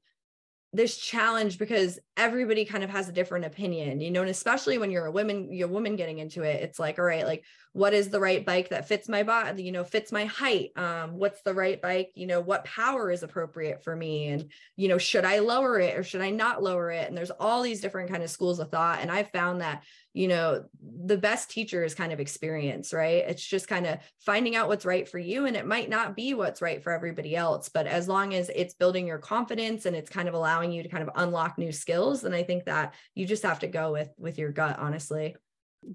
this 0.74 0.98
challenge 0.98 1.58
because 1.58 2.00
everybody 2.16 2.64
kind 2.64 2.84
of 2.84 2.90
has 2.90 3.10
a 3.10 3.12
different 3.12 3.46
opinion 3.46 4.00
you 4.00 4.10
know 4.10 4.22
and 4.22 4.30
especially 4.30 4.78
when 4.78 4.90
you're 4.90 5.06
a 5.06 5.12
woman 5.12 5.52
you're 5.52 5.68
a 5.68 5.72
woman 5.72 5.96
getting 5.96 6.20
into 6.20 6.44
it 6.44 6.62
it's 6.64 6.80
like 6.80 6.98
all 6.98 7.06
right 7.06 7.26
like 7.26 7.44
what 7.74 7.94
is 7.94 8.10
the 8.10 8.20
right 8.20 8.46
bike 8.46 8.70
that 8.70 8.88
fits 8.88 9.08
my 9.08 9.24
body 9.24 9.64
you 9.64 9.72
know 9.72 9.84
fits 9.84 10.12
my 10.12 10.26
height? 10.26 10.72
Um 10.76 11.14
what's 11.14 11.42
the 11.42 11.54
right 11.54 11.82
bike? 11.82 12.12
You 12.16 12.28
know 12.28 12.42
what 12.42 12.66
power 12.66 13.12
is 13.12 13.24
appropriate 13.24 13.84
for 13.84 13.96
me? 13.96 14.28
And 14.28 14.52
you 14.76 14.88
know 14.88 14.98
should 14.98 15.26
i 15.26 15.40
lower 15.40 15.80
it 15.80 15.98
or 15.98 16.04
should 16.04 16.22
i 16.22 16.30
not 16.30 16.64
lower 16.64 16.92
it? 16.92 17.08
And 17.08 17.18
there's 17.18 17.32
all 17.32 17.62
these 17.62 17.82
different 17.82 18.10
kind 18.10 18.24
of 18.24 18.30
schools 18.30 18.60
of 18.60 18.70
thought. 18.70 19.00
And 19.02 19.12
i've 19.12 19.32
found 19.32 19.62
that 19.62 19.84
you 20.14 20.28
know 20.28 20.64
the 21.06 21.18
best 21.18 21.50
teacher 21.50 21.84
is 21.84 21.96
kind 21.96 22.12
of 22.12 22.20
experience 22.20 22.94
right? 22.94 23.24
It's 23.28 23.46
just 23.46 23.68
kind 23.68 23.88
of 23.88 24.00
finding 24.20 24.56
out 24.56 24.68
what's 24.68 24.86
right 24.86 25.08
for 25.08 25.20
you 25.20 25.46
and 25.46 25.56
it 25.56 25.66
might 25.66 25.90
not 25.90 26.16
be 26.16 26.34
what's 26.34 26.62
right 26.62 26.84
for 26.84 26.92
everybody 26.92 27.36
else 27.36 27.70
but 27.70 27.88
as 27.88 28.08
long 28.08 28.34
as 28.34 28.50
it's 28.54 28.74
building 28.74 29.08
your 29.08 29.18
confidence 29.18 29.86
and 29.86 29.96
it's 29.96 30.10
kind 30.10 30.28
of 30.28 30.34
allowing 30.34 30.72
you 30.72 30.84
to 30.84 30.90
kind 30.90 31.04
of 31.04 31.10
unlock 31.16 31.58
new 31.58 31.72
skills 31.72 32.22
then 32.22 32.34
i 32.34 32.44
think 32.44 32.66
that 32.66 32.94
you 33.16 33.26
just 33.26 33.44
have 33.44 33.60
to 33.60 33.68
go 33.68 33.92
with 33.92 34.10
with 34.18 34.38
your 34.38 34.52
gut 34.52 34.78
honestly. 34.80 35.36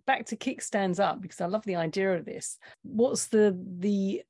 Back 0.06 0.26
to 0.26 0.36
kickstands 0.36 0.98
up 0.98 1.20
because 1.20 1.40
i 1.40 1.46
love 1.46 1.64
the 1.64 1.76
idea 1.76 2.14
of 2.14 2.24
this. 2.24 2.58
What's 2.82 3.26
the 3.26 3.56
the 3.78 4.22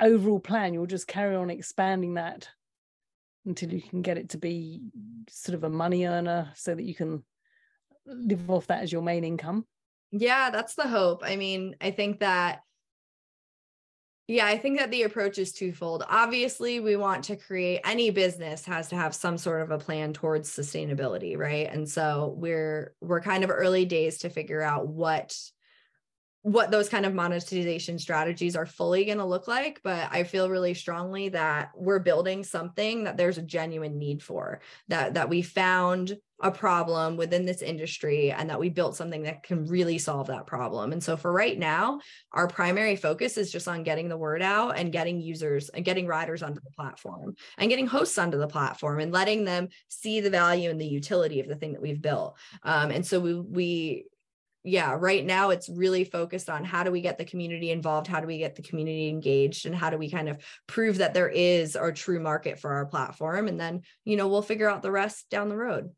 overall 0.00 0.40
plan? 0.40 0.74
You'll 0.74 0.86
just 0.86 1.06
carry 1.06 1.34
on 1.34 1.50
expanding 1.50 2.14
that 2.14 2.48
until 3.46 3.72
you 3.72 3.80
can 3.82 4.02
get 4.02 4.18
it 4.18 4.30
to 4.30 4.38
be 4.38 4.82
sort 5.28 5.54
of 5.54 5.64
a 5.64 5.70
money 5.70 6.04
earner 6.04 6.50
so 6.54 6.74
that 6.74 6.84
you 6.84 6.94
can 6.94 7.22
live 8.08 8.50
off 8.50 8.66
that 8.66 8.82
as 8.82 8.92
your 8.92 9.02
main 9.02 9.24
income 9.24 9.64
yeah 10.10 10.50
that's 10.50 10.74
the 10.74 10.88
hope 10.88 11.22
i 11.24 11.36
mean 11.36 11.76
i 11.80 11.90
think 11.90 12.20
that 12.20 12.62
yeah, 14.30 14.46
I 14.46 14.58
think 14.58 14.78
that 14.78 14.90
the 14.90 15.04
approach 15.04 15.38
is 15.38 15.54
twofold. 15.54 16.04
Obviously, 16.06 16.80
we 16.80 16.96
want 16.96 17.24
to 17.24 17.36
create 17.36 17.80
any 17.82 18.10
business 18.10 18.62
has 18.66 18.90
to 18.90 18.96
have 18.96 19.14
some 19.14 19.38
sort 19.38 19.62
of 19.62 19.70
a 19.70 19.78
plan 19.78 20.12
towards 20.12 20.54
sustainability, 20.54 21.38
right? 21.38 21.66
And 21.72 21.88
so 21.88 22.34
we're 22.36 22.94
we're 23.00 23.22
kind 23.22 23.42
of 23.42 23.48
early 23.48 23.86
days 23.86 24.18
to 24.18 24.28
figure 24.28 24.60
out 24.60 24.86
what 24.86 25.34
what 26.42 26.70
those 26.70 26.90
kind 26.90 27.06
of 27.06 27.14
monetization 27.14 27.98
strategies 27.98 28.54
are 28.54 28.66
fully 28.66 29.04
going 29.04 29.18
to 29.18 29.24
look 29.24 29.48
like 29.48 29.80
but 29.82 30.08
i 30.12 30.22
feel 30.22 30.48
really 30.48 30.72
strongly 30.72 31.28
that 31.28 31.70
we're 31.74 31.98
building 31.98 32.44
something 32.44 33.04
that 33.04 33.16
there's 33.16 33.38
a 33.38 33.42
genuine 33.42 33.98
need 33.98 34.22
for 34.22 34.60
that 34.86 35.14
that 35.14 35.28
we 35.28 35.42
found 35.42 36.16
a 36.40 36.50
problem 36.50 37.16
within 37.16 37.44
this 37.44 37.62
industry 37.62 38.30
and 38.30 38.48
that 38.48 38.60
we 38.60 38.68
built 38.68 38.96
something 38.96 39.22
that 39.22 39.42
can 39.42 39.64
really 39.66 39.98
solve 39.98 40.28
that 40.28 40.46
problem 40.46 40.92
and 40.92 41.02
so 41.02 41.16
for 41.16 41.32
right 41.32 41.58
now 41.58 42.00
our 42.32 42.46
primary 42.46 42.94
focus 42.94 43.36
is 43.36 43.50
just 43.50 43.66
on 43.66 43.82
getting 43.82 44.08
the 44.08 44.16
word 44.16 44.40
out 44.40 44.78
and 44.78 44.92
getting 44.92 45.20
users 45.20 45.68
and 45.70 45.84
getting 45.84 46.06
riders 46.06 46.42
onto 46.42 46.60
the 46.60 46.70
platform 46.70 47.34
and 47.58 47.70
getting 47.70 47.86
hosts 47.86 48.18
onto 48.18 48.38
the 48.38 48.46
platform 48.46 49.00
and 49.00 49.12
letting 49.12 49.44
them 49.44 49.68
see 49.88 50.20
the 50.20 50.30
value 50.30 50.70
and 50.70 50.80
the 50.80 50.86
utility 50.86 51.40
of 51.40 51.48
the 51.48 51.56
thing 51.56 51.72
that 51.72 51.82
we've 51.82 52.02
built 52.02 52.36
um, 52.62 52.90
and 52.90 53.04
so 53.04 53.18
we 53.18 53.34
we 53.34 54.06
yeah, 54.64 54.96
right 54.98 55.24
now 55.24 55.50
it's 55.50 55.68
really 55.68 56.04
focused 56.04 56.50
on 56.50 56.64
how 56.64 56.82
do 56.82 56.90
we 56.90 57.00
get 57.00 57.16
the 57.16 57.24
community 57.24 57.70
involved? 57.70 58.06
How 58.06 58.20
do 58.20 58.26
we 58.26 58.38
get 58.38 58.54
the 58.54 58.62
community 58.62 59.08
engaged? 59.08 59.66
And 59.66 59.74
how 59.74 59.88
do 59.88 59.96
we 59.96 60.10
kind 60.10 60.28
of 60.28 60.38
prove 60.66 60.98
that 60.98 61.14
there 61.14 61.28
is 61.28 61.76
a 61.76 61.92
true 61.92 62.20
market 62.20 62.58
for 62.58 62.72
our 62.72 62.84
platform? 62.84 63.48
And 63.48 63.58
then, 63.58 63.82
you 64.04 64.16
know, 64.16 64.28
we'll 64.28 64.42
figure 64.42 64.68
out 64.68 64.82
the 64.82 64.90
rest 64.90 65.30
down 65.30 65.48
the 65.48 65.56
road. 65.56 65.90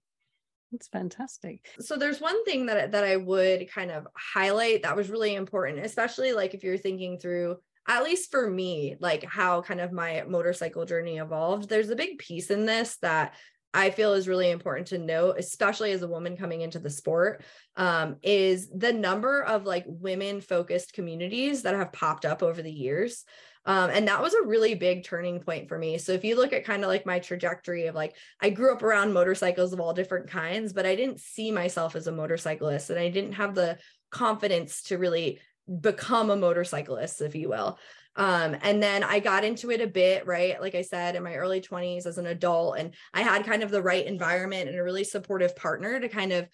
That's 0.72 0.88
fantastic. 0.88 1.66
So 1.80 1.96
there's 1.96 2.20
one 2.20 2.44
thing 2.44 2.66
that 2.66 2.92
that 2.92 3.04
I 3.04 3.16
would 3.16 3.70
kind 3.70 3.90
of 3.90 4.06
highlight 4.16 4.82
that 4.82 4.96
was 4.96 5.10
really 5.10 5.34
important, 5.34 5.84
especially 5.84 6.32
like 6.32 6.54
if 6.54 6.62
you're 6.62 6.78
thinking 6.78 7.18
through 7.18 7.56
at 7.88 8.04
least 8.04 8.30
for 8.30 8.48
me, 8.48 8.96
like 9.00 9.24
how 9.24 9.62
kind 9.62 9.80
of 9.80 9.90
my 9.90 10.22
motorcycle 10.28 10.84
journey 10.84 11.18
evolved. 11.18 11.68
There's 11.68 11.90
a 11.90 11.96
big 11.96 12.18
piece 12.18 12.50
in 12.50 12.66
this 12.66 12.98
that 13.02 13.34
I 13.72 13.90
feel 13.90 14.14
is 14.14 14.28
really 14.28 14.50
important 14.50 14.88
to 14.88 14.98
note, 14.98 15.36
especially 15.38 15.92
as 15.92 16.02
a 16.02 16.08
woman 16.08 16.36
coming 16.36 16.60
into 16.60 16.78
the 16.78 16.90
sport, 16.90 17.44
um, 17.76 18.16
is 18.22 18.68
the 18.70 18.92
number 18.92 19.42
of 19.42 19.64
like 19.64 19.84
women 19.86 20.40
focused 20.40 20.92
communities 20.92 21.62
that 21.62 21.74
have 21.74 21.92
popped 21.92 22.24
up 22.24 22.42
over 22.42 22.62
the 22.62 22.72
years. 22.72 23.24
Um, 23.66 23.90
and 23.90 24.08
that 24.08 24.22
was 24.22 24.34
a 24.34 24.46
really 24.46 24.74
big 24.74 25.04
turning 25.04 25.40
point 25.40 25.68
for 25.68 25.78
me. 25.78 25.98
So 25.98 26.12
if 26.12 26.24
you 26.24 26.36
look 26.36 26.52
at 26.52 26.64
kind 26.64 26.82
of 26.82 26.88
like 26.88 27.04
my 27.04 27.18
trajectory 27.18 27.86
of 27.86 27.94
like, 27.94 28.16
I 28.40 28.50
grew 28.50 28.72
up 28.72 28.82
around 28.82 29.12
motorcycles 29.12 29.72
of 29.72 29.80
all 29.80 29.92
different 29.92 30.30
kinds, 30.30 30.72
but 30.72 30.86
I 30.86 30.96
didn't 30.96 31.20
see 31.20 31.50
myself 31.52 31.94
as 31.94 32.06
a 32.06 32.12
motorcyclist 32.12 32.90
and 32.90 32.98
I 32.98 33.10
didn't 33.10 33.32
have 33.32 33.54
the 33.54 33.78
confidence 34.10 34.82
to 34.84 34.98
really 34.98 35.40
become 35.80 36.30
a 36.30 36.36
motorcyclist, 36.36 37.20
if 37.20 37.34
you 37.34 37.48
will. 37.48 37.78
Um, 38.16 38.56
and 38.62 38.82
then 38.82 39.04
I 39.04 39.20
got 39.20 39.44
into 39.44 39.70
it 39.70 39.80
a 39.80 39.86
bit, 39.86 40.26
right? 40.26 40.60
Like 40.60 40.74
I 40.74 40.82
said, 40.82 41.14
in 41.14 41.22
my 41.22 41.36
early 41.36 41.60
20s 41.60 42.06
as 42.06 42.18
an 42.18 42.26
adult, 42.26 42.78
and 42.78 42.94
I 43.14 43.22
had 43.22 43.46
kind 43.46 43.62
of 43.62 43.70
the 43.70 43.82
right 43.82 44.04
environment 44.04 44.68
and 44.68 44.78
a 44.78 44.82
really 44.82 45.04
supportive 45.04 45.54
partner 45.54 46.00
to 46.00 46.08
kind 46.08 46.32
of 46.32 46.48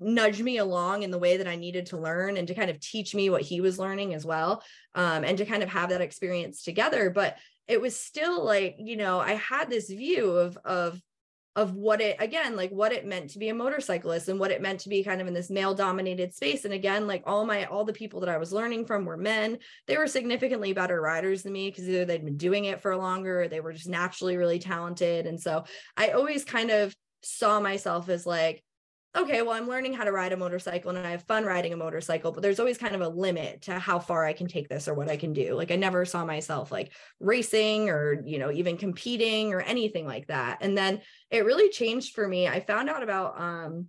nudge 0.00 0.42
me 0.42 0.58
along 0.58 1.02
in 1.02 1.10
the 1.10 1.18
way 1.18 1.36
that 1.36 1.48
I 1.48 1.56
needed 1.56 1.86
to 1.86 1.98
learn 1.98 2.36
and 2.36 2.48
to 2.48 2.54
kind 2.54 2.70
of 2.70 2.80
teach 2.80 3.14
me 3.14 3.30
what 3.30 3.42
he 3.42 3.60
was 3.60 3.78
learning 3.78 4.14
as 4.14 4.24
well. 4.24 4.62
Um, 4.94 5.24
and 5.24 5.38
to 5.38 5.44
kind 5.44 5.62
of 5.62 5.68
have 5.70 5.90
that 5.90 6.00
experience 6.00 6.62
together. 6.62 7.10
But 7.10 7.36
it 7.68 7.80
was 7.80 7.98
still 7.98 8.44
like, 8.44 8.76
you 8.78 8.96
know, 8.96 9.20
I 9.20 9.34
had 9.34 9.70
this 9.70 9.88
view 9.88 10.30
of, 10.30 10.58
of, 10.64 11.00
of 11.56 11.72
what 11.72 12.00
it 12.00 12.16
again 12.18 12.56
like 12.56 12.70
what 12.70 12.92
it 12.92 13.06
meant 13.06 13.30
to 13.30 13.38
be 13.38 13.48
a 13.48 13.54
motorcyclist 13.54 14.28
and 14.28 14.40
what 14.40 14.50
it 14.50 14.60
meant 14.60 14.80
to 14.80 14.88
be 14.88 15.04
kind 15.04 15.20
of 15.20 15.28
in 15.28 15.34
this 15.34 15.50
male 15.50 15.72
dominated 15.72 16.34
space 16.34 16.64
and 16.64 16.74
again 16.74 17.06
like 17.06 17.22
all 17.26 17.46
my 17.46 17.64
all 17.66 17.84
the 17.84 17.92
people 17.92 18.18
that 18.18 18.28
i 18.28 18.36
was 18.36 18.52
learning 18.52 18.84
from 18.84 19.04
were 19.04 19.16
men 19.16 19.56
they 19.86 19.96
were 19.96 20.08
significantly 20.08 20.72
better 20.72 21.00
riders 21.00 21.42
than 21.42 21.52
me 21.52 21.70
because 21.70 21.88
either 21.88 22.04
they'd 22.04 22.24
been 22.24 22.36
doing 22.36 22.64
it 22.64 22.82
for 22.82 22.96
longer 22.96 23.42
or 23.42 23.48
they 23.48 23.60
were 23.60 23.72
just 23.72 23.88
naturally 23.88 24.36
really 24.36 24.58
talented 24.58 25.26
and 25.26 25.40
so 25.40 25.64
i 25.96 26.08
always 26.08 26.44
kind 26.44 26.70
of 26.70 26.94
saw 27.22 27.60
myself 27.60 28.08
as 28.08 28.26
like 28.26 28.62
okay, 29.16 29.42
well, 29.42 29.52
I'm 29.52 29.68
learning 29.68 29.94
how 29.94 30.04
to 30.04 30.12
ride 30.12 30.32
a 30.32 30.36
motorcycle 30.36 30.90
and 30.90 30.98
I 30.98 31.10
have 31.10 31.22
fun 31.22 31.44
riding 31.44 31.72
a 31.72 31.76
motorcycle, 31.76 32.32
but 32.32 32.42
there's 32.42 32.58
always 32.58 32.78
kind 32.78 32.94
of 32.94 33.00
a 33.00 33.08
limit 33.08 33.62
to 33.62 33.78
how 33.78 33.98
far 34.00 34.24
I 34.24 34.32
can 34.32 34.48
take 34.48 34.68
this 34.68 34.88
or 34.88 34.94
what 34.94 35.08
I 35.08 35.16
can 35.16 35.32
do. 35.32 35.54
Like 35.54 35.70
I 35.70 35.76
never 35.76 36.04
saw 36.04 36.24
myself 36.24 36.72
like 36.72 36.92
racing 37.20 37.90
or, 37.90 38.22
you 38.24 38.38
know, 38.38 38.50
even 38.50 38.76
competing 38.76 39.52
or 39.52 39.60
anything 39.60 40.06
like 40.06 40.26
that. 40.26 40.58
And 40.62 40.76
then 40.76 41.00
it 41.30 41.44
really 41.44 41.70
changed 41.70 42.14
for 42.14 42.26
me. 42.26 42.48
I 42.48 42.60
found 42.60 42.90
out 42.90 43.02
about 43.02 43.40
um 43.40 43.86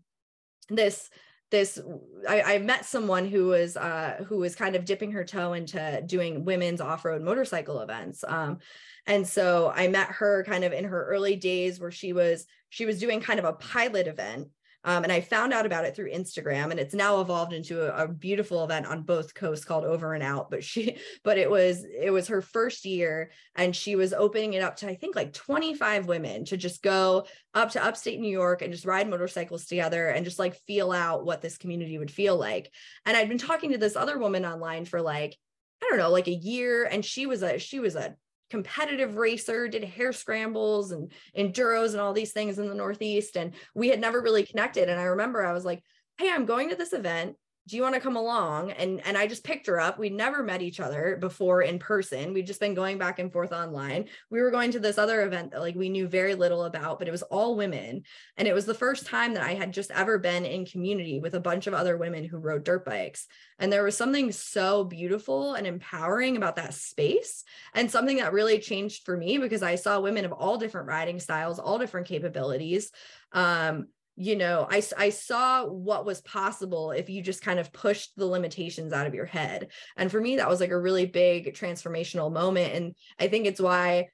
this 0.70 1.10
this 1.52 1.80
I, 2.28 2.42
I 2.42 2.58
met 2.60 2.86
someone 2.86 3.28
who 3.28 3.48
was 3.48 3.78
uh 3.78 4.24
who 4.28 4.38
was 4.38 4.56
kind 4.56 4.76
of 4.76 4.86
dipping 4.86 5.12
her 5.14 5.24
toe 5.24 5.54
into 5.54 6.04
doing 6.06 6.46
women's 6.46 6.82
off-road 6.82 7.24
motorcycle 7.24 7.80
events. 7.80 8.24
Um 8.28 8.60
and 9.08 9.28
so 9.28 9.72
I 9.74 9.88
met 9.88 10.08
her 10.10 10.44
kind 10.44 10.64
of 10.64 10.74
in 10.74 10.86
her 10.86 11.06
early 11.08 11.36
days 11.36 11.80
where 11.80 11.92
she 11.92 12.14
was 12.14 12.46
she 12.70 12.86
was 12.86 13.00
doing 13.00 13.22
kind 13.22 13.40
of 13.40 13.46
a 13.46 13.54
pilot 13.54 14.08
event 14.08 14.50
um, 14.86 15.04
and 15.04 15.12
I 15.12 15.20
found 15.20 15.52
out 15.52 15.66
about 15.66 15.84
it 15.84 15.96
through 15.96 16.12
Instagram, 16.12 16.70
and 16.70 16.80
it's 16.80 16.94
now 16.94 17.20
evolved 17.20 17.54
into 17.54 17.82
a, 17.82 18.04
a, 18.04 18.08
beautiful 18.08 18.64
event 18.64 18.86
on 18.86 19.02
both 19.02 19.34
coasts 19.34 19.66
called 19.66 19.84
Over 19.84 20.14
and 20.14 20.24
Out. 20.24 20.52
But 20.52 20.64
she, 20.64 20.98
but 21.24 21.40
it 21.40 21.50
was 21.50 21.84
it 21.84 22.12
was 22.12 22.28
her 22.28 22.42
first 22.42 22.86
year, 22.86 23.32
and 23.56 23.76
she 23.76 23.96
was 23.96 24.14
opening 24.14 24.54
it 24.54 24.62
up 24.62 24.76
to 24.78 24.88
I 24.88 24.96
think 24.96 25.16
like 25.16 25.34
25 25.34 26.06
women 26.06 26.46
to 26.46 26.58
just 26.58 26.84
go 26.84 27.26
up 27.56 27.72
to 27.72 27.84
upstate 27.84 28.20
New 28.20 28.30
York 28.30 28.62
and 28.62 28.72
just 28.72 28.86
ride 28.86 29.10
motorcycles 29.10 29.66
together 29.66 30.10
and 30.10 30.24
just 30.24 30.38
like 30.38 30.56
feel 30.68 30.92
out 30.92 31.26
what 31.26 31.42
this 31.42 31.58
community 31.58 31.98
would 31.98 32.12
feel 32.12 32.38
like. 32.38 32.72
And 33.08 33.18
I'd 33.18 33.30
been 33.30 33.40
talking 33.40 33.72
to 33.72 33.80
this 33.80 33.96
other 33.96 34.20
woman 34.20 34.46
online 34.46 34.86
for 34.86 35.02
like 35.02 35.36
I 35.84 35.88
don't 35.90 35.98
know, 35.98 36.12
like 36.12 36.28
a 36.28 36.32
year, 36.32 36.86
and 36.86 37.04
she 37.04 37.26
was 37.26 37.42
a 37.42 37.58
she 37.58 37.80
was 37.80 37.96
a 37.96 38.16
competitive 38.56 39.18
racer, 39.18 39.68
did 39.68 39.84
hare 39.84 40.14
scrambles 40.14 40.92
and 40.92 41.12
enduros 41.38 41.92
and 41.92 42.00
all 42.00 42.14
these 42.14 42.32
things 42.32 42.58
in 42.58 42.70
the 42.70 42.74
Northeast. 42.74 43.36
And 43.36 43.54
we 43.74 43.90
had 43.90 44.00
never 44.00 44.22
really 44.22 44.46
connected. 44.46 44.88
And 44.88 44.98
I 44.98 45.04
remember 45.04 45.46
I 45.46 45.52
was 45.52 45.66
like, 45.66 45.84
Hey, 46.18 46.32
I'm 46.32 46.46
going 46.46 46.70
to 46.70 46.78
this 46.78 46.94
event 46.94 47.36
do 47.68 47.76
you 47.76 47.82
want 47.82 47.96
to 47.96 48.02
come 48.02 48.16
along? 48.16 48.72
And 48.72 49.02
and 49.06 49.18
i 49.18 49.26
just 49.26 49.44
picked 49.44 49.66
her 49.66 49.80
up. 49.80 49.98
We 49.98 50.10
never 50.10 50.44
met 50.44 50.62
each 50.62 50.80
other 50.80 51.18
before 51.20 51.64
in 51.64 51.80
person. 51.80 52.34
We'd 52.34 52.46
just 52.46 52.60
been 52.60 52.76
going 52.76 53.00
back 53.00 53.18
and 53.18 53.32
forth 53.32 53.52
online. 53.52 54.06
We 54.30 54.42
were 54.42 54.52
going 54.52 54.72
to 54.72 54.80
this 54.80 55.00
other 55.00 55.24
event 55.24 55.52
that 55.52 55.62
like 55.62 55.76
we 55.76 55.90
knew 55.90 56.08
very 56.08 56.36
little 56.36 56.64
about 56.64 57.00
but 57.00 57.08
it 57.08 57.12
was 57.12 57.24
all 57.24 57.56
women. 57.56 58.04
And 58.38 58.48
it 58.48 58.54
was 58.54 58.66
the 58.66 58.74
first 58.74 59.08
time 59.08 59.34
that 59.34 59.44
i 59.44 59.54
had 59.54 59.74
just 59.74 59.90
ever 59.92 60.20
been 60.20 60.46
in 60.46 60.66
community 60.66 61.20
with 61.20 61.34
a 61.34 61.40
bunch 61.40 61.66
of 61.66 61.74
other 61.74 61.98
women 61.98 62.24
who 62.24 62.38
rode 62.38 62.64
dirt 62.64 62.86
bikes. 62.86 63.28
And 63.58 63.72
there 63.74 63.84
was 63.84 63.98
something 63.98 64.32
so 64.32 64.84
beautiful 64.84 65.56
and 65.56 65.66
empowering 65.66 66.38
about 66.38 66.58
that 66.58 66.74
space 66.74 67.44
and 67.74 67.90
something 67.90 68.18
that 68.18 68.34
really 68.34 68.60
changed 68.60 69.06
for 69.06 69.18
me 69.18 69.38
because 69.38 69.64
i 69.64 69.76
saw 69.76 70.00
women 70.00 70.26
of 70.26 70.32
all 70.32 70.58
different 70.58 70.88
riding 70.88 71.20
styles 71.20 71.58
all 71.58 71.80
different 71.80 72.08
capabilities. 72.08 72.92
Um, 73.32 73.88
you 74.16 74.36
know 74.36 74.68
I, 74.70 74.82
I 74.98 75.10
saw 75.10 75.66
what 75.66 76.06
was 76.06 76.22
possible 76.22 76.92
if 76.92 77.10
you 77.10 77.22
just 77.22 77.42
kind 77.42 77.60
of 77.60 77.74
pushed 77.74 78.16
the 78.16 78.26
limitations 78.26 78.94
out 78.94 79.08
of 79.08 79.14
your 79.14 79.26
head 79.26 79.70
and 79.98 80.10
for 80.10 80.22
me 80.22 80.38
that 80.38 80.50
was 80.50 80.62
like 80.62 80.72
a 80.72 80.80
really 80.80 81.06
big 81.06 81.54
transformational 81.54 82.32
moment 82.32 82.74
and 82.74 82.96
i 83.20 83.28
think 83.28 83.46
it's 83.46 83.60
why 83.60 84.08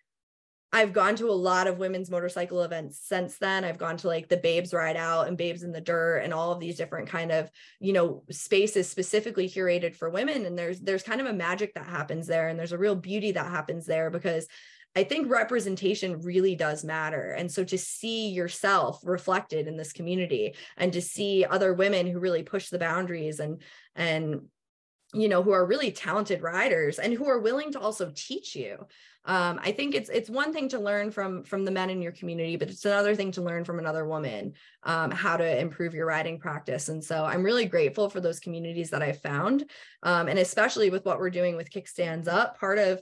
I've 0.73 0.93
gone 0.93 1.17
to 1.17 1.29
a 1.29 1.33
lot 1.33 1.67
of 1.67 1.79
women's 1.79 2.09
motorcycle 2.09 2.63
events 2.63 2.99
since 3.03 3.37
then. 3.37 3.65
I've 3.65 3.77
gone 3.77 3.97
to 3.97 4.07
like 4.07 4.29
the 4.29 4.37
Babes 4.37 4.73
Ride 4.73 4.95
Out 4.95 5.27
and 5.27 5.37
Babes 5.37 5.63
in 5.63 5.73
the 5.73 5.81
Dirt 5.81 6.19
and 6.19 6.33
all 6.33 6.53
of 6.53 6.61
these 6.61 6.77
different 6.77 7.09
kind 7.09 7.31
of, 7.31 7.49
you 7.81 7.91
know, 7.91 8.23
spaces 8.31 8.89
specifically 8.89 9.49
curated 9.49 9.95
for 9.95 10.09
women. 10.09 10.45
And 10.45 10.57
there's 10.57 10.79
there's 10.79 11.03
kind 11.03 11.19
of 11.19 11.27
a 11.27 11.33
magic 11.33 11.73
that 11.73 11.85
happens 11.85 12.25
there. 12.25 12.47
And 12.47 12.57
there's 12.57 12.71
a 12.71 12.77
real 12.77 12.95
beauty 12.95 13.33
that 13.33 13.51
happens 13.51 13.85
there 13.85 14.09
because 14.09 14.47
I 14.95 15.03
think 15.03 15.31
representation 15.31 16.21
really 16.21 16.55
does 16.55 16.83
matter. 16.83 17.31
And 17.31 17.49
so 17.49 17.63
to 17.63 17.77
see 17.77 18.29
yourself 18.29 18.99
reflected 19.03 19.67
in 19.67 19.77
this 19.77 19.93
community 19.93 20.55
and 20.77 20.91
to 20.93 21.01
see 21.01 21.45
other 21.45 21.73
women 21.73 22.07
who 22.07 22.19
really 22.19 22.43
push 22.43 22.69
the 22.69 22.79
boundaries 22.79 23.39
and 23.39 23.61
and 23.95 24.41
you 25.13 25.27
know 25.27 25.43
who 25.43 25.51
are 25.51 25.65
really 25.65 25.91
talented 25.91 26.41
riders 26.41 26.97
and 26.97 27.13
who 27.13 27.27
are 27.27 27.39
willing 27.39 27.71
to 27.71 27.79
also 27.79 28.11
teach 28.15 28.55
you 28.55 28.77
um, 29.25 29.59
i 29.61 29.71
think 29.71 29.93
it's 29.93 30.09
it's 30.09 30.29
one 30.29 30.53
thing 30.53 30.69
to 30.69 30.79
learn 30.79 31.11
from 31.11 31.43
from 31.43 31.65
the 31.65 31.71
men 31.71 31.89
in 31.89 32.01
your 32.01 32.13
community 32.13 32.55
but 32.55 32.69
it's 32.69 32.85
another 32.85 33.13
thing 33.13 33.29
to 33.29 33.41
learn 33.41 33.65
from 33.65 33.77
another 33.77 34.05
woman 34.05 34.53
um, 34.83 35.11
how 35.11 35.35
to 35.35 35.59
improve 35.59 35.93
your 35.93 36.05
riding 36.05 36.39
practice 36.39 36.87
and 36.87 37.03
so 37.03 37.25
i'm 37.25 37.43
really 37.43 37.65
grateful 37.65 38.09
for 38.09 38.21
those 38.21 38.39
communities 38.39 38.89
that 38.89 39.01
i 39.01 39.11
found 39.11 39.69
um, 40.03 40.29
and 40.29 40.39
especially 40.39 40.89
with 40.89 41.03
what 41.05 41.19
we're 41.19 41.29
doing 41.29 41.57
with 41.57 41.69
kickstands 41.69 42.29
up 42.29 42.57
part 42.57 42.79
of 42.79 43.01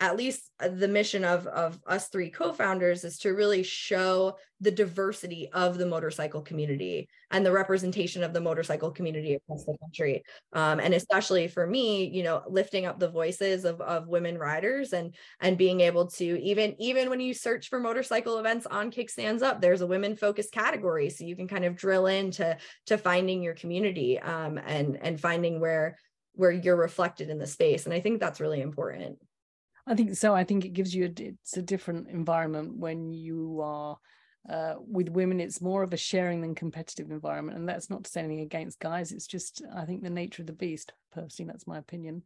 at 0.00 0.16
least 0.16 0.50
uh, 0.60 0.68
the 0.68 0.88
mission 0.88 1.24
of 1.24 1.46
of 1.46 1.78
us 1.86 2.08
three 2.08 2.30
co-founders 2.30 3.04
is 3.04 3.18
to 3.18 3.30
really 3.30 3.62
show 3.62 4.36
the 4.58 4.70
diversity 4.70 5.48
of 5.52 5.76
the 5.78 5.86
motorcycle 5.86 6.40
community 6.40 7.08
and 7.30 7.44
the 7.44 7.52
representation 7.52 8.22
of 8.22 8.32
the 8.32 8.40
motorcycle 8.40 8.90
community 8.90 9.34
across 9.34 9.64
the 9.64 9.76
country. 9.78 10.22
Um, 10.54 10.80
and 10.80 10.94
especially 10.94 11.48
for 11.48 11.66
me 11.66 12.06
you 12.08 12.22
know 12.22 12.42
lifting 12.48 12.86
up 12.86 12.98
the 12.98 13.10
voices 13.10 13.64
of, 13.64 13.80
of 13.82 14.08
women 14.08 14.38
riders 14.38 14.94
and 14.94 15.14
and 15.40 15.58
being 15.58 15.80
able 15.80 16.06
to 16.12 16.42
even 16.42 16.74
even 16.78 17.10
when 17.10 17.20
you 17.20 17.34
search 17.34 17.68
for 17.68 17.78
motorcycle 17.78 18.38
events 18.38 18.66
on 18.66 18.90
kickstands 18.90 19.42
up 19.42 19.60
there's 19.60 19.82
a 19.82 19.86
women 19.86 20.16
focused 20.16 20.52
category. 20.52 21.10
So 21.10 21.24
you 21.24 21.36
can 21.36 21.46
kind 21.46 21.66
of 21.66 21.76
drill 21.76 22.06
into 22.06 22.56
to 22.86 22.98
finding 22.98 23.42
your 23.42 23.54
community 23.54 24.18
um, 24.18 24.58
and 24.58 24.98
and 25.02 25.20
finding 25.20 25.60
where 25.60 25.98
where 26.34 26.52
you're 26.52 26.76
reflected 26.76 27.28
in 27.28 27.38
the 27.38 27.46
space. 27.46 27.84
And 27.84 27.92
i 27.92 28.00
think 28.00 28.18
that's 28.18 28.40
really 28.40 28.62
important 28.62 29.18
I 29.90 29.96
think 29.96 30.14
so. 30.14 30.34
I 30.36 30.44
think 30.44 30.64
it 30.64 30.72
gives 30.72 30.94
you 30.94 31.06
a, 31.06 31.22
it's 31.22 31.56
a 31.56 31.62
different 31.62 32.08
environment 32.08 32.76
when 32.76 33.12
you 33.12 33.60
are 33.60 33.98
uh, 34.48 34.74
with 34.78 35.08
women. 35.08 35.40
It's 35.40 35.60
more 35.60 35.82
of 35.82 35.92
a 35.92 35.96
sharing 35.96 36.40
than 36.40 36.54
competitive 36.54 37.10
environment, 37.10 37.58
and 37.58 37.68
that's 37.68 37.90
not 37.90 38.04
to 38.04 38.10
say 38.10 38.20
anything 38.20 38.44
against 38.44 38.78
guys. 38.78 39.10
It's 39.10 39.26
just 39.26 39.62
I 39.74 39.84
think 39.84 40.04
the 40.04 40.08
nature 40.10 40.42
of 40.42 40.46
the 40.46 40.52
beast. 40.52 40.92
Personally, 41.12 41.50
that's 41.50 41.66
my 41.66 41.76
opinion. 41.76 42.22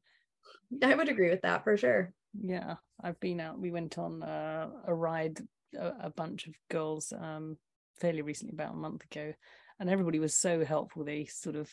I 0.82 0.94
would 0.94 1.08
agree 1.08 1.30
with 1.30 1.40
that 1.40 1.64
for 1.64 1.74
sure. 1.78 2.12
Yeah, 2.38 2.74
I've 3.02 3.18
been 3.20 3.40
out. 3.40 3.58
We 3.58 3.70
went 3.70 3.96
on 3.96 4.22
uh, 4.22 4.68
a 4.86 4.94
ride, 4.94 5.40
a, 5.74 5.92
a, 6.02 6.10
bunch 6.10 6.46
of 6.46 6.54
girls, 6.68 7.14
um, 7.18 7.56
fairly 7.98 8.20
recently, 8.20 8.52
about 8.52 8.74
a 8.74 8.76
month 8.76 9.04
ago, 9.04 9.32
and 9.80 9.88
everybody 9.88 10.18
was 10.18 10.36
so 10.36 10.66
helpful. 10.66 11.02
They 11.02 11.24
sort 11.24 11.56
of 11.56 11.70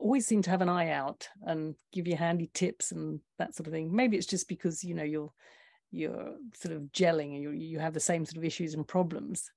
always 0.00 0.26
seem 0.26 0.42
to 0.42 0.50
have 0.50 0.62
an 0.62 0.68
eye 0.68 0.90
out 0.90 1.28
and 1.42 1.74
give 1.92 2.08
you 2.08 2.16
handy 2.16 2.50
tips 2.52 2.90
and 2.92 3.20
that 3.38 3.54
sort 3.54 3.66
of 3.66 3.72
thing. 3.72 3.94
Maybe 3.94 4.16
it's 4.16 4.26
just 4.26 4.48
because 4.48 4.82
you 4.82 4.94
know 4.94 5.04
you're 5.04 5.32
you're 5.92 6.34
sort 6.54 6.74
of 6.74 6.82
gelling 6.92 7.34
and 7.34 7.42
you 7.42 7.50
you 7.50 7.78
have 7.78 7.94
the 7.94 8.00
same 8.00 8.24
sort 8.24 8.38
of 8.38 8.44
issues 8.44 8.74
and 8.74 8.86
problems. 8.86 9.50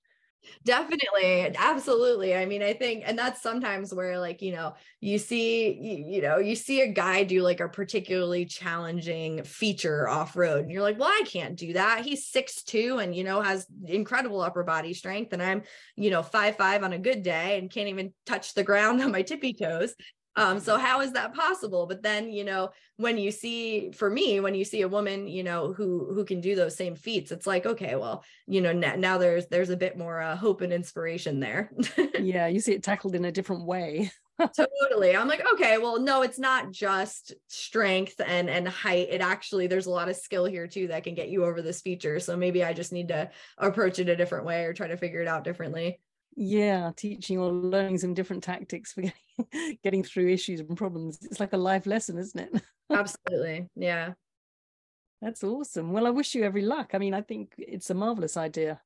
Definitely, 0.65 1.55
absolutely. 1.57 2.35
I 2.35 2.45
mean, 2.45 2.61
I 2.61 2.73
think, 2.73 3.03
and 3.05 3.17
that's 3.17 3.41
sometimes 3.41 3.93
where, 3.93 4.19
like, 4.19 4.41
you 4.41 4.51
know, 4.51 4.73
you 4.99 5.17
see, 5.17 5.73
you, 5.73 6.15
you 6.15 6.21
know, 6.21 6.37
you 6.37 6.55
see 6.55 6.81
a 6.81 6.91
guy 6.91 7.23
do 7.23 7.41
like 7.41 7.61
a 7.61 7.69
particularly 7.69 8.43
challenging 8.45 9.43
feature 9.43 10.07
off 10.07 10.35
road, 10.35 10.63
and 10.63 10.71
you're 10.71 10.81
like, 10.81 10.99
well, 10.99 11.07
I 11.07 11.23
can't 11.25 11.57
do 11.57 11.73
that. 11.73 12.03
He's 12.03 12.27
six 12.27 12.63
two, 12.63 12.97
and 12.99 13.15
you 13.15 13.23
know, 13.23 13.41
has 13.41 13.65
incredible 13.85 14.41
upper 14.41 14.63
body 14.63 14.93
strength, 14.93 15.31
and 15.31 15.41
I'm, 15.41 15.63
you 15.95 16.09
know, 16.09 16.21
five 16.21 16.57
five 16.57 16.83
on 16.83 16.91
a 16.91 16.99
good 16.99 17.23
day, 17.23 17.57
and 17.57 17.71
can't 17.71 17.87
even 17.87 18.13
touch 18.25 18.53
the 18.53 18.63
ground 18.63 19.01
on 19.01 19.11
my 19.11 19.21
tippy 19.21 19.53
toes 19.53 19.95
um 20.35 20.59
so 20.59 20.77
how 20.77 21.01
is 21.01 21.13
that 21.13 21.33
possible? 21.33 21.85
But 21.85 22.01
then 22.01 22.31
you 22.31 22.43
know 22.43 22.71
when 22.97 23.17
you 23.17 23.31
see 23.31 23.91
for 23.91 24.09
me 24.09 24.39
when 24.39 24.55
you 24.55 24.65
see 24.65 24.81
a 24.81 24.87
woman 24.87 25.27
you 25.27 25.43
know 25.43 25.73
who 25.73 26.13
who 26.13 26.25
can 26.25 26.41
do 26.41 26.55
those 26.55 26.75
same 26.75 26.95
feats 26.95 27.31
it's 27.31 27.47
like 27.47 27.65
okay 27.65 27.95
well 27.95 28.23
you 28.47 28.61
know 28.61 28.71
now, 28.71 28.95
now 28.95 29.17
there's 29.17 29.47
there's 29.47 29.69
a 29.69 29.77
bit 29.77 29.97
more 29.97 30.21
uh, 30.21 30.35
hope 30.35 30.61
and 30.61 30.73
inspiration 30.73 31.39
there. 31.39 31.71
Yeah 32.19 32.47
you 32.47 32.59
see 32.59 32.73
it 32.73 32.83
tackled 32.83 33.15
in 33.15 33.25
a 33.25 33.31
different 33.31 33.65
way. 33.65 34.11
Totally. 34.39 35.15
I'm 35.15 35.27
like 35.27 35.43
okay 35.53 35.77
well 35.77 35.99
no 35.99 36.21
it's 36.21 36.39
not 36.39 36.71
just 36.71 37.33
strength 37.47 38.19
and 38.25 38.49
and 38.49 38.67
height. 38.67 39.09
It 39.11 39.21
actually 39.21 39.67
there's 39.67 39.87
a 39.87 39.91
lot 39.91 40.09
of 40.09 40.15
skill 40.15 40.45
here 40.45 40.67
too 40.67 40.87
that 40.87 41.03
can 41.03 41.15
get 41.15 41.29
you 41.29 41.45
over 41.45 41.61
this 41.61 41.81
feature. 41.81 42.19
So 42.19 42.35
maybe 42.37 42.63
i 42.63 42.73
just 42.73 42.93
need 42.93 43.09
to 43.09 43.29
approach 43.57 43.99
it 43.99 44.09
a 44.09 44.15
different 44.15 44.45
way 44.45 44.65
or 44.65 44.73
try 44.73 44.87
to 44.87 44.97
figure 44.97 45.21
it 45.21 45.27
out 45.27 45.43
differently 45.43 45.99
yeah 46.35 46.91
teaching 46.95 47.37
or 47.37 47.51
learning 47.51 47.97
some 47.97 48.13
different 48.13 48.43
tactics 48.43 48.93
for 48.93 49.01
getting, 49.01 49.77
getting 49.83 50.03
through 50.03 50.29
issues 50.29 50.59
and 50.59 50.77
problems. 50.77 51.19
It's 51.21 51.39
like 51.39 51.53
a 51.53 51.57
life 51.57 51.85
lesson 51.85 52.17
isn't 52.17 52.39
it? 52.39 52.61
Absolutely 52.91 53.67
yeah. 53.75 54.13
That's 55.21 55.43
awesome. 55.43 55.91
Well 55.91 56.07
i 56.07 56.11
wish 56.11 56.35
you 56.35 56.43
every 56.43 56.63
luck. 56.63 56.91
I 56.93 56.97
mean 56.97 57.13
i 57.13 57.21
think 57.21 57.53
it's 57.57 57.89
a 57.89 57.95
marvelous 57.95 58.37
idea. 58.37 58.81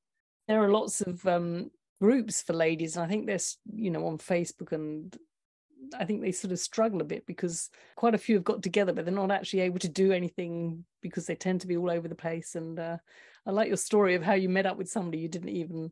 There 0.47 0.63
are 0.63 0.71
lots 0.71 1.01
of 1.01 1.25
um, 1.27 1.71
groups 1.99 2.41
for 2.41 2.53
ladies 2.53 2.95
and 2.95 3.03
i 3.03 3.07
think 3.07 3.25
there's 3.25 3.57
you 3.73 3.89
know 3.89 4.05
on 4.05 4.17
facebook 4.17 4.71
and 4.71 5.17
i 5.97 6.05
think 6.05 6.21
they 6.21 6.31
sort 6.31 6.51
of 6.51 6.59
struggle 6.59 7.01
a 7.01 7.05
bit 7.05 7.25
because 7.25 7.69
quite 7.95 8.13
a 8.13 8.17
few 8.19 8.35
have 8.35 8.43
got 8.43 8.61
together 8.61 8.93
but 8.93 9.05
they're 9.05 9.13
not 9.13 9.31
actually 9.31 9.61
able 9.61 9.79
to 9.79 9.89
do 9.89 10.11
anything 10.11 10.83
because 11.01 11.25
they 11.25 11.35
tend 11.35 11.61
to 11.61 11.67
be 11.67 11.77
all 11.77 11.89
over 11.89 12.07
the 12.07 12.15
place. 12.15 12.55
And 12.55 12.79
uh, 12.79 12.97
i 13.45 13.51
like 13.51 13.67
your 13.67 13.77
story 13.77 14.15
of 14.15 14.23
how 14.23 14.33
you 14.33 14.49
met 14.49 14.65
up 14.65 14.77
with 14.77 14.89
somebody 14.89 15.19
you 15.19 15.29
didn't 15.29 15.49
even 15.49 15.91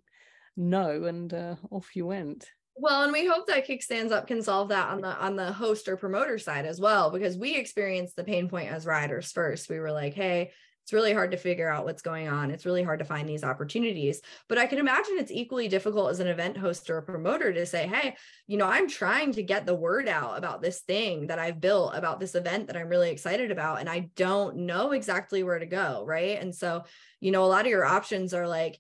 no 0.57 1.03
and 1.03 1.33
uh, 1.33 1.55
off 1.71 1.95
you 1.95 2.07
went. 2.07 2.49
Well 2.77 3.03
and 3.03 3.13
we 3.13 3.25
hope 3.25 3.47
that 3.47 3.67
kickstands 3.67 4.11
up 4.11 4.27
can 4.27 4.41
solve 4.41 4.69
that 4.69 4.89
on 4.89 5.01
the 5.01 5.15
on 5.15 5.35
the 5.35 5.53
host 5.53 5.87
or 5.87 5.95
promoter 5.95 6.37
side 6.37 6.65
as 6.65 6.79
well 6.79 7.09
because 7.09 7.37
we 7.37 7.55
experienced 7.55 8.15
the 8.17 8.23
pain 8.23 8.49
point 8.49 8.71
as 8.71 8.85
riders 8.85 9.31
first. 9.31 9.69
We 9.69 9.79
were 9.79 9.91
like 9.91 10.13
hey 10.13 10.51
it's 10.85 10.93
really 10.93 11.13
hard 11.13 11.31
to 11.31 11.37
figure 11.37 11.67
out 11.67 11.85
what's 11.85 12.03
going 12.03 12.27
on. 12.27 12.51
It's 12.51 12.63
really 12.67 12.83
hard 12.83 12.99
to 12.99 13.05
find 13.05 13.27
these 13.27 13.43
opportunities. 13.43 14.21
But 14.47 14.59
i 14.59 14.67
can 14.67 14.77
imagine 14.77 15.15
it's 15.17 15.31
equally 15.31 15.67
difficult 15.67 16.11
as 16.11 16.19
an 16.19 16.27
event 16.27 16.57
host 16.57 16.89
or 16.91 16.99
a 16.99 17.03
promoter 17.03 17.51
to 17.51 17.65
say 17.65 17.87
hey 17.87 18.15
you 18.45 18.57
know 18.57 18.67
i'm 18.67 18.87
trying 18.87 19.31
to 19.33 19.43
get 19.43 19.65
the 19.65 19.73
word 19.73 20.07
out 20.07 20.37
about 20.37 20.61
this 20.61 20.81
thing 20.81 21.27
that 21.27 21.39
i've 21.39 21.59
built 21.59 21.95
about 21.95 22.19
this 22.19 22.35
event 22.35 22.67
that 22.67 22.77
i'm 22.77 22.87
really 22.87 23.09
excited 23.09 23.49
about 23.51 23.79
and 23.79 23.89
i 23.89 24.09
don't 24.15 24.57
know 24.57 24.91
exactly 24.91 25.41
where 25.43 25.59
to 25.59 25.65
go 25.65 26.03
right? 26.05 26.39
And 26.39 26.53
so 26.53 26.83
you 27.19 27.31
know 27.31 27.43
a 27.43 27.47
lot 27.47 27.65
of 27.65 27.71
your 27.71 27.85
options 27.85 28.33
are 28.33 28.47
like 28.47 28.79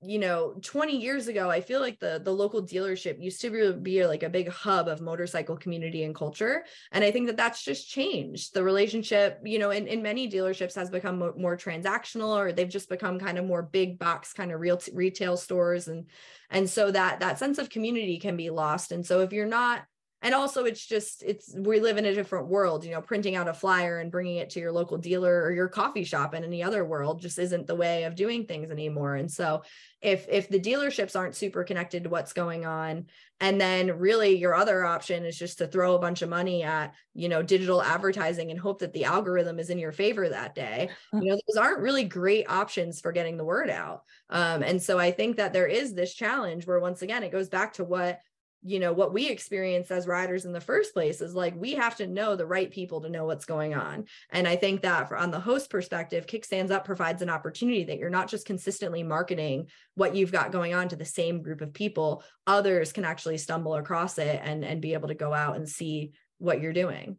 you 0.00 0.18
know 0.20 0.54
20 0.62 0.96
years 0.96 1.26
ago 1.26 1.50
i 1.50 1.60
feel 1.60 1.80
like 1.80 1.98
the 1.98 2.20
the 2.24 2.32
local 2.32 2.62
dealership 2.62 3.20
used 3.20 3.40
to 3.40 3.50
be, 3.50 3.72
be 3.80 4.06
like 4.06 4.22
a 4.22 4.28
big 4.28 4.48
hub 4.48 4.86
of 4.86 5.00
motorcycle 5.00 5.56
community 5.56 6.04
and 6.04 6.14
culture 6.14 6.64
and 6.92 7.02
i 7.02 7.10
think 7.10 7.26
that 7.26 7.36
that's 7.36 7.64
just 7.64 7.88
changed. 7.88 8.54
The 8.54 8.62
relationship 8.62 9.40
you 9.44 9.58
know 9.58 9.70
in, 9.70 9.88
in 9.88 10.00
many 10.00 10.30
dealerships 10.30 10.76
has 10.76 10.88
become 10.88 11.18
more, 11.18 11.34
more 11.36 11.56
transactional 11.56 12.36
or 12.36 12.52
they've 12.52 12.68
just 12.68 12.88
become 12.88 13.18
kind 13.18 13.38
of 13.38 13.44
more 13.44 13.62
big 13.62 13.98
box 13.98 14.32
kind 14.32 14.52
of 14.52 14.60
real 14.60 14.76
t- 14.76 14.92
retail 14.94 15.36
stores 15.36 15.88
and 15.88 16.06
and 16.50 16.70
so 16.70 16.92
that 16.92 17.18
that 17.18 17.38
sense 17.38 17.58
of 17.58 17.68
community 17.68 18.18
can 18.18 18.36
be 18.36 18.50
lost 18.50 18.92
and 18.92 19.04
so 19.04 19.20
if 19.20 19.32
you're 19.32 19.46
not 19.46 19.82
and 20.22 20.34
also 20.34 20.64
it's 20.64 20.84
just 20.84 21.22
it's 21.22 21.54
we 21.56 21.80
live 21.80 21.96
in 21.96 22.04
a 22.04 22.14
different 22.14 22.48
world 22.48 22.84
you 22.84 22.90
know 22.90 23.00
printing 23.00 23.36
out 23.36 23.48
a 23.48 23.54
flyer 23.54 23.98
and 23.98 24.10
bringing 24.10 24.36
it 24.36 24.50
to 24.50 24.60
your 24.60 24.72
local 24.72 24.98
dealer 24.98 25.42
or 25.42 25.52
your 25.52 25.68
coffee 25.68 26.04
shop 26.04 26.34
in 26.34 26.44
any 26.44 26.62
other 26.62 26.84
world 26.84 27.20
just 27.20 27.38
isn't 27.38 27.66
the 27.66 27.74
way 27.74 28.04
of 28.04 28.14
doing 28.14 28.46
things 28.46 28.70
anymore. 28.70 29.14
And 29.14 29.30
so 29.30 29.62
if 30.00 30.26
if 30.28 30.48
the 30.48 30.60
dealerships 30.60 31.16
aren't 31.16 31.34
super 31.34 31.64
connected 31.64 32.04
to 32.04 32.10
what's 32.10 32.32
going 32.32 32.66
on 32.66 33.06
and 33.40 33.60
then 33.60 33.98
really 33.98 34.36
your 34.36 34.54
other 34.54 34.84
option 34.84 35.24
is 35.24 35.38
just 35.38 35.58
to 35.58 35.66
throw 35.66 35.94
a 35.94 35.98
bunch 35.98 36.22
of 36.22 36.28
money 36.28 36.62
at 36.62 36.94
you 37.14 37.28
know 37.28 37.42
digital 37.42 37.82
advertising 37.82 38.50
and 38.50 38.60
hope 38.60 38.78
that 38.78 38.92
the 38.92 39.04
algorithm 39.04 39.58
is 39.58 39.70
in 39.70 39.78
your 39.78 39.92
favor 39.92 40.28
that 40.28 40.54
day 40.54 40.88
you 41.12 41.30
know 41.30 41.40
those 41.48 41.56
aren't 41.56 41.80
really 41.80 42.04
great 42.04 42.48
options 42.48 43.00
for 43.00 43.12
getting 43.12 43.36
the 43.36 43.44
word 43.44 43.70
out. 43.70 44.02
Um, 44.30 44.62
and 44.62 44.80
so 44.80 44.98
i 44.98 45.10
think 45.10 45.36
that 45.36 45.52
there 45.52 45.66
is 45.66 45.94
this 45.94 46.14
challenge 46.14 46.66
where 46.66 46.80
once 46.80 47.02
again 47.02 47.22
it 47.22 47.32
goes 47.32 47.48
back 47.48 47.72
to 47.74 47.84
what 47.84 48.20
you 48.62 48.80
know 48.80 48.92
what 48.92 49.12
we 49.12 49.28
experience 49.28 49.90
as 49.90 50.06
riders 50.06 50.44
in 50.44 50.52
the 50.52 50.60
first 50.60 50.92
place 50.92 51.20
is 51.20 51.34
like 51.34 51.54
we 51.56 51.74
have 51.74 51.96
to 51.96 52.06
know 52.06 52.34
the 52.34 52.46
right 52.46 52.70
people 52.70 53.00
to 53.00 53.08
know 53.08 53.24
what's 53.24 53.44
going 53.44 53.74
on. 53.74 54.04
And 54.30 54.48
i 54.48 54.56
think 54.56 54.82
that 54.82 55.08
for, 55.08 55.16
on 55.16 55.30
the 55.30 55.40
host 55.40 55.70
perspective 55.70 56.26
kickstands 56.26 56.70
up 56.70 56.84
provides 56.84 57.22
an 57.22 57.30
opportunity 57.30 57.84
that 57.84 57.98
you're 57.98 58.10
not 58.10 58.28
just 58.28 58.46
consistently 58.46 59.02
marketing 59.02 59.68
what 59.94 60.14
you've 60.16 60.32
got 60.32 60.52
going 60.52 60.74
on 60.74 60.88
to 60.88 60.96
the 60.96 61.04
same 61.04 61.42
group 61.42 61.60
of 61.60 61.72
people. 61.72 62.24
Others 62.46 62.92
can 62.92 63.04
actually 63.04 63.38
stumble 63.38 63.74
across 63.74 64.18
it 64.18 64.40
and 64.42 64.64
and 64.64 64.82
be 64.82 64.94
able 64.94 65.08
to 65.08 65.14
go 65.14 65.32
out 65.32 65.56
and 65.56 65.68
see 65.68 66.12
what 66.38 66.60
you're 66.60 66.72
doing. 66.72 67.18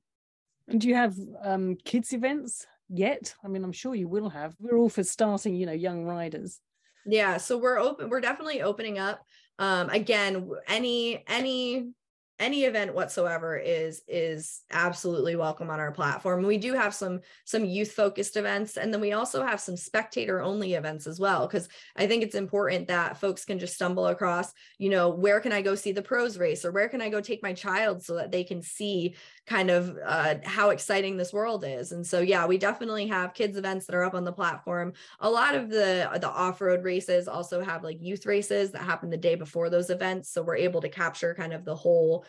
And 0.67 0.81
do 0.81 0.87
you 0.87 0.95
have 0.95 1.15
um, 1.43 1.77
kids 1.83 2.13
events 2.13 2.67
yet? 2.89 3.33
I 3.43 3.47
mean 3.47 3.63
i'm 3.63 3.71
sure 3.71 3.95
you 3.95 4.09
will 4.09 4.29
have. 4.29 4.55
We're 4.59 4.77
all 4.77 4.89
for 4.89 5.03
starting 5.03 5.55
you 5.55 5.65
know 5.65 5.71
young 5.71 6.03
riders. 6.03 6.59
Yeah 7.05 7.37
so 7.37 7.57
we're 7.57 7.79
open 7.79 8.09
we're 8.09 8.19
definitely 8.19 8.61
opening 8.61 8.99
up 8.99 9.21
um, 9.59 9.89
again 9.89 10.49
any 10.67 11.23
any 11.27 11.93
any 12.39 12.63
event 12.63 12.93
whatsoever 12.93 13.57
is 13.57 14.01
is 14.07 14.61
absolutely 14.71 15.35
welcome 15.35 15.69
on 15.69 15.79
our 15.79 15.91
platform. 15.91 16.43
We 16.43 16.57
do 16.57 16.73
have 16.73 16.95
some 16.95 17.19
some 17.43 17.65
youth 17.65 17.91
focused 17.91 18.37
events 18.37 18.77
and 18.77 18.93
then 18.93 19.01
we 19.01 19.11
also 19.11 19.45
have 19.45 19.59
some 19.59 19.75
spectator 19.75 20.41
only 20.41 20.73
events 20.73 21.05
as 21.05 21.19
well 21.19 21.45
because 21.45 21.67
i 21.97 22.07
think 22.07 22.23
it's 22.23 22.35
important 22.35 22.87
that 22.87 23.17
folks 23.17 23.43
can 23.43 23.59
just 23.59 23.75
stumble 23.75 24.07
across 24.07 24.53
you 24.77 24.89
know 24.89 25.09
where 25.09 25.39
can 25.39 25.51
i 25.51 25.61
go 25.61 25.75
see 25.75 25.91
the 25.91 26.01
pros 26.01 26.37
race 26.37 26.63
or 26.63 26.71
where 26.71 26.87
can 26.87 27.01
i 27.01 27.09
go 27.09 27.19
take 27.19 27.43
my 27.43 27.53
child 27.53 28.03
so 28.03 28.15
that 28.15 28.31
they 28.31 28.43
can 28.43 28.61
see 28.61 29.15
kind 29.49 29.71
of 29.71 29.97
uh, 30.05 30.35
how 30.45 30.69
exciting 30.69 31.17
this 31.17 31.33
world 31.33 31.65
is 31.67 31.91
and 31.91 32.05
so 32.05 32.21
yeah 32.21 32.45
we 32.45 32.57
definitely 32.57 33.07
have 33.07 33.33
kids 33.33 33.57
events 33.57 33.87
that 33.87 33.95
are 33.95 34.03
up 34.03 34.13
on 34.13 34.23
the 34.23 34.31
platform 34.31 34.93
a 35.21 35.29
lot 35.29 35.55
of 35.55 35.69
the 35.71 36.07
the 36.21 36.29
off-road 36.29 36.83
races 36.83 37.27
also 37.27 37.61
have 37.61 37.83
like 37.83 37.97
youth 37.99 38.27
races 38.27 38.71
that 38.71 38.83
happen 38.83 39.09
the 39.09 39.17
day 39.17 39.33
before 39.33 39.71
those 39.71 39.89
events 39.89 40.29
so 40.29 40.43
we're 40.43 40.55
able 40.55 40.79
to 40.79 40.87
capture 40.87 41.33
kind 41.33 41.51
of 41.51 41.65
the 41.65 41.75
whole 41.75 42.23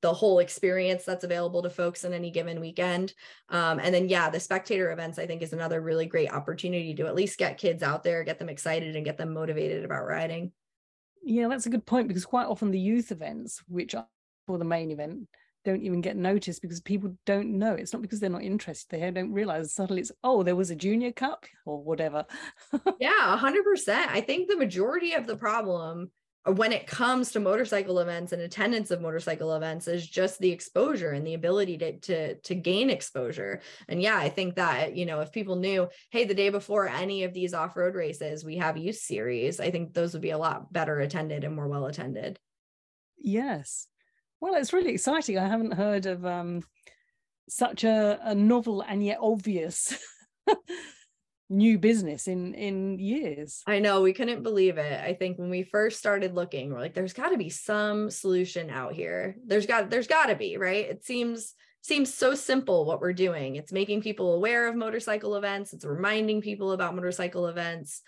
the 0.00 0.12
whole 0.12 0.40
experience 0.40 1.02
that's 1.04 1.24
available 1.24 1.62
to 1.62 1.70
folks 1.70 2.04
in 2.04 2.12
any 2.12 2.30
given 2.30 2.60
weekend. 2.60 3.14
Um, 3.48 3.78
and 3.78 3.94
then, 3.94 4.06
yeah, 4.10 4.28
the 4.28 4.38
spectator 4.38 4.92
events, 4.92 5.18
I 5.18 5.26
think, 5.26 5.40
is 5.40 5.54
another 5.54 5.80
really 5.80 6.04
great 6.04 6.30
opportunity 6.30 6.94
to 6.96 7.06
at 7.06 7.14
least 7.14 7.38
get 7.38 7.56
kids 7.56 7.82
out 7.82 8.02
there, 8.02 8.22
get 8.22 8.38
them 8.38 8.50
excited, 8.50 8.96
and 8.96 9.04
get 9.06 9.16
them 9.16 9.32
motivated 9.32 9.82
about 9.82 10.04
riding. 10.04 10.52
Yeah, 11.22 11.48
that's 11.48 11.64
a 11.64 11.70
good 11.70 11.86
point 11.86 12.08
because 12.08 12.26
quite 12.26 12.44
often 12.44 12.70
the 12.70 12.78
youth 12.78 13.12
events, 13.12 13.62
which 13.66 13.94
are 13.94 14.06
for 14.46 14.58
the 14.58 14.64
main 14.66 14.90
event, 14.90 15.26
don't 15.64 15.82
even 15.82 16.00
get 16.00 16.16
noticed 16.16 16.62
because 16.62 16.80
people 16.80 17.16
don't 17.26 17.58
know. 17.58 17.74
It's 17.74 17.92
not 17.92 18.02
because 18.02 18.20
they're 18.20 18.30
not 18.30 18.42
interested. 18.42 19.00
They 19.00 19.10
don't 19.10 19.32
realize 19.32 19.72
suddenly 19.72 20.02
it's, 20.02 20.12
oh, 20.22 20.42
there 20.42 20.56
was 20.56 20.70
a 20.70 20.76
junior 20.76 21.12
cup 21.12 21.44
or 21.64 21.82
whatever. 21.82 22.26
yeah, 23.00 23.38
100%. 23.40 23.88
I 23.88 24.20
think 24.20 24.48
the 24.48 24.56
majority 24.56 25.12
of 25.12 25.26
the 25.26 25.36
problem 25.36 26.10
when 26.46 26.72
it 26.72 26.86
comes 26.86 27.32
to 27.32 27.40
motorcycle 27.40 28.00
events 28.00 28.32
and 28.32 28.42
attendance 28.42 28.90
of 28.90 29.00
motorcycle 29.00 29.54
events 29.54 29.88
is 29.88 30.06
just 30.06 30.38
the 30.38 30.52
exposure 30.52 31.10
and 31.10 31.26
the 31.26 31.34
ability 31.34 31.78
to 31.78 31.98
to 32.00 32.34
to 32.36 32.54
gain 32.54 32.90
exposure 32.90 33.60
and 33.88 34.02
yeah 34.02 34.18
i 34.18 34.28
think 34.28 34.56
that 34.56 34.94
you 34.94 35.06
know 35.06 35.20
if 35.20 35.32
people 35.32 35.56
knew 35.56 35.88
hey 36.10 36.24
the 36.24 36.34
day 36.34 36.50
before 36.50 36.86
any 36.86 37.24
of 37.24 37.32
these 37.32 37.54
off-road 37.54 37.94
races 37.94 38.44
we 38.44 38.56
have 38.58 38.76
youth 38.76 38.96
series 38.96 39.58
i 39.58 39.70
think 39.70 39.94
those 39.94 40.12
would 40.12 40.20
be 40.20 40.30
a 40.30 40.38
lot 40.38 40.70
better 40.70 41.00
attended 41.00 41.44
and 41.44 41.56
more 41.56 41.68
well 41.68 41.86
attended 41.86 42.38
yes 43.16 43.86
well 44.44 44.60
it's 44.60 44.74
really 44.74 44.92
exciting. 44.92 45.38
I 45.38 45.48
haven't 45.48 45.72
heard 45.72 46.04
of 46.04 46.26
um 46.26 46.62
such 47.48 47.82
a, 47.84 48.20
a 48.22 48.34
novel 48.34 48.82
and 48.82 49.04
yet 49.04 49.18
obvious 49.20 49.96
new 51.48 51.78
business 51.78 52.28
in 52.28 52.52
in 52.52 52.98
years. 52.98 53.62
I 53.66 53.78
know 53.78 54.02
we 54.02 54.12
couldn't 54.12 54.42
believe 54.42 54.76
it. 54.76 55.00
I 55.00 55.14
think 55.14 55.38
when 55.38 55.48
we 55.48 55.62
first 55.62 55.98
started 55.98 56.34
looking 56.34 56.70
we're 56.70 56.80
like 56.80 56.92
there's 56.92 57.14
got 57.14 57.30
to 57.30 57.38
be 57.38 57.48
some 57.48 58.10
solution 58.10 58.68
out 58.68 58.92
here. 58.92 59.36
There's 59.46 59.64
got 59.66 59.88
there's 59.88 60.08
got 60.08 60.26
to 60.26 60.36
be 60.36 60.58
right? 60.58 60.90
It 60.90 61.06
seems 61.06 61.54
seems 61.80 62.12
so 62.12 62.34
simple 62.34 62.84
what 62.84 63.00
we're 63.00 63.14
doing. 63.14 63.56
It's 63.56 63.72
making 63.72 64.02
people 64.02 64.34
aware 64.34 64.68
of 64.68 64.76
motorcycle 64.76 65.36
events. 65.36 65.72
It's 65.72 65.86
reminding 65.86 66.42
people 66.42 66.72
about 66.72 66.94
motorcycle 66.94 67.46
events. 67.46 68.02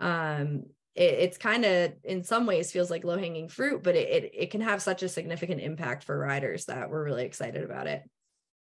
Um 0.00 0.64
it, 0.94 1.14
it's 1.14 1.38
kind 1.38 1.64
of 1.64 1.92
in 2.04 2.22
some 2.24 2.46
ways 2.46 2.72
feels 2.72 2.90
like 2.90 3.04
low 3.04 3.18
hanging 3.18 3.48
fruit 3.48 3.82
but 3.82 3.96
it, 3.96 4.08
it 4.08 4.30
it 4.34 4.50
can 4.50 4.60
have 4.60 4.82
such 4.82 5.02
a 5.02 5.08
significant 5.08 5.60
impact 5.60 6.04
for 6.04 6.18
riders 6.18 6.66
that 6.66 6.90
we're 6.90 7.04
really 7.04 7.24
excited 7.24 7.62
about 7.62 7.86
it 7.86 8.02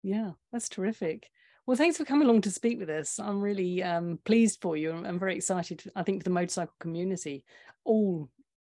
yeah 0.03 0.31
that's 0.51 0.69
terrific 0.69 1.27
well, 1.67 1.77
thanks 1.77 1.97
for 1.97 2.05
coming 2.05 2.27
along 2.27 2.41
to 2.41 2.51
speak 2.51 2.77
with 2.77 2.91
us. 2.91 3.19
I'm 3.19 3.41
really 3.41 3.81
um, 3.81 4.19
pleased 4.23 4.61
for 4.61 4.77
you. 4.77 4.91
I'm 4.91 5.17
very 5.17 5.35
excited. 5.35 5.81
I 5.95 6.03
think 6.03 6.21
for 6.21 6.25
the 6.25 6.29
motorcycle 6.29 6.75
community, 6.79 7.43
all 7.83 8.29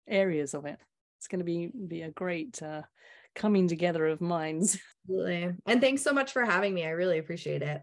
areas 0.07 0.53
of 0.53 0.65
it. 0.65 0.77
It's 1.17 1.27
going 1.27 1.39
to 1.39 1.45
be 1.45 1.71
be 1.87 2.01
a 2.03 2.11
great 2.11 2.61
uh, 2.61 2.83
coming 3.33 3.67
together 3.67 4.05
of 4.07 4.21
minds. 4.21 4.77
Absolutely. 5.09 5.55
And 5.65 5.81
thanks 5.81 6.03
so 6.03 6.13
much 6.13 6.33
for 6.33 6.45
having 6.45 6.73
me. 6.73 6.85
I 6.85 6.89
really 6.89 7.17
appreciate 7.17 7.63
it. 7.63 7.81